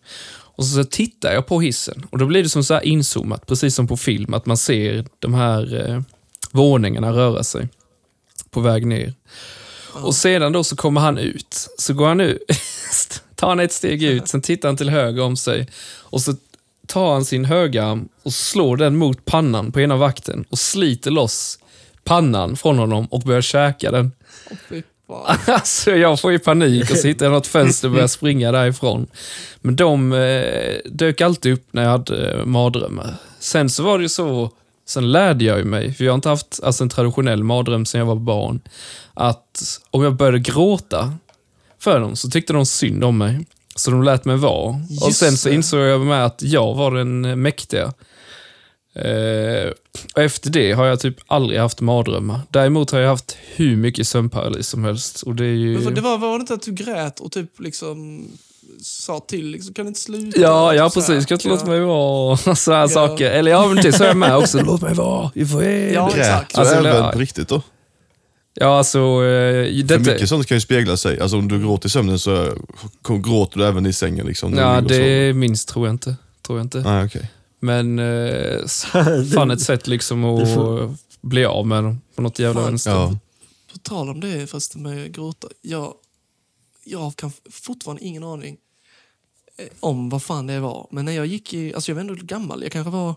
Och 0.59 0.65
så, 0.65 0.75
så 0.75 0.83
tittar 0.83 1.33
jag 1.33 1.47
på 1.47 1.61
hissen 1.61 2.05
och 2.09 2.17
då 2.17 2.25
blir 2.25 2.43
det 2.43 2.49
som 2.49 2.63
så 2.63 2.73
här 2.73 2.85
inzoomat, 2.85 3.47
precis 3.47 3.75
som 3.75 3.87
på 3.87 3.97
film, 3.97 4.33
att 4.33 4.45
man 4.45 4.57
ser 4.57 5.05
de 5.19 5.33
här 5.33 5.89
eh, 5.89 6.01
våningarna 6.51 7.11
röra 7.11 7.43
sig 7.43 7.67
på 8.49 8.61
väg 8.61 8.87
ner. 8.87 9.13
Och 9.93 10.15
sedan 10.15 10.51
då 10.51 10.63
så 10.63 10.75
kommer 10.75 11.01
han 11.01 11.17
ut. 11.17 11.67
Så 11.77 11.93
går 11.93 12.07
han 12.07 12.21
ut, 12.21 12.41
tar 13.35 13.49
han 13.49 13.59
ett 13.59 13.71
steg 13.71 14.03
ut, 14.03 14.27
sen 14.27 14.41
tittar 14.41 14.69
han 14.69 14.77
till 14.77 14.89
höger 14.89 15.23
om 15.23 15.37
sig 15.37 15.67
och 15.97 16.21
så 16.21 16.35
tar 16.87 17.13
han 17.13 17.25
sin 17.25 17.45
högerarm 17.45 18.09
och 18.23 18.33
slår 18.33 18.77
den 18.77 18.95
mot 18.95 19.25
pannan 19.25 19.71
på 19.71 19.81
ena 19.81 19.95
vakten 19.95 20.45
och 20.49 20.59
sliter 20.59 21.11
loss 21.11 21.59
pannan 22.03 22.57
från 22.57 22.79
honom 22.79 23.05
och 23.05 23.21
börjar 23.21 23.41
käka 23.41 23.91
den. 23.91 24.11
Alltså 25.47 25.91
jag 25.91 26.19
får 26.19 26.31
ju 26.31 26.39
panik 26.39 26.91
och 26.91 26.97
hittar 26.97 27.25
jag 27.25 27.33
något 27.33 27.47
fönster 27.47 27.87
och 27.87 27.93
börjar 27.93 28.07
springa 28.17 28.51
därifrån. 28.51 29.07
Men 29.61 29.75
de 29.75 30.13
eh, 30.13 30.75
dök 30.85 31.21
alltid 31.21 31.53
upp 31.53 31.67
när 31.71 31.83
jag 31.83 31.89
hade 31.89 32.31
eh, 32.31 32.45
mardrömmar. 32.45 33.13
Sen 33.39 33.69
så 33.69 33.83
var 33.83 33.97
det 33.97 34.01
ju 34.01 34.09
så, 34.09 34.51
Sen 34.87 35.11
lärde 35.11 35.45
jag 35.45 35.65
mig, 35.65 35.93
för 35.93 36.03
jag 36.03 36.11
har 36.11 36.15
inte 36.15 36.29
haft 36.29 36.59
alltså, 36.63 36.83
en 36.83 36.89
traditionell 36.89 37.43
mardröm 37.43 37.85
sedan 37.85 37.99
jag 37.99 38.05
var 38.05 38.15
barn, 38.15 38.61
att 39.13 39.79
om 39.91 40.03
jag 40.03 40.15
började 40.15 40.39
gråta 40.39 41.13
för 41.79 41.99
dem 41.99 42.15
så 42.15 42.29
tyckte 42.29 42.53
de 42.53 42.65
synd 42.65 43.03
om 43.03 43.17
mig. 43.17 43.45
Så 43.75 43.91
de 43.91 44.03
lät 44.03 44.25
mig 44.25 44.35
vara. 44.37 44.69
och 44.69 45.07
Just 45.07 45.19
sen 45.19 45.37
så 45.37 45.49
insåg 45.49 45.79
jag 45.79 46.01
med 46.01 46.25
att 46.25 46.41
jag 46.41 46.75
var 46.75 46.91
den 46.91 47.41
mäktiga. 47.41 47.93
Eh, 49.05 49.71
och 50.15 50.21
efter 50.21 50.49
det 50.49 50.71
har 50.71 50.85
jag 50.85 50.99
typ 50.99 51.15
aldrig 51.27 51.59
haft 51.59 51.81
mardrömmar. 51.81 52.39
Däremot 52.49 52.91
har 52.91 52.99
jag 52.99 53.09
haft 53.09 53.37
hur 53.55 53.75
mycket 53.75 54.07
sömnparalys 54.07 54.67
som 54.67 54.83
helst. 54.83 55.21
Och 55.21 55.35
det 55.35 55.45
är 55.45 55.53
ju... 55.55 55.73
Men 55.73 55.83
för 55.83 55.91
det 55.91 56.01
var, 56.01 56.17
var 56.17 56.37
det 56.37 56.41
inte 56.41 56.53
att 56.53 56.61
du 56.61 56.71
grät 56.71 57.19
och 57.19 57.31
typ 57.31 57.59
liksom 57.59 58.27
sa 58.81 59.19
till, 59.19 59.47
liksom, 59.47 59.73
kan 59.73 59.85
du 59.85 59.89
inte 59.89 59.99
sluta? 59.99 60.39
Ja, 60.41 60.73
ja 60.73 60.83
här, 60.83 60.89
precis. 60.89 61.25
Kan 61.25 61.35
inte 61.35 61.47
låta 61.47 61.65
mig 61.65 61.79
vara. 61.79 62.37
Sådana 62.55 62.79
här 62.81 62.87
Ja. 62.87 63.07
saker. 63.07 63.31
Eller 63.31 63.51
ja, 63.51 63.67
men 63.67 63.83
det 63.83 63.91
sa 63.91 64.05
jag 64.05 64.17
med 64.17 64.37
också. 64.37 64.61
Låt 64.65 64.81
mig 64.81 64.93
vara 64.93 65.31
i 65.35 65.45
fred. 65.45 65.93
Ja, 65.93 66.07
Grät 66.15 66.17
exakt. 66.17 66.57
Alltså, 66.57 66.75
även 66.75 67.11
på 67.11 67.19
riktigt 67.19 67.47
då? 67.47 67.61
Ja, 68.53 68.77
alltså... 68.77 68.99
Eh, 68.99 69.03
För 69.65 69.83
detta, 69.83 70.11
mycket 70.11 70.29
sånt 70.29 70.45
kan 70.47 70.57
ju 70.57 70.61
spegla 70.61 70.97
sig. 70.97 71.19
Alltså 71.19 71.37
om 71.37 71.47
du 71.47 71.59
gråter 71.59 71.87
i 71.87 71.89
sömnen 71.89 72.19
så 72.19 72.53
gråter 73.23 73.57
du 73.59 73.65
även 73.65 73.85
i 73.85 73.93
sängen. 73.93 74.27
Liksom, 74.27 74.57
ja, 74.57 74.81
det 74.81 75.33
minst 75.35 75.69
tror 75.69 75.87
jag 75.87 75.93
inte. 75.93 76.15
Tror 76.47 76.59
jag 76.59 76.65
inte. 76.65 76.83
Ah, 76.85 77.05
okej. 77.05 77.29
Men 77.59 77.99
eh, 77.99 78.05
s- 78.65 78.85
fan 79.35 79.51
ett 79.51 79.61
sätt 79.61 79.87
liksom 79.87 80.23
att 80.25 80.53
får- 80.55 80.95
bli 81.21 81.45
av 81.45 81.67
med 81.67 81.83
dem 81.83 82.01
på 82.15 82.21
något 82.21 82.39
jävla 82.39 82.61
vänster. 82.65 82.91
Ja. 82.91 83.17
På 83.73 83.77
tal 83.77 84.09
om 84.09 84.19
det 84.19 84.47
förresten 84.49 84.81
med 84.83 85.13
gråta. 85.13 85.47
Jag, 85.61 85.93
jag 86.83 87.15
kan 87.15 87.31
fortfarande 87.51 88.03
ingen 88.03 88.23
aning 88.23 88.57
eh, 89.57 89.67
om 89.79 90.09
vad 90.09 90.23
fan 90.23 90.47
det 90.47 90.59
var. 90.59 90.87
Men 90.91 91.05
när 91.05 91.11
jag 91.11 91.25
gick 91.25 91.53
i, 91.53 91.73
alltså 91.73 91.91
jag 91.91 91.95
var 91.95 92.01
ändå 92.01 92.15
gammal, 92.21 92.63
jag 92.63 92.71
kanske 92.71 92.91
var 92.91 93.15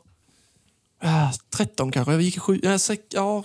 äh, 1.02 1.32
13 1.56 1.92
kanske. 1.92 2.12
Jag 2.12 2.22
gick 2.22 2.36
i 2.36 2.40
sju, 2.40 2.60
äh, 2.64 2.76
sex, 2.76 3.02
ja, 3.10 3.44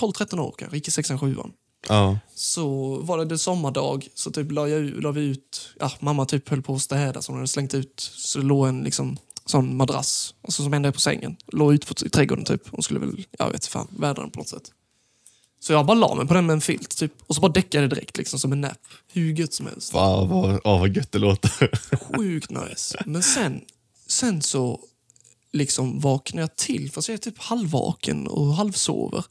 12-13 0.00 0.38
år 0.40 0.54
kanske, 0.58 0.76
gick 0.76 0.88
i 0.88 0.90
sexan, 0.90 1.18
sjuan. 1.18 1.52
Ja. 1.88 2.18
Så 2.34 2.96
var 3.02 3.18
det, 3.18 3.24
det 3.24 3.38
sommardag, 3.38 4.08
så 4.14 4.30
typ 4.30 4.52
la, 4.52 4.68
jag, 4.68 4.80
ut- 4.80 5.02
la 5.02 5.10
vi 5.10 5.20
ut, 5.20 5.68
ja, 5.80 5.90
mamma 6.00 6.26
typ 6.26 6.48
höll 6.48 6.62
på 6.62 6.74
att 6.74 6.82
städa 6.82 7.22
så 7.22 7.32
hon 7.32 7.38
hade 7.38 7.48
slängt 7.48 7.74
ut, 7.74 8.00
så 8.16 8.38
det 8.38 8.44
låg 8.44 8.68
en 8.68 8.82
liksom 8.84 9.16
sån 9.46 9.76
madrass, 9.76 10.34
alltså 10.42 10.62
som 10.62 10.74
är 10.74 10.90
på 10.90 11.00
sängen. 11.00 11.36
Låg 11.46 11.74
ut 11.74 11.86
på, 11.86 12.06
i 12.06 12.08
trädgården 12.08 12.44
typ. 12.44 12.68
Hon 12.70 12.82
skulle 12.82 13.00
väl, 13.00 13.26
jag 13.38 13.50
vet 13.50 13.66
fan, 13.66 13.88
vädra 13.98 14.22
den 14.22 14.30
på 14.30 14.38
något 14.38 14.48
sätt. 14.48 14.72
Så 15.60 15.72
jag 15.72 15.86
bara 15.86 15.98
la 15.98 16.14
mig 16.14 16.26
på 16.26 16.34
den 16.34 16.46
med 16.46 16.54
en 16.54 16.60
filt 16.60 16.96
typ, 16.96 17.12
och 17.26 17.34
så 17.34 17.40
bara 17.40 17.52
däckade 17.52 17.88
direkt 17.88 18.16
liksom 18.16 18.38
som 18.38 18.52
en 18.52 18.60
nap. 18.60 18.78
Hur 19.12 19.32
gött 19.32 19.54
som 19.54 19.66
helst. 19.66 19.92
Fan 19.92 20.28
vad, 20.28 20.60
ah, 20.64 20.78
vad 20.78 20.96
gött 20.96 21.12
det 21.12 21.18
låter. 21.18 21.96
Sjukt 21.96 22.50
nice. 22.50 23.02
Men 23.06 23.22
sen, 23.22 23.60
sen 24.06 24.42
så 24.42 24.80
liksom 25.52 26.00
vaknar 26.00 26.42
jag 26.42 26.56
till, 26.56 26.90
fast 26.92 27.08
jag 27.08 27.14
är 27.14 27.18
typ 27.18 27.38
halvvaken 27.38 28.26
och 28.26 28.54
halvsover. 28.54 29.24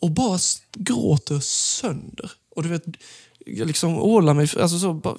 Och 0.00 0.10
bara 0.10 0.38
gråter 0.76 1.40
sönder. 1.40 2.32
Och 2.56 2.62
du 2.62 2.68
vet, 2.68 2.84
jag 3.46 3.66
liksom 3.66 3.98
ålar 3.98 4.34
mig, 4.34 4.48
alltså 4.60 4.78
så, 4.78 4.92
bara, 4.94 5.14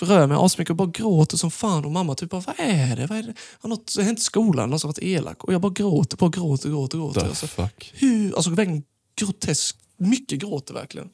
rör 0.00 0.26
mig 0.26 0.36
asmycket 0.40 0.70
och 0.70 0.76
bara 0.76 0.90
gråter 0.90 1.36
som 1.36 1.50
fan. 1.50 1.84
Och 1.84 1.90
mamma 1.90 2.14
typ 2.14 2.30
bara, 2.30 2.40
vad 2.40 2.54
är 2.58 2.96
det? 2.96 3.06
Vad 3.06 3.18
är 3.18 3.22
det? 3.22 3.34
Har 3.60 3.68
något 3.68 3.96
hänt 4.00 4.18
i 4.18 4.22
skolan? 4.22 4.70
Någon 4.70 4.80
som 4.80 4.88
varit 4.88 4.98
elak? 5.02 5.44
Och 5.44 5.52
jag 5.54 5.60
bara 5.60 5.72
gråter, 5.72 6.16
bara 6.16 6.30
gråter, 6.30 6.68
gråter, 6.68 6.98
gråter. 6.98 7.20
The 7.20 7.26
Alltså, 7.26 7.46
fuck. 7.46 7.92
hur, 7.94 8.34
alltså 8.34 8.50
verkligen 8.50 8.82
grotesk, 9.16 9.76
mycket 9.96 10.38
gråter 10.38 10.74
verkligen. 10.74 11.08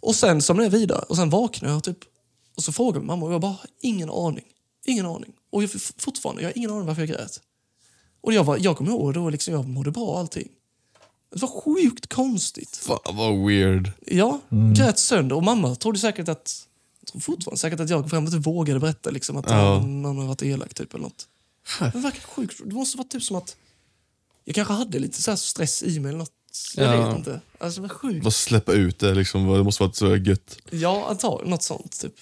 Och 0.00 0.14
sen 0.14 0.42
som 0.42 0.56
det 0.56 0.64
är 0.64 0.70
vidare, 0.70 0.98
och 1.08 1.16
sen 1.16 1.30
vaknar 1.30 1.70
jag 1.70 1.84
typ, 1.84 1.98
och 2.56 2.62
så 2.62 2.72
frågar 2.72 3.00
mamma 3.00 3.26
och 3.26 3.32
jag 3.32 3.40
bara, 3.40 3.56
ingen 3.80 4.10
aning. 4.10 4.44
Ingen 4.86 5.06
aning. 5.06 5.32
Och 5.52 5.62
jag, 5.62 5.70
fortfarande, 5.98 6.42
jag 6.42 6.48
har 6.48 6.58
ingen 6.58 6.70
aning 6.70 6.86
varför 6.86 7.02
jag 7.02 7.08
grät. 7.08 7.40
Och 8.20 8.32
jag, 8.32 8.44
var, 8.44 8.58
jag 8.60 8.76
kommer 8.76 8.90
ihåg 8.90 9.14
då, 9.14 9.30
liksom, 9.30 9.54
jag 9.54 9.68
mådde 9.68 9.90
bra 9.90 10.04
och 10.04 10.18
allting. 10.18 10.48
Det 11.32 11.40
var 11.42 11.48
sjukt 11.48 12.06
konstigt. 12.14 12.76
Fan 12.76 13.16
vad 13.16 13.46
weird. 13.46 13.90
Ja, 14.06 14.40
grät 14.74 14.98
sönder. 14.98 15.36
Och 15.36 15.42
mamma 15.42 15.74
trodde 15.74 15.98
säkert 15.98 16.28
att, 16.28 16.66
jag 17.00 17.08
tror 17.08 17.20
fortfarande 17.20 17.58
säkert 17.58 17.80
att 17.80 17.90
jag 17.90 18.10
fram 18.10 18.24
inte 18.24 18.36
vågade 18.38 18.80
berätta 18.80 19.10
liksom, 19.10 19.36
att 19.36 19.50
Ja. 19.50 19.80
någon, 19.86 20.18
har 20.18 20.26
varit 20.26 20.42
elak 20.42 20.74
typ 20.74 20.94
eller 20.94 21.02
något. 21.02 21.28
Det 21.92 21.98
verkar 21.98 22.20
sjukt. 22.20 22.60
Det 22.64 22.74
måste 22.74 22.98
vara 22.98 23.08
typ 23.08 23.22
som 23.22 23.36
att 23.36 23.56
jag 24.44 24.54
kanske 24.54 24.74
hade 24.74 24.98
lite 24.98 25.22
så 25.22 25.30
här 25.30 25.36
stress 25.36 25.82
i 25.82 26.00
mig 26.00 26.08
eller 26.08 26.18
något. 26.18 26.30
Jag 26.76 26.94
Ja. 26.96 27.06
vet 27.08 27.18
inte. 27.18 27.40
Alltså 27.58 27.80
det 27.80 27.88
var 27.88 27.94
sjukt. 27.94 28.24
Bara 28.24 28.30
släppa 28.30 28.72
ut 28.72 28.98
det 28.98 29.14
liksom. 29.14 29.46
Det 29.48 29.62
måste 29.64 29.82
varit 29.82 29.96
så 29.96 30.16
gött. 30.16 30.56
Ja, 30.70 31.06
antagligen 31.10 31.50
något 31.50 31.62
sånt 31.62 32.00
typ. 32.00 32.14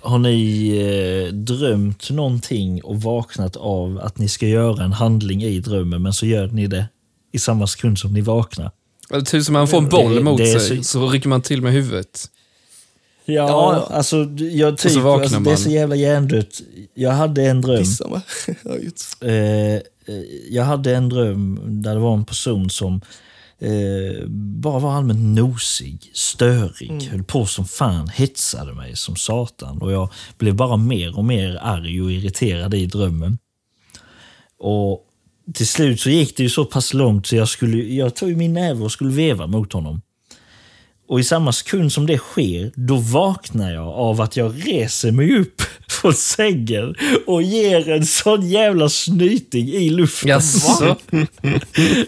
Har 0.00 0.18
ni 0.18 0.68
eh, 1.28 1.34
drömt 1.34 2.10
någonting 2.10 2.82
och 2.84 3.02
vaknat 3.02 3.56
av 3.56 3.98
att 4.02 4.18
ni 4.18 4.28
ska 4.28 4.46
göra 4.46 4.84
en 4.84 4.92
handling 4.92 5.42
i 5.42 5.60
drömmen, 5.60 6.02
men 6.02 6.12
så 6.12 6.26
gör 6.26 6.46
ni 6.46 6.66
det 6.66 6.86
i 7.32 7.38
samma 7.38 7.66
sekund 7.66 7.98
som 7.98 8.12
ni 8.12 8.20
vaknar? 8.20 8.70
Eller 9.10 9.22
typ 9.24 9.44
som 9.44 9.52
man 9.52 9.68
får 9.68 9.78
en 9.78 9.88
boll 9.88 10.14
Det- 10.14 10.22
mot 10.22 10.38
det 10.38 10.60
sig, 10.60 10.76
så- 10.76 10.84
så... 10.84 11.08
rycker 11.08 11.28
man 11.28 11.42
till 11.42 11.62
med 11.62 11.72
huvudet. 11.72 12.24
Ja, 13.24 13.34
Ja. 13.48 13.88
alltså 13.96 14.16
jag 14.38 14.78
typ, 14.78 14.92
så 14.92 15.10
alltså, 15.12 15.40
det 15.40 15.50
är 15.52 15.56
så 15.56 15.70
jävla 15.70 15.96
hjärndött. 15.96 16.60
Jag 16.94 17.10
hade 17.12 17.42
en 17.44 17.60
dröm. 17.60 17.84
Eh, 19.20 19.30
eh, 19.30 19.80
jag 20.50 20.64
hade 20.64 20.96
en 20.96 21.08
dröm 21.08 21.60
där 21.82 21.94
det 21.94 22.00
var 22.00 22.14
en 22.14 22.24
person 22.24 22.70
som 22.70 23.00
eh, 23.58 24.26
bara 24.28 24.78
var 24.78 24.92
allmänt 24.92 25.38
nosig, 25.38 26.10
störig, 26.14 27.02
höll 27.10 27.22
på 27.24 27.46
som 27.46 27.64
fan, 27.64 28.08
hetsade 28.08 28.72
mig 28.74 28.96
som 28.96 29.16
satan. 29.16 29.82
Och 29.82 29.92
jag 29.92 30.08
blev 30.38 30.54
bara 30.54 30.76
mer 30.76 31.18
och 31.18 31.24
mer 31.24 31.58
arg 31.62 32.02
och 32.02 32.12
irriterad 32.12 32.74
i 32.74 32.86
drömmen. 32.86 33.38
Och 34.58 35.06
till 35.54 35.66
slut 35.66 36.00
så 36.00 36.10
gick 36.10 36.36
det 36.36 36.42
ju 36.42 36.48
så 36.48 36.64
pass 36.64 36.94
långt 36.94 37.26
så 37.26 37.36
jag, 37.36 37.48
skulle, 37.48 37.76
jag 37.76 38.14
tog 38.14 38.36
min 38.36 38.52
näve 38.52 38.84
och 38.84 38.92
skulle 38.92 39.10
veva 39.10 39.46
mot 39.46 39.72
honom. 39.72 40.00
Och 41.08 41.20
i 41.20 41.24
samma 41.24 41.52
sekund 41.52 41.92
som 41.92 42.06
det 42.06 42.18
sker, 42.18 42.72
då 42.74 42.96
vaknar 42.96 43.72
jag 43.72 43.88
av 43.88 44.20
att 44.20 44.36
jag 44.36 44.66
reser 44.66 45.12
mig 45.12 45.38
upp 45.38 45.62
från 45.88 46.14
sängen 46.14 46.94
och 47.26 47.42
ger 47.42 47.88
en 47.88 48.06
sån 48.06 48.48
jävla 48.50 48.88
snyting 48.88 49.68
i 49.68 49.90
luften. 49.90 50.28
Jaså? 50.28 50.96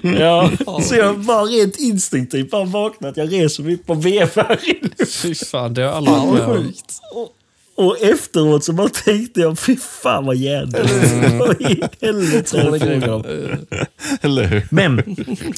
Ja, 0.03 0.51
så 0.83 0.95
jag 0.95 1.19
bara 1.19 1.43
rent 1.43 1.77
instinktivt 1.81 2.51
bara 2.51 2.65
vaknar 2.65 3.09
att 3.09 3.17
jag 3.17 3.33
reser 3.33 3.63
mig 3.63 3.75
upp 3.75 3.91
och 3.91 4.07
vevar 4.07 4.59
i 4.65 4.79
luften. 4.83 5.07
Fy 5.07 5.35
fan, 5.35 5.75
det 5.75 5.83
har 5.83 5.93
aldrig 5.93 6.17
varit 6.17 7.01
om. 7.15 7.29
Och 7.75 8.03
efteråt 8.03 8.65
så 8.65 8.73
bara 8.73 8.89
tänkte 8.89 9.41
jag, 9.41 9.59
fy 9.59 9.77
fan 9.77 10.27
vad 10.27 10.37
hjärndött. 10.37 10.91
Vad 11.39 11.61
i 11.61 11.87
helvete? 12.01 12.59
Eller 14.21 14.45
hur? 14.45 14.69
Men, 14.71 14.95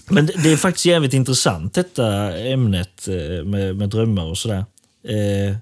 men 0.08 0.26
det 0.26 0.52
är 0.52 0.56
faktiskt 0.56 0.86
jävligt 0.86 1.12
intressant 1.12 1.74
detta 1.74 2.38
ämnet 2.38 3.08
eh, 3.08 3.44
med, 3.44 3.76
med 3.76 3.88
drömmar 3.88 4.24
och 4.24 4.38
sådär. 4.38 4.64
Eh, 5.08 5.56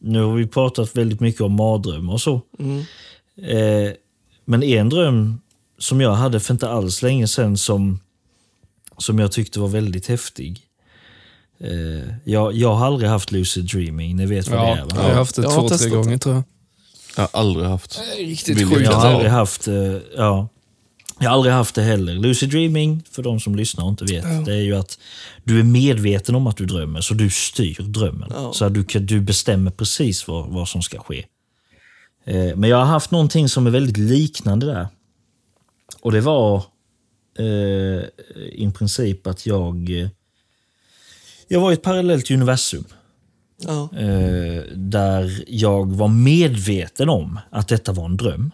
nu 0.00 0.22
har 0.22 0.34
vi 0.34 0.46
pratat 0.46 0.96
väldigt 0.96 1.20
mycket 1.20 1.40
om 1.40 1.52
mardrömmar 1.52 2.12
och 2.12 2.20
så. 2.20 2.40
Eh, 3.42 3.92
men 4.44 4.62
en 4.62 4.88
dröm 4.88 5.40
som 5.78 6.00
jag 6.00 6.12
hade 6.12 6.40
för 6.40 6.54
inte 6.54 6.68
alls 6.68 7.02
länge 7.02 7.28
sedan 7.28 7.56
som, 7.56 8.00
som 8.98 9.18
jag 9.18 9.32
tyckte 9.32 9.60
var 9.60 9.68
väldigt 9.68 10.06
häftig. 10.06 10.67
Eh, 11.60 12.14
jag, 12.24 12.52
jag 12.54 12.74
har 12.74 12.86
aldrig 12.86 13.10
haft 13.10 13.32
lucid 13.32 13.64
dreaming, 13.64 14.16
ni 14.16 14.26
vet 14.26 14.48
vad 14.48 14.58
Ja, 14.58 14.64
det 14.64 14.70
är 14.72 14.76
jag 14.78 14.86
va? 14.96 15.02
har 15.02 15.10
haft 15.14 15.36
det 15.36 15.42
Jag 15.42 15.52
två, 15.54 15.68
tre 15.68 15.90
gånger 15.90 16.10
det. 16.10 16.18
tror 16.18 16.34
jag. 16.34 16.44
Jag 17.16 17.22
har 17.22 17.40
aldrig 17.40 17.66
haft. 17.66 18.00
Riktigt 18.18 18.58
Vill 18.58 18.66
sjukt 18.66 18.80
Jag 18.80 18.92
jag 18.92 18.98
har 18.98 19.10
aldrig 19.12 19.30
haft, 19.30 19.68
eh, 19.68 19.74
ja. 20.16 20.48
Jag 21.20 21.28
har 21.30 21.34
aldrig 21.34 21.54
haft 21.54 21.74
det 21.74 21.82
heller. 21.82 22.14
Lucid 22.14 22.50
dreaming, 22.50 23.02
för 23.10 23.22
de 23.22 23.40
som 23.40 23.56
lyssnar 23.56 23.84
och 23.84 23.90
inte 23.90 24.04
vet, 24.04 24.44
det 24.46 24.52
är 24.54 24.60
ju 24.62 24.76
att 24.76 24.98
du 25.44 25.58
är 25.60 25.62
medveten 25.64 26.34
om 26.34 26.46
att 26.46 26.56
du 26.56 26.66
drömmer, 26.66 27.00
så 27.00 27.14
du 27.14 27.30
styr 27.30 27.76
drömmen. 27.82 28.32
Ja. 28.34 28.52
Så 28.52 28.64
att 28.64 28.74
du, 28.74 28.84
kan- 28.84 29.06
du 29.06 29.20
bestämmer 29.20 29.70
precis 29.70 30.28
vad, 30.28 30.46
vad 30.48 30.68
som 30.68 30.82
ska 30.82 30.98
ske. 30.98 31.24
Eh, 32.24 32.56
men 32.56 32.70
jag 32.70 32.76
har 32.76 32.84
haft 32.84 33.10
någonting 33.10 33.48
som 33.48 33.66
är 33.66 33.70
väldigt 33.70 33.96
liknande 33.96 34.66
där. 34.66 34.88
Och 36.00 36.12
det 36.12 36.20
var 36.20 36.56
eh, 37.38 38.02
i 38.52 38.72
princip 38.78 39.26
att 39.26 39.46
jag... 39.46 40.08
eh, 41.48 41.54
Jag 41.54 41.60
var 41.60 41.70
i 41.70 41.74
ett 41.74 41.82
parallellt 41.82 42.30
universum. 42.30 42.84
Ja. 43.60 43.88
Eh, 43.98 44.62
där 44.74 45.44
jag 45.48 45.92
var 45.92 46.08
medveten 46.08 47.08
om 47.08 47.38
att 47.50 47.68
detta 47.68 47.92
var 47.92 48.04
en 48.04 48.16
dröm. 48.16 48.50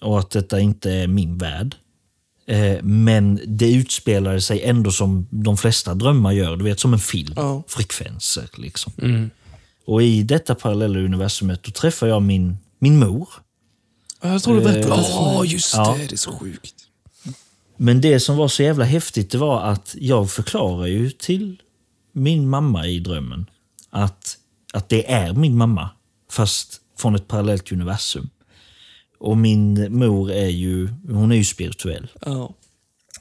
Och 0.00 0.18
att 0.18 0.30
detta 0.30 0.60
inte 0.60 0.92
är 0.92 1.06
min 1.06 1.38
värld. 1.38 1.76
Eh, 2.46 2.82
men 2.82 3.40
det 3.46 3.72
utspelade 3.74 4.40
sig 4.40 4.62
ändå 4.62 4.90
som 4.90 5.26
de 5.30 5.56
flesta 5.56 5.94
drömmar 5.94 6.32
gör, 6.32 6.56
du 6.56 6.64
vet 6.64 6.80
som 6.80 6.92
en 6.92 6.98
film. 6.98 7.32
Ja. 7.36 7.62
Frekvenser 7.68 8.48
liksom. 8.56 8.92
Mm. 9.02 9.30
Och 9.86 10.02
i 10.02 10.22
detta 10.22 10.54
parallella 10.54 10.98
universumet 10.98 11.62
då 11.62 11.70
träffar 11.70 12.06
jag 12.06 12.22
min, 12.22 12.56
min 12.78 12.98
mor. 12.98 13.28
Jag 14.22 14.42
tror 14.42 14.54
du 14.56 14.60
berättade 14.60 14.96
det 14.96 15.02
för 15.02 15.12
Ja, 15.12 15.44
just 15.44 15.74
Ja. 15.74 15.96
det. 15.98 16.06
Det 16.06 16.12
är 16.14 16.16
så 16.16 16.32
sjukt. 16.32 16.74
Men 17.80 18.00
det 18.00 18.20
som 18.20 18.36
var 18.36 18.48
så 18.48 18.62
jävla 18.62 18.84
häftigt 18.84 19.30
det 19.30 19.38
var 19.38 19.60
att 19.62 19.96
jag 19.98 20.30
förklarar 20.30 20.86
ju 20.86 21.10
till 21.10 21.62
min 22.12 22.48
mamma 22.48 22.86
i 22.86 23.00
drömmen 23.00 23.46
att, 23.90 24.36
att 24.72 24.88
det 24.88 25.10
är 25.12 25.32
min 25.32 25.56
mamma, 25.56 25.90
fast 26.30 26.80
från 26.98 27.14
ett 27.14 27.28
parallellt 27.28 27.72
universum. 27.72 28.28
Och 29.18 29.36
min 29.38 29.98
mor 29.98 30.30
är 30.30 30.48
ju, 30.48 30.88
hon 31.08 31.32
är 31.32 31.36
ju 31.36 31.44
spirituell. 31.44 32.08
Ja. 32.26 32.54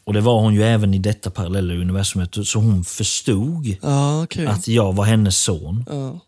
Och 0.03 0.14
det 0.14 0.22
var 0.22 0.41
hon 0.41 0.53
ju 0.53 0.64
även 0.64 0.93
i 0.93 0.99
detta 0.99 1.30
parallella 1.32 1.74
universumet, 1.74 2.47
så 2.47 2.60
hon 2.60 2.84
förstod 2.84 3.76
Ja, 3.82 4.24
okej. 4.24 4.45
att 4.45 4.68
jag 4.68 4.93
var 4.95 5.05
hennes 5.05 5.38
son. 5.38 5.86
Ja. 5.89 6.20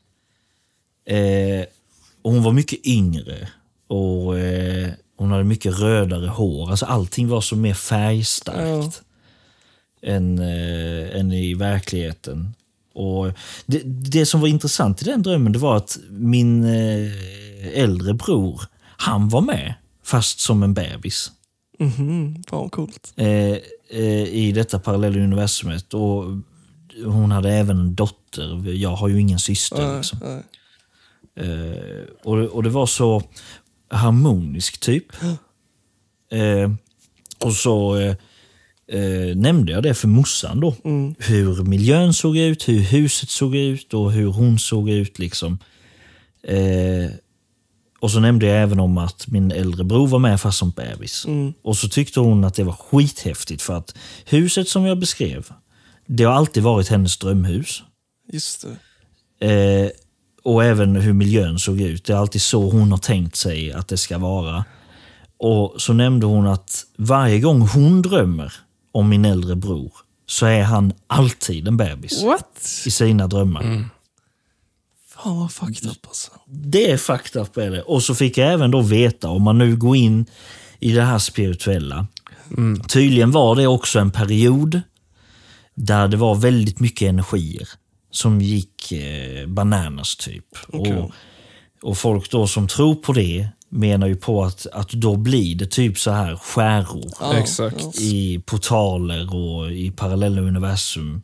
Eh, 1.15 1.65
och 2.21 2.31
hon 2.31 2.43
var 2.43 2.51
mycket 2.51 2.85
yngre 2.87 3.49
och 3.87 4.39
eh, 4.39 4.89
hon 5.19 5.31
hade 5.31 5.43
mycket 5.43 5.79
rödare 5.79 6.27
hår. 6.27 6.69
Alltså 6.69 6.85
allting 6.85 7.27
var 7.27 7.41
så 7.41 7.55
mer 7.55 7.73
färgstarkt 7.73 9.01
än, 10.01 10.39
eh, 10.39 11.19
än 11.19 11.31
i 11.31 11.53
verkligheten. 11.53 12.55
Och 12.93 13.31
det, 13.65 13.81
det 13.85 14.25
som 14.25 14.41
var 14.41 14.47
intressant 14.47 15.01
i 15.01 15.05
den 15.05 15.21
drömmen 15.23 15.51
det 15.51 15.59
var 15.59 15.77
att 15.77 15.97
min 16.09 16.63
eh, 16.63 17.11
äldre 17.73 18.13
bror, 18.13 18.61
han 18.97 19.29
var 19.29 19.41
med, 19.41 19.73
fast 20.03 20.39
som 20.39 20.63
en 20.63 20.73
bebis. 20.73 21.31
Mhm, 21.79 22.43
fan 22.49 22.59
vad 22.59 22.71
coolt. 22.71 23.13
Eh, 23.15 23.27
eh, 23.89 24.23
I 24.23 24.51
detta 24.55 24.79
parallella 24.79 25.19
universumet. 25.19 25.93
Och 25.93 26.23
hon 27.05 27.31
hade 27.31 27.51
även 27.51 27.79
en 27.79 27.95
dotter. 27.95 28.73
Jag 28.73 28.95
har 28.95 29.07
ju 29.07 29.21
ingen 29.21 29.39
syster. 29.39 29.87
Nej, 29.87 29.97
Liksom. 29.97 30.43
Eh, 31.35 32.03
och, 32.23 32.37
och 32.37 32.63
det 32.63 32.69
var 32.69 32.85
så 32.85 33.23
harmoniskt 33.89 34.81
typ. 34.81 35.05
Eh, 36.31 36.71
och 37.39 37.53
så 37.53 37.95
eh, 37.95 38.15
eh, 38.87 39.35
nämnde 39.35 39.71
jag 39.71 39.83
det 39.83 39.93
för 39.93 40.07
morsan 40.07 40.59
då. 40.59 40.75
Hur 41.19 41.63
miljön 41.63 42.13
såg 42.13 42.37
ut, 42.37 42.67
hur 42.67 42.79
huset 42.79 43.29
såg 43.29 43.55
ut 43.55 43.93
och 43.93 44.11
hur 44.11 44.27
hon 44.27 44.59
såg 44.59 44.89
ut. 44.89 45.19
liksom. 45.19 45.59
Eh, 46.43 47.11
och 47.99 48.11
så 48.11 48.19
nämnde 48.19 48.45
jag 48.45 48.61
även 48.61 48.79
om 48.79 48.97
att 48.97 49.27
min 49.27 49.51
äldre 49.51 49.83
bror 49.83 50.07
var 50.07 50.19
med 50.19 50.41
fast 50.41 50.57
som 50.57 50.69
bebis. 50.71 51.25
Och 51.61 51.77
så 51.77 51.89
tyckte 51.89 52.19
hon 52.19 52.43
att 52.43 52.55
det 52.55 52.63
var 52.63 52.73
skithäftigt 52.73 53.61
för 53.61 53.73
att 53.73 53.95
huset 54.25 54.67
som 54.67 54.85
jag 54.85 54.99
beskrev, 54.99 55.45
det 56.05 56.23
har 56.23 56.33
alltid 56.33 56.63
varit 56.63 56.87
hennes 56.87 57.17
drömhus. 57.17 57.83
Just. 58.31 58.65
Eh, 59.39 59.87
och 60.49 60.63
även 60.63 60.95
hur 60.95 61.13
miljön 61.13 61.59
såg 61.59 61.81
ut. 61.81 62.05
Det 62.05 62.13
är 62.13 62.17
alltid 62.17 62.41
så 62.41 62.69
hon 62.69 62.91
har 62.91 62.97
tänkt 62.97 63.35
sig 63.35 63.73
att 63.73 63.87
det 63.87 63.97
ska 63.97 64.17
vara. 64.17 64.65
Och 65.37 65.75
så 65.77 65.93
nämnde 65.93 66.25
hon 66.25 66.47
att 66.47 66.85
varje 66.97 67.39
gång 67.39 67.61
hon 67.61 68.01
drömmer 68.01 68.53
om 68.91 69.09
min 69.09 69.25
äldre 69.25 69.55
bror 69.55 69.91
så 70.25 70.45
är 70.45 70.63
han 70.63 70.93
alltid 71.07 71.67
en 71.67 71.77
bebis 71.77 72.23
What? 72.23 72.83
i 72.85 72.91
sina 72.91 73.27
drömmar. 73.27 73.89
Fan 75.07 75.39
vad 75.39 75.51
fucked 75.51 75.89
up 75.89 76.07
alltså. 76.07 76.31
Det 76.45 76.91
är 76.91 76.97
fucked 76.97 77.41
up 77.41 77.57
är 77.57 77.71
det. 77.71 77.81
Och 77.81 78.03
så 78.03 78.15
fick 78.15 78.37
jag 78.37 78.53
även 78.53 78.71
då 78.71 78.81
veta, 78.81 79.29
om 79.29 79.41
man 79.41 79.57
nu 79.57 79.75
går 79.75 79.95
in 79.95 80.25
i 80.79 80.91
det 80.91 81.03
här 81.03 81.19
spirituella. 81.19 82.07
Tydligen 82.87 83.31
var 83.31 83.55
det 83.55 83.67
också 83.67 83.99
en 83.99 84.11
period 84.11 84.81
där 85.75 86.07
det 86.07 86.17
var 86.17 86.35
väldigt 86.35 86.79
mycket 86.79 87.09
energier 87.09 87.69
som 88.11 88.41
gick 88.41 88.91
eh, 88.91 89.47
bananas 89.47 90.15
typ. 90.15 90.45
Och, 90.67 91.11
och 91.81 91.97
folk 91.97 92.31
då 92.31 92.47
som 92.47 92.67
tror 92.67 92.95
på 92.95 93.13
det 93.13 93.47
menar 93.69 94.07
ju 94.07 94.15
på 94.15 94.43
att, 94.43 94.67
att 94.73 94.89
då 94.89 95.15
blir 95.15 95.55
det 95.55 95.71
typ 95.71 95.97
så 95.97 96.11
här 96.11 96.35
skäror 96.35 97.11
Ja, 97.19 97.71
i 98.01 98.39
portaler 98.45 99.35
och 99.35 99.71
i 99.71 99.91
parallella 99.91 100.41
universum. 100.41 101.21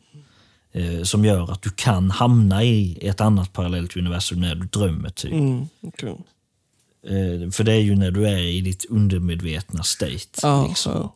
Eh, 0.72 1.02
som 1.02 1.24
gör 1.24 1.52
att 1.52 1.62
du 1.62 1.70
kan 1.70 2.10
hamna 2.10 2.64
i 2.64 2.98
ett 3.02 3.20
annat 3.20 3.52
parallellt 3.52 3.96
universum 3.96 4.40
när 4.40 4.54
du 4.54 4.66
drömmer. 4.66 5.10
typ. 5.10 5.32
Mm, 5.32 5.68
okej. 5.82 6.16
Eh, 7.06 7.50
för 7.50 7.64
det 7.64 7.72
är 7.72 7.80
ju 7.80 7.96
när 7.96 8.10
du 8.10 8.28
är 8.28 8.38
i 8.38 8.60
ditt 8.60 8.84
undermedvetna 8.84 9.82
state. 9.82 10.40
Ja, 10.42 10.66
liksom. 10.68 10.92
ja. 10.92 11.14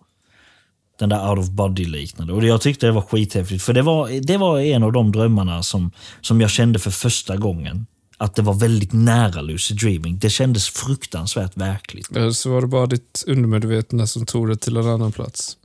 Den 1.00 1.08
där 1.08 1.30
out 1.30 1.38
of 1.38 1.48
body-liknande. 1.48 2.32
Och 2.32 2.44
jag 2.44 2.60
tyckte 2.60 2.86
det 2.86 2.92
var 2.92 3.02
skithäftigt. 3.02 3.62
För 3.62 3.72
det 3.72 3.82
var, 3.82 4.20
det 4.20 4.36
var 4.36 4.60
en 4.60 4.82
av 4.82 4.92
de 4.92 5.12
drömmarna 5.12 5.62
som, 5.62 5.90
som 6.20 6.40
jag 6.40 6.50
kände 6.50 6.78
för 6.78 6.90
första 6.90 7.36
gången. 7.36 7.86
Att 8.16 8.34
det 8.34 8.42
var 8.42 8.54
väldigt 8.54 8.92
nära 8.92 9.40
lucid 9.40 9.76
dreaming. 9.76 10.18
Det 10.18 10.30
kändes 10.30 10.68
fruktansvärt 10.68 11.56
verkligt. 11.56 12.16
Eller 12.16 12.30
så 12.30 12.50
var 12.50 12.60
det 12.60 12.66
bara 12.66 12.86
ditt 12.86 13.24
undermedvetna 13.26 14.06
som 14.06 14.26
tog 14.26 14.48
det 14.48 14.56
till 14.56 14.76
en 14.76 14.86
annan 14.86 15.12
plats. 15.12 15.56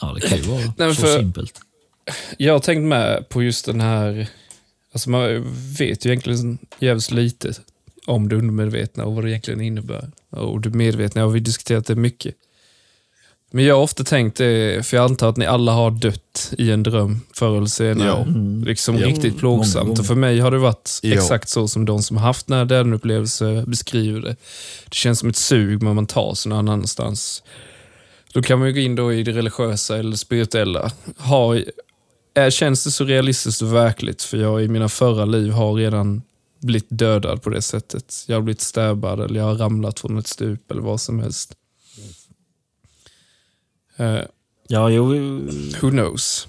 Ja, 0.00 0.12
det 0.14 0.20
kan 0.20 0.38
ju 0.38 0.44
vara 0.44 0.72
men 0.76 0.94
så 0.94 1.06
simpelt. 1.06 1.60
Jag 2.38 2.52
har 2.52 2.60
tänkt 2.60 2.88
med 2.88 3.28
på 3.28 3.42
just 3.42 3.66
den 3.66 3.80
här... 3.80 4.28
Alltså 4.92 5.10
man 5.10 5.44
vet 5.78 6.06
ju 6.06 6.10
egentligen 6.10 6.58
jävligt 6.78 7.10
lite 7.10 7.52
om 8.06 8.28
det 8.28 8.36
undermedvetna 8.36 9.04
och 9.04 9.14
vad 9.14 9.24
det 9.24 9.30
egentligen 9.30 9.60
innebär. 9.60 10.10
Och 10.30 10.60
det 10.60 10.70
medvetna 10.70 11.22
har 11.22 11.28
vi 11.28 11.40
diskuterat 11.40 11.86
det 11.86 11.94
mycket. 11.94 12.34
Men 13.50 13.64
jag 13.64 13.74
har 13.74 13.82
ofta 13.82 14.04
tänkt 14.04 14.36
det, 14.38 14.86
för 14.86 14.96
jag 14.96 15.04
antar 15.04 15.28
att 15.28 15.36
ni 15.36 15.46
alla 15.46 15.72
har 15.72 15.90
dött 15.90 16.52
i 16.58 16.70
en 16.70 16.82
dröm 16.82 17.20
förr 17.34 17.56
eller 17.56 17.66
senare. 17.66 18.08
Ja. 18.08 18.26
Liksom 18.66 18.98
Ja. 18.98 19.06
riktigt 19.06 19.24
Mm. 19.24 19.38
Plågsamt. 19.38 19.98
Och 19.98 20.06
för 20.06 20.14
mig 20.14 20.38
har 20.40 20.50
det 20.50 20.58
varit 20.58 20.98
Ja. 21.02 21.14
exakt 21.14 21.48
så 21.48 21.68
som 21.68 21.84
de 21.84 22.02
som 22.02 22.16
har 22.16 22.24
haft 22.24 22.46
den 22.46 22.58
här 22.58 22.64
döden-upplevelse 22.64 23.64
beskriver 23.66 24.20
det. 24.20 24.36
Det 24.84 24.94
känns 24.94 25.18
som 25.18 25.28
ett 25.28 25.36
sug 25.36 25.82
när 25.82 25.94
man 25.94 26.06
tar 26.06 26.34
sig 26.34 26.50
någon 26.50 26.68
annanstans. 26.68 27.42
Då 28.32 28.42
kan 28.42 28.58
man 28.58 28.68
ju 28.68 28.74
gå 28.74 28.80
in 28.80 28.94
då 28.96 29.12
i 29.12 29.22
det 29.22 29.32
religiösa 29.32 29.96
eller 29.98 30.16
spirituella. 30.16 30.90
Har, 31.16 31.64
är, 32.34 32.50
känns 32.50 32.84
det 32.84 32.90
så 32.90 33.04
realistiskt 33.04 33.62
och 33.62 33.74
verkligt? 33.74 34.22
För 34.22 34.36
jag 34.38 34.62
i 34.62 34.68
mina 34.68 34.88
förra 34.88 35.24
liv 35.24 35.50
har 35.52 35.74
redan 35.74 36.22
blivit 36.62 36.86
dödad 36.90 37.42
på 37.42 37.50
det 37.50 37.62
sättet. 37.62 38.24
Jag 38.26 38.36
har 38.36 38.42
blivit 38.42 38.60
stabbad 38.60 39.20
eller 39.20 39.40
jag 39.40 39.46
har 39.46 39.54
ramlat 39.54 40.00
från 40.00 40.18
ett 40.18 40.26
stup 40.26 40.70
eller 40.70 40.82
vad 40.82 41.00
som 41.00 41.20
helst. 41.20 41.52
Eh, 44.00 44.20
Ja, 44.72 44.90
jo, 44.90 45.04
who 45.80 45.90
knows? 45.90 46.48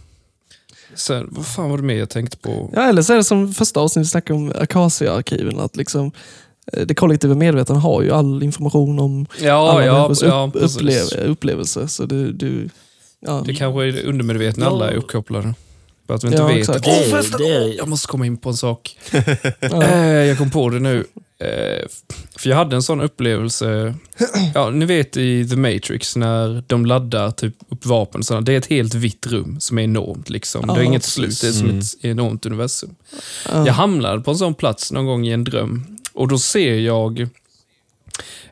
Sen, 0.96 1.28
vad 1.32 1.46
fan 1.46 1.70
var 1.70 1.78
det 1.78 1.84
mer 1.84 1.96
jag 1.96 2.10
tänkte 2.10 2.38
på? 2.38 2.70
Ja, 2.74 2.82
eller 2.82 3.02
så 3.02 3.14
är 3.14 3.18
det 3.18 3.24
som 3.24 3.54
första 3.54 3.80
avsnittet 3.80 4.08
vi 4.08 4.10
snackade 4.10 4.40
om 4.40 4.54
Acacia-arkiven. 4.56 5.60
Att 5.60 5.76
liksom, 5.76 6.12
eh, 6.74 6.86
det 6.86 6.94
kollektiva 6.94 7.36
medvetandet 7.36 7.84
har 7.84 8.02
ju 8.02 8.12
all 8.12 8.44
information 8.44 9.00
om 9.00 9.26
Ja, 9.42 9.72
alla 9.72 9.86
ja, 9.86 9.94
människors 9.94 10.22
ja 10.24 10.52
upplevelse. 11.26 11.88
Så 11.88 12.06
du, 12.06 12.32
du, 12.32 12.70
ja. 13.20 13.44
Det 13.46 13.54
kanske 13.54 13.88
är 13.88 13.92
det 13.92 14.04
undermedvetna 14.04 14.66
alla 14.66 14.92
är 14.92 14.96
uppkopplade. 14.96 15.54
För 16.12 16.16
att 16.16 16.24
vi 16.24 16.28
inte 16.28 16.42
Ja, 16.42 16.48
vet. 16.48 16.58
exakt. 16.58 16.88
Åh, 16.88 16.94
Det- 17.00 17.10
förresten, 17.10 17.40
det- 17.40 17.62
åh, 17.66 17.74
jag 17.78 17.88
måste 17.88 18.08
komma 18.08 18.26
in 18.26 18.38
på 18.38 18.50
en 18.50 18.58
sak. 18.58 18.98
Eh, 19.62 19.98
jag 20.08 20.38
kom 20.38 20.50
på 20.52 20.70
det 20.70 20.80
nu. 20.80 21.06
Eh, 21.40 21.88
för 22.38 22.50
jag 22.50 22.58
hade 22.58 22.76
en 22.76 22.82
sån 22.84 23.02
upplevelse, 23.02 23.96
ja, 24.56 24.70
ni 24.70 24.86
vet 24.86 25.18
i 25.18 25.50
The 25.50 25.56
Matrix 25.56 26.16
när 26.16 26.64
de 26.68 26.86
laddar 26.86 27.32
typ 27.32 27.56
upp 27.70 27.86
vapen. 27.86 28.20
och 28.20 28.26
sådana. 28.26 28.42
Det 28.46 28.54
är 28.54 28.58
ett 28.58 28.66
helt 28.70 28.94
vitt 28.94 29.28
rum 29.28 29.60
som 29.60 29.78
är 29.80 29.84
enormt. 29.84 30.30
Liksom. 30.30 30.62
det 30.68 30.74
Ja, 30.74 30.80
är 30.80 30.84
inget 30.84 31.04
slut, 31.04 31.42
det 31.42 31.48
är 31.48 31.52
som 31.52 31.80
ett 31.80 31.86
enormt 32.06 32.46
universum. 32.46 32.96
Ja. 33.52 33.66
Jag 33.66 33.74
hamnade 33.74 34.22
på 34.22 34.32
en 34.32 34.38
sån 34.38 34.54
plats 34.54 34.92
någon 34.92 35.06
gång 35.06 35.26
i 35.28 35.32
en 35.32 35.44
dröm 35.44 35.98
och 36.14 36.28
då 36.28 36.38
ser 36.40 36.76
jag 36.80 37.20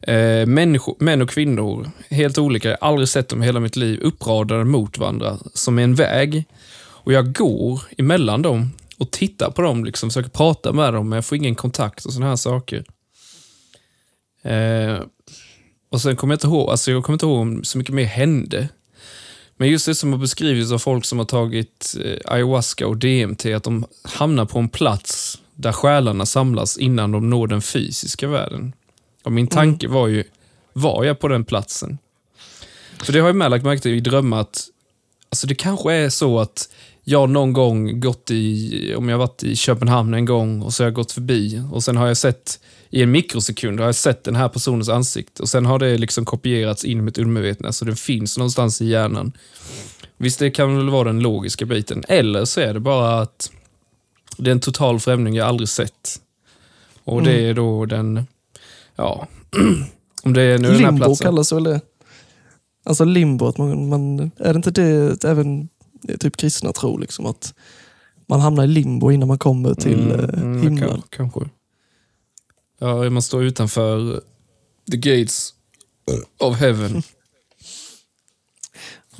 eh, 0.01 0.45
människor, 0.45 0.95
män 0.99 1.21
och 1.21 1.29
kvinnor, 1.29 1.89
helt 2.09 2.37
olika, 2.37 2.69
jag 2.69 2.77
har 2.81 2.87
aldrig 2.87 3.09
sett 3.09 3.29
dem 3.29 3.43
i 3.43 3.45
hela 3.45 3.59
mitt 3.59 3.75
liv, 3.75 3.99
uppradade 4.03 4.63
mot 4.65 4.97
varandra 4.97 5.37
som 5.53 5.79
en 5.79 5.95
väg. 5.95 6.45
Och 7.09 7.13
jag 7.13 7.33
går 7.33 7.81
emellan 7.97 8.41
dem 8.41 8.71
och 8.97 9.11
tittar 9.11 9.51
på 9.51 9.61
dem, 9.61 9.85
liksom, 9.85 10.09
försöker 10.09 10.29
prata 10.29 10.73
med 10.73 10.93
dem, 10.93 11.09
men 11.09 11.17
jag 11.17 11.25
får 11.25 11.37
ingen 11.37 11.55
kontakt 11.55 12.05
och 12.05 12.13
sådana 12.13 12.29
här 12.29 12.35
saker. 12.35 12.85
Eh, 14.41 14.99
och 15.89 16.01
sen 16.01 16.15
kommer 16.15 16.33
jag 16.33 16.35
inte 16.35 16.47
ihåg, 16.47 16.69
alltså 16.69 16.91
jag 16.91 17.03
kommer 17.03 17.15
inte 17.15 17.25
ihåg 17.25 17.39
om 17.39 17.63
så 17.63 17.77
mycket 17.77 17.95
mer 17.95 18.05
hände. 18.05 18.69
Men 19.57 19.69
just 19.69 19.85
det 19.85 19.95
som 19.95 20.11
har 20.11 20.19
beskrivits 20.19 20.71
av 20.71 20.77
folk 20.77 21.05
som 21.05 21.17
har 21.17 21.25
tagit 21.25 21.95
eh, 22.03 22.17
ayahuasca 22.25 22.87
och 22.87 22.97
DMT, 22.97 23.45
att 23.45 23.63
de 23.63 23.85
hamnar 24.03 24.45
på 24.45 24.59
en 24.59 24.69
plats 24.69 25.41
där 25.55 25.71
själarna 25.71 26.25
samlas 26.25 26.77
innan 26.77 27.11
de 27.11 27.29
når 27.29 27.47
den 27.47 27.61
fysiska 27.61 28.27
världen. 28.27 28.73
Och 29.23 29.31
min 29.31 29.47
tanke 29.47 29.87
var 29.87 30.07
ju, 30.07 30.23
var 30.73 31.03
jag 31.03 31.19
på 31.19 31.27
den 31.27 31.45
platsen? 31.45 31.97
För 33.03 33.13
det 33.13 33.19
har 33.19 33.27
jag 33.27 33.35
med 33.35 33.51
lagt 33.51 33.65
märke 33.65 33.81
till 33.81 33.93
i 33.93 33.99
drömmar 33.99 34.41
att 34.41 34.69
alltså 35.29 35.47
det 35.47 35.55
kanske 35.55 35.93
är 35.93 36.09
så 36.09 36.39
att 36.39 36.69
jag 37.09 37.29
någon 37.29 37.53
gång 37.53 37.99
gått 37.99 38.31
i, 38.31 38.95
om 38.97 39.09
jag 39.09 39.17
varit 39.17 39.43
i 39.43 39.55
Köpenhamn 39.55 40.13
en 40.13 40.25
gång 40.25 40.61
och 40.61 40.73
så 40.73 40.83
har 40.83 40.87
jag 40.87 40.93
gått 40.93 41.11
förbi 41.11 41.61
och 41.71 41.83
sen 41.83 41.97
har 41.97 42.07
jag 42.07 42.17
sett, 42.17 42.59
i 42.89 43.03
en 43.03 43.11
mikrosekund 43.11 43.79
har 43.79 43.85
jag 43.85 43.95
sett 43.95 44.23
den 44.23 44.35
här 44.35 44.49
personens 44.49 44.89
ansikte 44.89 45.41
och 45.41 45.49
sen 45.49 45.65
har 45.65 45.79
det 45.79 45.97
liksom 45.97 46.25
kopierats 46.25 46.85
in 46.85 46.97
i 46.97 47.01
mitt 47.01 47.17
undermedvetna 47.17 47.71
så 47.71 47.85
den 47.85 47.95
finns 47.95 48.37
någonstans 48.37 48.81
i 48.81 48.85
hjärnan. 48.85 49.31
Visst, 50.17 50.39
det 50.39 50.51
kan 50.51 50.77
väl 50.77 50.89
vara 50.89 51.03
den 51.03 51.19
logiska 51.19 51.65
biten. 51.65 52.03
Eller 52.07 52.45
så 52.45 52.61
är 52.61 52.73
det 52.73 52.79
bara 52.79 53.21
att 53.21 53.51
det 54.37 54.49
är 54.49 54.51
en 54.51 54.59
total 54.59 54.99
främling 54.99 55.35
jag 55.35 55.47
aldrig 55.47 55.69
sett. 55.69 56.21
Och 57.03 57.23
det 57.23 57.49
är 57.49 57.53
då 57.53 57.85
den, 57.85 58.27
ja, 58.95 59.27
om 60.23 60.33
det 60.33 60.41
är 60.41 60.57
nu 60.57 60.67
den 60.67 60.75
här 60.75 60.91
Limbo 60.91 61.05
platsen. 61.05 61.25
kallas 61.25 61.53
väl 61.53 61.63
det? 61.63 61.81
Alltså 62.85 63.05
limbo, 63.05 63.47
att 63.47 63.57
man, 63.57 63.89
man, 63.89 64.31
är 64.37 64.53
det 64.53 64.57
inte 64.57 64.71
det 64.71 65.23
även 65.23 65.61
det 65.61 65.78
typ 66.19 66.37
kristna 66.37 66.71
tror 66.73 66.99
liksom 66.99 67.25
att 67.25 67.53
man 68.27 68.39
hamnar 68.39 68.63
i 68.63 68.67
limbo 68.67 69.11
innan 69.11 69.27
man 69.27 69.39
kommer 69.39 69.73
till 69.73 69.99
Mm, 70.11 70.19
eh, 70.19 70.39
mm, 70.41 70.61
himlen? 70.61 70.89
kan- 70.89 71.01
Kanske. 71.09 71.39
Ja, 72.79 73.09
man 73.09 73.21
står 73.21 73.43
utanför 73.43 74.21
the 74.91 74.97
gates 74.97 75.53
of 76.39 76.57
heaven. 76.57 77.03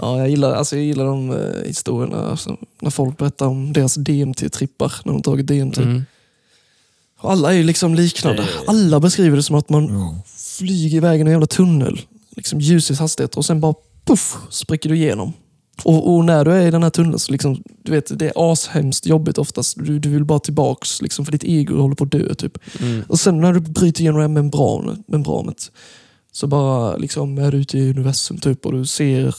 Ja, 0.01 0.17
jag 0.17 0.30
gillar, 0.30 0.53
alltså 0.55 0.75
jag 0.75 0.86
gillar 0.86 1.05
de 1.05 1.32
eh, 1.32 1.63
historierna 1.67 2.30
alltså, 2.30 2.57
när 2.82 2.89
folk 2.89 3.17
berättar 3.17 3.45
om 3.47 3.73
deras 3.73 3.95
DMT-trippar, 3.97 4.93
när 5.05 5.13
de 5.13 5.21
tagit 5.21 5.47
DMT. 5.47 5.77
Mm. 5.77 6.03
Och 7.19 7.32
Alla 7.32 7.53
är 7.53 7.57
ju 7.57 7.63
liksom 7.63 7.95
liknande. 7.95 8.47
Alla 8.67 8.99
beskriver 8.99 9.38
det 9.38 9.43
som 9.43 9.55
att 9.55 9.69
man 9.69 10.15
flyger 10.25 10.97
iväg 10.97 11.19
i 11.19 11.21
en 11.21 11.27
jävla 11.32 11.47
tunnel. 11.47 12.01
Liksom 12.30 12.59
ljusets 12.59 12.99
hastighet 12.99 13.38
och 13.38 13.45
sen 13.45 13.59
bara 13.59 13.73
puff, 14.05 14.36
spricker 14.49 14.89
du 14.89 14.95
igenom. 14.95 15.34
Och, 15.84 16.15
och 16.15 16.25
när 16.25 16.45
du 16.45 16.51
är 16.51 16.67
i 16.67 16.71
den 16.71 16.84
här 16.84 16.89
tunneln 16.89 17.19
så 17.19 17.32
liksom, 17.32 17.63
du 17.84 17.91
vet, 17.91 18.19
det 18.19 18.25
är 18.25 18.51
ashemskt 18.51 19.05
jobbigt 19.05 19.38
oftast. 19.38 19.77
Du, 19.86 19.99
du 19.99 20.09
vill 20.09 20.25
bara 20.25 20.39
tillbaks 20.39 21.01
liksom, 21.01 21.25
för 21.25 21.32
ditt 21.32 21.43
ego 21.43 21.82
håller 21.82 21.95
på 21.95 22.03
att 22.03 22.11
dö. 22.11 22.34
Typ. 22.36 22.57
Och 23.07 23.19
sen 23.19 23.41
när 23.41 23.53
du 23.53 23.59
bryter 23.59 24.01
igenom 24.01 24.17
det 24.17 24.23
här 24.23 24.27
membranet, 24.34 24.99
membranet 25.07 25.71
så 26.32 26.47
bara 26.47 26.97
liksom, 26.97 27.38
är 27.38 27.51
du 27.51 27.57
ute 27.57 27.77
i 27.77 27.89
universum 27.89 28.38
typ, 28.38 28.65
och 28.65 28.71
du 28.71 28.86
ser 28.86 29.36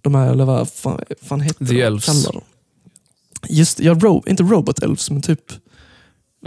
de 0.00 0.14
här, 0.14 0.30
eller 0.32 0.44
vad 0.44 0.68
fan, 0.70 1.00
fan 1.22 1.40
heter 1.40 1.64
The 1.66 1.74
de? 1.74 1.82
elves. 1.82 2.06
Kallar 2.06 2.32
dem. 2.32 2.42
Just 3.48 3.80
ja, 3.80 3.94
ro, 3.94 4.22
inte 4.26 4.42
robot 4.42 4.82
elves, 4.82 5.10
men 5.10 5.22
typ 5.22 5.40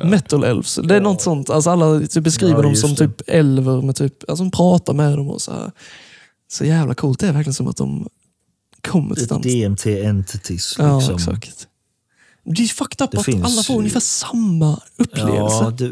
metal 0.03 0.43
elves. 0.43 0.79
Det 0.83 0.95
är 0.95 1.01
något 1.01 1.21
sånt. 1.21 1.49
Alltså 1.49 1.69
alla 1.69 1.99
typ 2.07 2.23
beskriver 2.23 2.55
Ja, 2.55 2.61
dem 2.61 2.75
som 2.75 2.89
det. 2.89 2.95
typ 3.07 3.21
elver, 3.27 3.81
med 3.81 3.95
typ, 3.95 4.29
alltså 4.29 4.43
de 4.43 4.51
pratar 4.51 4.93
med 4.93 5.17
dem 5.17 5.29
och 5.29 5.41
så 5.41 5.51
här. 5.51 5.71
Så 6.51 6.65
jävla 6.65 6.93
coolt. 6.95 7.19
Det 7.19 7.27
är 7.27 7.33
verkligen 7.33 7.53
som 7.53 7.67
att 7.67 7.77
de 7.77 8.07
kommer 8.85 9.23
Ett 9.23 9.43
DMT 9.43 9.85
entities. 9.87 10.75
Ja, 10.77 10.97
Liksom. 10.97 11.15
exakt. 11.15 11.67
Det 12.43 12.63
är 12.63 12.67
fucked 12.67 13.05
up 13.05 13.11
Det 13.11 13.17
att 13.19 13.25
finns 13.25 13.45
alla 13.45 13.63
får 13.63 13.77
ungefär 13.77 13.99
samma 13.99 14.79
upplevelse. 14.95 15.63
Ja, 15.63 15.71
det 15.77 15.91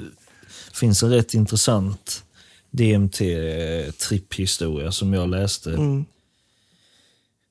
finns 0.73 1.03
en 1.03 1.09
rätt 1.09 1.33
intressant 1.33 2.23
DMT-tripphistoria 2.71 4.91
som 4.91 5.13
jag 5.13 5.29
läste. 5.29 5.69
Mm. 5.73 6.05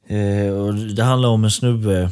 Eh, 0.07 0.53
och 0.53 0.75
det 0.75 1.03
handlar 1.03 1.29
om 1.29 1.45
en 1.45 1.51
snubbe 1.51 2.11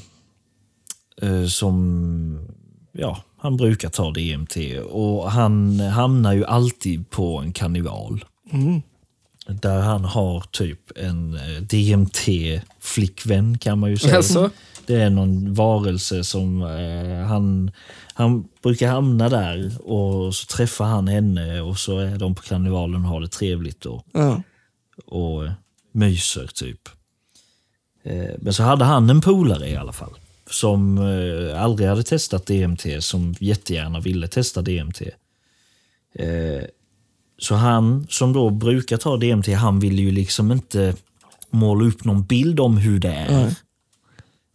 eh, 1.22 1.47
som 1.47 2.49
ja, 2.93 3.22
han 3.39 3.57
brukar 3.57 3.89
ta 3.89 4.11
DMT 4.11 4.57
och 4.91 5.31
han 5.31 5.81
hamnar 5.81 6.33
ju 6.33 6.45
alltid 6.45 7.11
på 7.11 7.39
en 7.39 7.53
karneval. 7.53 8.24
Mm. 8.53 8.83
Där 9.62 9.80
han 9.80 10.05
har 10.05 10.40
typ 10.51 10.98
en 10.98 11.34
eh, 11.34 11.62
DMT-flickvän 11.62 13.59
kan 13.59 13.78
man 13.78 13.90
ju 13.90 13.96
säga. 13.96 14.16
Alltså? 14.16 14.51
Det 14.86 14.94
är 15.03 15.11
någon 15.11 15.55
varelse 15.55 16.24
som 16.24 16.62
eh, 16.62 17.26
han, 17.26 17.70
han 18.14 18.48
brukar 18.62 18.88
hamna 18.88 19.28
där 19.28 19.72
och 19.90 20.34
så 20.34 20.46
träffar 20.46 20.84
han 20.84 21.09
henne 21.09 21.61
och 21.61 21.78
så 21.78 21.98
är 21.98 22.18
de 22.18 22.34
på 22.34 22.42
karnevalen 22.42 23.05
och 23.05 23.11
har 23.11 23.20
det 23.20 23.28
trevligt 23.28 23.86
och, 23.86 24.07
Ja. 24.12 24.42
och 25.07 25.44
eh, 25.46 25.53
myser 25.92 26.46
typ. 26.46 26.88
Eh, 28.03 28.34
men 28.38 28.53
så 28.55 28.62
hade 28.62 28.84
han 28.84 29.11
en 29.11 29.20
polare 29.20 29.68
i 29.68 29.76
alla 29.76 29.92
fall 29.92 30.12
som 30.51 30.98
eh, 30.98 31.62
aldrig 31.62 31.88
hade 31.88 32.03
testat 32.03 32.46
DMT 32.46 32.86
som 33.01 33.34
jättegärna 33.40 34.01
ville 34.01 34.28
testa 34.28 34.62
DMT. 34.62 35.03
Eh, 36.14 36.62
så 37.41 37.55
han 37.55 38.07
som 38.11 38.32
då 38.32 38.51
brukar 38.51 38.97
ta 38.97 39.16
DMT, 39.16 39.49
han 39.49 39.80
vill 39.80 39.99
ju 39.99 40.11
liksom 40.11 40.53
inte 40.53 40.95
måla 41.51 41.84
upp 41.84 42.05
någon 42.05 42.24
bild 42.24 42.61
om 42.61 42.76
hur 42.76 42.99
det 42.99 43.12
är. 43.12 43.47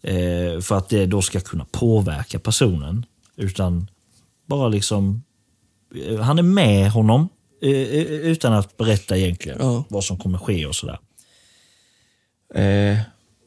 Eh, 0.01 0.61
för 0.61 0.77
att 0.77 0.89
det 0.89 1.05
då 1.05 1.21
ska 1.21 1.39
kunna 1.39 1.65
påverka 1.71 2.39
personen. 2.39 3.05
Utan 3.35 3.87
bara 4.47 4.67
liksom, 4.67 5.23
eh, 6.07 6.19
han 6.19 6.39
är 6.39 6.43
med 6.43 6.91
honom 6.91 7.29
eh, 7.61 7.71
utan 7.71 8.53
att 8.53 8.77
berätta 8.77 9.17
egentligen 9.17 9.57
Ja. 9.61 9.83
vad 9.89 10.03
som 10.03 10.17
kommer 10.17 10.37
ske 10.37 10.65
och 10.65 10.75
sådär. 10.75 10.99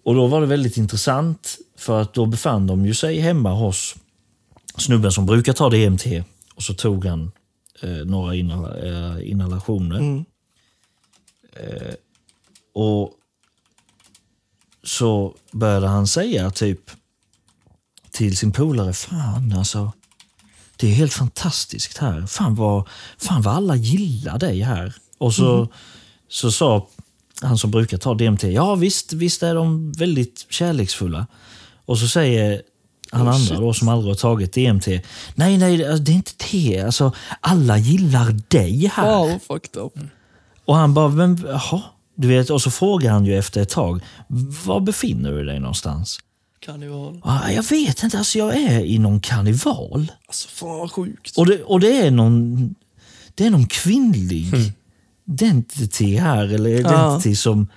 Och 0.05 0.14
då 0.14 0.26
var 0.26 0.41
det 0.41 0.47
väldigt 0.47 0.76
intressant 0.76 1.59
för 1.78 2.01
att 2.03 2.14
då 2.14 2.26
befann 2.26 2.66
de 2.66 2.86
ju 2.86 2.95
sig 2.95 3.18
hemma 3.20 3.53
hos 3.55 3.97
snubben 4.76 5.12
som 5.12 5.26
brukar 5.26 5.53
ta 5.53 5.70
DMT 5.70 6.07
och 6.55 6.62
så 6.62 6.74
tog 6.74 7.05
han 7.07 7.30
eh, 7.83 8.07
några 8.07 8.35
inhala, 8.35 8.76
eh, 8.79 9.31
inhalationer. 9.31 9.99
Mm. 9.99 10.24
Eh, 11.53 11.95
och 12.74 13.12
så 14.83 15.35
började 15.53 15.89
han 15.89 16.07
säga 16.07 16.51
typ 16.51 16.91
till 18.11 18.37
sin 18.37 18.53
polare, 18.53 18.93
fan 18.93 19.53
alltså, 19.53 19.93
det 20.76 20.87
är 20.89 20.95
helt 20.95 21.12
fantastiskt 21.12 21.99
här. 21.99 22.26
Fan 22.26 22.55
vad, 22.55 22.89
fan 23.18 23.43
vad 23.43 23.55
alla 23.55 23.76
gillar 23.76 24.39
dig 24.39 24.61
här. 24.61 24.95
Och 25.18 25.35
så, 25.35 25.68
så 26.29 26.51
sa 26.51 26.89
han 27.43 27.59
som 27.59 27.70
brukar 27.70 27.99
ta 27.99 28.14
DMT, 28.14 28.43
ja 28.43 28.74
visst, 28.74 29.12
visst 29.12 29.43
är 29.43 29.55
de 29.55 29.93
väldigt 29.93 30.47
kärleksfulla. 30.49 31.26
Och 31.85 31.99
så 31.99 32.09
säger 32.09 32.62
han 33.12 33.28
andra 33.28 33.56
då 33.56 33.74
som 33.74 33.88
aldrig 33.88 34.11
har 34.11 34.18
tagit 34.18 34.52
DMT, 34.52 34.86
nej 35.34 35.59
nej 35.59 35.76
det 35.76 35.84
är 35.84 36.11
inte 36.11 36.32
det. 36.50 36.80
Alltså, 36.80 37.12
alla 37.40 37.78
gillar 37.78 38.36
dig 38.48 38.86
här. 38.94 39.18
Wow, 39.18 39.38
fucked 39.38 39.82
up. 39.82 39.92
Och 40.64 40.76
han 40.76 40.94
bara, 40.94 41.09
men 41.09 41.44
jaha? 41.46 41.82
Du 42.14 42.28
vet, 42.28 42.50
och 42.50 42.62
så 42.62 42.70
frågar 42.70 43.12
han 43.12 43.24
ju 43.24 43.38
efter 43.38 43.62
ett 43.62 43.68
tag, 43.68 44.00
var 44.66 44.80
befinner 44.80 45.32
du 45.32 45.44
dig 45.44 45.61
någonstans? 45.61 46.18
Karneval. 46.61 47.20
Ah, 47.24 47.50
jag 47.50 47.62
vet 47.62 48.02
inte, 48.02 48.18
alltså 48.18 48.38
jag 48.38 48.56
är 48.56 48.80
i 48.80 48.98
någon 48.98 49.20
karneval. 49.20 50.12
Alltså 50.26 50.48
fan 50.48 50.78
vad 50.78 50.92
sjukt. 50.92 51.36
Och 51.36 51.46
det, 51.46 51.62
och 51.62 51.80
det 51.80 52.06
är 52.06 52.11
någon 52.11 52.74
det 53.34 53.46
är 53.46 53.50
någon 53.50 53.66
kvinnlig 53.66 54.46
identity 55.28 56.16
här, 56.16 56.54
eller 56.54 56.70
identity 56.70 57.36
som, 57.36 57.68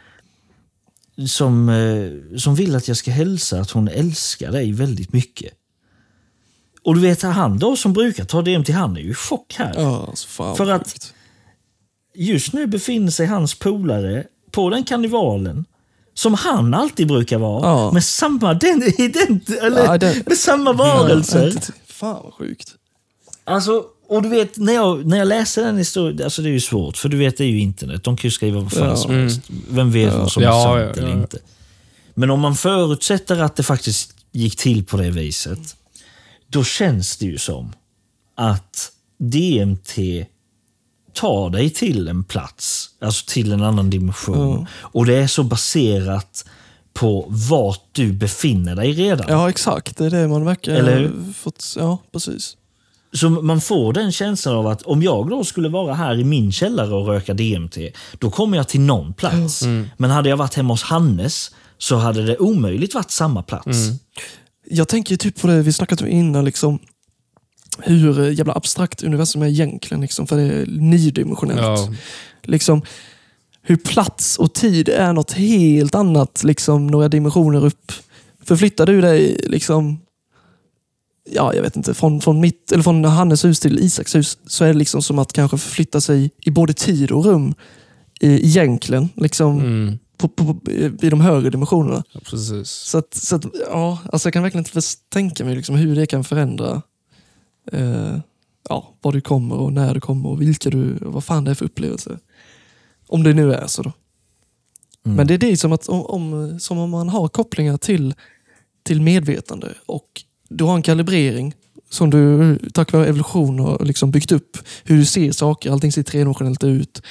som, 1.27 1.69
eh, 1.69 2.37
som 2.37 2.55
vill 2.55 2.75
att 2.75 2.87
jag 2.87 2.97
ska 2.97 3.11
hälsa 3.11 3.59
att 3.59 3.71
hon 3.71 3.87
älskar 3.87 4.51
dig 4.51 4.71
väldigt 4.73 5.13
mycket. 5.13 5.53
Och 6.83 6.95
du 6.95 7.01
vet, 7.01 7.21
han 7.21 7.59
då 7.59 7.75
som 7.75 7.93
brukar 7.93 8.25
ta 8.25 8.41
DMT, 8.41 8.69
han 8.73 8.97
är 8.97 9.01
ju 9.01 9.11
i 9.11 9.13
chock 9.13 9.53
här. 9.57 9.73
Ja, 9.77 10.05
alltså 10.09 10.27
För 10.55 10.69
att- 10.71 10.87
sjukt. 10.87 11.13
Just 12.15 12.53
nu 12.53 12.67
befinner 12.67 13.11
sig 13.11 13.25
hans 13.25 13.59
polare 13.59 14.23
på 14.51 14.69
den 14.69 14.83
karnevalen 14.83 15.65
som 16.13 16.33
han 16.33 16.73
alltid 16.73 17.07
brukar 17.07 17.37
vara. 17.37 17.67
Ja. 17.69 17.91
Med 17.91 18.03
samma 18.03 18.53
den, 18.53 18.83
ident, 18.97 19.49
eller, 19.49 19.83
Ja, 19.85 19.97
det- 19.97 20.27
med 20.27 20.37
samma 20.37 20.73
varelser. 20.73 21.51
Ja, 21.55 21.61
Fan 21.85 22.19
vad 22.23 22.33
sjukt. 22.33 22.75
Alltså, 23.43 23.83
och 24.11 24.21
du 24.21 24.29
vet, 24.29 24.57
när 24.57 24.73
jag, 24.73 25.05
när 25.05 25.17
jag 25.17 25.27
läser 25.27 25.63
den 25.63 25.77
historien, 25.77 26.23
alltså 26.23 26.41
det 26.41 26.49
är 26.49 26.53
ju 26.53 26.59
svårt, 26.59 26.97
för 26.97 27.09
du 27.09 27.17
vet, 27.17 27.37
det 27.37 27.43
är 27.43 27.47
ju 27.47 27.59
internet. 27.59 28.03
De 28.03 28.17
kan 28.17 28.27
ju 28.27 28.31
skriva 28.31 28.59
vad 28.59 28.71
fan 28.71 28.87
Ja. 28.89 28.95
som 28.95 29.11
helst. 29.11 29.41
Vem 29.69 29.91
vet 29.91 30.13
vad 30.13 30.31
som 30.31 30.43
är 30.43 30.47
Ja, 30.47 30.63
sant 30.63 30.75
ja, 30.75 30.79
ja, 30.81 30.89
eller 30.93 31.07
ja. 31.15 31.21
inte. 31.21 31.37
Men 32.13 32.29
om 32.31 32.39
man 32.39 32.55
förutsätter 32.55 33.39
att 33.39 33.55
det 33.55 33.63
faktiskt 33.63 34.13
gick 34.31 34.55
till 34.57 34.85
på 34.85 34.97
det 34.97 35.09
viset, 35.11 35.75
då 36.47 36.63
känns 36.63 37.17
det 37.17 37.25
ju 37.25 37.37
som 37.37 37.73
att 38.35 38.91
DMT 39.17 39.97
tar 41.13 41.49
dig 41.49 41.69
till 41.69 42.07
en 42.07 42.23
plats, 42.23 42.89
alltså 43.01 43.25
till 43.27 43.51
en 43.51 43.63
annan 43.63 43.89
dimension. 43.89 44.67
Och 44.73 45.05
det 45.05 45.15
är 45.15 45.27
så 45.27 45.43
baserat 45.43 46.45
på 46.93 47.25
vart 47.49 47.83
du 47.91 48.11
befinner 48.13 48.75
dig 48.75 48.91
redan. 48.93 49.25
Ja, 49.29 49.49
exakt. 49.49 49.97
Det 49.97 50.05
är 50.05 50.09
det 50.09 50.27
man 50.27 50.45
verkar 50.45 50.71
Eller 50.73 50.97
hur? 50.99 51.33
fått. 51.33 51.75
Ja, 51.77 51.97
precis. 52.11 52.57
Så 53.13 53.29
man 53.29 53.61
får 53.61 53.93
den 53.93 54.11
känslan 54.11 54.55
av 54.55 54.67
att 54.67 54.81
om 54.81 55.03
jag 55.03 55.29
då 55.29 55.43
skulle 55.43 55.69
vara 55.69 55.93
här 55.93 56.19
i 56.19 56.23
min 56.23 56.51
källare 56.51 56.95
och 56.95 57.07
röka 57.07 57.33
DMT, 57.33 57.77
då 58.19 58.31
kommer 58.31 58.57
jag 58.57 58.67
till 58.67 58.81
någon 58.81 59.13
plats. 59.13 59.61
Men 59.97 60.09
hade 60.09 60.29
jag 60.29 60.37
varit 60.37 60.53
hemma 60.53 60.73
hos 60.73 60.83
Hannes 60.83 61.51
så 61.77 61.95
hade 61.95 62.25
det 62.25 62.37
omöjligt 62.37 62.93
varit 62.93 63.11
samma 63.11 63.43
plats. 63.43 63.67
Jag 64.69 64.87
tänker 64.87 65.11
ju 65.11 65.17
typ 65.17 65.41
på 65.41 65.47
det 65.47 65.61
vi 65.61 65.73
snackat 65.73 66.01
om 66.01 66.07
innan, 66.07 66.45
liksom, 66.45 66.79
hur 67.79 68.19
eh, 68.19 68.33
jävla 68.33 68.53
abstrakt 68.53 69.03
universum 69.03 69.41
är 69.41 69.47
egentligen. 69.47 70.01
Liksom, 70.01 70.27
för 70.27 70.37
det 70.37 70.43
är 70.43 70.65
niodimensionellt. 70.65 71.61
Ja. 71.61 71.93
Liksom, 72.43 72.81
hur 73.61 73.77
plats 73.77 74.37
och 74.37 74.53
tid 74.53 74.89
är 74.89 75.13
något 75.13 75.31
helt 75.31 75.95
annat, 75.95 76.43
liksom, 76.43 76.87
några 76.87 77.07
dimensioner 77.07 77.65
upp. 77.65 77.91
Förflyttar 78.45 78.85
du 78.85 79.01
dig 79.01 79.41
liksom, 79.47 79.99
ja, 81.29 81.53
jag 81.53 81.61
vet 81.61 81.75
inte, 81.75 81.93
från, 81.93 82.21
från, 82.21 82.39
mitt, 82.39 82.71
eller 82.71 82.83
från 82.83 83.05
Hannes 83.05 83.45
hus 83.45 83.59
till 83.59 83.79
Isaks 83.79 84.15
hus 84.15 84.37
så 84.45 84.63
är 84.63 84.67
det 84.67 84.79
liksom 84.79 85.01
som 85.01 85.19
att 85.19 85.33
kanske 85.33 85.57
förflytta 85.57 86.01
sig 86.01 86.31
i 86.45 86.51
både 86.51 86.73
tid 86.73 87.11
och 87.11 87.25
rum 87.25 87.53
i, 88.19 88.45
egentligen. 88.45 89.09
Liksom, 89.15 89.59
Mm. 89.59 89.99
på, 90.17 90.27
på, 90.27 90.57
I 91.01 91.09
de 91.09 91.21
högre 91.21 91.49
dimensionerna. 91.49 92.03
Ja, 92.13 92.19
precis. 92.25 92.69
Så, 92.69 92.97
att, 92.97 93.13
så 93.13 93.35
att, 93.35 93.45
ja, 93.69 93.99
alltså 94.11 94.27
jag 94.27 94.33
kan 94.33 94.43
verkligen 94.43 94.65
inte 94.65 94.81
tänka 95.09 95.45
mig 95.45 95.55
liksom 95.55 95.75
hur 95.75 95.95
det 95.95 96.05
kan 96.05 96.23
förändra 96.23 96.81
eh, 97.71 98.17
ja, 98.69 98.93
var 99.01 99.11
du 99.11 99.21
kommer 99.21 99.55
och 99.55 99.73
när 99.73 99.93
du 99.93 99.99
kommer 99.99 100.29
och 100.29 100.41
vilka 100.41 100.69
du, 100.69 100.97
och 100.97 101.13
vad 101.13 101.23
fan 101.23 101.43
det 101.43 101.51
är 101.51 101.55
för 101.55 101.65
upplevelse. 101.65 102.19
Om 103.07 103.23
det 103.23 103.33
nu 103.33 103.53
är 103.53 103.67
så 103.67 103.81
då. 103.83 103.91
Men 105.03 105.27
det 105.27 105.33
är 105.33 105.37
det 105.37 105.57
som, 105.57 105.71
att, 105.71 105.89
om, 105.89 106.05
om, 106.05 106.59
som 106.59 106.77
om 106.77 106.89
man 106.89 107.09
har 107.09 107.27
kopplingar 107.27 107.77
till, 107.77 108.13
till 108.83 109.01
medvetande 109.01 109.73
och 109.85 110.07
du 110.51 110.63
har 110.63 110.75
en 110.75 110.81
kalibrering 110.81 111.53
som 111.89 112.09
du 112.09 112.57
tack 112.73 112.93
vare 112.93 113.07
evolution 113.07 113.59
har 113.59 113.85
liksom 113.85 114.11
byggt 114.11 114.31
upp. 114.31 114.57
Hur 114.83 114.97
du 114.97 115.05
ser 115.05 115.31
saker, 115.31 115.71
allting 115.71 115.91
ser 115.91 116.03
tredimensionellt 116.03 116.63
ut. 116.63 117.01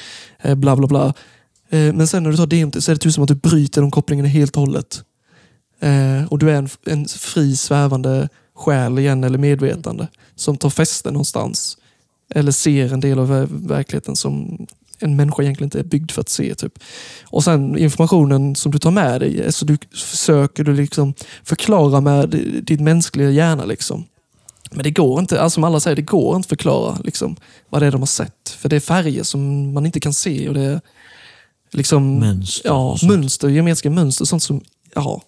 Eh, 0.40 0.54
bla 0.54 0.76
bla 0.76 0.86
bla. 0.86 1.14
Eh, 1.70 1.92
men 1.94 2.06
sen 2.06 2.22
när 2.22 2.30
du 2.30 2.36
tar 2.36 2.46
DMT 2.46 2.80
så 2.80 2.90
är 2.90 2.94
det 2.94 3.00
typ 3.00 3.12
som 3.12 3.22
att 3.22 3.28
du 3.28 3.34
bryter 3.34 3.80
de 3.80 3.90
kopplingarna 3.90 4.28
helt 4.28 4.56
och 4.56 4.60
hållet. 4.60 5.02
Eh, 5.80 6.24
och 6.28 6.38
du 6.38 6.50
är 6.50 6.54
en, 6.54 6.68
en 6.86 7.06
fri 7.08 7.56
svävande 7.56 8.28
själ 8.54 8.98
igen, 8.98 9.24
eller 9.24 9.38
medvetande, 9.38 10.08
som 10.34 10.56
tar 10.56 10.70
fäste 10.70 11.10
någonstans. 11.10 11.78
Eller 12.34 12.52
ser 12.52 12.92
en 12.92 13.00
del 13.00 13.18
av 13.18 13.48
verkligheten 13.68 14.16
som 14.16 14.66
en 15.00 15.16
människa 15.16 15.42
egentligen 15.42 15.66
inte 15.66 15.78
är 15.78 15.84
byggd 15.84 16.10
för 16.10 16.20
att 16.20 16.28
se. 16.28 16.54
Typ. 16.54 16.78
Och 17.24 17.44
sen 17.44 17.78
informationen 17.78 18.56
som 18.56 18.72
du 18.72 18.78
tar 18.78 18.90
med 18.90 19.20
dig, 19.20 19.52
så 19.52 19.64
du 19.64 19.78
försöker 19.94 20.64
du 20.64 20.74
liksom 20.74 21.14
förklara 21.44 22.00
med 22.00 22.28
din 22.62 22.84
mänskliga 22.84 23.30
hjärna. 23.30 23.64
Liksom. 23.64 24.04
Men 24.70 24.82
det 24.82 24.90
går 24.90 25.20
inte, 25.20 25.40
alltså 25.40 25.54
som 25.54 25.64
alla 25.64 25.80
säger, 25.80 25.96
det 25.96 26.02
går 26.02 26.36
inte 26.36 26.46
att 26.46 26.48
förklara 26.48 26.98
liksom, 27.04 27.36
vad 27.68 27.82
det 27.82 27.86
är 27.86 27.90
de 27.90 28.00
har 28.00 28.06
sett. 28.06 28.48
För 28.48 28.68
det 28.68 28.76
är 28.76 28.80
färger 28.80 29.22
som 29.22 29.72
man 29.72 29.86
inte 29.86 30.00
kan 30.00 30.12
se. 30.12 30.48
och 30.48 30.54
det 30.54 30.62
är 30.62 30.80
liksom, 31.72 32.18
Mönster 32.18 32.68
Ja, 32.68 32.98
mönster, 33.02 33.48
geometriska 33.48 33.90
mönster. 33.90 34.24
Sånt 34.24 34.42
som, 34.42 34.60
ja. 34.94 35.22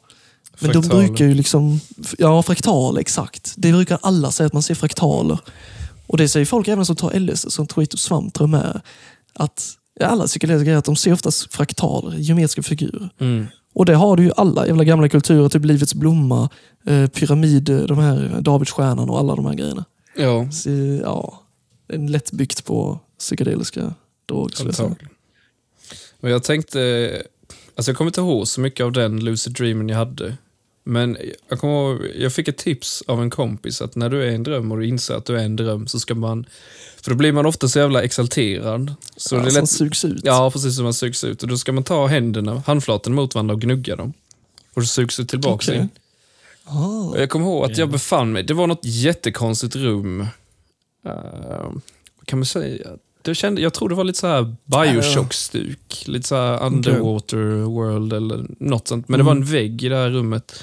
Men 0.58 0.72
de 0.72 0.82
Fraktaler. 0.82 1.06
brukar 1.06 1.24
ju 1.24 1.34
liksom, 1.34 1.80
ja 2.18 2.42
fraktaler 2.42 3.00
exakt. 3.00 3.54
Det 3.56 3.72
brukar 3.72 3.98
alla 4.02 4.30
säga 4.30 4.46
att 4.46 4.52
man 4.52 4.62
ser 4.62 4.74
fraktaler. 4.74 5.38
Och 6.06 6.18
det 6.18 6.28
säger 6.28 6.46
folk 6.46 6.68
även 6.68 6.86
som 6.86 6.96
tar 6.96 7.18
LSD, 7.18 7.52
som 7.52 7.66
tror 7.66 7.86
och 7.92 7.98
svamp 7.98 8.34
tror 8.34 8.50
jag 8.50 8.50
med. 8.50 8.80
Att 9.34 9.78
alla 10.00 10.26
psykedeliska 10.26 10.64
grejer, 10.64 10.78
att 10.78 10.84
de 10.84 10.96
ser 10.96 11.12
oftast 11.12 11.54
fraktaler, 11.54 12.16
geometriska 12.16 12.62
figurer. 12.62 13.10
Mm. 13.18 13.46
Och 13.74 13.84
det 13.84 13.94
har 13.94 14.16
du 14.16 14.22
ju 14.22 14.32
alla 14.36 14.66
jävla 14.66 14.84
gamla 14.84 15.08
kulturer, 15.08 15.48
typ 15.48 15.64
Livets 15.64 15.94
blomma, 15.94 16.50
eh, 16.86 17.06
pyramid, 17.08 17.64
de 17.64 17.98
här 17.98 18.40
Davidsstjärnan 18.40 19.10
och 19.10 19.18
alla 19.18 19.36
de 19.36 19.46
här 19.46 19.54
grejerna. 19.54 19.84
Ja, 20.16 20.50
Så, 20.50 20.70
ja, 21.02 21.42
lätt 21.88 22.32
byggt 22.32 22.64
på 22.64 23.00
psykedeliska 23.18 23.94
droger. 24.28 24.96
Men 26.20 26.32
jag 26.32 26.42
tänkte, 26.42 27.22
alltså 27.76 27.90
jag 27.90 27.96
kommer 27.96 28.08
inte 28.08 28.20
ihåg 28.20 28.48
så 28.48 28.60
mycket 28.60 28.84
av 28.84 28.92
den 28.92 29.24
lucid 29.24 29.52
dreamen 29.52 29.88
jag 29.88 29.96
hade. 29.96 30.36
Men 30.84 31.16
jag 31.48 31.58
kommer 31.58 31.74
ihåg, 31.74 32.00
jag 32.16 32.32
fick 32.32 32.48
ett 32.48 32.56
tips 32.58 33.02
av 33.06 33.22
en 33.22 33.30
kompis 33.30 33.82
att 33.82 33.96
när 33.96 34.08
du 34.10 34.22
är 34.22 34.30
en 34.30 34.42
dröm 34.42 34.72
och 34.72 34.78
du 34.78 34.86
inser 34.86 35.14
att 35.14 35.24
du 35.24 35.38
är 35.38 35.44
en 35.44 35.56
dröm 35.56 35.86
så 35.86 36.00
ska 36.00 36.14
man, 36.14 36.46
för 37.02 37.10
då 37.10 37.16
blir 37.16 37.32
man 37.32 37.46
ofta 37.46 37.68
så 37.68 37.78
jävla 37.78 38.02
exalterad. 38.02 38.94
Så 39.16 39.36
Ja, 39.36 39.40
det 39.40 39.46
är 39.46 39.50
som 39.50 39.60
lätt, 39.60 39.70
sugs 39.70 40.04
ut. 40.04 40.20
ja, 40.24 40.50
precis 40.50 40.74
som 40.76 40.84
man 40.84 40.94
sugs 40.94 41.24
ut. 41.24 41.42
Och 41.42 41.48
då 41.48 41.56
ska 41.56 41.72
man 41.72 41.84
ta 41.84 42.06
händerna, 42.06 42.62
handflaten 42.66 43.14
mot 43.14 43.34
varandra 43.34 43.54
och 43.54 43.60
gnugga 43.60 43.96
dem. 43.96 44.12
Och 44.74 44.80
då 44.80 44.86
sugs 44.86 45.16
du 45.16 45.24
tillbaka 45.24 45.54
Okej. 45.72 45.76
in. 45.80 45.88
Och 47.10 47.20
Jag 47.20 47.30
kommer 47.30 47.46
ihåg 47.46 47.64
att 47.70 47.78
jag 47.78 47.90
befann 47.90 48.32
mig, 48.32 48.42
det 48.42 48.54
var 48.54 48.66
något 48.66 48.84
jättekonstigt 48.84 49.76
rum. 49.76 50.20
Uh, 51.06 51.72
kan 52.24 52.38
man 52.38 52.46
säga? 52.46 52.88
Det 53.22 53.34
kände, 53.34 53.60
jag 53.60 53.74
tror 53.74 53.88
det 53.88 53.94
var 53.94 54.04
lite 54.04 54.18
så 54.18 54.26
här 54.26 54.56
Bioshock-stuk. 54.64 56.04
Lite 56.06 56.28
så 56.28 56.36
här 56.36 56.62
underwater 56.62 57.62
world 57.62 58.12
eller 58.12 58.46
något 58.58 58.88
sånt. 58.88 59.08
Men 59.08 59.18
det 59.18 59.24
var 59.24 59.32
en 59.32 59.44
vägg 59.44 59.82
i 59.82 59.88
det 59.88 59.96
här 59.96 60.10
rummet. 60.10 60.62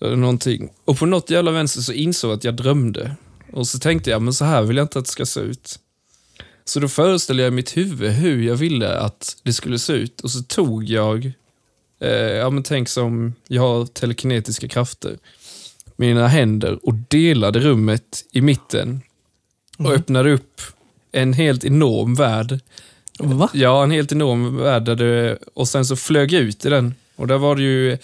Eller 0.00 0.16
någonting. 0.16 0.68
Och 0.84 0.98
på 0.98 1.06
något 1.06 1.30
jävla 1.30 1.50
vänster 1.50 1.80
så 1.80 1.92
insåg 1.92 2.30
jag 2.30 2.36
att 2.36 2.44
jag 2.44 2.56
drömde. 2.56 3.16
Och 3.52 3.66
så 3.66 3.78
tänkte 3.78 4.10
jag, 4.10 4.22
men 4.22 4.34
så 4.34 4.44
här 4.44 4.62
vill 4.62 4.76
jag 4.76 4.84
inte 4.84 4.98
att 4.98 5.04
det 5.04 5.10
ska 5.10 5.26
se 5.26 5.40
ut. 5.40 5.78
Så 6.64 6.80
då 6.80 6.88
föreställde 6.88 7.42
jag 7.42 7.52
i 7.52 7.56
mitt 7.56 7.76
huvud 7.76 8.10
hur 8.10 8.42
jag 8.42 8.56
ville 8.56 8.98
att 8.98 9.36
det 9.42 9.52
skulle 9.52 9.78
se 9.78 9.92
ut. 9.92 10.20
Och 10.20 10.30
så 10.30 10.42
tog 10.42 10.84
jag, 10.84 11.32
eh, 12.00 12.10
ja 12.10 12.50
men 12.50 12.62
tänk 12.62 12.88
som 12.88 13.34
jag 13.48 13.62
har 13.62 13.86
telekinetiska 13.86 14.68
krafter 14.68 15.18
mina 15.96 16.28
händer 16.28 16.78
och 16.82 16.94
delade 16.94 17.60
rummet 17.60 18.24
i 18.32 18.40
mitten 18.40 19.02
och 19.78 19.92
öppnade 19.92 20.32
upp 20.32 20.60
en 21.12 21.32
helt 21.32 21.64
enorm 21.64 22.14
värld. 22.14 22.60
Va? 23.18 23.48
Ja, 23.52 23.82
en 23.82 23.90
helt 23.90 24.12
enorm 24.12 24.56
värld 24.56 24.84
där 24.84 24.94
det, 24.96 25.38
och 25.54 25.68
sen 25.68 25.84
så 25.84 25.96
flög 25.96 26.32
jag 26.32 26.42
ut 26.42 26.64
i 26.64 26.68
den 26.68 26.94
och 27.16 27.26
där 27.26 27.38
var 27.38 27.56
det 27.56 27.62
ju 27.62 27.98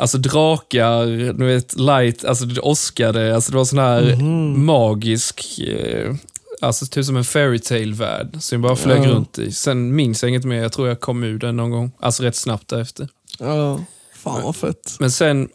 Alltså 0.00 0.18
drakar, 0.18 1.06
du 1.32 1.46
vet, 1.46 1.76
light, 1.76 2.24
alltså 2.24 2.44
det 2.44 2.60
åskade, 2.60 3.34
alltså 3.34 3.50
det 3.52 3.56
var 3.58 3.64
sån 3.64 3.78
här 3.78 4.16
magisk, 4.56 5.58
eh, 5.58 6.14
alltså 6.60 6.86
typ 6.86 7.04
som 7.04 7.16
en 7.16 7.24
fairytale 7.24 7.92
värld 7.94 8.36
som 8.40 8.56
jag 8.56 8.62
bara 8.62 8.76
flög 8.76 9.04
Ja. 9.04 9.08
runt 9.10 9.38
i. 9.38 9.52
Sen 9.52 9.96
minns 9.96 10.22
jag 10.22 10.28
inget 10.30 10.44
mer, 10.44 10.62
jag 10.62 10.72
tror 10.72 10.88
jag 10.88 11.00
kom 11.00 11.22
ur 11.24 11.38
den 11.38 11.56
någon 11.56 11.70
gång, 11.70 11.92
alltså 12.00 12.22
rätt 12.22 12.36
snabbt 12.36 12.68
därefter. 12.68 13.08
Ja. 13.38 13.84
Fan 14.14 14.42
vad 14.42 14.56
fett. 14.56 14.96
Men 14.98 15.10
sen, 15.10 15.48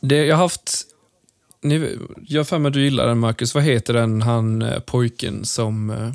det, 0.00 0.24
jag 0.26 0.36
har 0.36 0.42
haft... 0.42 0.82
Ni, 1.62 1.98
jag 2.26 2.48
för 2.48 2.58
mig 2.58 2.68
att 2.68 2.74
du 2.74 2.84
gillar 2.84 3.06
den 3.06 3.18
Marcus. 3.18 3.54
Vad 3.54 3.64
heter 3.64 3.94
den 3.94 4.22
han 4.22 4.62
eh, 4.62 4.78
pojken 4.78 5.44
som 5.44 5.90
eh, 5.90 6.10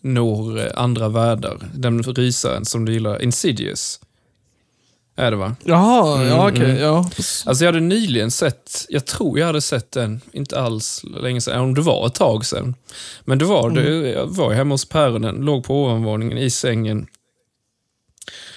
når 0.00 0.58
eh, 0.60 0.70
andra 0.74 1.08
världar? 1.08 1.58
Den 1.74 2.02
rysaren 2.02 2.64
som 2.64 2.84
du 2.84 2.92
gillar. 2.92 3.22
Insidious. 3.22 4.00
Är 5.18 5.30
det 5.30 5.36
va? 5.36 5.56
Jaha, 5.64 6.24
ja 6.24 6.48
okej. 6.48 6.64
mm. 6.64 6.76
Ja. 6.82 7.10
Alltså 7.46 7.64
jag 7.64 7.72
hade 7.72 7.80
nyligen 7.80 8.30
sett, 8.30 8.86
jag 8.88 9.06
tror 9.06 9.38
jag 9.38 9.46
hade 9.46 9.60
sett 9.60 9.90
den, 9.92 10.20
inte 10.32 10.60
alls 10.60 11.04
länge 11.04 11.40
sedan, 11.40 11.60
om 11.60 11.74
det 11.74 11.80
var 11.80 12.06
ett 12.06 12.14
tag 12.14 12.46
sedan. 12.46 12.74
Men 13.24 13.38
det 13.38 13.44
var 13.44 13.70
det, 13.70 14.10
jag 14.10 14.26
var 14.26 14.52
hemma 14.52 14.74
hos 14.74 14.88
päronen, 14.88 15.36
låg 15.36 15.64
på 15.64 15.84
ovanvåningen 15.84 16.38
i 16.38 16.50
sängen. 16.50 17.06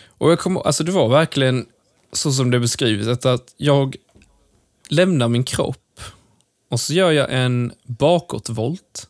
Och 0.07 0.31
jag 0.31 0.39
kom, 0.39 0.57
alltså 0.57 0.83
det 0.83 0.91
var 0.91 1.09
verkligen 1.09 1.65
så 2.13 2.31
som 2.31 2.51
det 2.51 2.57
är 2.57 2.59
beskrivet, 2.59 3.25
att 3.25 3.53
jag 3.57 3.95
lämnar 4.89 5.27
min 5.27 5.43
kropp 5.43 5.77
och 6.69 6.79
så 6.79 6.93
gör 6.93 7.11
jag 7.11 7.27
en 7.33 7.71
bakåtvolt. 7.83 9.07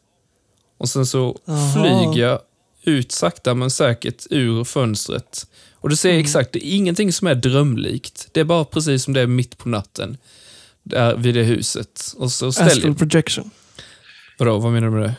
Och 0.77 0.89
sen 0.89 1.05
så 1.05 1.37
Aha. 1.47 1.73
flyger 1.73 2.27
jag 2.27 2.39
ut 2.83 3.11
sakta 3.11 3.53
men 3.53 3.69
säkert 3.71 4.25
ur 4.29 4.63
fönstret. 4.63 5.47
Och 5.73 5.89
du 5.89 5.95
ser 5.95 6.09
Mm. 6.09 6.21
exakt, 6.21 6.51
det 6.51 6.67
är 6.67 6.75
ingenting 6.75 7.13
som 7.13 7.27
är 7.27 7.35
drömlikt. 7.35 8.27
Det 8.31 8.39
är 8.39 8.43
bara 8.43 8.65
precis 8.65 9.03
som 9.03 9.13
det 9.13 9.21
är 9.21 9.27
mitt 9.27 9.57
på 9.57 9.69
natten. 9.69 10.17
Där 10.83 11.15
vid 11.15 11.35
det 11.35 11.43
huset. 11.43 12.13
Och 12.17 12.31
så 12.31 12.51
ställer 12.51 12.71
Astral 12.71 12.95
projection. 12.95 13.49
Vadå, 14.39 14.57
vad 14.59 14.71
menar 14.71 14.87
du 14.87 14.93
med 14.93 15.03
det? 15.03 15.15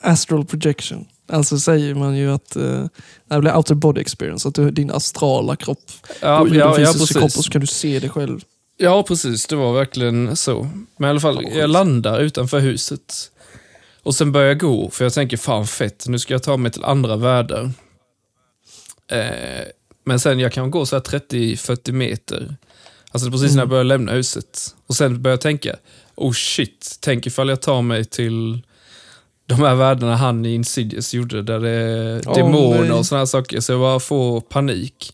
Astral 0.00 0.44
projection. 0.44 1.06
Alltså 1.28 1.58
säger 1.58 1.94
man 1.94 2.16
ju 2.16 2.32
att 2.32 2.56
uh, 2.56 2.86
det 3.28 3.40
blir 3.40 3.56
outer 3.56 3.74
body 3.74 4.00
experience, 4.00 4.48
att 4.48 4.54
du, 4.54 4.70
din 4.70 4.90
astrala 4.90 5.56
kropp 5.56 5.90
Ja, 6.20 6.38
går 6.38 6.48
ur 6.48 6.54
ja, 6.54 6.76
din 6.76 6.84
ja, 6.84 6.92
fysiska 6.92 7.18
kropp 7.18 7.36
och 7.36 7.44
så 7.44 7.50
kan 7.50 7.60
du 7.60 7.66
se 7.66 7.98
dig 7.98 8.10
själv. 8.10 8.40
Ja, 8.82 9.02
precis. 9.02 9.46
Det 9.46 9.56
var 9.56 9.72
verkligen 9.72 10.36
så. 10.36 10.70
Men 10.96 11.08
i 11.08 11.10
alla 11.10 11.20
fall, 11.20 11.44
jag 11.54 11.70
landar 11.70 12.20
utanför 12.20 12.60
huset. 12.60 13.14
Och 14.02 14.14
sen 14.14 14.32
börjar 14.32 14.48
jag 14.48 14.58
gå, 14.58 14.90
för 14.90 15.04
jag 15.04 15.12
tänker 15.12 15.36
fan 15.36 15.66
fett, 15.66 16.04
nu 16.08 16.18
ska 16.18 16.34
jag 16.34 16.42
ta 16.42 16.56
mig 16.56 16.72
till 16.72 16.84
andra 16.84 17.16
världar. 17.16 17.70
Eh, 19.12 19.64
men 20.04 20.20
sen, 20.20 20.38
jag 20.38 20.52
kan 20.52 20.70
gå 20.70 20.86
så 20.86 20.96
här 20.96 21.02
30-40 21.02 21.92
meter. 21.92 22.56
Alltså 23.10 23.30
precis 23.30 23.54
när 23.54 23.62
jag 23.62 23.68
börjar 23.68 23.84
lämna 23.84 24.12
huset. 24.12 24.74
Och 24.86 24.96
sen 24.96 25.22
börjar 25.22 25.32
jag 25.32 25.40
tänka, 25.40 25.76
oh 26.14 26.32
shit, 26.32 26.98
tänk 27.00 27.26
ifall 27.26 27.48
jag 27.48 27.60
tar 27.60 27.82
mig 27.82 28.04
till 28.04 28.62
de 29.46 29.54
här 29.54 29.74
världarna 29.74 30.16
han 30.16 30.46
i 30.46 30.54
Insidious 30.54 31.14
gjorde, 31.14 31.42
där 31.42 31.60
det 31.60 31.70
är 31.70 32.28
Åh, 32.28 32.34
demoner 32.34 32.80
nej. 32.80 32.92
och 32.92 33.06
såna 33.06 33.18
här 33.18 33.26
saker. 33.26 33.60
Så 33.60 33.72
jag 33.72 33.80
bara 33.80 34.00
får 34.00 34.40
panik. 34.40 35.12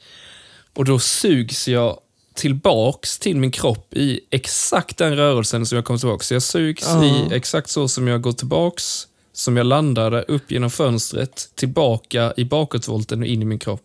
Och 0.75 0.85
då 0.85 0.99
sugs 0.99 1.69
jag 1.69 2.01
tillbaks 2.37 3.19
till 3.19 3.37
min 3.37 3.51
kropp 3.51 3.95
i 3.95 4.21
exakt 4.31 4.97
den 4.99 5.17
rörelsen 5.17 5.67
som 5.67 5.77
jag 5.77 5.85
kom 5.85 5.99
tillbaks. 5.99 6.27
Så 6.27 6.35
jag 6.35 6.43
sugs 6.43 6.85
Ja. 6.87 7.05
i 7.05 7.35
exakt 7.35 7.71
så 7.71 7.89
som 7.89 8.09
jag 8.09 8.21
går 8.23 8.33
tillbaks, 8.33 9.07
som 9.33 9.57
jag 9.57 9.67
landade 9.67 10.23
upp 10.23 10.51
genom 10.51 10.71
fönstret, 10.71 11.49
tillbaka 11.55 12.33
i 12.37 12.45
bakåtvolten 12.45 13.21
och 13.21 13.27
in 13.27 13.43
i 13.43 13.45
min 13.45 13.59
kropp. 13.59 13.83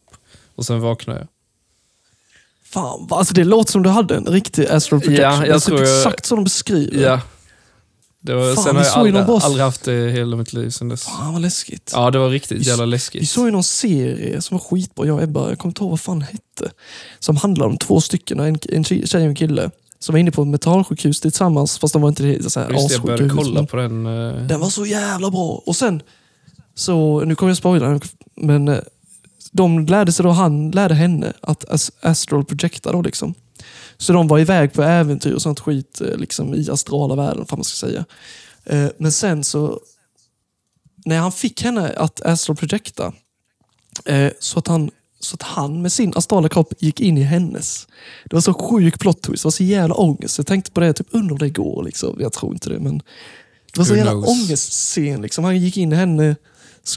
Och 0.55 0.65
sen 0.65 0.79
vaknar 0.79 1.15
jag. 1.17 1.27
Fan, 2.63 3.07
alltså 3.11 3.33
det 3.33 3.43
låter 3.43 3.71
som 3.71 3.83
du 3.83 3.89
hade 3.89 4.15
en 4.15 4.25
riktig 4.25 4.65
astral 4.67 5.01
projection. 5.01 5.25
Ja, 5.31 5.35
jag 5.37 5.47
det 5.47 5.49
är 5.55 5.59
typ 5.59 5.65
tror 5.67 5.79
jag- 5.83 5.97
exakt 5.97 6.25
som 6.25 6.35
de 6.37 6.43
beskriver. 6.43 7.03
Ja. 7.07 7.21
Det 8.23 8.33
var, 8.35 8.55
Fan, 8.55 8.63
sen 8.63 8.75
vi 8.75 8.81
har 8.81 9.07
jag 9.07 9.15
aldrig, 9.17 9.43
aldrig 9.43 9.63
haft 9.65 9.83
det 9.83 10.11
hela 10.11 10.37
mitt 10.37 10.53
liv 10.53 10.69
sen 10.69 10.89
dess. 10.89 11.03
Fan 11.03 11.33
vad 11.33 11.41
läskigt. 11.41 11.91
Ja, 11.95 12.11
det 12.11 12.19
var 12.19 12.29
riktigt 12.29 12.57
Vi- 12.61 12.67
jävla 12.67 12.85
Vi 12.85 12.91
läskigt. 12.91 13.29
såg 13.29 13.45
ju 13.45 13.51
någon 13.51 13.63
serie 13.63 14.41
som 14.41 14.57
var 14.57 14.63
skitbra, 14.65 15.05
jag 15.07 15.15
och 15.15 15.23
Ebba, 15.23 15.49
jag 15.49 15.59
kommer 15.59 15.69
inte 15.71 15.81
ihåg 15.83 15.89
vad 15.89 15.99
fan 15.99 16.21
hette. 16.21 16.71
Som 17.19 17.37
handlar 17.37 17.65
om 17.65 17.77
två 17.77 18.01
stycken, 18.01 18.39
en, 18.39 18.59
en 18.69 18.83
tjej 18.83 19.03
och 19.13 19.15
en 19.15 19.35
kille. 19.35 19.71
Som 19.99 20.13
var 20.13 20.19
inne 20.19 20.31
på 20.31 20.41
ett 20.41 20.47
mentalsjukhus 20.47 21.19
tillsammans, 21.21 21.77
fast 21.79 21.93
de 21.93 22.01
var 22.01 22.09
inte 22.09 22.23
det 22.23 22.49
så 22.51 22.59
här 22.59 22.69
Just 22.69 22.87
det, 22.89 22.93
jag 22.95 23.01
började 23.03 23.29
kolla 23.29 23.65
på 23.65 23.77
den. 23.77 24.05
eh, 24.05 24.33
Den 24.47 24.59
var 24.59 24.69
så 24.69 24.85
jävla 24.85 25.31
bra. 25.31 25.63
Och 25.65 25.75
sen, 25.75 26.01
så 26.75 27.19
nu 27.25 27.35
kommer 27.35 27.49
jag 27.49 27.57
spoila, 27.57 27.99
men 28.35 28.67
eh, 28.67 28.77
de 29.51 29.85
lärde 29.85 30.11
sig 30.11 30.23
då, 30.23 30.29
han 30.31 30.71
lärde 30.71 30.93
henne 30.95 31.33
att 31.41 31.65
as- 31.69 31.91
astral 32.01 32.45
projecta 32.45 32.91
då 32.91 33.01
liksom. 33.01 33.33
Så 34.01 34.13
de 34.13 34.27
var 34.27 34.39
iväg 34.39 34.73
på 34.73 34.83
äventyr 34.83 35.33
och 35.33 35.41
sånt 35.41 35.59
skit 35.59 36.01
eh, 36.01 36.17
liksom, 36.17 36.53
i 36.53 36.69
astrala 36.71 37.15
världen, 37.15 37.45
vad 37.49 37.59
man 37.59 37.63
ska 37.63 37.87
säga. 37.87 38.05
Eh, 38.65 38.87
Men 38.97 39.11
sen 39.11 39.43
så, 39.43 39.79
när 41.05 41.17
han 41.19 41.31
fick 41.31 41.63
henne 41.63 41.93
att 41.97 42.21
astral 42.21 42.55
projecta, 42.57 43.13
eh, 44.05 44.31
så 44.39 44.59
att 44.59 44.67
han 44.67 44.91
så 45.19 45.35
att 45.35 45.41
han 45.41 45.81
med 45.81 45.91
sin 45.91 46.13
astrala 46.15 46.49
kropp 46.49 46.73
gick 46.79 46.99
in 46.99 47.17
i 47.17 47.21
hennes. 47.21 47.87
Det 48.25 48.35
var 48.35 48.41
så 48.41 48.53
sjuk 48.53 48.99
plot 48.99 49.21
twist, 49.21 49.43
det 49.43 49.45
var 49.45 49.51
så 49.51 49.63
jävla 49.63 49.95
ångest. 49.95 50.37
Jag 50.37 50.47
tänkte 50.47 50.71
på 50.71 50.79
det, 50.79 50.93
typ 50.93 51.07
undrar 51.11 51.31
om 51.33 51.39
det 51.39 51.49
går. 51.49 51.83
Liksom. 51.83 52.15
Jag 52.19 52.33
tror 52.33 52.53
inte 52.53 52.69
det, 52.69 52.79
men 52.79 52.97
det 53.73 53.77
var 53.77 53.85
så 53.85 53.93
Who 53.93 53.97
jävla 53.97 54.11
knows? 54.11 54.27
ångestscen. 54.29 55.21
Liksom. 55.21 55.43
Han 55.43 55.59
gick 55.59 55.77
in 55.77 55.91
i 55.93 55.95
henne 55.95 56.35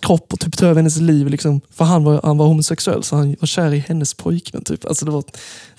kropp 0.02 0.32
och 0.32 0.40
typ 0.40 0.56
ta 0.56 0.66
över 0.66 0.76
hennes 0.76 0.96
liv. 0.96 1.28
Liksom. 1.28 1.60
För 1.70 1.84
han 1.84 2.04
var, 2.04 2.20
han 2.24 2.38
var 2.38 2.46
homosexuell 2.46 3.02
så 3.02 3.16
han 3.16 3.36
var 3.40 3.46
kär 3.46 3.74
i 3.74 3.78
hennes 3.78 4.14
pojkvän. 4.14 4.64
Typ. 4.64 4.84
Alltså, 4.84 5.04
det, 5.04 5.10
var, 5.10 5.24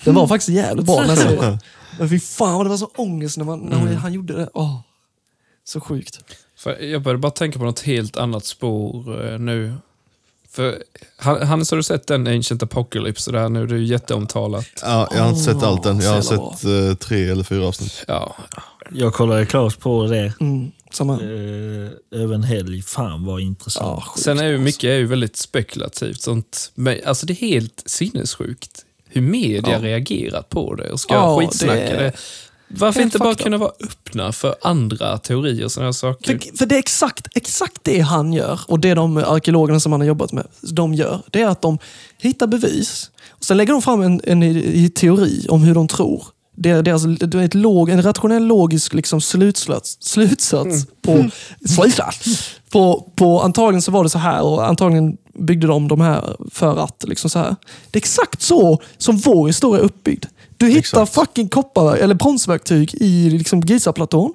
det 0.04 0.10
var 0.10 0.26
faktiskt 0.26 0.48
jävligt 0.48 0.86
bra 0.86 1.16
serien. 1.16 1.58
Men 1.98 2.08
fy 2.08 2.20
fan 2.20 2.64
det 2.64 2.70
var 2.70 2.76
så 2.76 2.90
ångest 2.96 3.36
när, 3.36 3.44
man, 3.44 3.58
när 3.60 3.80
Mm. 3.82 3.96
han 3.96 4.12
gjorde 4.12 4.32
det. 4.36 4.48
Åh, 4.54 4.80
så 5.64 5.80
sjukt. 5.80 6.20
För 6.58 6.78
jag 6.82 7.02
började 7.02 7.18
bara 7.18 7.30
tänka 7.32 7.58
på 7.58 7.64
något 7.64 7.80
helt 7.80 8.16
annat 8.16 8.44
spår 8.44 9.24
eh, 9.32 9.38
nu. 9.38 9.74
För, 10.50 10.82
Han- 11.18 11.42
Hannes, 11.46 11.70
har 11.70 11.76
du 11.76 11.82
sett 11.82 12.06
den 12.06 12.26
Ancient 12.26 12.62
Apocalypse 12.62 13.32
där 13.32 13.48
nu? 13.48 13.66
Det 13.66 13.74
är 13.74 13.78
ju 13.78 13.84
jätteomtalat. 13.84 14.66
Ja, 14.82 15.08
jag 15.14 15.22
har 15.22 15.28
inte 15.28 15.40
sett 15.40 15.62
allt 15.62 15.86
än. 15.86 16.00
Jag 16.00 16.10
har 16.12 16.20
sett 16.22 16.64
eh, 16.64 16.94
tre 17.06 17.28
eller 17.30 17.44
fyra 17.44 17.66
avsnitt. 17.68 18.04
Ja, 18.08 18.36
Jag 18.90 19.14
kollade 19.14 19.46
klart 19.46 19.78
på 19.80 20.06
det 20.06 20.32
Mm, 20.40 20.72
samma. 20.92 21.12
eh, 21.14 21.90
över 22.20 22.34
en 22.34 22.42
helg. 22.42 22.82
Fan 22.82 23.24
vad 23.24 23.40
intressant. 23.40 23.86
Ja, 23.86 24.00
sjukt. 24.06 24.24
Sen 24.24 24.38
är 24.38 24.48
ju 24.48 24.58
mycket 24.58 24.84
är 24.84 24.94
ju 24.96 25.06
väldigt 25.06 25.36
spekulativt. 25.36 26.20
Sånt. 26.20 26.72
Men, 26.74 26.98
alltså 27.06 27.26
det 27.26 27.32
är 27.32 27.48
helt 27.50 27.82
sinnessjukt 27.86 28.84
hur 29.08 29.20
media 29.22 29.72
Ja. 29.72 29.78
reagerat 29.82 30.48
på 30.48 30.74
det 30.74 30.90
och 30.92 31.00
ska 31.00 31.14
Ja, 31.14 31.38
skitsnacka 31.40 31.74
det 31.74 31.96
det. 31.96 32.12
Varför 32.68 33.00
helt 33.00 33.14
inte 33.14 33.18
bara 33.18 33.34
kunna 33.34 33.56
vara 33.56 33.70
öppna 33.84 34.32
för 34.32 34.54
andra 34.62 35.18
teorier 35.18 35.64
och 35.64 35.72
sådana 35.72 35.86
här 35.86 35.92
saker? 35.92 36.38
För, 36.38 36.56
för 36.56 36.66
det 36.66 36.74
är 36.74 36.78
exakt, 36.78 37.26
exakt 37.36 37.76
det 37.82 38.00
han 38.00 38.32
gör 38.32 38.60
och 38.68 38.80
det 38.80 38.94
de 38.94 39.16
arkeologerna 39.16 39.80
som 39.80 39.92
han 39.92 40.00
har 40.00 40.08
jobbat 40.08 40.32
med 40.32 40.46
de 40.72 40.94
gör. 40.94 41.22
Det 41.30 41.40
är 41.42 41.46
att 41.48 41.62
de 41.62 41.78
hittar 42.18 42.46
bevis 42.46 43.10
och 43.30 43.44
sen 43.44 43.56
lägger 43.56 43.72
de 43.72 43.82
fram 43.82 44.00
en, 44.02 44.20
en, 44.24 44.42
i- 44.42 44.90
teori 44.90 45.46
om 45.48 45.62
hur 45.62 45.74
de 45.74 45.88
tror. 45.88 46.24
Det 46.56 46.70
är, 46.70 46.92
alltså, 46.92 47.08
det 47.08 47.38
är 47.38 47.44
ett 47.44 47.54
log, 47.54 47.90
en 47.90 48.02
rationell 48.02 48.46
logisk 48.46 48.94
liksom 48.94 49.20
slutsats, 49.20 49.96
slutsats 50.00 50.86
på, 51.02 51.30
slutsats 51.68 52.54
på, 52.70 53.12
på 53.16 53.40
antagligen 53.40 53.82
så 53.82 53.92
var 53.92 54.02
det 54.02 54.10
så 54.10 54.18
här 54.18 54.42
och 54.42 54.68
antagligen 54.68 55.16
byggde 55.38 55.66
de 55.66 55.88
de 55.88 56.00
här 56.00 56.36
för 56.50 56.84
att. 56.84 57.04
Liksom 57.08 57.30
så 57.30 57.38
här. 57.38 57.56
Det 57.90 57.96
är 57.96 58.00
exakt 58.00 58.42
så 58.42 58.80
som 58.98 59.16
vår 59.16 59.46
historia 59.46 59.80
är 59.80 59.84
uppbyggd. 59.84 60.24
Du 60.56 60.66
hittar 60.66 60.78
Exakt. 60.78 61.14
fucking 61.14 61.48
koppar 61.48 61.96
eller 61.96 62.14
bronsverktyg 62.14 62.94
i 62.94 63.30
liksom 63.30 63.60
Gizaplatån. 63.60 64.32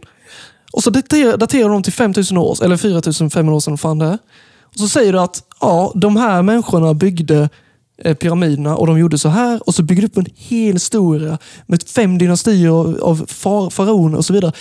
Och 0.72 0.84
så 0.84 0.90
daterar, 0.90 1.38
daterar 1.38 1.70
de 1.70 1.84
till 1.84 1.94
5000 1.94 2.38
år, 2.38 2.64
eller 2.64 2.78
4500 2.78 3.56
år 3.56 3.60
sedan, 3.60 3.78
fan 3.78 4.00
det 4.00 4.06
är. 4.06 4.18
Och 4.74 4.80
så 4.80 4.88
säger 4.88 5.14
du 5.14 5.20
att 5.20 5.44
ja, 5.60 5.92
de 5.96 6.16
här 6.16 6.42
människorna 6.42 6.94
byggde 6.94 7.50
Eh, 8.06 8.16
pyramiderna 8.16 8.76
och 8.76 8.88
de 8.88 9.00
gjorde 9.00 9.18
så 9.18 9.30
här. 9.30 9.68
Och 9.68 9.76
så 9.76 9.84
bygger 9.84 10.02
du 10.02 10.08
upp 10.08 10.18
en 10.18 10.26
hel 10.36 10.74
historia 10.74 11.38
med 11.66 11.84
fem 11.84 12.18
dynastier 12.18 13.02
av, 13.02 13.26
far, 13.28 13.70
faraoner 13.70 14.18
och 14.18 14.26
så 14.26 14.34
vidare. 14.34 14.52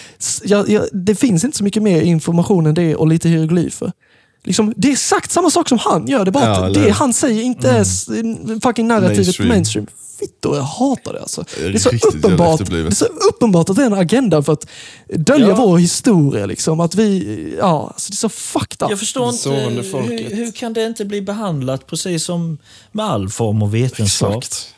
Ja, 0.44 0.64
ja, 0.68 0.82
det 0.92 1.14
finns 1.14 1.44
inte 1.44 1.56
så 1.56 1.64
mycket 1.64 1.82
mer 1.82 2.02
information 2.02 2.66
än 2.66 2.74
det 2.74 2.96
och 2.96 3.06
lite 3.06 3.28
hieroglyfer. 3.28 3.92
Liksom, 4.44 4.74
det 4.76 4.88
är 4.88 4.92
exakt 4.92 5.30
samma 5.30 5.50
sak 5.50 5.68
som 5.68 5.78
han 5.78 6.06
gör. 6.06 6.24
Det 6.24 6.28
är 6.28 6.32
bara 6.32 6.44
Ja, 6.44 6.50
att 6.56 6.64
eller- 6.64 6.84
det 6.84 6.90
han 6.90 7.12
säger 7.12 7.42
inte 7.42 7.70
är 7.70 7.80
s- 7.80 8.06
fucking 8.62 8.86
narrativet 8.88 9.16
mainstream. 9.26 9.48
Mainstream. 9.48 9.86
Fittor, 10.20 10.56
jag 10.56 10.62
hatar 10.62 11.12
det 11.12 11.20
alltså. 11.20 11.44
Det 11.58 11.64
är 11.66 11.78
så 11.78 11.90
uppenbart, 12.08 12.70
det 12.70 12.78
är 12.78 12.90
så 12.90 13.04
uppenbart 13.04 13.70
att 13.70 13.76
det 13.76 13.82
är 13.82 13.86
en 13.86 13.94
agenda 13.94 14.42
för 14.42 14.52
att 14.52 14.66
dölja 15.08 15.48
Ja. 15.48 15.54
vår 15.54 15.78
historia. 15.78 16.46
Liksom. 16.46 16.80
Att 16.80 16.94
vi, 16.94 17.54
ja, 17.58 17.86
alltså 17.92 18.10
det 18.10 18.14
är 18.14 18.16
så 18.16 18.28
fucked 18.28 18.82
up. 18.82 18.90
Jag 18.90 18.98
förstår 18.98 19.28
inte, 19.28 19.50
hur, 19.50 20.36
hur 20.36 20.52
kan 20.52 20.72
det 20.72 20.84
inte 20.86 21.04
bli 21.04 21.22
behandlat 21.22 21.86
precis 21.86 22.24
som 22.24 22.58
med 22.92 23.06
all 23.06 23.28
form 23.28 23.62
av 23.62 23.70
vetenskap? 23.70 24.36
Exakt. 24.44 24.74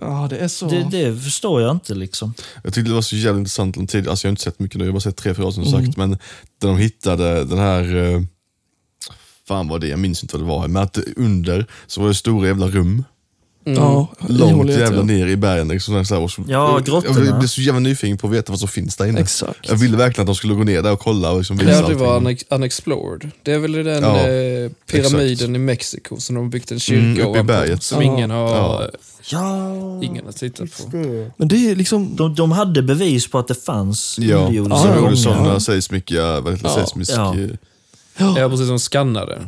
Ja, 0.00 0.26
det 0.30 0.36
är 0.38 0.48
så... 0.48 0.66
Det, 0.66 0.86
det 0.90 1.16
förstår 1.20 1.62
jag 1.62 1.70
inte 1.70 1.94
liksom. 1.94 2.34
Jag 2.64 2.74
tyckte 2.74 2.90
det 2.90 2.94
var 2.94 3.02
så 3.02 3.16
jävla 3.16 3.38
intressant 3.38 3.76
en 3.76 3.86
tid, 3.86 4.08
alltså 4.08 4.26
jag 4.26 4.28
har 4.28 4.32
inte 4.32 4.42
sett 4.42 4.58
mycket 4.58 4.78
nu, 4.78 4.84
jag 4.84 4.88
har 4.88 4.92
bara 4.92 5.00
sett 5.00 5.16
tre, 5.16 5.34
fyra 5.34 5.46
avsnitt 5.46 5.66
som 5.68 5.74
Mm. 5.78 5.86
sagt, 5.86 5.96
men 5.96 6.10
där 6.60 6.68
de 6.68 6.76
hittade 6.78 7.44
den 7.44 7.58
här, 7.58 7.96
eh, 7.96 8.20
fan 9.48 9.68
vad 9.68 9.80
det 9.80 9.88
jag 9.88 9.98
minns 9.98 10.22
inte 10.22 10.36
vad 10.36 10.42
det 10.46 10.48
var, 10.48 10.68
men 10.68 10.82
att 10.82 10.98
under 11.16 11.66
så 11.86 12.00
var 12.00 12.08
det 12.08 12.14
stora 12.14 12.46
jävla 12.48 12.66
rum, 12.68 13.04
ja, 13.64 14.08
långt 14.28 14.70
jävla 14.70 14.96
ja. 14.98 15.02
ner 15.04 15.26
i 15.26 15.36
bergen. 15.36 15.68
Liksom, 15.68 16.04
så 16.04 16.14
här, 16.20 16.28
så, 16.28 16.42
Ja, 16.48 16.72
jag, 16.74 16.84
grottorna. 16.84 17.24
jag 17.24 17.38
blev 17.38 17.48
så 17.48 17.60
jävla 17.60 17.80
nyfiken 17.80 18.18
på 18.18 18.26
att 18.26 18.32
veta 18.32 18.52
vad 18.52 18.58
som 18.58 18.68
finns 18.68 18.96
där 18.96 19.06
inne. 19.06 19.20
Exakt. 19.20 19.68
Jag 19.68 19.76
ville 19.76 19.96
verkligen 19.96 20.22
att 20.22 20.26
de 20.26 20.34
skulle 20.34 20.54
gå 20.54 20.64
ner 20.64 20.82
där 20.82 20.92
och 20.92 21.00
kolla 21.00 21.30
och 21.30 21.38
liksom 21.38 21.56
visa 21.56 21.70
Ja, 21.70 21.88
det 21.88 21.94
var 21.94 22.36
unexplored. 22.50 23.30
Det 23.42 23.52
är 23.52 23.58
väl 23.58 23.72
den 23.72 24.02
Ja, 24.02 24.28
eh, 24.28 24.70
pyramiden 24.90 25.56
i 25.56 25.58
Mexiko 25.58 26.16
som 26.20 26.34
de 26.34 26.44
har 26.44 26.50
byggt 26.50 26.72
en 26.72 26.80
kyrka 26.80 27.20
Mm, 27.22 27.28
uppe 27.30 27.38
i 27.38 27.42
berget. 27.42 27.82
Som 27.82 28.02
Ja. 28.02 28.12
ingen 28.12 28.30
har, 28.30 28.48
Ja. 28.50 28.88
Ja, 29.30 30.02
ingen 30.02 30.24
har 30.24 30.32
tittat 30.32 30.68
på. 30.90 30.96
Men 31.36 31.48
det 31.48 31.70
är 31.70 31.76
liksom... 31.76 32.16
de, 32.16 32.34
de 32.34 32.52
hade 32.52 32.82
bevis 32.82 33.30
på 33.30 33.38
att 33.38 33.48
det 33.48 33.64
fanns 33.64 34.16
Ja, 34.20 34.36
underjordiska 34.36 34.78
så 34.82 34.86
Ja, 34.88 34.94
gjorde 34.94 35.00
gångar. 35.00 35.16
sådana 35.16 35.60
seismika, 35.60 36.40
vad 36.40 36.52
heter 36.52 36.64
det, 36.68 36.70
Ja. 36.76 36.84
seismisk... 36.86 37.12
Ja. 37.16 37.34
Eh, 38.18 38.34
Ja, 38.36 38.48
precis 38.48 38.66
som 38.66 38.78
skannade. 38.78 39.42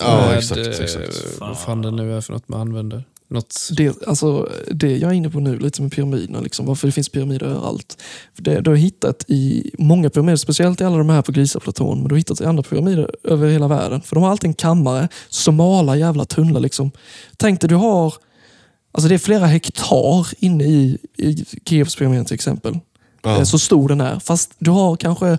Ja, 0.00 0.26
Med, 0.26 0.38
exakt, 0.38 0.66
eh, 0.66 0.84
exakt. 0.84 1.40
Vad 1.40 1.58
fan 1.58 1.82
det 1.82 1.90
nu 1.90 2.16
är 2.16 2.20
för 2.20 2.32
något 2.32 2.48
man 2.48 2.60
använder. 2.60 3.04
Något... 3.28 3.68
Det, 3.76 4.06
alltså, 4.06 4.48
det 4.70 4.96
jag 4.96 5.10
är 5.10 5.14
inne 5.14 5.30
på 5.30 5.40
nu, 5.40 5.58
lite 5.58 5.82
med 5.82 5.92
pyramiderna, 5.92 6.40
liksom, 6.40 6.66
varför 6.66 6.88
det 6.88 6.92
finns 6.92 7.08
pyramider 7.08 7.46
överallt. 7.46 8.02
För 8.34 8.42
det, 8.42 8.60
du 8.60 8.70
har 8.70 8.76
hittat 8.76 9.24
i 9.28 9.70
många 9.78 10.10
pyramider, 10.10 10.36
speciellt 10.36 10.80
i 10.80 10.84
alla 10.84 10.96
de 10.96 11.08
här 11.08 11.22
på 11.22 11.32
Grisaplatån, 11.32 11.98
men 11.98 12.08
du 12.08 12.14
har 12.14 12.18
hittat 12.18 12.40
i 12.40 12.44
andra 12.44 12.62
pyramider 12.62 13.10
över 13.24 13.48
hela 13.48 13.68
världen. 13.68 14.00
För 14.02 14.16
de 14.16 14.24
har 14.24 14.30
alltid 14.30 14.48
en 14.48 14.54
kammare, 14.54 15.08
smala 15.28 15.96
jävla 15.96 16.24
tunnlar. 16.24 16.60
Liksom. 16.60 16.90
Tänk 17.36 17.60
dig, 17.60 17.68
du 17.68 17.74
har, 17.74 18.14
alltså 18.92 19.08
det 19.08 19.14
är 19.14 19.18
flera 19.18 19.46
hektar 19.46 20.26
inne 20.38 20.64
i, 20.64 20.98
i 21.18 21.44
Keopspyramiden 21.64 22.24
till 22.24 22.34
exempel. 22.34 22.78
Ja. 23.22 23.36
Eh, 23.38 23.42
Så 23.44 23.58
stor 23.58 23.88
den 23.88 24.00
är. 24.00 24.18
Fast 24.18 24.54
du 24.58 24.70
har 24.70 24.96
kanske 24.96 25.38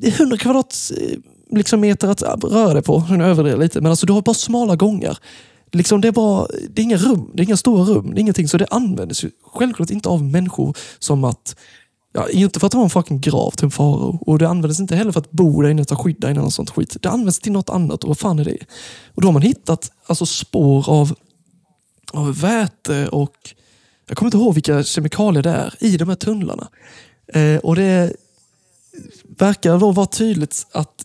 det 0.00 0.06
är 0.06 0.12
100 0.12 0.36
kvadrat 0.36 0.92
eh, 1.00 1.18
liksom 1.50 1.80
meter 1.80 2.08
att 2.08 2.44
röra 2.44 2.72
dig 2.72 2.82
på. 2.82 3.04
Nu 3.10 3.24
överdriver 3.24 3.50
jag 3.50 3.60
lite. 3.60 3.80
Men 3.80 3.90
alltså, 3.90 4.06
du 4.06 4.12
har 4.12 4.22
bara 4.22 4.34
smala 4.34 4.76
gångar. 4.76 5.18
Liksom 5.72 6.00
det, 6.00 6.08
är 6.08 6.12
bara, 6.12 6.46
det 6.70 6.82
är 6.82 6.84
inga 6.84 6.96
rum, 6.96 7.30
det 7.34 7.42
är 7.42 7.44
inga 7.44 7.56
stora 7.56 7.84
rum, 7.84 8.10
det 8.14 8.18
är 8.18 8.20
ingenting. 8.20 8.48
Så 8.48 8.58
det 8.58 8.66
användes 8.70 9.24
ju 9.24 9.30
självklart 9.42 9.90
inte 9.90 10.08
av 10.08 10.24
människor 10.24 10.76
som 10.98 11.24
att 11.24 11.56
Ja, 12.12 12.28
inte 12.28 12.60
för 12.60 12.66
att 12.66 12.72
det 12.72 12.76
var 12.76 12.84
en 12.84 12.90
fucking 12.90 13.20
grav 13.20 13.50
till 13.50 13.64
en 13.64 13.70
farao. 13.70 14.18
Och 14.26 14.38
det 14.38 14.48
användes 14.48 14.80
inte 14.80 14.96
heller 14.96 15.12
för 15.12 15.20
att 15.20 15.30
bo 15.30 15.62
där 15.62 15.70
inne 15.70 15.82
och 15.82 15.88
ta 15.88 15.96
skydd 15.96 16.16
där 16.18 16.30
inne. 16.30 16.40
Och 16.40 16.52
sånt 16.52 16.70
skit. 16.70 16.96
Det 17.00 17.08
används 17.08 17.40
till 17.40 17.52
något 17.52 17.70
annat. 17.70 18.02
Och 18.04 18.08
vad 18.08 18.18
fan 18.18 18.38
är 18.38 18.44
det? 18.44 18.58
Och 19.14 19.22
då 19.22 19.28
har 19.28 19.32
man 19.32 19.42
hittat 19.42 19.92
alltså, 20.06 20.26
spår 20.26 20.90
av, 20.90 21.14
av 22.12 22.40
väte 22.40 23.08
och 23.08 23.54
jag 24.08 24.16
kommer 24.16 24.26
inte 24.26 24.36
ihåg 24.36 24.54
vilka 24.54 24.82
kemikalier 24.82 25.42
det 25.42 25.50
är 25.50 25.74
i 25.80 25.96
de 25.96 26.08
här 26.08 26.16
tunnlarna. 26.16 26.68
Eh, 27.32 27.56
och 27.56 27.76
det 27.76 28.12
verkar 29.38 29.78
då 29.78 29.92
vara 29.92 30.06
tydligt 30.06 30.66
att 30.72 31.04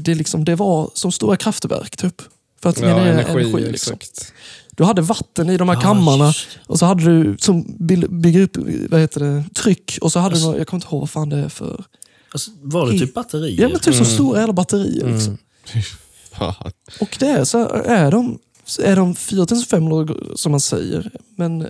det, 0.00 0.14
liksom, 0.14 0.44
det 0.44 0.54
var 0.54 0.90
som 0.94 1.12
stora 1.12 1.36
kraftverk 1.36 1.96
typ. 1.96 2.22
För 2.62 2.70
att 2.70 2.80
Ja, 2.80 2.86
generera 2.86 3.20
energi, 3.22 3.48
energi. 3.50 3.72
liksom. 3.72 3.94
exakt. 3.94 4.32
Du 4.76 4.84
hade 4.84 5.02
vatten 5.02 5.50
i 5.50 5.56
de 5.56 5.68
här 5.68 5.76
Ja, 5.76 5.80
kammarna 5.80 6.32
och 6.66 6.78
så 6.78 6.86
hade 6.86 7.04
du 7.04 7.36
som 7.40 7.76
bil- 7.78 8.08
bygger 8.10 8.40
upp 8.42 8.56
vad 8.90 9.00
heter 9.00 9.20
det, 9.20 9.44
tryck 9.54 9.98
och 10.00 10.12
så 10.12 10.18
hade 10.18 10.34
Alltså- 10.34 10.52
du, 10.52 10.58
jag 10.58 10.66
kommer 10.66 10.78
inte 10.84 10.94
ihåg 10.94 11.00
vad 11.00 11.10
fan 11.10 11.28
det 11.28 11.36
är 11.36 11.48
för... 11.48 11.84
Alltså, 12.32 12.50
var 12.62 12.86
det 12.92 12.98
typ 12.98 13.14
batterier? 13.14 13.62
Ja 13.62 13.68
men 13.68 13.80
typ 13.80 13.94
som 13.94 14.06
stora 14.06 14.38
jävla 14.38 14.52
batterier. 14.52 15.12
Liksom. 15.12 15.38
Fan. 16.32 16.72
Och 17.00 17.16
det 17.20 17.26
är 17.26 17.44
så 17.44 17.68
är 17.84 18.10
de, 18.10 18.38
är 18.82 18.96
de 18.96 19.14
4500 19.14 20.14
som 20.36 20.50
man 20.52 20.60
säger. 20.60 21.10
Men 21.36 21.62
eh, 21.62 21.68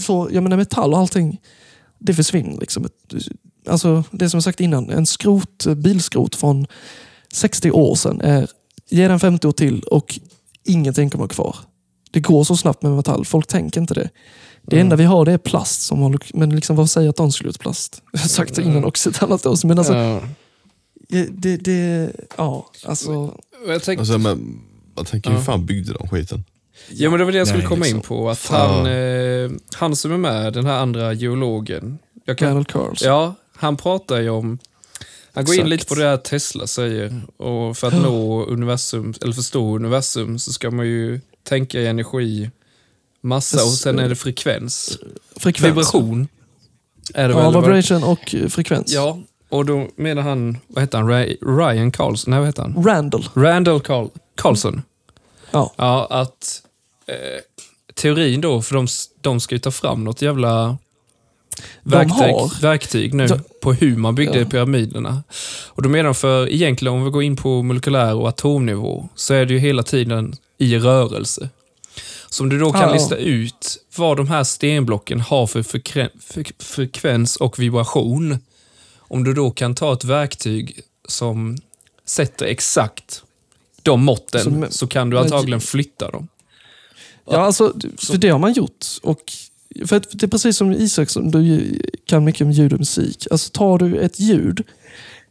så, 0.00 0.28
jag 0.32 0.42
menar 0.42 0.56
metall 0.56 0.92
och 0.94 0.98
allting, 1.00 1.40
det 1.98 2.14
försvinner. 2.14 2.60
Liksom. 2.60 2.88
Alltså, 3.68 4.04
det 4.10 4.30
som 4.30 4.36
jag 4.36 4.44
sagt 4.44 4.60
innan, 4.60 4.90
en 4.90 5.06
skrot, 5.06 5.66
bilskrot 5.76 6.34
från 6.36 6.66
60 7.32 7.70
år 7.70 7.94
sedan 7.94 8.20
är, 8.20 8.48
ge 8.90 9.08
den 9.08 9.20
50 9.20 9.46
år 9.46 9.52
till 9.52 9.80
och 9.82 10.18
ingenting 10.64 11.10
kommer 11.10 11.28
kvar. 11.28 11.56
Det 12.10 12.20
går 12.20 12.44
så 12.44 12.56
snabbt 12.56 12.82
med 12.82 12.92
metall, 12.92 13.24
folk 13.24 13.46
tänker 13.46 13.80
inte 13.80 13.94
det. 13.94 14.10
Det 14.62 14.80
enda 14.80 14.96
vi 14.96 15.04
har 15.04 15.24
det 15.24 15.32
är 15.32 15.38
plast, 15.38 15.82
som 15.82 15.98
håller, 15.98 16.20
men 16.34 16.50
liksom, 16.50 16.76
vad 16.76 16.90
säger 16.90 17.08
att 17.10 17.16
de 17.16 17.32
skulle 17.32 17.50
ut 17.50 17.58
plast? 17.58 18.02
Jag 18.12 18.20
har 18.20 18.28
sagt 18.28 18.54
det 18.54 18.62
innan 18.62 18.84
också 18.84 19.10
ett 19.10 19.22
annat 19.22 19.46
år. 19.46 19.66
Men 19.66 19.78
alltså, 19.78 19.94
Ja. 19.94 20.20
det, 21.32 21.56
det, 21.56 22.10
ja, 22.36 22.66
alltså, 22.84 23.34
Jag 23.68 23.82
tänk, 23.82 23.98
Alltså, 23.98 24.18
men, 24.18 24.60
jag 24.96 25.06
tänker, 25.06 25.30
hur 25.30 25.40
fan 25.40 25.66
byggde 25.66 25.92
de 25.92 26.08
skiten? 26.08 26.44
ja, 26.90 27.10
men 27.10 27.18
det 27.18 27.24
var 27.24 27.32
det 27.32 27.38
jag 27.38 27.46
skulle 27.46 27.62
Nej, 27.62 27.68
komma 27.68 27.86
in 27.86 27.96
liksom. 27.96 28.16
på. 28.16 28.30
Att 28.30 28.46
han, 28.46 28.86
eh, 28.86 29.50
han 29.74 29.96
som 29.96 30.12
är 30.12 30.16
med, 30.18 30.52
den 30.52 30.66
här 30.66 30.78
andra 30.78 31.12
geologen. 31.12 31.98
Jag 32.24 32.38
kan, 32.38 32.64
Carls. 32.64 33.02
ja, 33.02 33.34
han 33.56 33.76
pratar 33.76 34.20
ju 34.20 34.30
om... 34.30 34.58
Han 35.34 35.44
går 35.44 35.54
in 35.54 35.68
lite 35.68 35.86
på 35.86 35.94
det 35.94 36.04
här 36.04 36.16
Tesla 36.16 36.66
säger. 36.66 37.20
Och 37.36 37.76
för 37.76 37.86
att 37.88 38.02
nå 38.02 38.44
universum, 38.44 39.14
eller 39.20 39.32
förstå 39.32 39.76
universum 39.76 40.38
så 40.38 40.52
ska 40.52 40.70
man 40.70 40.86
ju 40.86 41.20
tänka 41.42 41.80
i 41.80 41.86
energi, 41.86 42.50
massa 43.20 43.64
och 43.64 43.70
sen 43.70 43.98
är 43.98 44.08
det 44.08 44.14
frekvens. 44.16 44.98
Frekvens. 45.36 45.70
Vibration. 45.72 46.28
Är 47.14 47.28
det 47.28 47.34
Ja, 47.34 47.50
väl? 47.50 47.62
vibration 47.62 48.04
och 48.04 48.34
eh, 48.34 48.48
frekvens. 48.48 48.92
Ja, 48.92 49.18
och 49.48 49.64
då 49.66 49.88
menar 49.96 50.22
han, 50.22 50.56
vad 50.66 50.82
heter 50.82 50.98
han, 50.98 51.08
Ray, 51.08 51.36
Ryan 51.42 51.90
Carlson? 51.92 52.30
Nej, 52.30 52.38
vad 52.38 52.48
heter 52.48 52.62
han? 52.62 52.84
Randall. 52.84 53.28
Randall 53.34 53.80
Carl, 53.80 54.08
Carlson. 54.34 54.82
Ja. 55.50 55.72
Ja, 55.76 56.06
att 56.10 56.62
eh, 57.06 57.14
teorin 57.94 58.40
då, 58.40 58.62
för 58.62 58.74
de, 58.74 58.86
de 59.20 59.40
ska 59.40 59.54
ju 59.54 59.58
ta 59.58 59.70
fram 59.70 60.04
något 60.04 60.22
jävla 60.22 60.78
verktyg, 61.82 62.34
har... 62.34 62.60
verktyg 62.62 63.14
nu 63.14 63.26
Ja. 63.30 63.38
på 63.62 63.72
hur 63.72 63.96
man 63.96 64.14
byggde 64.14 64.38
Ja. 64.38 64.44
pyramiderna. 64.46 65.22
Och 65.68 65.82
då 65.82 65.88
menar 65.88 66.04
de 66.04 66.14
för, 66.14 66.48
egentligen 66.52 66.94
om 66.94 67.04
vi 67.04 67.10
går 67.10 67.22
in 67.22 67.36
på 67.36 67.62
molekylär 67.62 68.14
och 68.14 68.28
atomnivå, 68.28 69.08
så 69.14 69.34
är 69.34 69.46
det 69.46 69.52
ju 69.52 69.58
hela 69.58 69.82
tiden 69.82 70.34
i 70.58 70.78
rörelse. 70.78 71.48
Så 72.30 72.42
om 72.42 72.48
du 72.48 72.58
då 72.58 72.72
kan 72.72 72.80
Ja. 72.80 72.92
lista 72.92 73.16
ut 73.16 73.78
vad 73.96 74.16
de 74.16 74.28
här 74.28 74.44
stenblocken 74.44 75.20
har 75.20 75.46
för 75.46 75.62
frekven- 75.62 76.10
fre- 76.32 76.62
frekvens 76.62 77.36
och 77.36 77.58
vibration. 77.58 78.38
Om 78.98 79.24
du 79.24 79.34
då 79.34 79.50
kan 79.50 79.74
ta 79.74 79.92
ett 79.92 80.04
verktyg 80.04 80.80
som 81.08 81.58
sätter 82.06 82.46
exakt 82.46 83.22
de 83.82 84.04
måtten, 84.04 84.40
Som- 84.42 84.66
så 84.70 84.86
kan 84.86 85.10
du 85.10 85.18
antagligen 85.18 85.60
flytta 85.60 86.10
dem. 86.10 86.28
Ja, 87.30 87.36
alltså, 87.38 87.74
för 87.98 88.16
det 88.16 88.28
har 88.28 88.38
man 88.38 88.52
gjort. 88.52 88.86
Och 89.02 89.22
för 89.86 89.96
att 89.96 90.06
det 90.12 90.26
är 90.26 90.28
precis 90.28 90.56
som 90.56 90.72
Isak, 90.72 91.10
som 91.10 91.30
du 91.30 91.78
kan 92.06 92.24
mycket 92.24 92.42
om 92.44 92.50
ljud 92.50 92.72
och 92.72 92.78
musik. 92.78 93.26
Alltså 93.30 93.50
tar 93.50 93.78
du 93.78 93.98
ett 93.98 94.20
ljud 94.20 94.62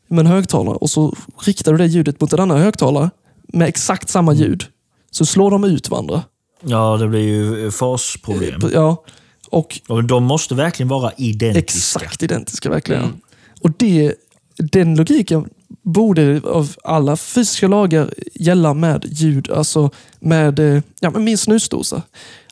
med 0.08 0.20
en 0.20 0.32
högtalare 0.32 0.76
och 0.76 0.90
så 0.90 1.16
riktar 1.46 1.72
du 1.72 1.78
det 1.78 1.86
ljudet 1.88 2.22
mot 2.22 2.34
en 2.34 2.40
annan 2.40 2.58
högtalare 2.62 3.10
med 3.48 3.68
exakt 3.68 4.10
samma 4.10 4.34
ljud, 4.34 4.64
så 5.12 5.26
slår 5.26 5.52
de 5.52 5.64
ut 5.64 5.90
varandra. 5.90 6.24
Ja, 6.66 6.98
det 6.98 7.08
blir 7.08 7.22
ju 7.22 7.72
fasproblem. 7.72 8.62
Ja, 8.74 9.04
och 9.50 9.80
Och 9.88 10.04
de 10.04 10.24
måste 10.24 10.56
verkligen 10.56 10.88
vara 10.88 11.12
identiska. 11.18 11.60
exakt 11.60 12.24
identiska 12.24 12.70
verkligen. 12.70 13.22
Och 13.62 13.72
det, 13.78 14.14
den 14.58 14.96
logiken 14.96 15.50
borde 15.84 16.42
av 16.44 16.76
alla 16.84 17.18
fysiska 17.18 17.68
lagar 17.68 18.14
gälla 18.34 18.74
med 18.74 19.06
ljud, 19.12 19.50
alltså 19.52 19.90
med, 20.20 20.60
eh, 20.60 20.82
ja, 21.00 21.10
med 21.10 21.22
min 21.22 21.38
snusdosa. 21.38 22.02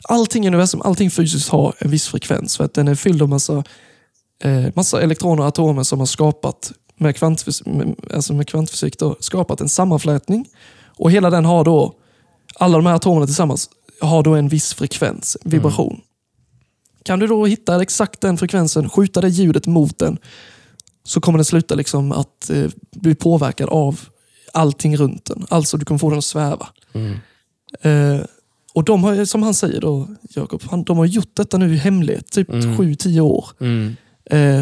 Allting 0.04 0.46
i 0.46 0.48
universum, 0.48 0.82
allting 0.82 1.12
fysiskt 1.12 1.50
har 1.50 1.74
en 1.80 1.92
viss 1.92 2.08
frekvens 2.08 2.58
för 2.58 2.64
att 2.64 2.74
den 2.74 2.88
är 2.88 2.96
fylld 2.96 3.22
av 3.22 3.30
massa, 3.30 3.64
eh, 4.44 4.66
massa 4.76 5.02
elektroner 5.02 5.42
och 5.42 5.48
atomer 5.48 5.84
som 5.84 6.00
har 6.00 6.06
skapat 6.06 6.72
med, 6.98 7.16
kvantfys 7.16 7.66
med, 7.66 7.96
alltså 8.14 8.34
med 8.34 8.48
kvantfysik 8.48 9.00
då, 9.00 9.16
skapat 9.20 9.62
en 9.62 9.70
sammanflätning. 9.70 10.46
Och 10.98 11.12
hela 11.12 11.30
den 11.30 11.46
har 11.46 11.64
då, 11.64 11.94
alla 12.56 12.78
de 12.78 12.86
här 12.86 12.96
atomerna 12.96 13.26
tillsammans 13.26 13.70
har 14.02 14.24
då 14.24 14.36
en 14.36 14.48
viss 14.48 14.74
frekvens, 14.74 15.38
en 15.46 15.52
vibration. 15.52 16.02
Kan 17.04 17.20
du 17.20 17.28
då 17.28 17.46
hitta 17.46 17.82
exakt 17.82 18.22
den 18.22 18.38
frekvensen, 18.38 18.90
skjuta 18.90 19.22
det 19.22 19.30
ljudet 19.30 19.66
mot 19.66 20.00
den, 20.00 20.18
så 21.04 21.22
kommer 21.22 21.38
den 21.38 21.46
sluta 21.46 21.76
liksom 21.76 22.12
att 22.12 22.50
eh, 22.50 22.70
bli 22.96 23.16
påverkad 23.16 23.70
av 23.70 24.00
allting 24.54 24.98
runt 24.98 25.26
den. 25.26 25.46
Alltså 25.50 25.78
du 25.78 25.86
kommer 25.86 26.00
få 26.00 26.10
den 26.10 26.18
att 26.18 26.26
sväva. 26.26 26.68
Eh, 27.82 28.22
och 28.74 28.84
de 28.84 29.04
har, 29.04 29.26
som 29.26 29.44
han 29.44 29.54
säger 29.54 29.82
då, 29.82 30.08
Jakob, 30.22 30.62
de 30.86 30.98
har 30.98 31.06
gjort 31.06 31.32
detta 31.36 31.58
nu 31.58 31.74
i 31.74 31.78
hemlighet, 31.78 32.32
typ 32.32 32.48
sju, 32.78 32.96
tio 32.96 33.22
år. 33.22 33.46
Mm. 33.60 33.96
Eh, 34.26 34.60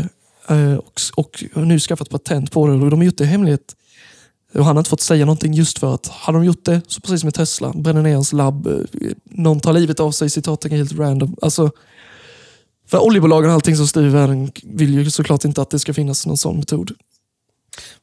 eh, 0.48 0.80
och, 1.16 1.44
och 1.56 1.68
nu 1.68 1.80
skaffat 1.80 2.10
patent 2.10 2.52
på 2.52 2.68
det. 2.68 2.74
Och 2.74 2.90
de 2.90 3.00
har 3.00 3.06
gjort 3.06 3.18
det 3.18 3.24
i 3.24 3.28
hemlighet. 3.28 3.76
Och 4.54 4.66
han 4.66 4.76
har 4.76 4.82
inte 4.82 4.90
fått 4.90 5.02
säga 5.02 5.26
någonting 5.26 5.54
just 5.54 5.80
för 5.80 5.94
att 5.94 6.08
hade 6.08 6.38
de 6.38 6.46
gjort 6.46 6.66
det, 6.66 6.82
så 6.88 7.02
precis 7.02 7.22
som 7.22 7.28
med 7.28 7.34
Tesla, 7.34 7.74
bränner 7.76 8.02
ner 8.02 8.14
hans 8.14 8.34
labb, 8.34 8.68
eh, 8.68 8.74
någon 9.24 9.60
tar 9.60 9.74
livet 9.74 10.00
av 10.00 10.12
sig, 10.12 10.30
citaten 10.30 10.72
är 10.72 10.78
helt 10.78 11.00
random. 11.00 11.36
Alltså, 11.42 11.72
för 12.88 13.00
oljebolagen 13.04 13.50
och 13.50 13.54
allting 13.54 13.76
som 13.76 13.88
styr 13.88 14.08
världen 14.08 14.52
vill 14.64 14.94
ju 14.94 15.12
såklart 15.12 15.46
inte 15.46 15.62
att 15.62 15.70
det 15.70 15.80
ska 15.80 15.94
finnas 15.94 16.26
någon 16.26 16.38
sån 16.38 16.58
metod. 16.58 16.92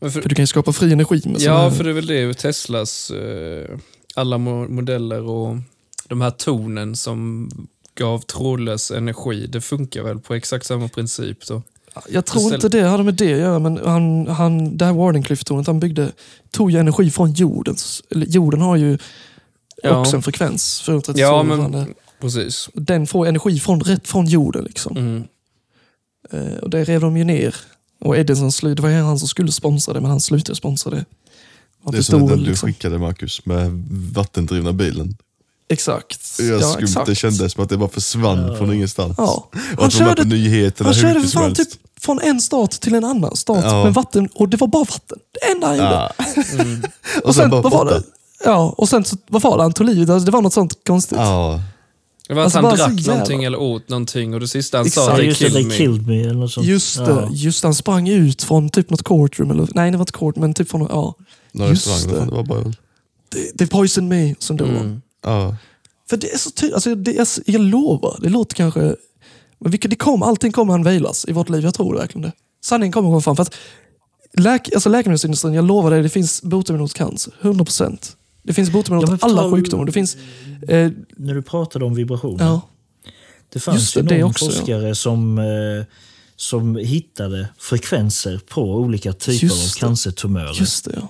För, 0.00 0.10
För 0.10 0.28
du 0.28 0.34
kan 0.34 0.42
ju 0.42 0.46
skapa 0.46 0.72
fri 0.72 0.92
energi 0.92 1.22
med 1.24 1.40
Ja, 1.40 1.70
för 1.70 1.84
det 1.84 1.90
är 1.90 1.94
väl 1.94 2.06
det 2.06 2.34
Teslas 2.34 3.10
eh, 3.10 3.78
alla 4.14 4.36
mo- 4.36 4.68
modeller 4.68 5.22
och 5.22 5.56
de 6.08 6.20
här 6.20 6.30
tonen 6.30 6.96
som 6.96 7.50
gav 7.94 8.18
trådlös 8.20 8.90
energi, 8.90 9.46
det 9.46 9.60
funkar 9.60 10.02
väl 10.02 10.18
på 10.18 10.34
exakt 10.34 10.66
samma 10.66 10.88
princip 10.88 11.46
då? 11.46 11.62
Jag 12.08 12.24
tror 12.26 12.42
Istället- 12.42 12.64
inte 12.64 12.78
det 12.78 12.84
hade 12.88 13.02
med 13.02 13.14
det 13.14 13.32
att 13.34 13.40
göra, 13.40 13.58
men 13.58 13.80
han, 13.84 14.26
han, 14.26 14.76
det 14.76 14.84
här 14.84 14.92
Wardenclyffe-tornet 14.92 15.66
han 15.66 15.80
byggde 15.80 16.12
tog 16.50 16.70
ju 16.70 16.78
energi 16.78 17.10
från 17.10 17.32
jordens... 17.32 18.02
Eller 18.10 18.26
jorden 18.26 18.60
har 18.60 18.76
ju 18.76 18.98
Ja. 19.82 20.00
också 20.00 20.16
en 20.16 20.22
frekvens, 20.22 20.82
432 20.86 21.20
Ja, 21.20 21.42
men 21.42 21.94
precis. 22.20 22.68
Den 22.74 23.06
får 23.06 23.26
energi 23.26 23.58
från, 23.60 23.80
rätt 23.80 24.08
från 24.08 24.26
jorden. 24.26 24.64
Liksom. 24.64 24.96
Mm. 24.96 25.24
Eh, 26.30 26.56
och 26.58 26.70
det 26.70 26.84
rev 26.84 27.00
de 27.00 27.16
ju 27.16 27.24
ner. 27.24 27.54
Och 28.00 28.16
Edison, 28.16 28.50
det 28.74 28.80
var 28.80 28.90
han 28.90 29.18
som 29.18 29.28
skulle 29.28 29.52
sponsra 29.52 29.94
det, 29.94 30.00
men 30.00 30.10
han 30.10 30.20
slutade 30.20 30.56
sponsra 30.56 30.90
det. 30.90 31.04
Han 31.84 31.92
Det 31.92 31.98
är 31.98 32.02
som 32.02 32.26
den 32.26 32.38
du 32.38 32.44
liksom. 32.44 32.68
skickade 32.68 32.98
Marcus, 32.98 33.46
med 33.46 33.70
vattendrivna 34.14 34.72
bilen. 34.72 35.16
Exakt. 35.68 36.36
Det, 36.36 36.42
är 36.48 36.52
Ja, 36.52 36.60
skumt. 36.60 36.82
exakt. 36.84 37.06
det 37.06 37.14
kändes 37.14 37.52
som 37.52 37.62
att 37.64 37.68
det 37.70 37.76
bara 37.76 37.88
försvann 37.88 38.56
från 38.58 38.72
ingenstans. 38.72 39.14
Ja. 39.18 39.48
Och 39.52 39.54
Han 39.76 39.84
att 39.86 39.92
de 39.92 39.98
var 39.98 40.06
med 40.06 40.16
på 40.16 40.22
körde, 40.22 40.24
nyheterna 40.34 40.88
han 40.90 40.94
körde 40.94 41.28
fan 41.28 41.54
typ 41.54 41.68
från 42.00 42.20
en 42.20 42.40
stat 42.40 42.70
till 42.70 42.94
en 42.94 43.04
annan 43.04 43.36
stat 43.36 43.64
Ja. 43.64 43.84
med 43.84 43.94
vatten. 43.94 44.28
Och 44.34 44.48
det 44.48 44.56
var 44.56 44.66
bara 44.68 44.84
vatten. 44.84 45.18
Det 45.32 45.52
enda 45.52 45.66
han 45.66 45.76
gjorde. 45.76 45.90
Ja. 45.90 46.12
Och, 47.22 47.26
Och 47.28 47.34
sen 47.34 47.42
sen, 47.42 47.50
bara 47.50 47.60
vad 47.62 47.72
var 47.72 47.84
det? 47.84 48.02
Ja, 48.44 48.74
och 48.78 48.88
sen 48.88 49.04
så, 49.04 49.16
vad 49.28 49.42
var 49.42 49.56
det? 49.56 49.62
Han 49.62 49.72
tog 49.72 49.86
livet 49.86 50.10
alltså, 50.10 50.26
Det 50.26 50.32
var 50.32 50.42
något 50.42 50.52
sånt 50.52 50.78
konstigt. 50.86 51.18
Ja. 51.18 51.60
Det 52.28 52.34
var 52.34 52.42
att 52.42 52.44
Alltså, 52.56 52.58
han 52.60 52.76
drack 52.76 52.92
jävla- 53.00 53.12
någonting 53.12 53.44
eller 53.44 53.58
åt 53.60 53.88
någonting 53.88 54.34
och 54.34 54.40
det 54.40 54.48
sista 54.48 54.78
han 54.78 54.86
Exakt. 54.86 55.04
sa, 55.06 55.10
Ja, 55.12 55.16
det 55.18 55.24
just 55.24 55.40
det, 55.40 55.46
killed 55.46 55.66
me. 55.66 55.76
killed 55.76 56.06
me 56.06 56.20
eller 56.20 56.34
något 56.34 56.52
sånt. 56.52 56.66
Just 56.66 56.96
det, 56.96 57.10
Ja. 57.10 57.28
just 57.30 57.62
det, 57.62 57.66
han 57.68 57.74
sprang 57.74 58.08
ut 58.08 58.42
från 58.42 58.68
typ 58.68 58.90
något 58.90 59.02
courtroom. 59.04 59.50
Eller, 59.50 59.68
nej, 59.74 59.90
det 59.90 59.96
var 59.96 60.02
inte 60.02 60.12
court, 60.12 60.36
men 60.36 60.54
typ 60.54 60.70
från... 60.70 60.80
Ja, 60.90 61.14
Någon 61.52 61.68
Just 61.68 62.08
det. 62.08 62.14
Det. 62.14 62.24
det 62.24 62.30
var 62.30 62.42
bara... 62.42 62.62
they, 63.32 63.52
they 63.58 63.66
poisoned 63.66 64.08
me. 64.08 64.34
Som 64.38 64.56
då. 64.56 64.64
Mm. 64.64 65.00
Ja. 65.24 65.56
För 66.10 66.16
det 66.16 66.30
är 66.34 66.38
så 66.38 66.50
tydligt. 66.50 66.74
Alltså, 66.74 66.94
det 66.94 67.18
är, 67.18 67.28
jag 67.46 67.60
lovar, 67.60 68.18
det 68.22 68.28
låter 68.28 68.54
kanske... 68.56 68.96
Men 69.58 69.70
vilket, 69.70 69.90
det 69.90 69.96
kom, 69.96 70.22
allting 70.22 70.52
kommer 70.52 70.74
unveilas 70.74 71.24
i 71.28 71.32
vårt 71.32 71.48
liv. 71.48 71.64
Jag 71.64 71.74
tror 71.74 71.94
verkligen 71.96 72.22
det. 72.22 72.32
Sanningen 72.64 72.92
kommer 72.92 73.08
komma 73.08 73.20
fram. 73.20 73.36
För 73.36 73.42
att 73.42 73.54
läk, 74.38 74.74
alltså 74.74 74.88
läkemedelsindustrin, 74.88 75.54
jag 75.54 75.64
lovar 75.64 75.90
dig, 75.90 76.02
det 76.02 76.08
finns 76.08 76.42
botemedel 76.42 76.80
mot 76.82 76.94
cancer. 76.94 77.34
100 77.40 77.64
procent. 77.64 78.16
Det 78.42 78.52
finns 78.52 78.70
botemedel 78.70 79.04
Ja, 79.08 79.12
mot 79.12 79.22
alla 79.22 79.50
sjukdomar. 79.50 79.84
Det 79.84 79.92
finns... 79.92 80.16
Eh, 80.68 80.90
När 81.16 81.34
du 81.34 81.42
pratade 81.42 81.84
om 81.84 81.94
vibrationer. 81.94 82.44
ja, 82.44 82.60
Det 83.52 83.60
fanns 83.60 83.78
Just 83.80 83.96
ju 83.96 84.02
det, 84.02 84.14
det 84.14 84.20
någon 84.20 84.30
också, 84.30 84.44
ja. 84.44 84.50
forskare 84.50 84.94
som, 84.94 85.38
eh, 85.38 85.44
som 86.36 86.76
hittade 86.76 87.48
frekvenser 87.58 88.40
på 88.48 88.62
olika 88.62 89.12
typer 89.12 89.46
Just 89.46 89.56
av 89.66 89.74
det. 89.74 89.80
cancertumörer. 89.86 90.54
just 90.60 90.84
det. 90.84 90.92
Ja. 91.00 91.08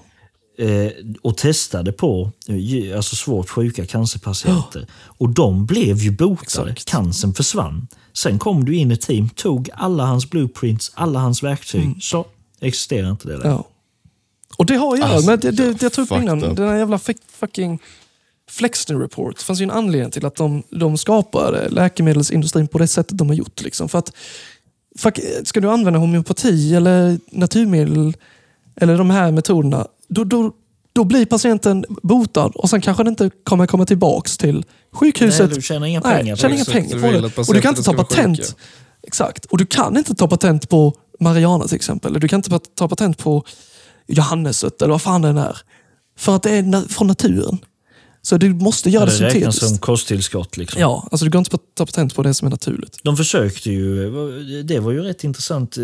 Eh, 0.59 0.93
och 1.23 1.37
testade 1.37 1.93
på 1.93 2.31
eh, 2.49 2.97
alltså 2.97 3.17
svårt 3.17 3.51
sjuka 3.51 3.87
cancerpatienter. 3.87 4.87
Och 4.93 5.29
de 5.29 5.67
blev 5.67 5.97
ju 5.99 6.11
botade. 6.11 6.71
Exakt. 6.71 6.85
Cancern 6.91 7.35
försvann. 7.35 7.89
Sen 8.13 8.39
kom 8.39 8.65
du 8.65 8.77
in 8.77 8.91
i 8.91 8.97
team, 8.97 9.29
tog 9.29 9.71
alla 9.75 10.05
hans 10.05 10.31
blueprints, 10.31 10.93
alla 10.95 11.19
hans 11.19 11.43
verktyg. 11.43 11.97
Så 12.01 12.27
existerar 12.61 13.11
inte 13.11 13.29
det 13.29 13.37
längre. 13.37 13.49
Ja. 13.49 13.65
Och 14.57 14.67
det 14.67 14.77
har 14.77 14.97
göra 14.97 15.09
Alltså, 15.09 15.31
med, 15.31 15.41
det, 15.41 15.51
det, 15.51 15.73
det 15.73 15.83
jag 15.83 15.93
tog 15.93 16.05
upp 16.05 16.23
innan, 16.23 16.45
up. 16.45 16.57
den 16.57 16.69
här 16.69 16.77
jävla 16.77 16.97
fuck- 16.97 17.23
fucking 17.33 17.79
Flexner 18.51 18.99
Report. 18.99 19.37
Det 19.39 19.43
fanns 19.45 19.61
ju 19.61 19.65
en 19.65 19.71
anledning 19.71 20.11
till 20.11 20.27
att 20.27 20.37
de, 20.37 20.63
de 20.71 20.99
skapade 20.99 21.69
läkemedelsindustrin 21.69 22.69
på 22.69 22.79
det 22.79 22.87
sättet 22.87 23.19
de 23.19 23.29
har 23.29 23.35
gjort. 23.37 23.63
Liksom. 23.63 23.89
För 23.89 23.99
att, 23.99 24.13
fuck, 24.99 25.19
ska 25.45 25.61
du 25.61 25.71
använda 25.71 25.99
homeopati 25.99 26.75
eller 26.75 27.19
naturmedel 27.31 28.13
eller 28.77 28.99
de 28.99 29.11
här 29.11 29.33
metoderna, 29.33 29.87
då, 30.09 30.25
då, 30.25 30.53
då 30.93 31.05
blir 31.05 31.27
patienten 31.27 31.85
botad 32.03 32.53
och 32.55 32.71
sen 32.71 32.81
kanske 32.81 33.03
den 33.03 33.13
inte 33.13 33.31
kommer 33.45 33.67
komma 33.67 33.87
tillbaks 33.87 34.39
till 34.39 34.65
sjukhuset. 34.93 35.47
Nej, 35.47 35.55
du 35.57 35.63
tjänar 35.63 35.87
inga 35.87 36.01
Nej, 36.01 36.17
pengar 36.19 36.35
på 36.37 36.41
tjänar 36.41 36.51
det. 36.55 36.57
inga 36.57 36.65
pengar 36.65 37.13
på 37.13 37.21
det. 37.21 37.27
att 37.43 37.49
Och 37.49 37.55
du 37.55 37.61
kan 37.61 37.71
inte 37.71 37.83
ta 37.83 37.93
patent. 37.93 38.39
sjuka. 38.39 38.49
Exakt. 39.07 39.45
Och 39.45 39.59
du 39.59 39.67
kan 39.67 39.97
inte 39.97 40.15
ta 40.15 40.29
patent 40.29 40.69
på 40.69 40.95
Mariana 41.21 41.65
till 41.67 41.77
exempel. 41.77 42.11
Eller 42.11 42.21
Du 42.21 42.29
kan 42.29 42.39
inte 42.39 42.59
ta 42.79 42.89
patent 42.89 43.19
på 43.19 43.45
Johannesött 44.09 44.83
eller 44.83 44.91
vad 44.93 45.03
fan 45.03 45.23
den 45.23 45.39
är. 45.39 45.59
För 46.19 46.37
att 46.37 46.43
det 46.43 46.51
är 46.51 46.63
na- 46.63 46.89
från 46.89 47.07
naturen. 47.07 47.59
Så 48.23 48.37
du 48.37 48.55
måste 48.55 48.91
göra 48.91 49.05
Ja, 49.05 49.11
det 49.11 49.19
det 49.19 49.25
räknas 49.25 49.35
syntetiskt. 49.55 49.69
som 49.69 49.79
kosttillskott. 49.79 50.57
Liksom. 50.57 50.81
Ja, 50.81 51.09
alltså 51.13 51.25
du 51.25 51.31
kan 51.33 51.39
inte 51.39 51.59
ta 51.75 51.87
patent 51.87 52.15
på 52.15 52.23
det 52.23 52.35
som 52.35 52.47
är 52.47 52.51
naturligt. 52.51 52.99
De 53.03 53.17
försökte 53.17 53.71
ju, 53.71 54.63
det 54.63 54.81
var 54.81 54.93
ju 54.93 55.01
rätt 55.03 55.25
intressant. 55.25 55.77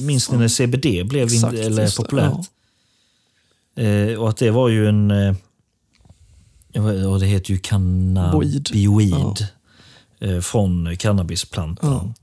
Minns 0.00 0.30
ni 0.30 0.38
när 0.38 0.48
CBD 0.48 1.04
blev 1.08 1.24
Exakt, 1.26 1.54
eller 1.54 1.84
det, 1.84 1.96
populärt? 1.96 2.32
Eh, 3.76 4.20
och 4.20 4.28
att 4.28 4.36
det 4.36 4.50
var 4.50 4.68
ju 4.68 4.88
en... 4.88 5.10
Eh, 5.10 5.34
ja, 6.72 6.82
och 7.08 7.20
det 7.20 7.26
heter 7.26 7.50
ju 7.50 7.58
cannabinoid. 7.58 9.46
Eh, 10.20 10.40
från 10.40 10.96
cannabisplantan. 10.96 12.14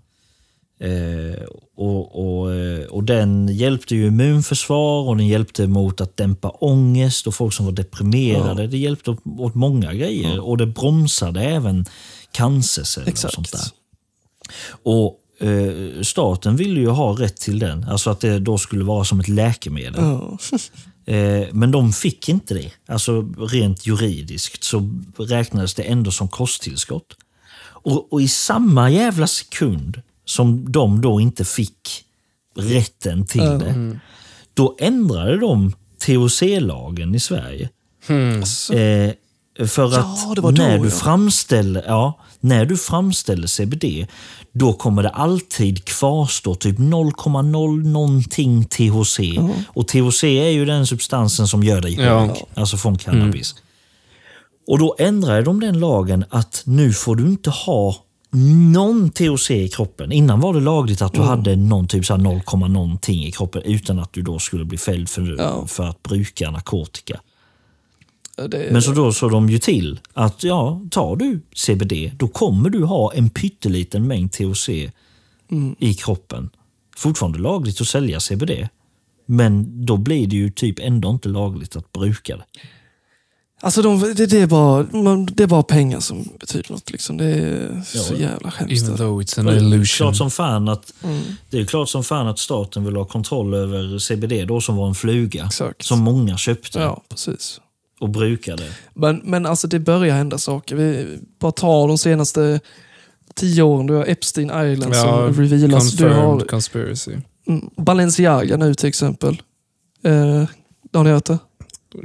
Eh, 0.79 1.43
och, 1.75 2.39
och, 2.39 2.53
eh, 2.55 2.85
och 2.85 3.03
den 3.03 3.47
hjälpte 3.47 3.95
ju 3.95 4.07
immunförsvar 4.07 5.07
och 5.07 5.17
den 5.17 5.27
hjälpte 5.27 5.67
mot 5.67 6.01
att 6.01 6.17
dämpa 6.17 6.49
ångest 6.49 7.27
och 7.27 7.35
folk 7.35 7.53
som 7.53 7.65
var 7.65 7.73
deprimerade. 7.73 8.67
Det 8.67 8.77
hjälpte 8.77 9.11
åt, 9.37 9.55
många 9.55 9.93
grejer 9.93 10.39
och 10.39 10.57
det 10.57 10.65
bromsade 10.65 11.41
även 11.41 11.85
cancerceller 12.31 13.07
och 13.07 13.09
Exakt. 13.09 13.33
sånt 13.33 13.51
där. 13.51 13.61
Och 14.83 15.19
eh, 15.47 16.01
staten 16.01 16.55
ville 16.55 16.79
ju 16.79 16.89
ha 16.89 17.11
rätt 17.11 17.37
till 17.37 17.59
den, 17.59 17.83
alltså 17.83 18.09
att 18.09 18.19
det 18.19 18.39
då 18.39 18.57
skulle 18.57 18.83
vara 18.83 19.05
som 19.05 19.19
ett 19.19 19.27
läkemedel. 19.27 20.03
Ja. 20.03 20.37
Eh, 21.09 21.47
men 21.51 21.71
de 21.71 21.93
fick 21.93 22.29
inte 22.29 22.53
det. 22.53 22.71
Alltså 22.87 23.21
rent 23.37 23.87
juridiskt 23.87 24.63
så 24.63 24.89
räknades 25.17 25.73
det 25.73 25.83
ändå 25.83 26.11
som 26.11 26.27
kosttillskott. 26.27 27.17
Och, 27.59 28.13
och 28.13 28.21
i 28.21 28.27
samma 28.27 28.89
jävla 28.89 29.27
sekund 29.27 30.01
som 30.25 30.71
de 30.71 31.01
då 31.01 31.21
inte 31.21 31.45
fick 31.45 32.05
rätten 32.55 33.25
till 33.25 33.41
det. 33.41 33.99
Då 34.53 34.75
ändrade 34.79 35.37
de 35.37 35.73
THC-lagen 35.99 37.15
i 37.15 37.19
Sverige. 37.19 37.69
Eh, 38.71 39.13
för 39.67 39.85
att 39.85 39.93
Ja, 39.93 40.33
det 40.35 40.41
var 40.41 40.51
då, 40.51 40.63
när, 40.63 40.77
du 40.79 40.85
ja. 40.85 40.91
framställer, 40.91 41.83
ja, 41.87 42.19
när 42.39 42.65
du 42.65 42.77
framställer 42.77 43.47
CBD, 43.47 44.07
då 44.53 44.73
kommer 44.73 45.03
det 45.03 45.09
alltid 45.09 45.85
kvarstå 45.85 46.55
typ 46.55 46.77
0,0 46.79 47.83
någonting 47.87 48.65
THC. 48.65 49.19
Och 49.67 49.87
THC 49.87 50.23
är 50.23 50.49
ju 50.49 50.65
den 50.65 50.87
substansen 50.87 51.47
som 51.47 51.63
gör 51.63 51.81
dig 51.81 51.93
Ja. 52.01 52.19
hög, 52.19 52.31
alltså 52.53 52.77
från 52.77 52.97
cannabis. 52.97 53.55
Och 54.67 54.79
då 54.79 54.95
ändrade 54.99 55.41
de 55.41 55.59
den 55.59 55.79
lagen 55.79 56.25
att 56.29 56.61
nu 56.65 56.93
får 56.93 57.15
du 57.15 57.23
inte 57.25 57.49
ha 57.49 57.95
någon 58.73 59.09
THC 59.09 59.51
i 59.51 59.67
kroppen. 59.69 60.11
Innan 60.11 60.39
var 60.39 60.53
det 60.53 60.59
lagligt 60.59 61.01
att 61.01 61.13
du 61.13 61.21
hade 61.21 61.55
någon 61.55 61.87
typ 61.87 62.05
så 62.05 62.13
här 62.13 62.21
0, 62.21 62.69
någonting 62.69 63.25
i 63.25 63.31
kroppen 63.31 63.61
utan 63.65 63.99
att 63.99 64.13
du 64.13 64.21
då 64.21 64.39
skulle 64.39 64.65
bli 64.65 64.77
fälld 64.77 65.09
för, 65.09 65.35
Ja. 65.37 65.67
för 65.67 65.83
att 65.83 66.03
bruka 66.03 66.51
narkotika. 66.51 67.19
Det, 68.47 68.69
Men 68.71 68.81
så 68.81 68.91
då 68.91 69.13
såg 69.13 69.31
de 69.31 69.49
ju 69.49 69.59
till 69.59 69.99
att 70.13 70.43
ja, 70.43 70.81
tar 70.91 71.15
du 71.15 71.41
CBD 71.55 72.11
då 72.17 72.27
kommer 72.27 72.69
du 72.69 72.83
ha 72.83 73.13
en 73.13 73.29
pytteliten 73.29 74.07
mängd 74.07 74.31
THC 74.31 74.69
i 75.79 75.93
kroppen. 75.93 76.49
Fortfarande 76.97 77.39
lagligt 77.39 77.81
att 77.81 77.87
sälja 77.87 78.19
CBD. 78.19 78.51
Men 79.25 79.85
då 79.85 79.97
blir 79.97 80.27
det 80.27 80.35
ju 80.35 80.51
typ 80.51 80.79
ändå 80.79 81.09
inte 81.09 81.29
lagligt 81.29 81.75
att 81.75 81.91
bruka 81.91 82.37
det. 82.37 82.43
Alltså 83.61 83.81
de, 83.81 83.99
det, 83.99 84.25
det, 84.25 84.39
är 84.39 84.47
bara, 84.47 84.83
det 85.31 85.43
är 85.43 85.47
bara 85.47 85.63
pengar 85.63 85.99
som 85.99 86.29
betyder 86.39 86.71
något. 86.71 86.91
Liksom. 86.91 87.17
Det 87.17 87.25
är 87.25 87.81
så 87.85 88.13
Ja. 88.13 88.19
jävla 88.19 88.49
hemskt. 88.49 88.83
Even 88.83 88.97
though 88.97 89.19
it's 89.21 89.39
an 89.39 89.45
Det 89.45 89.51
är 89.53 89.57
illusion. 89.57 89.85
klart 89.97 90.15
som 90.15 90.31
fan 90.31 90.67
att, 90.69 90.93
Mm. 91.03 91.21
det 91.49 91.59
är 91.59 91.65
klart 91.65 91.89
som 91.89 92.03
fan 92.03 92.27
att 92.27 92.39
staten 92.39 92.85
vill 92.85 92.95
ha 92.95 93.05
kontroll 93.05 93.53
över 93.53 93.99
CBD 93.99 94.45
då 94.47 94.61
som 94.61 94.75
var 94.75 94.87
en 94.87 94.95
fluga. 94.95 95.45
Exakt. 95.45 95.85
Som 95.85 95.99
många 95.99 96.37
köpte 96.37 96.79
Ja, 96.79 97.03
precis. 97.09 97.61
Och 97.99 98.09
brukade. 98.09 98.63
Men, 98.93 99.21
men 99.23 99.45
alltså 99.45 99.67
det 99.67 99.79
börjar 99.79 100.15
hända 100.15 100.37
saker. 100.37 100.75
Vi 100.75 101.17
bara 101.39 101.51
tar 101.51 101.87
de 101.87 101.97
senaste 101.97 102.59
tio 103.35 103.63
åren. 103.63 103.87
Du 103.87 103.93
har 103.93 104.05
Epstein 104.05 104.47
Island 104.71 104.95
Ja, 104.95 105.01
som 105.33 105.43
revealas. 105.43 105.91
Du 105.91 106.09
har 106.09 106.39
conspiracy. 106.39 107.11
mm, 107.47 107.69
Balenciaga 107.77 108.57
nu 108.57 108.73
till 108.73 108.89
exempel. 108.89 109.41
Eh, 110.03 110.43
har 110.93 111.03
ni 111.03 111.09
hört 111.09 111.25
det? 111.25 111.37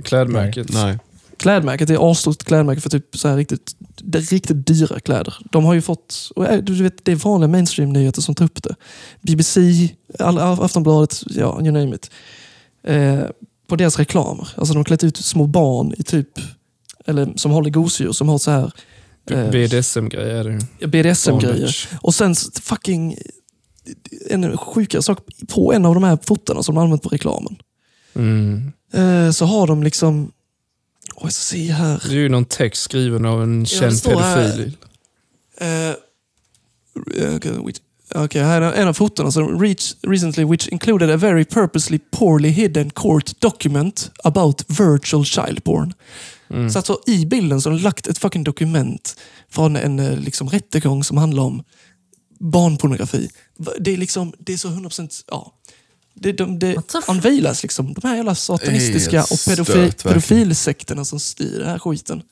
Klädmärket. 0.05 0.73
Nej. 0.73 0.99
Klädmärket 1.37 1.91
är 1.91 2.11
asstort 2.11 2.45
klädmärke 2.45 2.81
för 2.81 2.91
typ 2.91 3.17
så 3.17 3.29
här 3.29 3.37
riktigt, 3.37 3.77
det 3.97 4.19
är 4.19 4.23
riktigt 4.23 4.67
dyra 4.67 5.01
kläder. 5.01 5.35
De 5.53 5.65
har 5.65 5.75
ju 5.75 5.81
fått, 5.83 6.31
och 6.37 6.47
äh, 6.47 6.59
du 6.63 6.83
vet, 6.83 7.05
det 7.05 7.13
är 7.13 7.17
vanliga 7.17 7.49
mainstream-nyheter 7.49 8.23
som 8.23 8.35
tar 8.35 8.45
upp 8.45 8.63
det. 8.63 8.75
BBC, 9.21 9.61
Aftonbladet, 10.19 11.23
ja, 11.27 11.61
you 11.61 11.71
name 11.71 11.95
it. 11.97 12.11
Eh, 12.85 13.19
på 13.67 13.77
deras 13.77 13.99
reklamer. 13.99 14.49
Alltså 14.57 14.75
de 14.75 14.77
har 14.77 14.85
klätt 14.85 15.05
ut 15.05 15.17
små 15.17 15.47
barn 15.47 15.95
i 15.99 16.03
typ, 16.03 16.29
eller 17.07 17.33
som 17.37 17.51
håller 17.51 17.71
gosedjur, 17.71 18.13
som 18.13 18.29
har 18.29 18.39
så 18.39 18.51
här 18.51 18.73
eh, 19.31 19.51
BDSM-grejer 19.51 20.45
ju. 20.81 20.87
BDSM-grejer. 20.87 21.77
Och 22.01 22.15
sen 22.15 22.35
fucking, 22.63 23.17
en 24.31 24.57
sjukare 24.59 25.03
sak, 25.03 25.19
på 25.49 25.73
en 25.73 25.87
av 25.87 25.95
de 25.95 26.05
här 26.05 26.19
fotona 26.23 26.63
som 26.63 26.75
de 26.75 26.81
använt 26.85 27.03
på 27.03 27.09
reklamen. 27.09 27.57
Mm. 28.15 28.73
Eh, 28.93 29.31
så 29.31 29.45
har 29.45 29.67
de 29.67 29.83
liksom, 29.83 30.33
åh 31.15 31.23
jag 31.23 31.33
ska 31.33 31.41
se 31.57 31.73
här. 31.73 32.03
Det 32.09 32.15
är 32.15 32.19
ju 32.19 32.29
någon 32.29 32.45
text 32.45 32.83
skriven 32.83 33.25
av 33.25 33.43
en 33.43 33.61
det 33.61 33.67
känd 33.67 33.97
står 33.99 34.21
här- 34.21 34.53
pedofil. 34.53 34.77
Okay, 38.15 38.43
här 38.43 38.63
är 38.63 38.73
en 38.73 38.89
av 38.89 38.93
fotona 38.93 39.31
som 39.31 39.61
recently 40.03 40.45
which 40.45 40.69
included 40.69 41.11
a 41.11 41.17
very 41.17 41.45
purposely 41.45 41.99
poorly 42.11 42.49
hidden 42.49 42.91
court 42.91 43.41
document 43.41 44.11
about 44.25 44.65
virtual 44.69 45.25
child 45.25 45.65
porn. 45.65 45.95
Mm. 46.51 46.71
Så 46.71 46.79
alltså, 46.79 46.99
i 47.07 47.27
bilden 47.27 47.61
så 47.61 47.71
har 47.71 47.77
de 47.77 47.83
lagt 47.83 48.07
ett 48.07 48.19
fucking 48.19 48.45
dokument 48.45 49.17
från 49.51 49.77
en 49.77 49.99
eh, 49.99 50.19
liksom, 50.19 50.49
rättegång 50.49 51.05
som 51.05 51.17
handlar 51.17 51.43
om 51.43 51.63
barnpornografi. 52.41 53.31
Det 53.79 53.93
är 53.93 53.97
liksom, 53.97 54.33
det 54.39 54.53
är 54.53 54.57
så 54.57 54.69
100% 54.69 55.25
ja. 55.31 55.53
Det, 56.15 56.33
de, 56.33 56.59
det 56.59 56.77
unveilas 57.09 57.63
liksom, 57.63 57.95
de 57.95 58.09
här 58.09 58.17
jävla 58.17 58.35
satanistiska 58.35 59.23
och 59.23 59.45
pedofi, 59.47 59.73
stört, 59.73 59.77
verkligen. 59.77 60.15
pedofilsekterna 60.15 61.05
som 61.05 61.21
styr 61.21 61.59
den 61.59 61.69
här 61.69 61.79
skiten. 61.79 62.23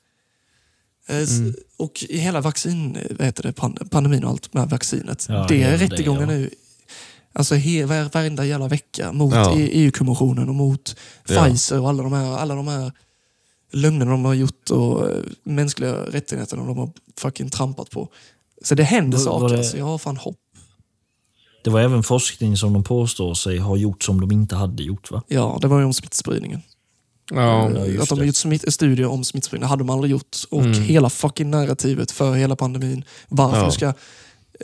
Eh, 1.09 1.17
Mm. 1.39 1.55
Och 1.77 2.05
hela 2.11 2.41
vaccin, 2.41 2.97
eh, 2.97 3.17
vad 3.19 3.27
heter 3.27 3.43
det, 3.43 3.53
pan- 3.53 3.89
pandemin 3.91 4.25
och 4.25 4.31
allt 4.31 4.55
med 4.55 4.69
vaccinet. 4.71 5.27
Ja, 5.29 5.47
det 5.49 5.63
är 5.63 5.79
rättegångar 5.79 6.21
ja. 6.21 6.27
nu. 6.27 6.51
Alltså 7.33 7.55
he, 7.55 7.87
var, 7.87 8.11
varenda 8.15 8.45
jävla 8.45 8.69
vecka 8.69 9.13
mot 9.13 9.35
Ja. 9.35 9.59
E- 9.59 9.69
EU-kommissionen 9.73 10.49
och 10.49 10.55
mot. 10.55 10.97
Pfizer 11.27 11.81
och 11.81 11.89
alla 11.89 12.03
de 12.03 12.13
här, 12.13 12.39
alla 12.39 12.55
de 12.55 12.69
här 12.69 12.93
lögnerna 13.73 14.11
de 14.11 14.25
har 14.25 14.35
gjort 14.35 14.71
och 14.71 15.11
eh, 15.11 15.17
mänskliga 15.45 15.93
rättigheterna 15.95 16.65
de 16.67 16.79
har 16.79 16.91
fucking 17.19 17.51
trampat 17.51 17.91
på. 17.91 18.09
Så 18.65 18.75
det 18.75 18.83
händer 18.85 19.19
Var- 19.19 19.25
saker. 19.25 19.49
det- 19.49 19.59
Alltså, 19.59 19.79
jag 19.79 19.85
har 19.85 19.99
fan 19.99 20.17
hopp. 20.17 20.37
Det 21.65 21.71
var 21.71 21.81
även 21.81 22.03
forskning 22.03 22.57
som 22.57 22.73
de 22.73 22.85
påstår 22.85 23.35
sig 23.35 23.59
ha 23.59 23.77
gjort 23.77 24.03
som 24.03 24.21
de 24.21 24.33
inte 24.33 24.57
hade 24.57 24.83
gjort 24.83 25.11
va? 25.11 25.23
Ja, 25.29 25.59
det 25.61 25.67
var 25.69 25.79
ju 25.79 25.85
om 25.85 25.93
smittspridningen. 25.95 26.63
Ja. 27.31 27.71
Ja, 27.75 27.87
just 27.87 28.03
att 28.03 28.09
de 28.09 28.19
har 28.19 28.27
gjort 28.27 28.37
smitt, 28.37 28.73
studier 28.75 29.07
om 29.07 29.25
smittspridning. 29.25 29.61
Det 29.63 29.69
hade 29.69 29.81
de 29.81 29.91
aldrig 29.91 30.11
gjort. 30.11 30.37
Och 30.51 30.61
Mm. 30.63 30.83
hela 30.83 31.11
fucking 31.11 31.51
narrativet 31.51 32.11
för 32.11 32.35
hela 32.35 32.57
pandemin. 32.57 33.05
Varför 33.29 33.59
Ja. 33.59 33.67
du 33.67 33.73
ska 33.73 33.93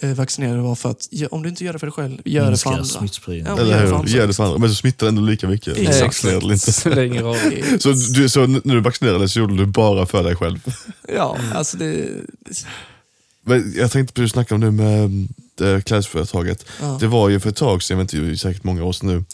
eh, 0.02 0.14
vaccinera 0.14 0.52
dig 0.52 0.62
var 0.62 0.74
för 0.74 0.90
att 0.90 1.09
om 1.30 1.43
du 1.43 1.48
inte 1.48 1.64
gör 1.64 1.72
det 1.72 1.78
för 1.78 1.86
dig 1.86 1.93
själv, 1.93 2.18
gör 2.24 2.51
det 2.51 2.56
för 2.56 2.70
andra. 2.70 2.85
smittspridning. 2.85 3.47
Ja, 3.56 3.60
Eller 3.62 3.86
hur? 3.86 4.05
Gör 4.09 4.26
det 4.26 4.32
för 4.35 4.44
andra. 4.44 4.59
Men 4.59 4.68
så 4.68 4.74
smittar 4.74 5.06
ändå 5.09 5.22
lika 5.22 5.48
mycket. 5.48 5.78
Exakt. 5.78 6.24
Eller 6.24 6.52
inte. 6.52 6.72
Så, 7.80 7.93
du, 8.14 8.28
så 8.28 8.47
när 8.47 8.74
du 8.74 8.80
vaccinerade 8.80 9.28
så 9.28 9.39
gjorde 9.39 9.56
du 9.56 9.66
bara 9.66 10.06
för 10.06 10.22
dig 10.24 10.36
själv? 10.36 10.59
Ja, 11.16 11.36
alltså 11.55 11.76
det... 11.76 12.09
Men 13.44 13.72
jag 13.76 13.90
tänkte 13.90 14.14
precis 14.14 14.32
snacka 14.32 14.55
om 14.55 14.60
det 14.60 14.70
med 14.70 15.28
det 15.55 15.85
klädesföretaget. 15.85 16.64
Ja. 16.80 16.97
Det 17.01 17.06
var 17.06 17.28
ju 17.28 17.40
för 17.40 17.48
ett 17.48 17.56
tag 17.56 17.82
sedan, 17.82 17.98
jag 17.98 18.05
vet 18.05 18.14
inte, 18.14 18.36
säkert 18.36 18.64
många 18.64 18.85
år 18.85 18.93
sedan 18.93 19.09
nu. 19.09 19.24